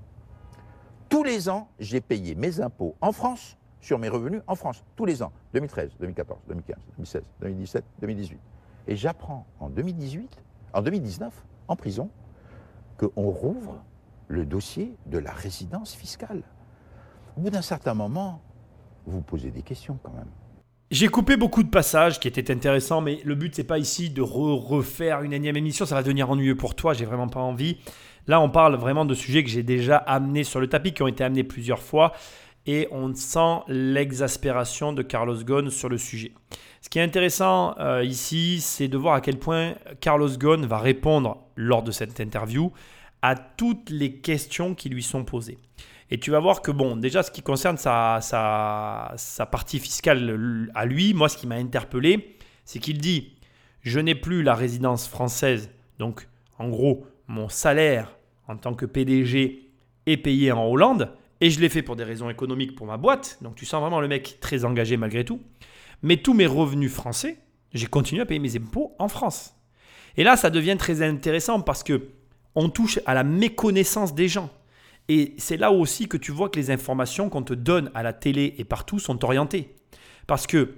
Tous 1.09 1.25
les 1.25 1.49
ans, 1.49 1.69
j'ai 1.79 2.01
payé 2.01 2.35
mes 2.35 2.61
impôts 2.61 2.95
en 3.01 3.13
France 3.13 3.57
sur 3.81 3.99
mes 3.99 4.09
revenus 4.09 4.43
en 4.47 4.55
France. 4.55 4.85
Tous 4.97 5.07
les 5.07 5.23
ans. 5.23 5.33
2013, 5.55 5.93
2014, 5.99 6.41
2015, 6.49 6.77
2016, 6.97 7.23
2017, 7.41 7.85
2018. 8.01 8.41
Et 8.89 8.97
j'apprends 8.97 9.47
en 9.61 9.71
2018, 9.71 10.43
en 10.75 10.83
2019, 10.83 11.45
en 11.69 11.77
prison, 11.77 12.11
qu'on 12.99 13.31
rouvre 13.31 13.83
le 14.27 14.45
dossier 14.45 14.95
de 15.07 15.19
la 15.19 15.33
résidence 15.33 15.95
fiscale. 15.95 16.43
Au 17.37 17.41
bout 17.41 17.51
d'un 17.51 17.63
certain 17.63 17.95
moment, 17.95 18.43
vous 19.09 19.23
posez 19.23 19.51
des 19.51 19.63
questions 19.63 19.99
quand 20.03 20.13
même. 20.13 20.29
J'ai 20.91 21.09
coupé 21.09 21.37
beaucoup 21.37 21.63
de 21.63 21.69
passages 21.69 22.19
qui 22.19 22.29
étaient 22.29 22.51
intéressants, 22.51 23.03
mais 23.03 23.21
le 23.25 23.35
but 23.35 23.55
c'est 23.55 23.65
pas 23.65 23.79
ici 23.79 24.09
de 24.09 24.23
refaire 24.23 25.23
une 25.23 25.35
énième 25.35 25.57
émission, 25.57 25.85
ça 25.85 25.95
va 25.95 26.03
devenir 26.03 26.31
ennuyeux 26.31 26.57
pour 26.57 26.75
toi, 26.75 26.95
j'ai 26.95 27.05
vraiment 27.05 27.29
pas 27.29 27.41
envie. 27.41 27.77
Là, 28.27 28.41
on 28.41 28.51
parle 28.51 28.77
vraiment 28.77 29.05
de 29.07 29.15
sujets 29.15 29.43
que 29.43 29.51
j'ai 29.51 29.63
déjà 29.63 29.97
amenés 29.97 30.45
sur 30.45 30.61
le 30.61 30.67
tapis, 30.67 30.93
qui 30.93 31.03
ont 31.03 31.09
été 31.09 31.25
amenés 31.25 31.45
plusieurs 31.45 31.83
fois, 31.83 32.13
et 32.67 32.87
on 32.91 33.15
sent 33.15 33.61
l'exaspération 33.69 34.93
de 34.93 35.03
Carlos 35.03 35.43
Ghosn 35.43 35.71
sur 35.71 35.89
le 35.89 35.97
sujet. 35.97 36.33
Ce 36.83 36.91
qui 36.91 36.99
est 36.99 37.03
intéressant 37.03 37.75
euh, 37.79 38.05
ici, 38.05 38.61
c'est 38.61 38.89
de 38.89 38.99
voir 38.99 39.15
à 39.15 39.21
quel 39.23 39.39
point 39.39 39.75
Carlos 40.01 40.29
Ghosn 40.29 40.67
va 40.67 40.79
répondre 40.79 41.39
lors 41.57 41.83
de 41.83 41.91
cette 41.91 42.21
interview 42.21 42.71
à 43.23 43.35
toutes 43.35 43.91
les 43.91 44.13
questions 44.21 44.75
qui 44.75 44.91
lui 44.91 45.03
sont 45.03 45.25
posées. 45.25 45.59
Et 46.11 46.19
tu 46.19 46.31
vas 46.31 46.41
voir 46.41 46.63
que, 46.63 46.71
bon, 46.71 46.97
déjà, 46.97 47.23
ce 47.23 47.31
qui 47.31 47.43
concerne 47.43 47.77
sa, 47.77 48.19
sa, 48.21 49.47
partie 49.47 49.79
fiscale 49.79 50.71
à 50.75 50.87
lui, 50.87 51.13
moi, 51.15 51.29
ce 51.29 51.37
qui 51.37 51.47
m'a 51.47 51.57
interpellé, 51.57 52.37
c'est 52.65 52.79
qu'il 52.79 52.99
dit 52.99 53.35
Je 53.83 54.01
n'ai 54.01 54.15
plus 54.15 54.43
la 54.43 54.55
résidence 54.55 55.07
française. 55.07 55.71
Donc, 55.99 56.29
en 56.59 56.69
gros, 56.69 57.07
mon 57.27 57.49
salaire 57.49 58.17
en 58.47 58.57
tant 58.57 58.75
que 58.75 58.87
PDG 58.87 59.71
est 60.07 60.17
payé 60.17 60.53
en 60.53 60.67
Hollande. 60.67 61.13
Et 61.41 61.51
je 61.51 61.61
l'ai 61.61 61.69
fait 61.69 61.83
pour 61.83 61.95
des 61.95 62.05
raisons 62.05 62.31
économiques 62.31 62.75
pour 62.75 62.87
ma 62.87 62.97
boîte. 62.97 63.39
Donc, 63.43 63.55
tu 63.55 63.67
sens 63.67 63.81
vraiment 63.81 64.01
le 64.01 64.09
mec 64.09 64.39
très 64.41 64.65
engagé 64.65 64.97
malgré 64.97 65.25
tout. 65.25 65.41
Mais 66.03 66.17
tous 66.17 66.35
mes 66.35 66.47
revenus 66.47 66.93
français, 66.93 67.39
j'ai 67.75 67.87
continué 67.87 68.23
à 68.23 68.27
payer 68.27 68.41
mes 68.41 68.57
impôts 68.57 68.95
en 68.99 69.09
France. 69.09 69.55
Et 70.17 70.25
là, 70.25 70.37
ça 70.37 70.51
devient 70.51 70.77
très 70.79 71.03
intéressant 71.03 71.61
parce 71.61 71.83
que 71.83 72.09
on 72.55 72.71
touche 72.71 72.99
à 73.07 73.15
la 73.15 73.23
méconnaissance 73.23 74.15
des 74.15 74.27
gens. 74.27 74.51
Et 75.09 75.35
c'est 75.39 75.57
là 75.57 75.73
aussi 75.73 76.07
que 76.07 76.17
tu 76.17 76.33
vois 76.33 76.49
que 76.49 76.59
les 76.59 76.71
informations 76.71 77.31
qu'on 77.31 77.43
te 77.43 77.55
donne 77.55 77.91
à 77.95 78.03
la 78.03 78.13
télé 78.13 78.55
et 78.59 78.65
partout 78.65 78.99
sont 78.99 79.25
orientées. 79.25 79.75
Parce 80.27 80.47
que, 80.47 80.75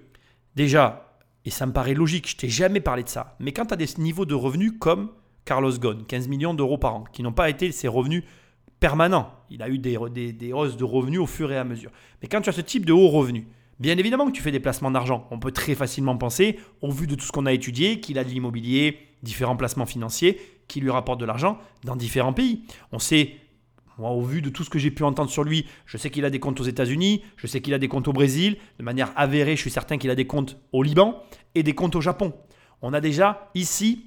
déjà, 0.54 1.18
et 1.44 1.50
ça 1.50 1.66
me 1.66 1.72
paraît 1.72 1.94
logique, 1.94 2.28
je 2.28 2.36
t'ai 2.36 2.48
jamais 2.48 2.80
parlé 2.80 3.02
de 3.02 3.08
ça, 3.08 3.36
mais 3.40 3.52
quand 3.52 3.66
tu 3.66 3.74
as 3.74 3.76
des 3.76 3.88
niveaux 3.98 4.26
de 4.26 4.34
revenus 4.34 4.72
comme 4.78 5.10
Carlos 5.44 5.72
Ghosn, 5.72 6.04
15 6.06 6.28
millions 6.28 6.54
d'euros 6.54 6.78
par 6.78 6.94
an, 6.94 7.04
qui 7.12 7.22
n'ont 7.22 7.32
pas 7.32 7.50
été 7.50 7.72
ses 7.72 7.88
revenus 7.88 8.24
permanents, 8.78 9.32
il 9.50 9.62
a 9.62 9.68
eu 9.68 9.78
des, 9.78 10.32
des, 10.32 10.52
hausses 10.52 10.76
de 10.76 10.84
revenus 10.84 11.20
au 11.20 11.26
fur 11.26 11.50
et 11.50 11.56
à 11.56 11.64
mesure. 11.64 11.90
Mais 12.22 12.28
quand 12.28 12.40
tu 12.40 12.50
as 12.50 12.52
ce 12.52 12.60
type 12.60 12.86
de 12.86 12.92
haut 12.92 13.08
revenu, 13.08 13.48
bien 13.78 13.96
évidemment 13.96 14.26
que 14.26 14.32
tu 14.32 14.42
fais 14.42 14.52
des 14.52 14.60
placements 14.60 14.90
d'argent. 14.90 15.26
On 15.30 15.38
peut 15.38 15.50
très 15.50 15.74
facilement 15.74 16.16
penser, 16.16 16.58
au 16.82 16.90
vu 16.90 17.06
de 17.06 17.14
tout 17.14 17.24
ce 17.24 17.32
qu'on 17.32 17.46
a 17.46 17.52
étudié, 17.52 18.00
qu'il 18.00 18.18
a 18.18 18.24
de 18.24 18.28
l'immobilier, 18.28 18.98
différents 19.22 19.56
placements 19.56 19.86
financiers 19.86 20.40
qui 20.68 20.80
lui 20.80 20.90
rapportent 20.90 21.20
de 21.20 21.26
l'argent 21.26 21.58
dans 21.84 21.96
différents 21.96 22.32
pays. 22.32 22.62
On 22.92 22.98
sait 22.98 23.34
moi, 24.00 24.10
au 24.10 24.22
vu 24.22 24.40
de 24.40 24.48
tout 24.48 24.64
ce 24.64 24.70
que 24.70 24.78
j'ai 24.78 24.90
pu 24.90 25.04
entendre 25.04 25.30
sur 25.30 25.44
lui, 25.44 25.66
je 25.84 25.98
sais 25.98 26.08
qu'il 26.08 26.24
a 26.24 26.30
des 26.30 26.40
comptes 26.40 26.58
aux 26.58 26.64
États-Unis, 26.64 27.22
je 27.36 27.46
sais 27.46 27.60
qu'il 27.60 27.74
a 27.74 27.78
des 27.78 27.88
comptes 27.88 28.08
au 28.08 28.14
Brésil, 28.14 28.56
de 28.78 28.82
manière 28.82 29.12
avérée, 29.14 29.56
je 29.56 29.60
suis 29.60 29.70
certain 29.70 29.98
qu'il 29.98 30.08
a 30.08 30.14
des 30.14 30.26
comptes 30.26 30.56
au 30.72 30.82
Liban 30.82 31.22
et 31.54 31.62
des 31.62 31.74
comptes 31.74 31.94
au 31.96 32.00
Japon. 32.00 32.32
On 32.80 32.94
a 32.94 33.00
déjà 33.02 33.50
ici 33.54 34.06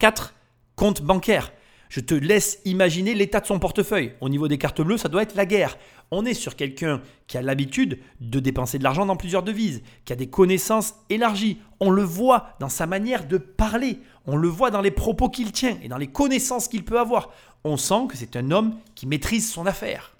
quatre 0.00 0.34
comptes 0.74 1.02
bancaires. 1.02 1.52
Je 1.88 2.00
te 2.00 2.14
laisse 2.14 2.58
imaginer 2.64 3.14
l'état 3.14 3.38
de 3.38 3.46
son 3.46 3.60
portefeuille. 3.60 4.14
Au 4.20 4.28
niveau 4.28 4.48
des 4.48 4.58
cartes 4.58 4.80
bleues, 4.80 4.96
ça 4.96 5.08
doit 5.08 5.22
être 5.22 5.36
la 5.36 5.46
guerre. 5.46 5.76
On 6.10 6.24
est 6.24 6.34
sur 6.34 6.56
quelqu'un 6.56 7.00
qui 7.28 7.38
a 7.38 7.42
l'habitude 7.42 8.00
de 8.20 8.40
dépenser 8.40 8.78
de 8.78 8.82
l'argent 8.82 9.06
dans 9.06 9.14
plusieurs 9.14 9.42
devises, 9.42 9.82
qui 10.04 10.12
a 10.12 10.16
des 10.16 10.30
connaissances 10.30 10.94
élargies. 11.10 11.58
On 11.78 11.90
le 11.90 12.02
voit 12.02 12.56
dans 12.60 12.70
sa 12.70 12.86
manière 12.86 13.28
de 13.28 13.36
parler, 13.36 14.00
on 14.26 14.36
le 14.36 14.48
voit 14.48 14.70
dans 14.70 14.80
les 14.80 14.90
propos 14.90 15.28
qu'il 15.28 15.52
tient 15.52 15.78
et 15.82 15.88
dans 15.88 15.98
les 15.98 16.06
connaissances 16.06 16.68
qu'il 16.68 16.84
peut 16.84 17.00
avoir 17.00 17.30
on 17.64 17.76
sent 17.76 18.06
que 18.08 18.16
c'est 18.16 18.36
un 18.36 18.50
homme 18.50 18.76
qui 18.94 19.06
maîtrise 19.06 19.50
son 19.50 19.66
affaire. 19.66 20.16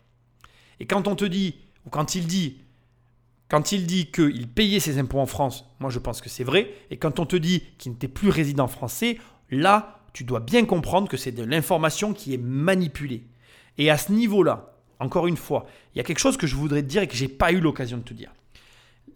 Et 0.80 0.86
quand 0.86 1.08
on 1.08 1.16
te 1.16 1.24
dit, 1.24 1.56
ou 1.86 1.90
quand 1.90 2.14
il 2.14 2.26
dit, 2.26 2.58
quand 3.48 3.72
il 3.72 3.86
dit 3.86 4.10
qu'il 4.10 4.48
payait 4.48 4.80
ses 4.80 4.98
impôts 4.98 5.20
en 5.20 5.26
France, 5.26 5.66
moi 5.80 5.90
je 5.90 5.98
pense 5.98 6.20
que 6.20 6.28
c'est 6.28 6.44
vrai. 6.44 6.72
Et 6.90 6.96
quand 6.96 7.18
on 7.18 7.26
te 7.26 7.36
dit 7.36 7.62
qu'il 7.78 7.92
n'était 7.92 8.08
plus 8.08 8.30
résident 8.30 8.68
français, 8.68 9.18
là, 9.50 9.98
tu 10.12 10.24
dois 10.24 10.40
bien 10.40 10.64
comprendre 10.64 11.08
que 11.08 11.16
c'est 11.16 11.32
de 11.32 11.42
l'information 11.42 12.12
qui 12.12 12.34
est 12.34 12.38
manipulée. 12.38 13.26
Et 13.78 13.90
à 13.90 13.98
ce 13.98 14.12
niveau-là, 14.12 14.74
encore 15.00 15.26
une 15.26 15.36
fois, 15.36 15.66
il 15.94 15.98
y 15.98 16.00
a 16.00 16.04
quelque 16.04 16.18
chose 16.18 16.36
que 16.36 16.46
je 16.46 16.56
voudrais 16.56 16.82
te 16.82 16.88
dire 16.88 17.02
et 17.02 17.08
que 17.08 17.16
je 17.16 17.24
n'ai 17.24 17.28
pas 17.28 17.52
eu 17.52 17.60
l'occasion 17.60 17.98
de 17.98 18.02
te 18.02 18.14
dire. 18.14 18.32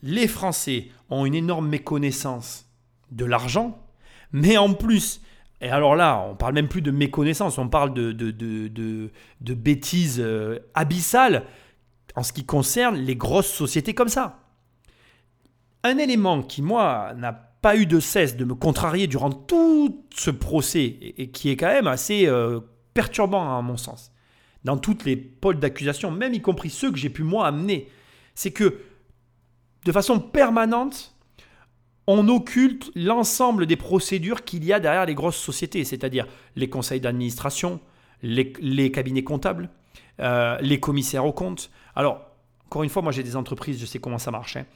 Les 0.03 0.27
Français 0.27 0.89
ont 1.11 1.27
une 1.27 1.35
énorme 1.35 1.69
méconnaissance 1.69 2.67
de 3.13 3.25
l'argent, 3.25 3.86
mais 4.33 4.57
en 4.57 4.75
plus, 4.75 5.21
et 5.61 5.69
alors 5.69 5.97
là, 5.97 6.25
on 6.31 6.35
parle 6.35 6.55
même 6.55 6.69
plus 6.69 6.83
de 6.83 6.91
méconnaissance, 6.91 7.59
on 7.59 7.69
parle 7.69 7.95
de, 7.95 9.11
bêtises 9.41 10.21
euh, 10.21 10.59
abyssales 10.75 11.45
en 12.15 12.23
ce 12.23 12.33
qui 12.33 12.45
concerne 12.45 12.97
les 12.97 13.17
grosses 13.17 13.53
sociétés 13.53 13.95
comme 13.95 14.09
ça. 14.09 14.41
Un 15.83 15.99
élément 15.99 16.43
qui, 16.43 16.63
moi, 16.63 17.13
n'a 17.17 17.33
pas 17.33 17.77
eu 17.77 17.87
de 17.87 18.01
cesse 18.01 18.37
de 18.37 18.45
me 18.45 18.55
contrarier 18.55 19.07
durant 19.07 19.31
tout 19.31 20.05
ce 20.15 20.31
procès 20.31 20.85
et, 20.85 21.31
qui 21.31 21.51
est 21.51 21.57
quand 21.57 21.69
même 21.69 21.87
assez 21.87 22.27
euh, 22.27 22.61
perturbant 22.95 23.57
à 23.57 23.63
mon 23.63 23.77
sens, 23.77 24.13
dans 24.65 24.77
toutes 24.77 25.05
les 25.05 25.17
pôles 25.17 25.59
d'accusation, 25.59 26.11
même 26.11 26.35
y 26.35 26.41
compris 26.41 26.71
ceux 26.71 26.91
que 26.91 26.99
j'ai 26.99 27.11
pu 27.11 27.23
moi 27.23 27.47
amener, 27.47 27.89
c'est 28.35 28.51
que 28.51 28.81
de 29.85 29.93
façon 29.93 30.19
permanente, 30.19 31.16
on 32.07 32.29
occulte 32.29 32.91
l'ensemble 32.95 33.67
des 33.67 33.77
procédures 33.77 34.45
qu'il 34.45 34.65
y 34.65 34.73
a 34.73 34.81
derrière 34.81 35.07
les 35.07 35.15
grosses 35.15 35.37
sociétés, 35.37 35.85
c'est-à-dire 35.85 36.27
les 36.55 36.69
conseils 36.69 37.01
d'administration, 37.01 37.81
les, 38.23 38.93
cabinets 38.93 39.25
comptables, 39.25 39.71
euh, 40.21 40.57
les 40.61 40.79
commissaires 40.79 41.25
aux 41.25 41.33
comptes. 41.33 41.71
Alors, 41.95 42.21
encore 42.67 42.83
une 42.83 42.91
fois, 42.91 43.03
moi 43.03 43.13
j'ai 43.13 43.23
des 43.23 43.37
entreprises, 43.37 43.81
je 43.81 43.87
sais 43.87 43.99
comment 43.99 44.19
ça 44.19 44.31
marche. 44.31 44.57
Hein. 44.57 44.67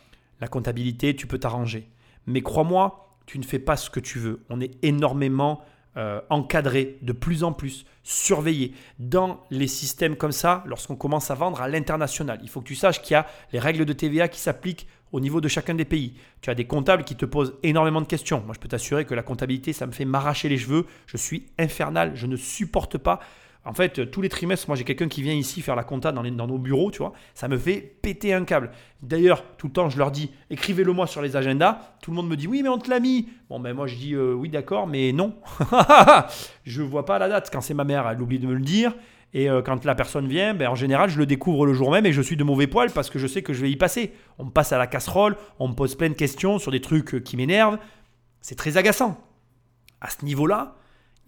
La 0.41 0.49
comptabilité, 0.49 1.15
tu 1.15 1.27
peux 1.27 1.39
t'arranger. 1.39 1.89
Mais 2.27 2.43
crois-moi, 2.43 3.17
tu 3.27 3.39
ne 3.39 3.45
fais 3.45 3.59
pas 3.59 3.77
ce 3.77 3.91
que 3.91 4.01
tu 4.01 4.19
veux. 4.19 4.45
On 4.49 4.61
est 4.61 4.73
énormément 4.85 5.63
euh, 5.97 6.21
encadré, 6.31 6.99
de 7.03 7.13
plus 7.13 7.43
en 7.43 7.53
plus, 7.53 7.85
surveillé. 8.03 8.75
Dans 8.99 9.45
les 9.51 9.67
systèmes 9.67 10.17
comme 10.17 10.33
ça, 10.33 10.63
lorsqu'on 10.67 10.97
commence 10.97 11.31
à 11.31 11.35
vendre 11.35 11.61
à 11.61 11.69
l'international, 11.69 12.39
il 12.43 12.49
faut 12.49 12.61
que 12.61 12.69
tu 12.69 12.75
saches 12.75 13.03
qu'il 13.03 13.15
y 13.15 13.17
a 13.17 13.27
les 13.53 13.59
règles 13.59 13.85
de 13.85 13.93
TVA 13.93 14.29
qui 14.29 14.41
s'appliquent 14.41 14.87
au 15.13 15.21
niveau 15.21 15.41
de 15.41 15.49
chacun 15.49 15.75
des 15.75 15.85
pays. 15.85 16.15
Tu 16.41 16.51
as 16.51 16.55
des 16.55 16.67
comptables 16.67 17.05
qui 17.05 17.17
te 17.17 17.27
posent 17.27 17.55
énormément 17.63 18.01
de 18.01 18.07
questions. 18.07 18.43
Moi, 18.45 18.55
je 18.55 18.61
peux 18.61 18.69
t'assurer 18.69 19.05
que 19.05 19.15
la 19.15 19.23
comptabilité, 19.23 19.73
ça 19.73 19.87
me 19.87 19.93
fait 19.93 20.05
m'arracher 20.05 20.49
les 20.49 20.59
cheveux. 20.59 20.87
Je 21.07 21.17
suis 21.17 21.47
infernal, 21.59 22.13
je 22.15 22.27
ne 22.27 22.37
supporte 22.37 22.97
pas 22.97 23.21
en 23.65 23.75
fait, 23.75 23.99
euh, 23.99 24.07
tous 24.07 24.23
les 24.23 24.31
trimestres, 24.31 24.69
moi 24.69 24.77
j'ai 24.77 24.85
quelqu'un 24.85 25.09
qui 25.09 25.23
vient 25.23 25.35
ici 25.35 25.61
faire 25.61 25.77
la 25.77 25.85
compta 25.85 26.13
dans, 26.13 26.23
nos 26.23 26.59
bureaux, 26.59 26.91
tu 26.91 26.99
vois. 26.99 27.13
Ça 27.35 27.47
me 27.47 27.59
fait 27.59 27.81
péter 28.03 28.33
un 28.33 28.45
câble. 28.45 28.71
D'ailleurs, 29.03 29.45
tout 29.59 29.67
le 29.67 29.73
temps, 29.73 29.91
je 29.91 29.99
leur 29.99 30.11
dis, 30.11 30.31
écrivez-le 30.49 30.93
moi 30.93 31.07
sur 31.07 31.21
les 31.21 31.37
agendas. 31.37 31.79
Tout 32.03 32.11
le 32.11 32.17
monde 32.17 32.29
me 32.29 32.37
dit, 32.37 32.47
oui, 32.47 32.63
mais 32.63 32.71
on 32.71 32.79
te 32.79 32.89
l'a 32.89 33.01
mis. 33.01 33.29
Bon, 33.51 33.61
ben 33.61 33.75
moi 33.75 33.87
je 33.87 33.97
dis, 33.97 34.15
euh, 34.15 34.33
oui, 34.33 34.49
d'accord, 34.49 34.87
mais 34.87 35.13
non. 35.13 35.35
je 36.65 36.83
vois 36.83 37.05
pas 37.05 37.19
la 37.19 37.29
date. 37.29 37.51
Quand 37.53 37.61
c'est 37.61 37.75
ma 37.75 37.85
mère, 37.85 38.09
elle 38.09 38.21
oublie 38.23 38.39
de 38.39 38.47
me 38.47 38.55
le 38.55 38.61
dire. 38.61 38.95
Et 39.33 39.49
euh, 39.49 39.63
quand 39.63 39.85
la 39.85 39.95
personne 39.95 40.27
vient, 40.27 40.55
ben, 40.55 40.69
en 40.69 40.75
général, 40.75 41.11
je 41.11 41.19
le 41.19 41.27
découvre 41.27 41.67
le 41.67 41.75
jour 41.75 41.91
même 41.91 42.07
et 42.07 42.13
je 42.13 42.23
suis 42.23 42.37
de 42.37 42.45
mauvais 42.45 42.67
poil 42.67 42.91
parce 42.91 43.11
que 43.11 43.19
je 43.19 43.27
sais 43.27 43.43
que 43.43 43.53
je 43.53 43.61
vais 43.61 43.71
y 43.71 43.77
passer. 43.77 44.13
On 44.39 44.47
me 44.47 44.51
passe 44.51 44.73
à 44.73 44.79
la 44.79 44.87
casserole, 44.87 45.37
on 45.59 45.69
me 45.69 45.75
pose 45.75 45.95
plein 45.95 46.09
de 46.09 46.15
questions 46.15 46.59
sur 46.59 46.73
des 46.73 46.81
trucs 46.81 47.23
qui 47.23 47.37
m'énervent. 47.37 47.79
C'est 48.41 48.57
très 48.57 48.77
agaçant. 48.77 49.21
À 50.01 50.09
ce 50.09 50.25
niveau-là, 50.25 50.77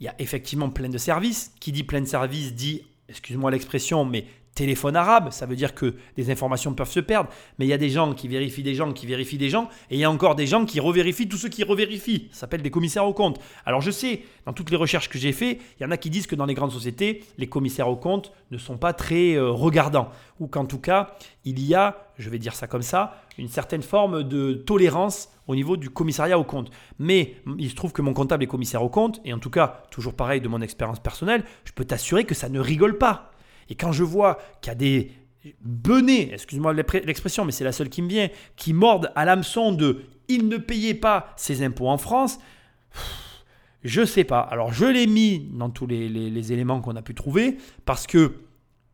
il 0.03 0.07
y 0.07 0.09
a 0.09 0.14
effectivement 0.18 0.68
plein 0.68 0.88
de 0.88 0.98
services. 0.98 1.53
Qui 1.61 1.70
dit 1.70 1.84
plein 1.84 2.00
de 2.00 2.07
services 2.07 2.55
dit, 2.55 2.82
excuse-moi 3.09 3.53
l'expression, 3.53 4.05
mais 4.05 4.24
téléphone 4.53 4.96
arabe, 4.96 5.30
ça 5.30 5.46
veut 5.46 5.55
dire 5.55 5.76
que 5.76 5.94
des 6.16 6.28
informations 6.28 6.74
peuvent 6.74 6.90
se 6.90 7.00
perdre, 7.00 7.30
mais 7.59 7.66
il 7.66 7.68
y 7.68 7.72
a 7.72 7.78
des 7.78 7.88
gens 7.88 8.12
qui 8.12 8.26
vérifient 8.26 8.64
des 8.64 8.74
gens 8.74 8.92
qui 8.92 9.07
vérifient 9.07 9.38
des 9.38 9.48
gens, 9.48 9.70
et 9.90 9.94
il 9.94 9.98
y 9.98 10.05
a 10.05 10.11
encore 10.11 10.34
des 10.34 10.46
gens 10.46 10.66
qui 10.66 10.80
revérifient 10.80 11.28
tous 11.28 11.38
ceux 11.38 11.48
qui 11.48 11.62
revérifient. 11.62 12.28
Ça 12.32 12.40
s'appelle 12.40 12.62
des 12.62 12.70
commissaires 12.70 13.07
aux 13.07 13.14
comptes. 13.14 13.40
Alors 13.64 13.80
je 13.80 13.92
sais, 13.92 14.24
dans 14.44 14.53
toutes 14.53 14.70
les 14.70 14.76
recherches 14.76 15.09
que 15.09 15.18
j'ai 15.18 15.32
faites, 15.32 15.61
il 15.78 15.84
y 15.84 15.86
en 15.86 15.90
a 15.92 15.96
qui 15.96 16.11
disent 16.11 16.26
que 16.26 16.34
dans 16.34 16.46
les 16.46 16.55
grandes 16.55 16.72
sociétés, 16.72 17.24
les 17.38 17.46
commissaires 17.48 17.88
aux 17.88 17.96
comptes 17.96 18.32
ne 18.50 18.59
sont 18.59 18.76
pas 18.76 18.92
très 18.92 19.34
euh, 19.34 19.50
regardants, 19.50 20.11
ou 20.40 20.48
qu'en 20.48 20.66
tout 20.66 20.80
cas, 20.80 21.14
il 21.44 21.64
y 21.64 21.76
a, 21.76 22.09
je 22.18 22.28
vais 22.28 22.40
dire 22.40 22.57
ça 22.57 22.66
comme 22.66 22.82
ça, 22.82 23.22
une 23.38 23.48
certaine 23.48 23.82
forme 23.82 24.24
de 24.24 24.53
tolérance 24.53 25.28
au 25.47 25.55
niveau 25.55 25.76
du 25.76 25.90
commissariat 25.90 26.38
aux 26.38 26.45
comptes. 26.45 26.70
Mais 26.99 27.36
il 27.59 27.70
se 27.70 27.74
trouve 27.74 27.93
que 27.93 28.03
mon 28.03 28.12
comptable 28.12 28.45
est 28.45 28.49
commissaire 28.49 28.82
aux 28.82 28.88
comptes, 28.88 29.20
et 29.24 29.32
en 29.32 29.38
tout 29.38 29.51
cas, 29.51 29.82
toujours 29.90 30.14
pareil 30.14 30.40
de 30.40 30.49
mon 30.49 30.61
expérience 30.61 31.01
personnelle, 31.01 31.45
je 31.64 31.72
peux 31.72 31.84
t'assurer 31.84 32.24
que 32.24 32.34
ça 32.34 32.49
ne 32.49 32.61
rigole 32.61 32.99
pas. 32.99 33.32
Et 33.68 33.74
quand 33.74 33.93
je 33.93 34.05
vois 34.05 34.38
qu'il 34.61 34.70
y 34.70 34.72
a 34.72 34.76
des 34.76 35.12
benets, 35.61 36.30
excuse-moi 36.32 36.72
l'expression, 36.72 37.45
mais 37.45 37.53
c'est 37.53 37.64
la 37.64 37.72
seule 37.72 37.88
qui 37.88 38.03
me 38.03 38.09
vient, 38.09 38.28
qui 38.57 38.72
mordent 38.72 39.11
à 39.14 39.24
l'hameçon 39.24 39.72
de 39.72 40.03
il 40.28 40.49
ne 40.49 40.57
payait 40.57 40.95
pas 40.95 41.32
ses 41.36 41.64
impôts 41.64 41.88
en 41.88 41.99
France, 41.99 42.38
je 43.82 44.05
sais 44.05 44.24
pas. 44.24 44.40
Alors 44.40 44.72
je 44.72 44.84
l'ai 44.84 45.07
mis 45.07 45.51
dans 45.53 45.70
tous 45.70 45.86
les, 45.86 46.09
les 46.09 46.53
éléments 46.53 46.80
qu'on 46.80 46.97
a 46.97 47.03
pu 47.03 47.14
trouver, 47.14 47.57
parce 47.84 48.07
que 48.07 48.36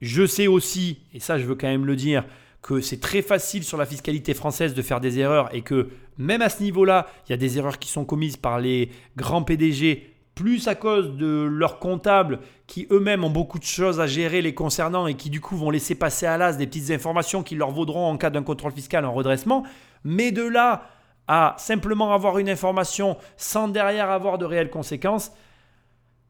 je 0.01 0.27
sais 0.27 0.47
aussi, 0.47 1.01
et 1.13 1.21
ça 1.21 1.39
je 1.39 1.45
veux 1.45 1.55
quand 1.55 1.69
même 1.69 1.85
le 1.85 1.97
dire, 1.97 2.25
que 2.63 2.81
c'est 2.81 3.01
très 3.01 3.23
facile 3.23 3.65
sur 3.65 3.79
la 3.79 3.87
fiscalité 3.87 4.35
française 4.35 4.75
de 4.75 4.83
faire 4.83 5.01
des 5.01 5.19
erreurs 5.19 5.55
et 5.55 5.63
que 5.63 5.89
même 6.17 6.43
à 6.43 6.49
ce 6.49 6.63
niveau-là, 6.63 7.07
il 7.27 7.31
y 7.31 7.33
a 7.33 7.37
des 7.37 7.59
erreurs 7.59 7.79
qui 7.79 7.89
sont 7.89 8.05
commises 8.05 8.37
par 8.37 8.59
les 8.59 8.91
grands 9.17 9.43
PDG 9.43 10.15
plus 10.35 10.69
à 10.69 10.77
cause 10.77 11.17
de 11.17 11.49
leurs 11.51 11.81
comptables 11.81 12.39
qui 12.69 12.87
eux-mêmes 12.93 13.25
ont 13.25 13.31
beaucoup 13.31 13.59
de 13.59 13.65
choses 13.65 13.99
à 13.99 14.07
gérer 14.07 14.41
les 14.41 14.55
concernant 14.55 15.09
et 15.09 15.15
qui 15.15 15.31
du 15.31 15.41
coup 15.41 15.57
vont 15.57 15.71
laisser 15.71 15.97
passer 15.97 16.27
à 16.27 16.37
l'as 16.37 16.53
des 16.53 16.67
petites 16.67 16.91
informations 16.93 17.43
qui 17.43 17.57
leur 17.57 17.73
vaudront 17.73 18.07
en 18.07 18.17
cas 18.17 18.31
d'un 18.31 18.45
contrôle 18.45 18.71
fiscal 18.71 19.05
en 19.05 19.13
redressement, 19.13 19.65
mais 20.05 20.31
de 20.31 20.47
là 20.47 20.85
à 21.27 21.57
simplement 21.59 22.15
avoir 22.15 22.39
une 22.39 22.49
information 22.49 23.17
sans 23.37 23.67
derrière 23.69 24.11
avoir 24.11 24.39
de 24.39 24.45
réelles 24.45 24.71
conséquences, 24.71 25.33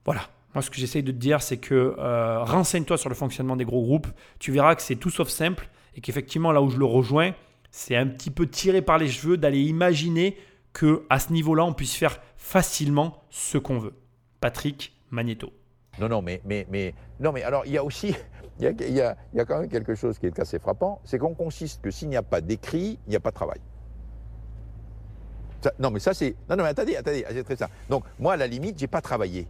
voilà. 0.05 0.23
Moi, 0.55 0.63
ce 0.63 0.71
que 0.71 0.77
j'essaye 0.77 1.03
de 1.03 1.13
te 1.13 1.17
dire, 1.19 1.43
c'est 1.43 1.59
que 1.59 1.95
euh, 1.99 2.43
renseigne-toi 2.43 2.97
sur 2.97 3.11
le 3.11 3.15
fonctionnement 3.15 3.57
des 3.57 3.67
gros 3.67 3.83
groupes. 3.83 4.09
Tu 4.39 4.51
verras 4.51 4.75
que 4.75 4.83
c'est 4.83 4.97
tout 4.97 5.11
sauf 5.11 5.29
simple 5.29 5.69
et 5.99 6.01
qu'effectivement, 6.01 6.53
là 6.53 6.63
où 6.63 6.71
je 6.71 6.79
le 6.79 6.85
rejoins, 6.85 7.33
c'est 7.73 7.97
un 7.97 8.07
petit 8.07 8.31
peu 8.31 8.47
tiré 8.47 8.83
par 8.83 8.99
les 8.99 9.09
cheveux 9.09 9.37
d'aller 9.37 9.63
imaginer 9.63 10.37
que 10.73 11.05
à 11.11 11.19
ce 11.19 11.33
niveau-là, 11.33 11.65
on 11.65 11.73
puisse 11.73 11.97
faire 11.97 12.21
facilement 12.37 13.25
ce 13.31 13.59
qu'on 13.59 13.81
veut. 13.81 13.95
Patrick 14.41 14.97
Magneto. 15.11 15.53
Non, 15.99 16.09
non, 16.09 16.23
mais, 16.23 16.41
mais, 16.45 16.69
mais, 16.71 16.95
non, 17.19 17.33
mais 17.33 17.43
alors 17.43 17.67
il 17.67 17.73
y 17.73 17.79
a 17.79 17.83
aussi, 17.83 18.15
il 18.61 18.95
y 18.95 19.01
a, 19.01 19.17
quand 19.45 19.59
même 19.59 19.69
quelque 19.69 19.97
chose 19.97 20.21
qui 20.21 20.27
est 20.27 20.39
assez 20.39 20.61
frappant, 20.61 21.01
c'est 21.03 21.19
qu'on 21.19 21.35
consiste 21.35 21.83
que 21.83 21.91
s'il 21.91 22.11
n'y 22.11 22.17
a 22.17 22.23
pas 22.23 22.41
d'écrit, 22.41 23.01
il 23.09 23.11
n'y 23.11 23.17
a 23.17 23.21
pas 23.21 23.31
de 23.31 23.35
travail. 23.35 23.59
non, 25.81 25.91
mais 25.91 25.99
ça 25.99 26.15
c'est, 26.15 26.37
non, 26.49 26.55
non, 26.55 26.63
mais 26.63 26.71
attendez, 26.71 26.95
attendez, 26.95 27.25
c'est 27.29 27.43
très 27.43 27.57
simple. 27.57 27.73
Donc 27.91 28.05
moi, 28.21 28.35
à 28.35 28.37
la 28.37 28.47
limite, 28.47 28.79
j'ai 28.79 28.87
pas 28.87 29.01
travaillé. 29.01 29.49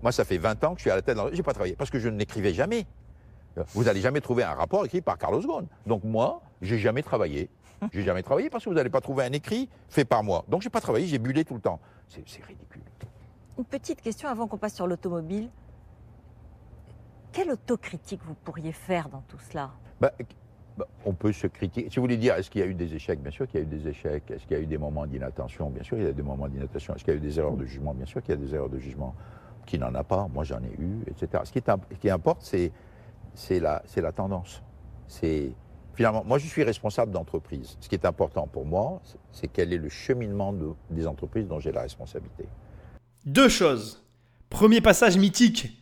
moi, 0.00 0.12
ça 0.12 0.24
fait 0.24 0.38
20 0.38 0.62
ans 0.62 0.74
que 0.74 0.78
je 0.78 0.82
suis 0.82 0.90
à 0.92 0.94
la 0.94 1.02
tête, 1.02 1.18
j'ai 1.32 1.42
pas 1.42 1.54
travaillé 1.54 1.74
parce 1.74 1.90
que 1.90 1.98
je 1.98 2.08
n'écrivais 2.08 2.54
jamais. 2.54 2.86
Vous 3.74 3.84
n'allez 3.84 4.00
jamais 4.00 4.20
trouver 4.20 4.42
un 4.42 4.54
rapport 4.54 4.84
écrit 4.84 5.00
par 5.00 5.18
Carlos 5.18 5.40
Ghosn. 5.40 5.66
Donc 5.86 6.04
moi, 6.04 6.42
j'ai 6.62 6.78
jamais 6.78 7.02
travaillé. 7.02 7.48
J'ai 7.92 8.02
jamais 8.02 8.22
travaillé 8.22 8.50
parce 8.50 8.64
que 8.64 8.70
vous 8.70 8.76
n'allez 8.76 8.90
pas 8.90 9.00
trouver 9.00 9.24
un 9.24 9.32
écrit 9.32 9.68
fait 9.88 10.04
par 10.04 10.22
moi. 10.22 10.44
Donc 10.48 10.62
j'ai 10.62 10.70
pas 10.70 10.80
travaillé, 10.80 11.06
j'ai 11.06 11.18
bulé 11.18 11.44
tout 11.44 11.54
le 11.54 11.60
temps. 11.60 11.80
C'est 12.08 12.44
ridicule. 12.44 12.82
Une 13.58 13.64
petite 13.64 14.00
question 14.00 14.28
avant 14.28 14.46
qu'on 14.46 14.58
passe 14.58 14.74
sur 14.74 14.86
l'automobile. 14.86 15.50
Quelle 17.32 17.50
autocritique 17.50 18.20
vous 18.24 18.34
pourriez 18.34 18.72
faire 18.72 19.08
dans 19.08 19.22
tout 19.28 19.38
cela? 19.50 19.70
Bah, 20.00 20.12
bah, 20.76 20.86
On 21.04 21.12
peut 21.12 21.32
se 21.32 21.46
critiquer. 21.46 21.90
Si 21.90 21.96
vous 21.96 22.02
voulez 22.02 22.16
dire, 22.16 22.34
est-ce 22.34 22.50
qu'il 22.50 22.60
y 22.60 22.64
a 22.64 22.66
eu 22.66 22.74
des 22.74 22.94
échecs? 22.94 23.20
Bien 23.20 23.30
sûr 23.30 23.46
qu'il 23.46 23.60
y 23.60 23.62
a 23.62 23.66
eu 23.66 23.68
des 23.68 23.88
échecs. 23.88 24.30
Est-ce 24.30 24.46
qu'il 24.46 24.56
y 24.56 24.60
a 24.60 24.62
eu 24.62 24.66
des 24.66 24.78
moments 24.78 25.06
d'inattention? 25.06 25.70
Bien 25.70 25.82
sûr, 25.82 25.98
il 25.98 26.04
y 26.04 26.08
a 26.08 26.12
des 26.12 26.22
moments 26.22 26.48
d'inattention. 26.48 26.94
Est-ce 26.94 27.04
qu'il 27.04 27.12
y 27.12 27.16
a 27.16 27.18
eu 27.18 27.22
des 27.22 27.38
erreurs 27.38 27.56
de 27.56 27.66
jugement? 27.66 27.92
Bien 27.94 28.06
sûr 28.06 28.22
qu'il 28.22 28.34
y 28.34 28.38
a 28.38 28.40
des 28.40 28.54
erreurs 28.54 28.70
de 28.70 28.78
jugement. 28.78 29.14
Qui 29.66 29.78
n'en 29.78 29.94
a 29.94 30.04
pas? 30.04 30.28
Moi, 30.32 30.44
j'en 30.44 30.62
ai 30.62 30.72
eu, 30.78 31.02
etc. 31.08 31.42
Ce 31.44 31.52
qui, 31.52 31.58
est, 31.58 31.98
qui 31.98 32.08
importe, 32.08 32.42
c'est 32.42 32.72
la, 33.60 33.82
la 33.96 34.12
tendance. 34.12 34.62
C'est 35.08 35.52
Finalement, 35.96 36.24
moi, 36.26 36.38
je 36.38 36.46
suis 36.46 36.62
responsable 36.62 37.10
d'entreprise. 37.10 37.78
Ce 37.80 37.88
qui 37.88 37.94
est 37.94 38.04
important 38.04 38.46
pour 38.46 38.66
moi, 38.66 39.00
c'est 39.32 39.48
quel 39.48 39.72
est 39.72 39.78
le 39.78 39.88
cheminement 39.88 40.54
des 40.90 41.06
entreprises 41.06 41.48
dont 41.48 41.58
j'ai 41.58 41.72
la 41.72 41.80
responsabilité. 41.80 42.44
Deux 43.24 43.48
choses. 43.48 44.04
Premier 44.50 44.82
passage 44.82 45.16
mythique. 45.16 45.72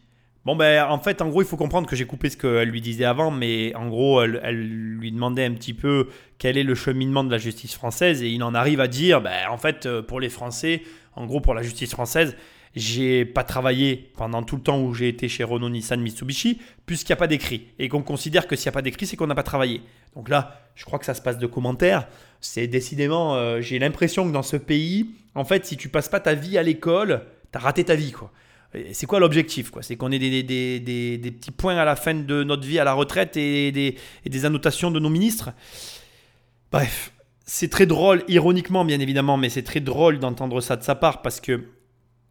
Bon, 0.44 0.55
ben, 0.55 0.86
en 0.88 0.98
fait, 0.98 1.20
en 1.20 1.28
gros, 1.30 1.42
il 1.42 1.48
faut 1.48 1.57
comprendre 1.57 1.88
que 1.88 1.96
j'ai 1.96 2.07
coupé 2.07 2.30
ce 2.30 2.36
qu'elle 2.36 2.68
lui 2.68 2.80
disait 2.80 3.07
avant, 3.07 3.32
mais 3.32 3.74
en 3.74 3.88
gros, 3.88 4.22
elle, 4.22 4.61
lui 4.61 5.11
demandait 5.11 5.44
un 5.44 5.55
petit 5.55 5.74
peu 5.74 6.09
quel 6.38 6.57
est 6.57 6.62
le 6.62 6.76
cheminement 6.76 7.24
de 7.24 7.30
la 7.30 7.38
justice 7.38 7.74
française, 7.74 8.22
et 8.22 8.28
il 8.28 8.42
en 8.44 8.55
arrive 8.55 8.80
à 8.80 8.86
dire, 8.86 9.20
ben, 9.20 9.48
en 9.50 9.57
fait, 9.57 9.86
euh, 9.86 10.02
pour 10.02 10.20
les 10.20 10.28
Français, 10.28 10.82
en 11.16 11.26
gros, 11.26 11.40
pour 11.40 11.55
la 11.55 11.62
justice 11.62 11.90
française, 11.90 12.36
j'ai 12.75 13.25
pas 13.25 13.45
travaillé 13.45 14.11
pendant 14.16 14.43
tout 14.43 14.57
le 14.57 14.62
temps 14.62 14.81
où 14.81 14.95
j'ai 14.95 15.09
été 15.09 15.29
chez 15.29 15.45
Renault, 15.45 15.70
Nissan, 15.70 16.01
Mitsubishi, 16.01 16.61
puisqu'il 16.87 17.12
n'y 17.12 17.14
a 17.14 17.16
pas 17.16 17.27
d'écrit. 17.27 17.68
Et 17.79 17.89
qu'on 17.89 18.03
considère 18.03 18.47
que 18.47 18.57
s'il 18.57 18.66
n'y 18.66 18.70
a 18.70 18.72
pas 18.72 18.83
d'écrit, 18.83 19.07
c'est 19.07 19.16
qu'on 19.16 19.27
n'a 19.27 19.35
pas 19.35 19.45
travaillé. 19.45 19.83
Donc 20.16 20.29
là, 20.29 20.61
je 20.75 20.85
crois 20.85 20.99
que 20.99 21.05
ça 21.05 21.14
se 21.14 21.22
passe 21.22 21.39
de 21.39 21.47
commentaires. 21.47 22.09
C'est 22.41 22.66
décidément, 22.66 23.37
euh, 23.37 23.61
j'ai 23.61 23.79
l'impression 23.79 24.27
que 24.27 24.33
dans 24.33 24.43
ce 24.43 24.57
pays, 24.57 25.11
en 25.35 25.45
fait, 25.45 25.64
si 25.66 25.77
tu 25.77 25.89
passes 25.89 26.09
pas 26.09 26.20
ta 26.20 26.35
vie 26.35 26.59
à 26.59 26.62
l'école, 26.62 27.27
tu 27.53 27.59
as 27.59 27.61
raté 27.61 27.85
ta 27.85 27.95
vie. 27.95 28.12
quoi. 28.12 28.33
C'est 28.93 29.07
quoi 29.07 29.20
l'objectif 29.20 29.70
C'est 29.83 29.97
qu'on 29.97 30.11
ait 30.11 30.18
des, 30.18 30.43
des, 30.43 30.81
des, 30.81 31.18
des, 31.18 31.31
petits 31.31 31.53
points 31.53 31.77
à 31.77 31.85
la 31.85 31.95
fin 31.95 32.14
de 32.14 32.43
notre 32.43 32.66
vie 32.66 32.81
à 32.81 32.85
la 32.85 32.93
retraite 32.93 33.37
et 33.37 33.70
des, 33.70 33.97
et 34.25 34.29
des 34.29 34.45
annotations 34.45 34.91
de 34.91 34.99
nos 34.99 35.11
ministres? 35.11 35.51
Bref, 36.72 37.12
c'est 37.47 37.68
très 37.68 37.87
drôle, 37.87 38.25
ironiquement 38.27 38.85
bien 38.85 38.99
évidemment, 38.99 39.37
mais 39.37 39.49
c'est 39.49 39.62
très 39.62 39.79
drôle 39.79 40.18
d'entendre 40.18 40.61
ça 40.61 40.77
de 40.77 40.83
sa 40.83 40.97
part 40.97 41.22
parce 41.22 41.41
que 41.41 41.68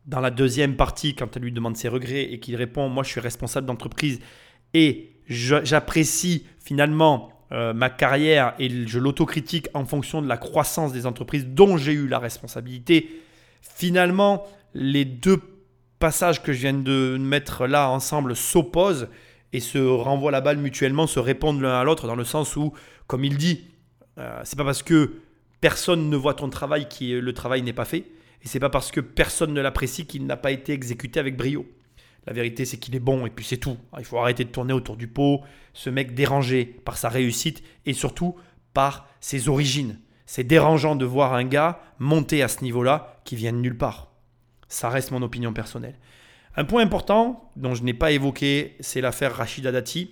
dans 0.06 0.20
la 0.20 0.32
deuxième 0.32 0.76
partie, 0.76 1.16
quand 1.16 1.36
elle 1.36 1.44
lui 1.44 1.52
demande 1.52 1.78
ses 1.78 1.88
regrets 1.88 2.24
et 2.24 2.40
qu'il 2.40 2.56
répond 2.56 2.90
Moi, 2.90 3.04
je 3.04 3.10
suis 3.10 3.20
responsable 3.20 3.68
d'entreprise 3.68 4.20
et 4.74 5.12
j'apprécie 5.28 6.46
finalement 6.60 7.30
euh, 7.52 7.74
ma 7.74 7.90
carrière 7.90 8.56
et 8.60 8.88
je 8.88 9.00
l'autocritique 9.00 9.68
en 9.74 9.86
fonction 9.86 10.22
de 10.22 10.28
la 10.28 10.38
croissance 10.38 10.92
des 10.92 11.06
entreprises 11.06 11.46
dont 11.46 11.78
j'ai 11.78 11.94
eu 11.94 12.08
la 12.08 12.20
responsabilité. 12.20 13.10
Finalement, 13.62 14.44
les 14.74 15.06
deux 15.06 15.40
passages 16.00 16.42
que 16.42 16.52
je 16.52 16.60
viens 16.60 16.74
de 16.74 17.18
mettre 17.18 17.66
là 17.68 17.90
ensemble 17.90 18.36
s'opposent 18.36 19.08
et 19.54 19.60
se 19.60 19.78
renvoient 19.78 20.32
la 20.32 20.42
balle 20.42 20.58
mutuellement, 20.58 21.08
se 21.08 21.20
répondent 21.20 21.62
l'un 21.62 21.80
à 21.80 21.84
l'autre 21.84 22.08
dans 22.08 22.16
le 22.16 22.24
sens 22.24 22.56
où, 22.56 22.74
comme 23.08 23.24
il 23.24 23.38
dit, 23.38 23.68
euh, 24.18 24.42
c'est 24.44 24.58
pas 24.58 24.66
parce 24.66 24.84
que 24.84 25.22
personne 25.62 26.10
ne 26.10 26.18
voit 26.18 26.34
ton 26.34 26.50
travail 26.50 26.90
que 26.90 27.20
le 27.20 27.34
travail 27.34 27.62
n'est 27.62 27.72
pas 27.72 27.86
fait. 27.86 28.06
Et 28.44 28.48
c'est 28.48 28.60
pas 28.60 28.70
parce 28.70 28.92
que 28.92 29.00
personne 29.00 29.54
ne 29.54 29.62
l'apprécie 29.62 30.06
qu'il 30.06 30.26
n'a 30.26 30.38
pas 30.38 30.52
été 30.52 30.74
exécuté 30.74 31.20
avec 31.20 31.38
brio. 31.38 31.66
La 32.26 32.34
vérité, 32.34 32.66
c'est 32.66 32.78
qu'il 32.78 32.96
est 32.96 33.00
bon 33.00 33.26
et 33.26 33.30
puis 33.30 33.46
c'est 33.46 33.58
tout. 33.58 33.78
Il 33.98 34.06
faut 34.06 34.18
arrêter 34.18 34.44
de 34.44 34.50
tourner 34.50 34.74
autour 34.74 34.96
du 34.98 35.08
pot. 35.08 35.42
Ce 35.74 35.90
mec 35.90 36.14
dérangé 36.14 36.66
par 36.66 36.98
sa 36.98 37.10
réussite 37.10 37.64
et 37.86 37.94
surtout 37.94 38.36
par 38.74 39.08
ses 39.20 39.50
origines. 39.50 40.00
C'est 40.26 40.44
dérangeant 40.44 40.96
de 40.96 41.06
voir 41.06 41.34
un 41.34 41.44
gars 41.44 41.82
monter 42.00 42.44
à 42.44 42.48
ce 42.48 42.64
niveau-là 42.64 43.22
qui 43.26 43.36
vient 43.36 43.52
de 43.52 43.58
nulle 43.58 43.78
part. 43.78 44.12
Ça 44.68 44.90
reste 44.90 45.12
mon 45.12 45.22
opinion 45.22 45.54
personnelle. 45.54 45.96
Un 46.56 46.66
point 46.66 46.82
important 46.82 47.52
dont 47.56 47.76
je 47.76 47.84
n'ai 47.84 47.94
pas 47.94 48.12
évoqué, 48.12 48.76
c'est 48.80 49.02
l'affaire 49.02 49.36
Rachida 49.36 49.72
Dati. 49.72 50.12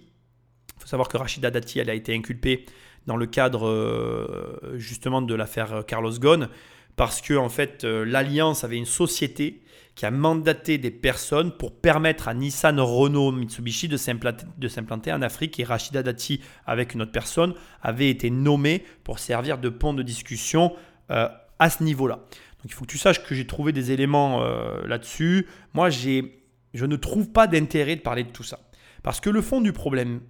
Il 0.78 0.82
faut 0.82 0.88
savoir 0.88 1.08
que 1.08 1.18
Rachida 1.18 1.52
Dati, 1.52 1.80
elle 1.80 1.90
a 1.90 1.94
été 1.94 2.16
inculpée 2.16 2.66
dans 3.08 3.16
le 3.16 3.26
cadre 3.26 3.68
euh, 3.68 4.76
justement 4.76 5.22
de 5.22 5.34
l'affaire 5.34 5.84
Carlos 5.88 6.14
Ghosn 6.20 6.50
parce 6.96 7.22
que 7.22 7.34
en 7.34 7.50
fait 7.50 7.84
euh, 7.84 8.06
l'alliance 8.06 8.64
avait 8.64 8.78
une 8.78 8.86
société 8.86 9.62
qui 9.96 10.06
a 10.06 10.12
mandaté 10.12 10.78
des 10.78 10.92
personnes 10.92 11.52
pour 11.52 11.74
permettre 11.74 12.28
à 12.28 12.34
Nissan, 12.34 12.80
Renault, 12.80 13.32
Mitsubishi 13.32 13.88
de 13.88 13.98
s'implanter 13.98 15.12
en 15.12 15.22
Afrique 15.22 15.60
et 15.60 15.64
Rachida 15.64 16.02
Dati 16.02 16.42
avec 16.66 16.94
une 16.94 17.02
autre 17.02 17.12
personne 17.12 17.54
avait 17.82 18.10
été 18.10 18.30
nommé 18.30 18.84
pour 19.04 19.20
servir 19.20 19.58
de 19.58 19.70
pont 19.70 19.94
de 19.94 20.04
discussion 20.04 20.74
euh, 21.12 21.28
à 21.60 21.70
ce 21.70 21.84
niveau-là. 21.84 22.16
Donc 22.16 22.66
il 22.66 22.74
faut 22.74 22.86
que 22.86 22.92
tu 22.92 22.98
saches 22.98 23.24
que 23.24 23.36
j'ai 23.36 23.46
trouvé 23.48 23.74
des 23.74 23.92
éléments 23.92 24.44
euh, 24.44 24.86
là-dessus. 24.88 25.48
Moi, 25.74 25.90
je 25.90 26.86
ne 26.86 26.96
trouve 26.96 27.30
pas 27.30 27.48
d'intérêt 27.48 27.96
de 27.96 28.02
parler 28.02 28.24
de 28.24 28.30
tout 28.30 28.44
ça. 28.44 28.60
Parce 29.04 29.20
que 29.20 29.30
le 29.30 29.42
fond 29.42 29.62
du 29.62 29.74
problème 29.74 30.22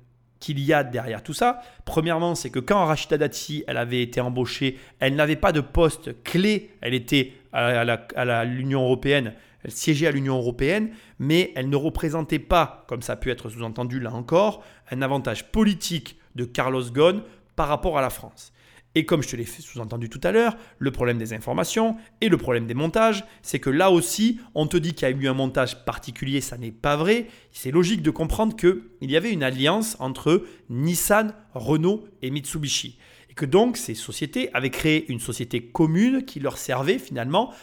qu'il 0.41 0.59
y 0.59 0.73
a 0.73 0.83
derrière 0.83 1.23
tout 1.23 1.33
ça, 1.33 1.61
premièrement, 1.85 2.35
c'est 2.35 2.49
que 2.49 2.59
quand 2.59 2.85
Rachida 2.85 3.17
Dati 3.17 3.63
elle 3.67 3.77
avait 3.77 4.01
été 4.01 4.19
embauchée, 4.19 4.77
elle 4.99 5.15
n'avait 5.15 5.37
pas 5.37 5.53
de 5.53 5.61
poste 5.61 6.21
clé, 6.23 6.71
elle 6.81 6.93
était 6.93 7.31
à 7.53 8.43
l'Union 8.43 8.83
européenne, 8.83 9.33
elle 9.63 9.71
siégeait 9.71 10.07
à 10.07 10.11
l'Union 10.11 10.37
européenne, 10.37 10.89
mais 11.19 11.53
elle 11.55 11.69
ne 11.69 11.75
représentait 11.75 12.39
pas, 12.39 12.83
comme 12.87 13.01
ça 13.01 13.13
a 13.13 13.15
pu 13.15 13.31
être 13.31 13.49
sous-entendu 13.49 13.99
là 13.99 14.11
encore, 14.11 14.63
un 14.89 15.01
avantage 15.01 15.51
politique 15.51 16.17
de 16.35 16.43
Carlos 16.43 16.83
Ghosn 16.91 17.21
par 17.55 17.67
rapport 17.67 17.97
à 17.97 18.01
la 18.01 18.09
France. 18.09 18.51
Et 18.93 19.05
comme 19.05 19.23
je 19.23 19.29
te 19.29 19.35
l'ai 19.37 19.45
sous-entendu 19.45 20.09
tout 20.09 20.19
à 20.23 20.31
l'heure, 20.31 20.57
le 20.77 20.91
problème 20.91 21.17
des 21.17 21.33
informations 21.33 21.95
et 22.19 22.27
le 22.27 22.37
problème 22.37 22.67
des 22.67 22.73
montages, 22.73 23.23
c'est 23.41 23.59
que 23.59 23.69
là 23.69 23.89
aussi, 23.89 24.39
on 24.53 24.67
te 24.67 24.75
dit 24.75 24.93
qu'il 24.93 25.07
y 25.07 25.11
a 25.11 25.15
eu 25.15 25.27
un 25.27 25.33
montage 25.33 25.85
particulier, 25.85 26.41
ça 26.41 26.57
n'est 26.57 26.71
pas 26.71 26.97
vrai. 26.97 27.27
C'est 27.53 27.71
logique 27.71 28.01
de 28.01 28.11
comprendre 28.11 28.55
qu'il 28.55 28.81
y 29.09 29.15
avait 29.15 29.31
une 29.31 29.43
alliance 29.43 29.95
entre 29.99 30.43
Nissan, 30.69 31.33
Renault 31.53 32.03
et 32.21 32.31
Mitsubishi. 32.31 32.97
Et 33.29 33.33
que 33.33 33.45
donc 33.45 33.77
ces 33.77 33.95
sociétés 33.95 34.53
avaient 34.53 34.71
créé 34.71 35.09
une 35.09 35.21
société 35.21 35.63
commune 35.63 36.25
qui 36.25 36.41
leur 36.41 36.57
servait 36.57 36.99
finalement 36.99 37.53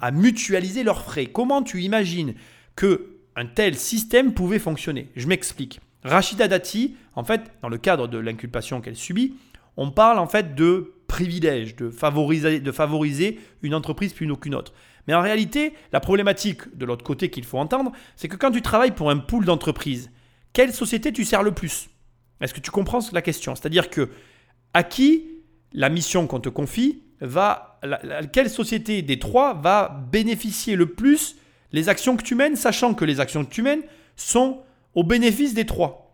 à 0.00 0.10
mutualiser 0.12 0.82
leurs 0.82 1.02
frais. 1.02 1.26
Comment 1.26 1.62
tu 1.62 1.82
imagines 1.82 2.32
que 2.74 3.18
un 3.36 3.44
tel 3.44 3.76
système 3.76 4.32
pouvait 4.32 4.58
fonctionner? 4.58 5.08
Je 5.14 5.28
m'explique. 5.28 5.80
Rachida 6.04 6.48
Dati, 6.48 6.96
en 7.14 7.24
fait, 7.24 7.42
dans 7.60 7.68
le 7.68 7.76
cadre 7.76 8.08
de 8.08 8.16
l'inculpation 8.16 8.80
qu'elle 8.80 8.96
subit, 8.96 9.34
on 9.80 9.90
parle 9.90 10.18
en 10.18 10.26
fait 10.26 10.54
de 10.54 10.92
privilège, 11.08 11.74
de 11.74 11.90
favoriser, 11.90 13.40
une 13.62 13.74
entreprise 13.74 14.12
plus 14.12 14.30
qu'une 14.36 14.54
autre. 14.54 14.74
Mais 15.08 15.14
en 15.14 15.22
réalité, 15.22 15.72
la 15.90 16.00
problématique 16.00 16.76
de 16.76 16.84
l'autre 16.84 17.02
côté 17.02 17.30
qu'il 17.30 17.44
faut 17.44 17.58
entendre, 17.58 17.90
c'est 18.14 18.28
que 18.28 18.36
quand 18.36 18.50
tu 18.50 18.60
travailles 18.60 18.90
pour 18.90 19.08
un 19.08 19.16
pool 19.16 19.46
d'entreprises, 19.46 20.10
quelle 20.52 20.74
société 20.74 21.14
tu 21.14 21.24
sers 21.24 21.42
le 21.42 21.52
plus? 21.52 21.88
Est-ce 22.42 22.52
que 22.52 22.60
tu 22.60 22.70
comprends 22.70 23.00
la 23.10 23.22
question? 23.22 23.54
C'est-à-dire 23.54 23.88
que 23.88 24.10
à 24.74 24.82
qui 24.82 25.30
la 25.72 25.88
mission 25.88 26.26
qu'on 26.26 26.40
te 26.40 26.50
confie 26.50 27.02
va, 27.22 27.80
quelle 28.34 28.50
société 28.50 29.00
des 29.00 29.18
trois 29.18 29.54
va 29.54 30.06
bénéficier 30.12 30.76
le 30.76 30.92
plus 30.92 31.36
les 31.72 31.88
actions 31.88 32.18
que 32.18 32.22
tu 32.22 32.34
mènes, 32.34 32.54
sachant 32.54 32.92
que 32.92 33.06
les 33.06 33.18
actions 33.18 33.46
que 33.46 33.50
tu 33.50 33.62
mènes 33.62 33.82
sont 34.14 34.60
au 34.94 35.04
bénéfice 35.04 35.54
des 35.54 35.64
trois? 35.64 36.09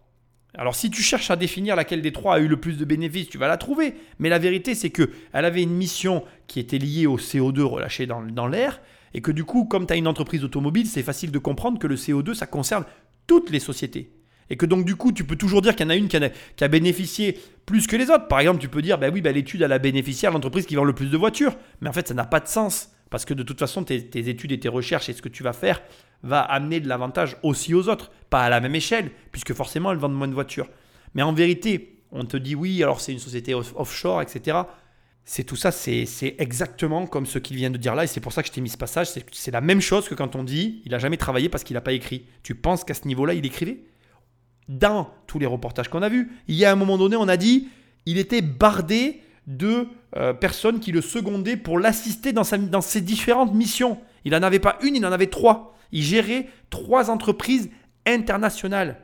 Alors 0.59 0.75
si 0.75 0.91
tu 0.91 1.03
cherches 1.03 1.31
à 1.31 1.37
définir 1.37 1.77
laquelle 1.77 2.03
des 2.03 2.13
trois 2.13 2.37
a 2.37 2.39
eu 2.39 2.49
le 2.49 2.59
plus 2.59 2.79
de 2.79 2.85
bénéfices, 2.85 3.29
tu 3.29 3.39
vas 3.39 3.49
la 3.49 3.59
trouver. 3.59 3.95
Mais 4.19 4.29
la 4.29 4.39
vérité, 4.39 4.75
c'est 4.75 4.91
que 4.91 5.11
elle 5.33 5.45
avait 5.45 5.63
une 5.63 5.75
mission 5.75 6.25
qui 6.47 6.61
était 6.61 6.79
liée 6.79 7.07
au 7.07 7.19
CO2 7.19 7.61
relâché 7.63 8.07
dans, 8.07 8.47
l'air, 8.47 8.81
et 9.15 9.21
que 9.21 9.31
du 9.31 9.45
coup, 9.45 9.65
comme 9.65 9.87
tu 9.87 9.93
as 9.93 9.97
une 9.97 10.09
entreprise 10.09 10.45
automobile, 10.45 10.87
c'est 10.87 11.03
facile 11.03 11.31
de 11.31 11.39
comprendre 11.39 11.79
que 11.79 11.87
le 11.87 11.97
CO2, 11.97 12.35
ça 12.35 12.47
concerne 12.47 12.85
toutes 13.27 13.51
les 13.51 13.61
sociétés. 13.61 14.11
Et 14.49 14.57
que 14.57 14.65
donc 14.65 14.85
du 14.85 14.97
coup, 14.97 15.13
tu 15.13 15.25
peux 15.25 15.37
toujours 15.37 15.61
dire 15.61 15.75
qu'il 15.75 15.85
y 15.85 15.89
en 15.89 15.91
a 15.91 15.97
une 15.97 16.09
qui 16.09 16.17
a, 16.17 16.69
bénéficié 16.69 17.39
plus 17.67 17.87
que 17.87 17.97
les 17.97 18.11
autres. 18.11 18.29
Par 18.29 18.41
exemple, 18.41 18.61
tu 18.61 18.69
peux 18.69 18.81
dire, 18.81 18.97
bah 18.97 19.09
oui, 19.13 19.21
bah, 19.21 19.33
l'étude, 19.33 19.63
elle 19.63 19.73
a 19.73 19.79
bénéficié 19.79 20.29
à 20.29 20.31
l'entreprise 20.31 20.67
qui 20.67 20.77
vend 20.77 20.85
le 20.85 20.95
plus 20.95 21.11
de 21.11 21.17
voitures. 21.17 21.57
Mais 21.81 21.89
en 21.89 21.93
fait, 21.93 22.09
ça 22.09 22.15
n'a 22.15 22.25
pas 22.25 22.41
de 22.41 22.47
sens. 22.47 22.96
Parce 23.11 23.25
que 23.25 23.35
de 23.35 23.43
toute 23.43 23.59
façon, 23.59 23.85
tes, 23.85 23.99
études 24.15 24.53
et 24.53 24.61
tes 24.61 24.69
recherches 24.69 25.09
et 25.09 25.13
ce 25.13 25.23
que 25.23 25.29
tu 25.29 25.43
vas 25.43 25.53
faire 25.53 25.81
va 26.23 26.41
amener 26.41 26.81
de 26.81 26.89
l'avantage 26.89 27.37
aussi 27.43 27.75
aux 27.75 27.89
autres. 27.89 28.11
Pas 28.31 28.45
à 28.45 28.49
la 28.49 28.61
même 28.61 28.75
échelle, 28.75 29.11
puisque 29.33 29.55
forcément, 29.55 29.93
elles 29.93 29.99
vendent 29.99 30.17
moins 30.17 30.29
de 30.29 30.35
voitures. 30.35 30.69
Mais 31.15 31.23
en 31.23 31.33
vérité, 31.33 32.03
on 32.11 32.25
te 32.25 32.37
dit 32.37 32.55
oui, 32.55 32.83
alors 32.83 33.01
c'est 33.01 33.13
une 33.13 33.19
société 33.19 33.55
offshore, 33.55 34.23
etc. 34.23 34.59
C'est 35.25 35.45
tout 35.45 35.57
ça, 35.57 35.73
c'est 35.73 36.07
exactement 36.39 37.07
comme 37.07 37.27
ce 37.27 37.39
qu'il 37.39 37.57
vient 37.57 37.71
de 37.71 37.79
dire 37.79 37.95
là, 37.95 38.05
et 38.05 38.07
c'est 38.07 38.21
pour 38.21 38.33
ça 38.33 38.43
que 38.43 38.49
je 38.49 38.53
t'ai 38.53 38.61
mis 38.61 38.69
ce 38.69 38.77
passage. 38.77 39.09
C'est 39.33 39.51
la 39.51 39.61
même 39.61 39.81
chose 39.81 40.09
que 40.09 40.15
quand 40.15 40.37
on 40.37 40.45
dit 40.45 40.83
il 40.85 40.93
n'a 40.93 40.99
jamais 40.99 41.17
travaillé 41.17 41.49
parce 41.49 41.65
qu'il 41.65 41.75
n'a 41.75 41.81
pas 41.81 41.93
écrit. 41.93 42.27
Tu 42.43 42.55
penses 42.55 42.85
qu'à 42.85 42.95
ce 42.95 43.09
niveau-là, 43.09 43.35
il 43.35 43.45
écrivait? 43.45 43.85
Dans 44.69 45.13
tous 45.27 45.39
les 45.39 45.47
reportages 45.47 45.89
qu'on 45.89 46.03
a 46.03 46.09
vus, 46.09 46.31
il 46.49 46.57
y 46.57 46.65
a 46.65 46.73
un 46.73 46.77
moment 46.77 46.99
donné, 46.99 47.17
on 47.17 47.29
a 47.29 47.37
dit 47.37 47.69
il 48.05 48.19
était 48.19 48.43
bardé 48.43 49.21
de 49.47 49.89
euh, 50.17 50.33
personnes 50.33 50.81
qui 50.81 50.93
le 50.93 51.01
secondaient 51.01 51.57
pour 51.57 51.79
l'assister 51.79 52.33
dans, 52.33 52.45
ses 52.45 53.01
différentes 53.01 53.55
missions. 53.55 53.99
Il 54.25 54.33
n'en 54.33 54.43
avait 54.43 54.59
pas 54.59 54.79
une, 54.83 54.97
il 54.97 55.07
en 55.07 55.13
avait 55.13 55.29
trois. 55.29 55.77
Il 55.93 56.03
gérait 56.03 56.49
trois 56.71 57.11
entreprises 57.11 57.71
internationales. 58.07 59.03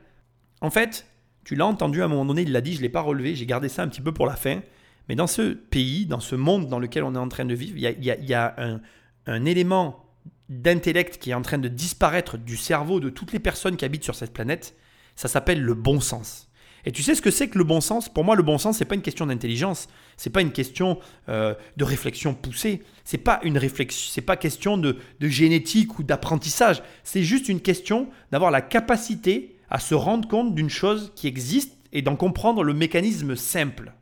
En 0.60 0.70
fait, 0.70 1.06
tu 1.44 1.54
l'as 1.54 1.66
entendu 1.66 2.02
à 2.02 2.06
un 2.06 2.08
moment 2.08 2.24
donné, 2.24 2.42
il 2.42 2.52
l'a 2.52 2.60
dit, 2.60 2.72
je 2.72 2.78
ne 2.78 2.82
l'ai 2.82 2.88
pas 2.88 3.00
relevé, 3.00 3.34
j'ai 3.34 3.46
gardé 3.46 3.68
ça 3.68 3.82
un 3.82 3.88
petit 3.88 4.00
peu 4.00 4.12
pour 4.12 4.26
la 4.26 4.36
fin. 4.36 4.62
Mais 5.08 5.14
dans 5.14 5.26
ce 5.26 5.52
pays, 5.52 6.06
dans 6.06 6.20
ce 6.20 6.34
monde 6.34 6.68
dans 6.68 6.78
lequel 6.78 7.04
on 7.04 7.14
est 7.14 7.18
en 7.18 7.28
train 7.28 7.44
de 7.44 7.54
vivre, 7.54 7.76
il 7.76 8.04
y 8.04 8.34
a, 8.34 8.54
un, 8.58 8.80
un 9.26 9.44
élément 9.44 10.04
d'intellect 10.48 11.18
qui 11.18 11.30
est 11.30 11.34
en 11.34 11.42
train 11.42 11.58
de 11.58 11.68
disparaître 11.68 12.36
du 12.36 12.56
cerveau 12.56 13.00
de 13.00 13.10
toutes 13.10 13.32
les 13.32 13.38
personnes 13.38 13.76
qui 13.76 13.84
habitent 13.84 14.04
sur 14.04 14.14
cette 14.14 14.32
planète. 14.32 14.76
Ça 15.16 15.28
s'appelle 15.28 15.62
le 15.62 15.74
bon 15.74 16.00
sens. 16.00 16.48
Et 16.84 16.92
tu 16.92 17.02
sais 17.02 17.14
ce 17.14 17.22
que 17.22 17.30
c'est 17.30 17.48
que 17.48 17.58
le 17.58 17.64
bon 17.64 17.80
sens? 17.80 18.08
Pour 18.08 18.24
moi, 18.24 18.34
le 18.34 18.42
bon 18.42 18.58
sens, 18.58 18.78
c'est 18.78 18.84
pas 18.84 18.94
une 18.94 19.02
question 19.02 19.26
d'intelligence, 19.26 19.88
c'est 20.22 20.30
pas 20.30 20.40
une 20.40 20.52
question 20.52 21.00
euh, 21.28 21.52
de 21.76 21.82
réflexion 21.82 22.32
poussée, 22.32 22.84
c'est 23.02 23.18
pas 23.18 23.40
une 23.42 23.58
réflexion, 23.58 24.08
c'est 24.12 24.20
pas 24.20 24.36
question 24.36 24.78
de, 24.78 24.96
de 25.18 25.26
génétique 25.26 25.98
ou 25.98 26.04
d'apprentissage. 26.04 26.80
C'est 27.02 27.24
juste 27.24 27.48
une 27.48 27.60
question 27.60 28.08
d'avoir 28.30 28.52
la 28.52 28.60
capacité 28.60 29.56
à 29.68 29.80
se 29.80 29.96
rendre 29.96 30.28
compte 30.28 30.54
d'une 30.54 30.70
chose 30.70 31.10
qui 31.16 31.26
existe 31.26 31.76
et 31.92 32.02
d'en 32.02 32.14
comprendre 32.14 32.62
le 32.62 32.72
mécanisme 32.72 33.34
simple. 33.34 33.94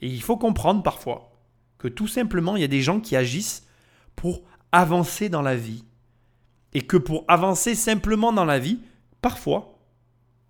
Et 0.00 0.08
il 0.08 0.20
faut 0.20 0.36
comprendre 0.36 0.82
parfois 0.82 1.30
que 1.78 1.86
tout 1.86 2.08
simplement, 2.08 2.56
il 2.56 2.62
y 2.62 2.64
a 2.64 2.68
des 2.68 2.82
gens 2.82 2.98
qui 2.98 3.14
agissent 3.14 3.64
pour 4.16 4.42
avancer 4.72 5.28
dans 5.28 5.42
la 5.42 5.54
vie. 5.54 5.84
Et 6.74 6.82
que 6.82 6.96
pour 6.96 7.24
avancer 7.28 7.76
simplement 7.76 8.32
dans 8.32 8.44
la 8.44 8.58
vie, 8.58 8.80
parfois, 9.22 9.78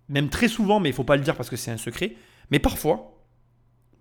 même 0.09 0.29
très 0.29 0.47
souvent, 0.47 0.79
mais 0.79 0.89
il 0.89 0.93
ne 0.93 0.95
faut 0.95 1.03
pas 1.03 1.15
le 1.15 1.23
dire 1.23 1.35
parce 1.35 1.51
que 1.51 1.57
c'est 1.57 1.69
un 1.69 1.77
secret, 1.77 2.15
mais 2.49 2.57
parfois, 2.57 3.20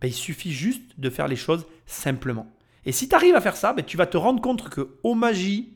ben, 0.01 0.09
il 0.09 0.15
suffit 0.15 0.53
juste 0.53 0.99
de 0.99 1.11
faire 1.11 1.29
les 1.29 1.37
choses 1.37 1.67
simplement. 1.87 2.51
Et 2.85 2.93
si 2.93 3.09
tu 3.09 3.15
arrives 3.15 3.35
à 3.35 3.41
faire 3.41 3.57
ça, 3.57 3.73
ben, 3.73 3.85
tu 3.85 3.97
vas 3.97 4.07
te 4.07 4.17
rendre 4.17 4.41
compte 4.41 4.69
que 4.69 4.97
au 5.03 5.15
magie, 5.15 5.75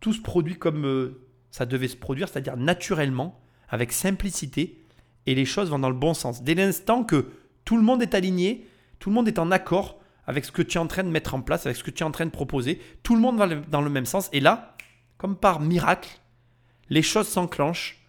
tout 0.00 0.12
se 0.12 0.20
produit 0.20 0.58
comme 0.58 0.84
euh, 0.84 1.22
ça 1.50 1.66
devait 1.66 1.88
se 1.88 1.96
produire, 1.96 2.28
c'est-à-dire 2.28 2.56
naturellement, 2.56 3.40
avec 3.68 3.92
simplicité, 3.92 4.84
et 5.26 5.34
les 5.34 5.44
choses 5.44 5.70
vont 5.70 5.78
dans 5.78 5.90
le 5.90 5.96
bon 5.96 6.14
sens. 6.14 6.42
Dès 6.42 6.54
l'instant 6.54 7.02
que 7.02 7.30
tout 7.64 7.76
le 7.76 7.82
monde 7.82 8.02
est 8.02 8.14
aligné, 8.14 8.66
tout 8.98 9.10
le 9.10 9.14
monde 9.14 9.28
est 9.28 9.38
en 9.38 9.50
accord 9.50 9.98
avec 10.26 10.44
ce 10.44 10.52
que 10.52 10.62
tu 10.62 10.78
es 10.78 10.80
en 10.80 10.86
train 10.86 11.04
de 11.04 11.08
mettre 11.08 11.34
en 11.34 11.40
place, 11.40 11.66
avec 11.66 11.76
ce 11.76 11.84
que 11.84 11.90
tu 11.90 12.02
es 12.02 12.06
en 12.06 12.10
train 12.10 12.26
de 12.26 12.30
proposer, 12.30 12.80
tout 13.02 13.14
le 13.14 13.20
monde 13.20 13.38
va 13.38 13.46
dans 13.46 13.80
le 13.80 13.90
même 13.90 14.06
sens, 14.06 14.28
et 14.32 14.40
là, 14.40 14.76
comme 15.18 15.36
par 15.36 15.60
miracle, 15.60 16.20
les 16.90 17.02
choses 17.02 17.28
s'enclenchent 17.28 18.06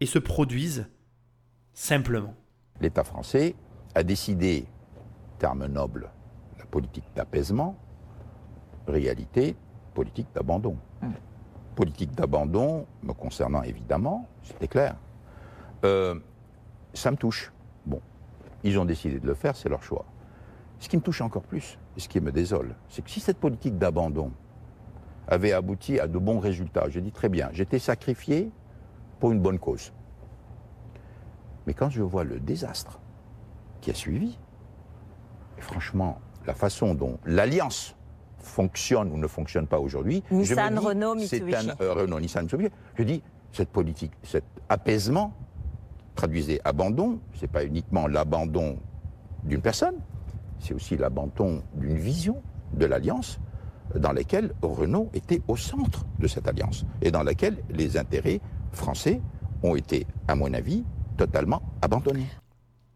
et 0.00 0.06
se 0.06 0.18
produisent 0.18 0.86
simplement. 1.72 2.34
L'État 2.80 3.04
français 3.04 3.54
a 3.94 4.02
décidé, 4.02 4.66
terme 5.38 5.66
noble, 5.66 6.10
la 6.58 6.64
politique 6.66 7.04
d'apaisement, 7.14 7.76
réalité, 8.86 9.56
politique 9.94 10.28
d'abandon. 10.34 10.76
Hmm. 11.00 11.12
Politique 11.74 12.12
d'abandon, 12.12 12.86
me 13.02 13.12
concernant 13.12 13.62
évidemment, 13.62 14.28
c'était 14.42 14.68
clair. 14.68 14.96
Euh, 15.84 16.18
ça 16.92 17.10
me 17.10 17.16
touche. 17.16 17.52
Bon, 17.86 18.00
ils 18.62 18.78
ont 18.78 18.84
décidé 18.84 19.18
de 19.18 19.26
le 19.26 19.34
faire, 19.34 19.56
c'est 19.56 19.68
leur 19.68 19.82
choix. 19.82 20.04
Ce 20.78 20.88
qui 20.88 20.96
me 20.96 21.02
touche 21.02 21.20
encore 21.20 21.42
plus, 21.42 21.78
et 21.96 22.00
ce 22.00 22.08
qui 22.08 22.20
me 22.20 22.32
désole, 22.32 22.74
c'est 22.88 23.02
que 23.02 23.10
si 23.10 23.20
cette 23.20 23.38
politique 23.38 23.78
d'abandon 23.78 24.32
avait 25.28 25.52
abouti 25.52 25.98
à 25.98 26.06
de 26.06 26.18
bons 26.18 26.38
résultats, 26.38 26.88
je 26.88 27.00
dis 27.00 27.12
très 27.12 27.28
bien, 27.28 27.48
j'étais 27.52 27.78
sacrifié 27.78 28.50
pour 29.20 29.32
une 29.32 29.40
bonne 29.40 29.58
cause. 29.58 29.92
Mais 31.66 31.74
quand 31.74 31.88
je 31.88 32.02
vois 32.02 32.24
le 32.24 32.40
désastre 32.40 33.00
qui 33.84 33.90
a 33.90 33.94
suivi, 33.94 34.38
et 35.58 35.60
franchement, 35.60 36.18
la 36.46 36.54
façon 36.54 36.94
dont 36.94 37.18
l'alliance 37.26 37.94
fonctionne 38.38 39.12
ou 39.12 39.18
ne 39.18 39.26
fonctionne 39.26 39.66
pas 39.66 39.78
aujourd'hui, 39.78 40.22
Nissan, 40.30 40.78
Renault, 40.78 41.14
Mitsubishi. 41.14 41.70
Un, 41.70 41.74
euh, 41.82 41.92
Renault, 41.92 42.18
Nissan, 42.18 42.44
Mitsubishi. 42.44 42.70
Je 42.94 43.02
dis, 43.02 43.22
cette 43.52 43.68
politique, 43.68 44.12
cet 44.22 44.44
apaisement, 44.70 45.34
traduisez 46.14 46.62
abandon, 46.64 47.20
ce 47.34 47.42
n'est 47.42 47.48
pas 47.48 47.62
uniquement 47.64 48.06
l'abandon 48.06 48.78
d'une 49.42 49.60
personne, 49.60 49.96
c'est 50.60 50.72
aussi 50.72 50.96
l'abandon 50.96 51.62
d'une 51.74 51.98
vision 51.98 52.42
de 52.72 52.86
l'alliance 52.86 53.38
dans 53.94 54.12
laquelle 54.12 54.54
Renault 54.62 55.10
était 55.12 55.42
au 55.46 55.58
centre 55.58 56.06
de 56.18 56.26
cette 56.26 56.48
alliance 56.48 56.86
et 57.02 57.10
dans 57.10 57.22
laquelle 57.22 57.58
les 57.68 57.98
intérêts 57.98 58.40
français 58.72 59.20
ont 59.62 59.76
été, 59.76 60.06
à 60.26 60.34
mon 60.34 60.54
avis, 60.54 60.84
totalement 61.18 61.60
abandonnés. 61.82 62.26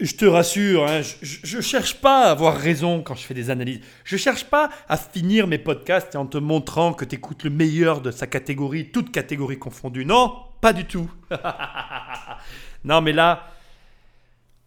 Je 0.01 0.15
te 0.15 0.25
rassure, 0.25 0.87
hein, 0.87 1.01
je 1.23 1.57
ne 1.57 1.63
cherche 1.63 2.01
pas 2.01 2.27
à 2.27 2.31
avoir 2.31 2.57
raison 2.57 3.03
quand 3.03 3.17
je 3.17 3.23
fais 3.25 3.35
des 3.35 3.51
analyses. 3.51 3.81
Je 4.05 4.15
ne 4.15 4.21
cherche 4.21 4.45
pas 4.45 4.71
à 4.89 4.97
finir 4.97 5.49
mes 5.49 5.59
podcasts 5.59 6.15
en 6.15 6.25
te 6.25 6.39
montrant 6.39 6.93
que 6.93 7.05
tu 7.05 7.17
écoutes 7.17 7.43
le 7.43 7.51
meilleur 7.51 8.01
de 8.01 8.13
sa 8.13 8.29
catégorie, 8.29 8.93
toute 8.93 9.11
catégorie 9.11 9.59
confondue. 9.59 10.05
Non, 10.05 10.37
pas 10.61 10.73
du 10.73 10.85
tout. 10.85 11.11
non, 12.85 13.01
mais 13.01 13.13
là, 13.13 13.51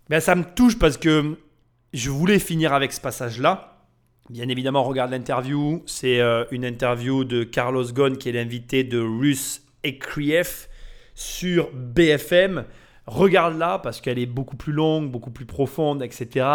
ben, 0.09 0.19
ça 0.19 0.35
me 0.35 0.43
touche 0.43 0.77
parce 0.77 0.97
que 0.97 1.37
je 1.93 2.09
voulais 2.09 2.39
finir 2.39 2.73
avec 2.73 2.91
ce 2.91 2.99
passage-là. 2.99 3.85
Bien 4.29 4.49
évidemment, 4.49 4.83
regarde 4.83 5.11
l'interview. 5.11 5.81
C'est 5.85 6.19
euh, 6.19 6.43
une 6.51 6.65
interview 6.65 7.23
de 7.23 7.45
Carlos 7.45 7.85
Ghosn, 7.85 8.17
qui 8.17 8.27
est 8.27 8.33
l'invité 8.33 8.83
de 8.83 8.99
Russ 8.99 9.61
Ekrieff 9.85 10.67
sur 11.15 11.69
BFM. 11.73 12.65
Regarde-la 13.07 13.79
parce 13.79 13.99
qu'elle 13.99 14.19
est 14.19 14.27
beaucoup 14.27 14.55
plus 14.55 14.73
longue, 14.73 15.09
beaucoup 15.09 15.31
plus 15.31 15.45
profonde, 15.45 16.03
etc. 16.03 16.45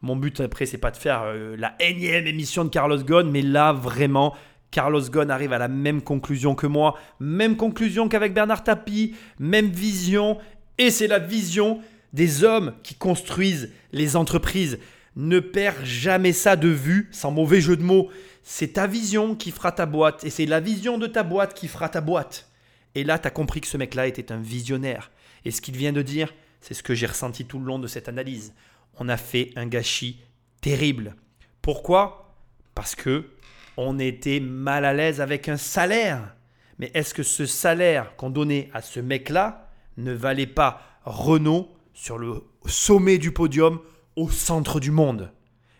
Mon 0.00 0.16
but 0.16 0.40
après, 0.40 0.64
c'est 0.64 0.78
pas 0.78 0.90
de 0.90 0.96
faire 0.96 1.22
euh, 1.24 1.56
la 1.58 1.74
énième 1.78 2.26
émission 2.26 2.64
de 2.64 2.70
Carlos 2.70 3.02
Ghosn, 3.02 3.30
mais 3.30 3.42
là, 3.42 3.72
vraiment, 3.72 4.34
Carlos 4.70 5.02
Ghosn 5.02 5.30
arrive 5.30 5.52
à 5.52 5.58
la 5.58 5.68
même 5.68 6.00
conclusion 6.00 6.54
que 6.54 6.66
moi, 6.66 6.96
même 7.18 7.56
conclusion 7.56 8.08
qu'avec 8.08 8.32
Bernard 8.32 8.64
Tapie, 8.64 9.14
même 9.38 9.68
vision, 9.68 10.38
et 10.78 10.90
c'est 10.90 11.06
la 11.06 11.18
vision 11.18 11.80
des 12.12 12.44
hommes 12.44 12.72
qui 12.82 12.94
construisent 12.94 13.70
les 13.92 14.16
entreprises. 14.16 14.78
Ne 15.16 15.40
perds 15.40 15.84
jamais 15.84 16.32
ça 16.32 16.56
de 16.56 16.68
vue, 16.68 17.08
sans 17.12 17.30
mauvais 17.30 17.60
jeu 17.60 17.76
de 17.76 17.82
mots. 17.82 18.08
C'est 18.42 18.74
ta 18.74 18.86
vision 18.86 19.34
qui 19.34 19.50
fera 19.50 19.70
ta 19.70 19.84
boîte, 19.84 20.24
et 20.24 20.30
c'est 20.30 20.46
la 20.46 20.60
vision 20.60 20.96
de 20.96 21.06
ta 21.06 21.24
boîte 21.24 21.52
qui 21.52 21.68
fera 21.68 21.88
ta 21.90 22.00
boîte. 22.00 22.48
Et 22.94 23.04
là, 23.04 23.18
tu 23.18 23.28
as 23.28 23.30
compris 23.30 23.60
que 23.60 23.66
ce 23.66 23.76
mec-là 23.76 24.06
était 24.06 24.32
un 24.32 24.38
visionnaire. 24.38 25.10
Et 25.44 25.50
ce 25.50 25.60
qu'il 25.60 25.76
vient 25.76 25.92
de 25.92 26.02
dire, 26.02 26.32
c'est 26.60 26.74
ce 26.74 26.82
que 26.82 26.94
j'ai 26.94 27.06
ressenti 27.06 27.44
tout 27.44 27.58
le 27.58 27.64
long 27.64 27.78
de 27.78 27.86
cette 27.86 28.08
analyse. 28.08 28.54
On 28.98 29.08
a 29.08 29.16
fait 29.16 29.50
un 29.56 29.66
gâchis 29.66 30.20
terrible. 30.60 31.16
Pourquoi? 31.62 32.34
Parce 32.74 32.94
que 32.94 33.30
on 33.76 33.98
était 33.98 34.40
mal 34.40 34.84
à 34.84 34.92
l'aise 34.92 35.20
avec 35.20 35.48
un 35.48 35.56
salaire. 35.56 36.34
Mais 36.78 36.90
est-ce 36.94 37.14
que 37.14 37.22
ce 37.22 37.46
salaire 37.46 38.14
qu'on 38.16 38.30
donnait 38.30 38.70
à 38.74 38.82
ce 38.82 39.00
mec-là 39.00 39.70
ne 39.96 40.12
valait 40.12 40.46
pas 40.46 40.82
Renault 41.04 41.68
sur 41.94 42.18
le 42.18 42.44
sommet 42.66 43.18
du 43.18 43.32
podium 43.32 43.80
au 44.16 44.28
centre 44.30 44.80
du 44.80 44.90
monde? 44.90 45.32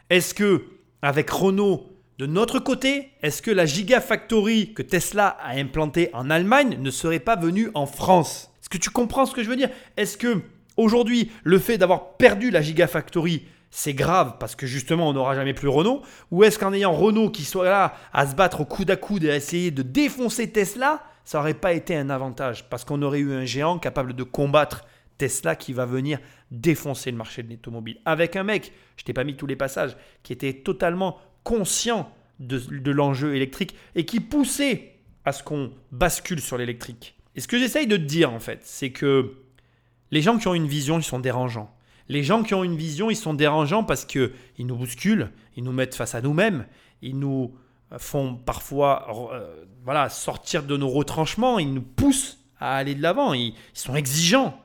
Est-ce 0.08 0.34
que 0.34 0.64
avec 1.02 1.30
Renault 1.30 1.86
de 2.18 2.26
notre 2.26 2.58
côté, 2.58 3.12
est-ce 3.22 3.40
que 3.40 3.50
la 3.50 3.64
Gigafactory 3.64 4.74
que 4.74 4.82
Tesla 4.82 5.28
a 5.28 5.52
implantée 5.56 6.10
en 6.12 6.28
Allemagne 6.28 6.76
ne 6.78 6.90
serait 6.90 7.18
pas 7.18 7.36
venue 7.36 7.70
en 7.72 7.86
France? 7.86 8.49
Est-ce 8.70 8.78
que 8.78 8.84
tu 8.84 8.90
comprends 8.90 9.26
ce 9.26 9.34
que 9.34 9.42
je 9.42 9.48
veux 9.48 9.56
dire 9.56 9.70
Est-ce 9.96 10.16
que 10.16 10.42
aujourd'hui, 10.76 11.32
le 11.42 11.58
fait 11.58 11.76
d'avoir 11.76 12.16
perdu 12.16 12.50
la 12.50 12.62
Gigafactory, 12.62 13.46
c'est 13.72 13.94
grave 13.94 14.36
parce 14.38 14.54
que 14.54 14.66
justement 14.66 15.08
on 15.08 15.12
n'aura 15.12 15.34
jamais 15.34 15.54
plus 15.54 15.66
Renault? 15.66 16.02
Ou 16.30 16.44
est-ce 16.44 16.56
qu'en 16.56 16.72
ayant 16.72 16.92
Renault 16.92 17.30
qui 17.30 17.44
soit 17.44 17.64
là 17.64 17.94
à 18.12 18.28
se 18.28 18.36
battre 18.36 18.60
au 18.60 18.64
coude 18.64 18.90
à 18.90 18.96
coude 18.96 19.24
et 19.24 19.30
à 19.30 19.36
essayer 19.36 19.72
de 19.72 19.82
défoncer 19.82 20.50
Tesla, 20.50 21.02
ça 21.24 21.38
n'aurait 21.38 21.54
pas 21.54 21.72
été 21.72 21.96
un 21.96 22.10
avantage? 22.10 22.68
Parce 22.68 22.84
qu'on 22.84 23.02
aurait 23.02 23.18
eu 23.18 23.32
un 23.32 23.44
géant 23.44 23.78
capable 23.80 24.14
de 24.14 24.22
combattre 24.22 24.84
Tesla 25.18 25.56
qui 25.56 25.72
va 25.72 25.84
venir 25.84 26.20
défoncer 26.52 27.10
le 27.10 27.16
marché 27.16 27.42
de 27.42 27.50
l'automobile. 27.50 27.98
Avec 28.04 28.36
un 28.36 28.44
mec, 28.44 28.72
je 28.96 29.04
t'ai 29.04 29.12
pas 29.12 29.24
mis 29.24 29.36
tous 29.36 29.46
les 29.46 29.56
passages, 29.56 29.96
qui 30.22 30.32
était 30.32 30.54
totalement 30.54 31.18
conscient 31.42 32.12
de, 32.38 32.90
l'enjeu 32.90 33.34
électrique 33.34 33.74
et 33.94 34.04
qui 34.04 34.20
poussait 34.20 34.94
à 35.24 35.32
ce 35.32 35.42
qu'on 35.42 35.72
bascule 35.92 36.40
sur 36.40 36.56
l'électrique. 36.56 37.19
Et 37.34 37.40
ce 37.40 37.48
que 37.48 37.58
j'essaye 37.58 37.86
de 37.86 37.96
te 37.96 38.02
dire 38.02 38.32
en 38.32 38.40
fait, 38.40 38.60
c'est 38.64 38.90
que 38.90 39.34
les 40.10 40.22
gens 40.22 40.38
qui 40.38 40.48
ont 40.48 40.54
une 40.54 40.66
vision, 40.66 40.98
ils 40.98 41.04
sont 41.04 41.20
dérangeants. 41.20 41.74
Les 42.08 42.24
gens 42.24 42.42
qui 42.42 42.54
ont 42.54 42.64
une 42.64 42.76
vision, 42.76 43.08
ils 43.10 43.16
sont 43.16 43.34
dérangeants 43.34 43.84
parce 43.84 44.04
qu'ils 44.04 44.32
nous 44.58 44.74
bousculent, 44.74 45.30
ils 45.56 45.62
nous 45.62 45.72
mettent 45.72 45.94
face 45.94 46.16
à 46.16 46.20
nous-mêmes, 46.20 46.66
ils 47.02 47.16
nous 47.16 47.54
font 47.98 48.34
parfois 48.34 49.30
euh, 49.32 49.64
voilà, 49.84 50.08
sortir 50.08 50.64
de 50.64 50.76
nos 50.76 50.88
retranchements, 50.88 51.58
ils 51.58 51.72
nous 51.72 51.82
poussent 51.82 52.38
à 52.58 52.76
aller 52.76 52.94
de 52.94 53.02
l'avant, 53.02 53.32
ils, 53.32 53.54
sont 53.74 53.94
exigeants. 53.94 54.60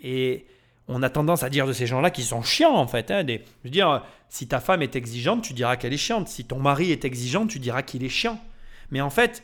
Et 0.00 0.46
on 0.88 1.02
a 1.02 1.08
tendance 1.08 1.42
à 1.42 1.50
dire 1.50 1.66
de 1.66 1.72
ces 1.72 1.86
gens-là 1.86 2.10
qu'ils 2.10 2.24
sont 2.24 2.42
chiants 2.42 2.76
en 2.76 2.86
fait. 2.86 3.10
Hein, 3.10 3.24
je 3.26 3.38
veux 3.64 3.70
dire, 3.70 4.04
si 4.28 4.46
ta 4.46 4.60
femme 4.60 4.82
est 4.82 4.96
exigeante, 4.96 5.42
tu 5.42 5.54
diras 5.54 5.76
qu'elle 5.76 5.92
est 5.92 5.98
chiante. 5.98 6.28
Si 6.28 6.44
ton 6.44 6.58
mari 6.58 6.92
est 6.92 7.04
exigeant, 7.04 7.46
tu 7.46 7.58
diras 7.58 7.82
qu'il 7.82 8.04
est 8.04 8.08
chiant. 8.08 8.40
Mais 8.90 9.00
en 9.00 9.10
fait, 9.10 9.42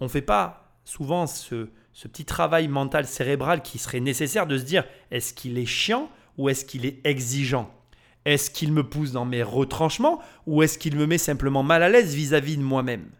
on 0.00 0.04
ne 0.04 0.10
fait 0.10 0.22
pas 0.22 0.74
souvent 0.84 1.26
ce, 1.26 1.68
ce 1.92 2.08
petit 2.08 2.24
travail 2.24 2.68
mental 2.68 3.06
cérébral 3.06 3.62
qui 3.62 3.78
serait 3.78 4.00
nécessaire 4.00 4.46
de 4.46 4.56
se 4.58 4.64
dire 4.64 4.84
est-ce 5.10 5.34
qu'il 5.34 5.58
est 5.58 5.66
chiant 5.66 6.10
ou 6.38 6.48
est-ce 6.48 6.64
qu'il 6.64 6.86
est 6.86 7.04
exigeant? 7.04 7.72
Est-ce 8.24 8.50
qu'il 8.50 8.72
me 8.72 8.88
pousse 8.88 9.12
dans 9.12 9.24
mes 9.24 9.42
retranchements 9.42 10.22
ou 10.46 10.62
est-ce 10.62 10.78
qu'il 10.78 10.96
me 10.96 11.06
met 11.06 11.18
simplement 11.18 11.62
mal 11.62 11.82
à 11.82 11.88
l'aise 11.88 12.14
vis-à-vis 12.14 12.56
de 12.56 12.62
moi-même? 12.62 13.10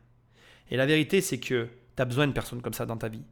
Et 0.71 0.77
la 0.77 0.87
vérité, 0.87 1.21
c'est 1.21 1.39
que 1.39 1.69
tu 1.97 2.03
as 2.03 2.05
besoin 2.05 2.27
de 2.27 2.33
personnes 2.33 2.63
comme 2.63 2.73
ça 2.73 2.87
dans 2.87 2.97
ta 2.97 3.09
vie. 3.09 3.25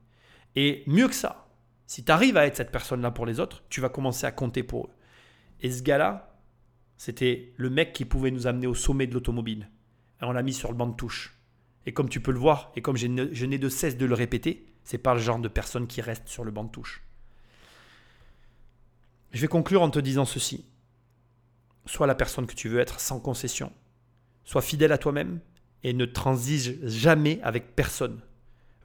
Et 0.56 0.82
mieux 0.86 1.08
que 1.08 1.14
ça, 1.14 1.46
si 1.86 2.04
tu 2.04 2.12
arrives 2.12 2.36
à 2.36 2.46
être 2.46 2.56
cette 2.56 2.72
personne-là 2.72 3.10
pour 3.10 3.24
les 3.24 3.40
autres, 3.40 3.62
tu 3.68 3.80
vas 3.80 3.88
commencer 3.88 4.26
à 4.26 4.32
compter 4.32 4.62
pour 4.62 4.86
eux. 4.86 4.90
Et 5.60 5.70
ce 5.70 5.82
gars-là, 5.82 6.36
c'était 6.96 7.52
le 7.56 7.70
mec 7.70 7.92
qui 7.92 8.04
pouvait 8.04 8.30
nous 8.30 8.46
amener 8.46 8.66
au 8.66 8.74
sommet 8.74 9.06
de 9.06 9.14
l'automobile. 9.14 9.70
On 10.20 10.32
l'a 10.32 10.42
mis 10.42 10.52
sur 10.52 10.70
le 10.70 10.76
banc 10.76 10.88
de 10.88 10.96
touche. 10.96 11.38
Et 11.86 11.92
comme 11.92 12.10
tu 12.10 12.20
peux 12.20 12.32
le 12.32 12.38
voir, 12.38 12.72
et 12.76 12.82
comme 12.82 12.96
je 12.96 13.06
n'ai 13.06 13.58
de 13.58 13.68
cesse 13.68 13.96
de 13.96 14.04
le 14.04 14.14
répéter, 14.14 14.66
c'est 14.84 14.98
pas 14.98 15.14
le 15.14 15.20
genre 15.20 15.38
de 15.38 15.48
personne 15.48 15.86
qui 15.86 16.00
reste 16.00 16.28
sur 16.28 16.44
le 16.44 16.50
banc 16.50 16.64
de 16.64 16.70
touche. 16.70 17.02
Je 19.32 19.40
vais 19.40 19.48
conclure 19.48 19.82
en 19.82 19.90
te 19.90 19.98
disant 19.98 20.24
ceci. 20.24 20.64
Sois 21.86 22.06
la 22.06 22.14
personne 22.14 22.46
que 22.46 22.54
tu 22.54 22.68
veux 22.68 22.80
être 22.80 23.00
sans 23.00 23.20
concession. 23.20 23.72
Sois 24.44 24.62
fidèle 24.62 24.92
à 24.92 24.98
toi-même 24.98 25.40
et 25.82 25.92
ne 25.92 26.04
transige 26.04 26.78
jamais 26.82 27.40
avec 27.42 27.74
personne. 27.74 28.20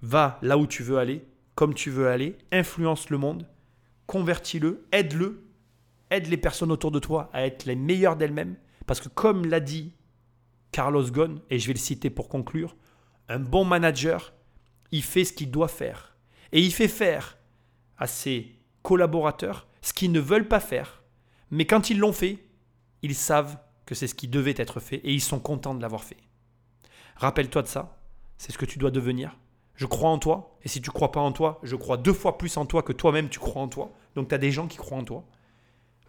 Va 0.01 0.39
là 0.41 0.57
où 0.57 0.67
tu 0.67 0.83
veux 0.83 0.97
aller 0.97 1.25
comme 1.55 1.73
tu 1.73 1.89
veux 1.89 2.09
aller, 2.09 2.37
influence 2.51 3.09
le 3.09 3.17
monde, 3.17 3.47
convertis-le, 4.07 4.85
aide-le, 4.91 5.43
aide 6.11 6.27
les 6.27 6.37
personnes 6.37 6.71
autour 6.71 6.91
de 6.91 6.99
toi 6.99 7.29
à 7.33 7.45
être 7.45 7.65
les 7.65 7.75
meilleures 7.75 8.17
d'elles-mêmes. 8.17 8.57
Parce 8.85 8.99
que 8.99 9.09
comme 9.09 9.45
l'a 9.45 9.61
dit 9.61 9.93
Carlos 10.71 11.09
Ghosn, 11.09 11.39
et 11.49 11.57
je 11.57 11.67
vais 11.67 11.73
le 11.73 11.79
citer 11.79 12.09
pour 12.09 12.27
conclure, 12.27 12.75
un 13.29 13.39
bon 13.39 13.65
manager, 13.65 14.33
il 14.91 15.03
fait 15.03 15.25
ce 15.25 15.33
qu'il 15.33 15.51
doit 15.51 15.67
faire. 15.67 16.15
Et 16.51 16.61
il 16.61 16.73
fait 16.73 16.87
faire 16.87 17.37
à 17.97 18.07
ses 18.07 18.55
collaborateurs 18.81 19.67
ce 19.81 19.93
qu'ils 19.93 20.11
ne 20.11 20.19
veulent 20.19 20.47
pas 20.47 20.59
faire. 20.59 21.03
Mais 21.51 21.65
quand 21.65 21.89
ils 21.89 21.99
l'ont 21.99 22.13
fait, 22.13 22.39
ils 23.01 23.15
savent 23.15 23.57
que 23.85 23.95
c'est 23.95 24.07
ce 24.07 24.15
qui 24.15 24.27
devait 24.27 24.55
être 24.57 24.79
fait 24.79 24.97
et 24.97 25.13
ils 25.13 25.21
sont 25.21 25.39
contents 25.39 25.75
de 25.75 25.81
l'avoir 25.81 26.03
fait. 26.03 26.17
Rappelle-toi 27.15 27.61
de 27.61 27.67
ça, 27.67 27.97
c'est 28.37 28.51
ce 28.51 28.57
que 28.57 28.65
tu 28.65 28.79
dois 28.79 28.91
devenir. 28.91 29.37
Je 29.75 29.85
crois 29.85 30.09
en 30.09 30.17
toi. 30.17 30.57
Et 30.63 30.69
si 30.69 30.81
tu 30.81 30.89
crois 30.89 31.11
pas 31.11 31.19
en 31.19 31.31
toi, 31.31 31.59
je 31.63 31.75
crois 31.75 31.97
deux 31.97 32.13
fois 32.13 32.37
plus 32.37 32.57
en 32.57 32.65
toi 32.65 32.81
que 32.81 32.93
toi-même 32.93 33.29
tu 33.29 33.39
crois 33.39 33.61
en 33.61 33.67
toi. 33.67 33.91
Donc 34.15 34.29
tu 34.29 34.35
as 34.35 34.37
des 34.37 34.51
gens 34.51 34.67
qui 34.67 34.77
croient 34.77 34.97
en 34.97 35.03
toi. 35.03 35.25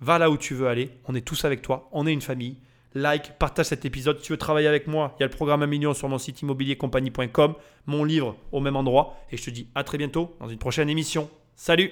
Va 0.00 0.18
là 0.18 0.30
où 0.30 0.36
tu 0.36 0.54
veux 0.54 0.68
aller. 0.68 0.90
On 1.06 1.14
est 1.14 1.26
tous 1.26 1.44
avec 1.44 1.62
toi. 1.62 1.88
On 1.92 2.06
est 2.06 2.12
une 2.12 2.22
famille. 2.22 2.58
Like, 2.98 3.38
partage 3.38 3.66
cet 3.66 3.84
épisode. 3.84 4.20
Si 4.20 4.24
tu 4.24 4.32
veux 4.32 4.38
travailler 4.38 4.68
avec 4.68 4.86
moi, 4.86 5.14
il 5.18 5.20
y 5.20 5.24
a 5.24 5.26
le 5.26 5.30
programme 5.30 5.62
1 5.62 5.66
million 5.66 5.92
sur 5.92 6.08
mon 6.08 6.16
site 6.16 6.40
immobiliercompagnie.com, 6.40 7.54
mon 7.84 8.04
livre 8.04 8.36
au 8.52 8.60
même 8.60 8.74
endroit. 8.74 9.18
Et 9.30 9.36
je 9.36 9.44
te 9.44 9.50
dis 9.50 9.68
à 9.74 9.84
très 9.84 9.98
bientôt 9.98 10.34
dans 10.40 10.48
une 10.48 10.56
prochaine 10.56 10.88
émission. 10.88 11.28
Salut 11.56 11.90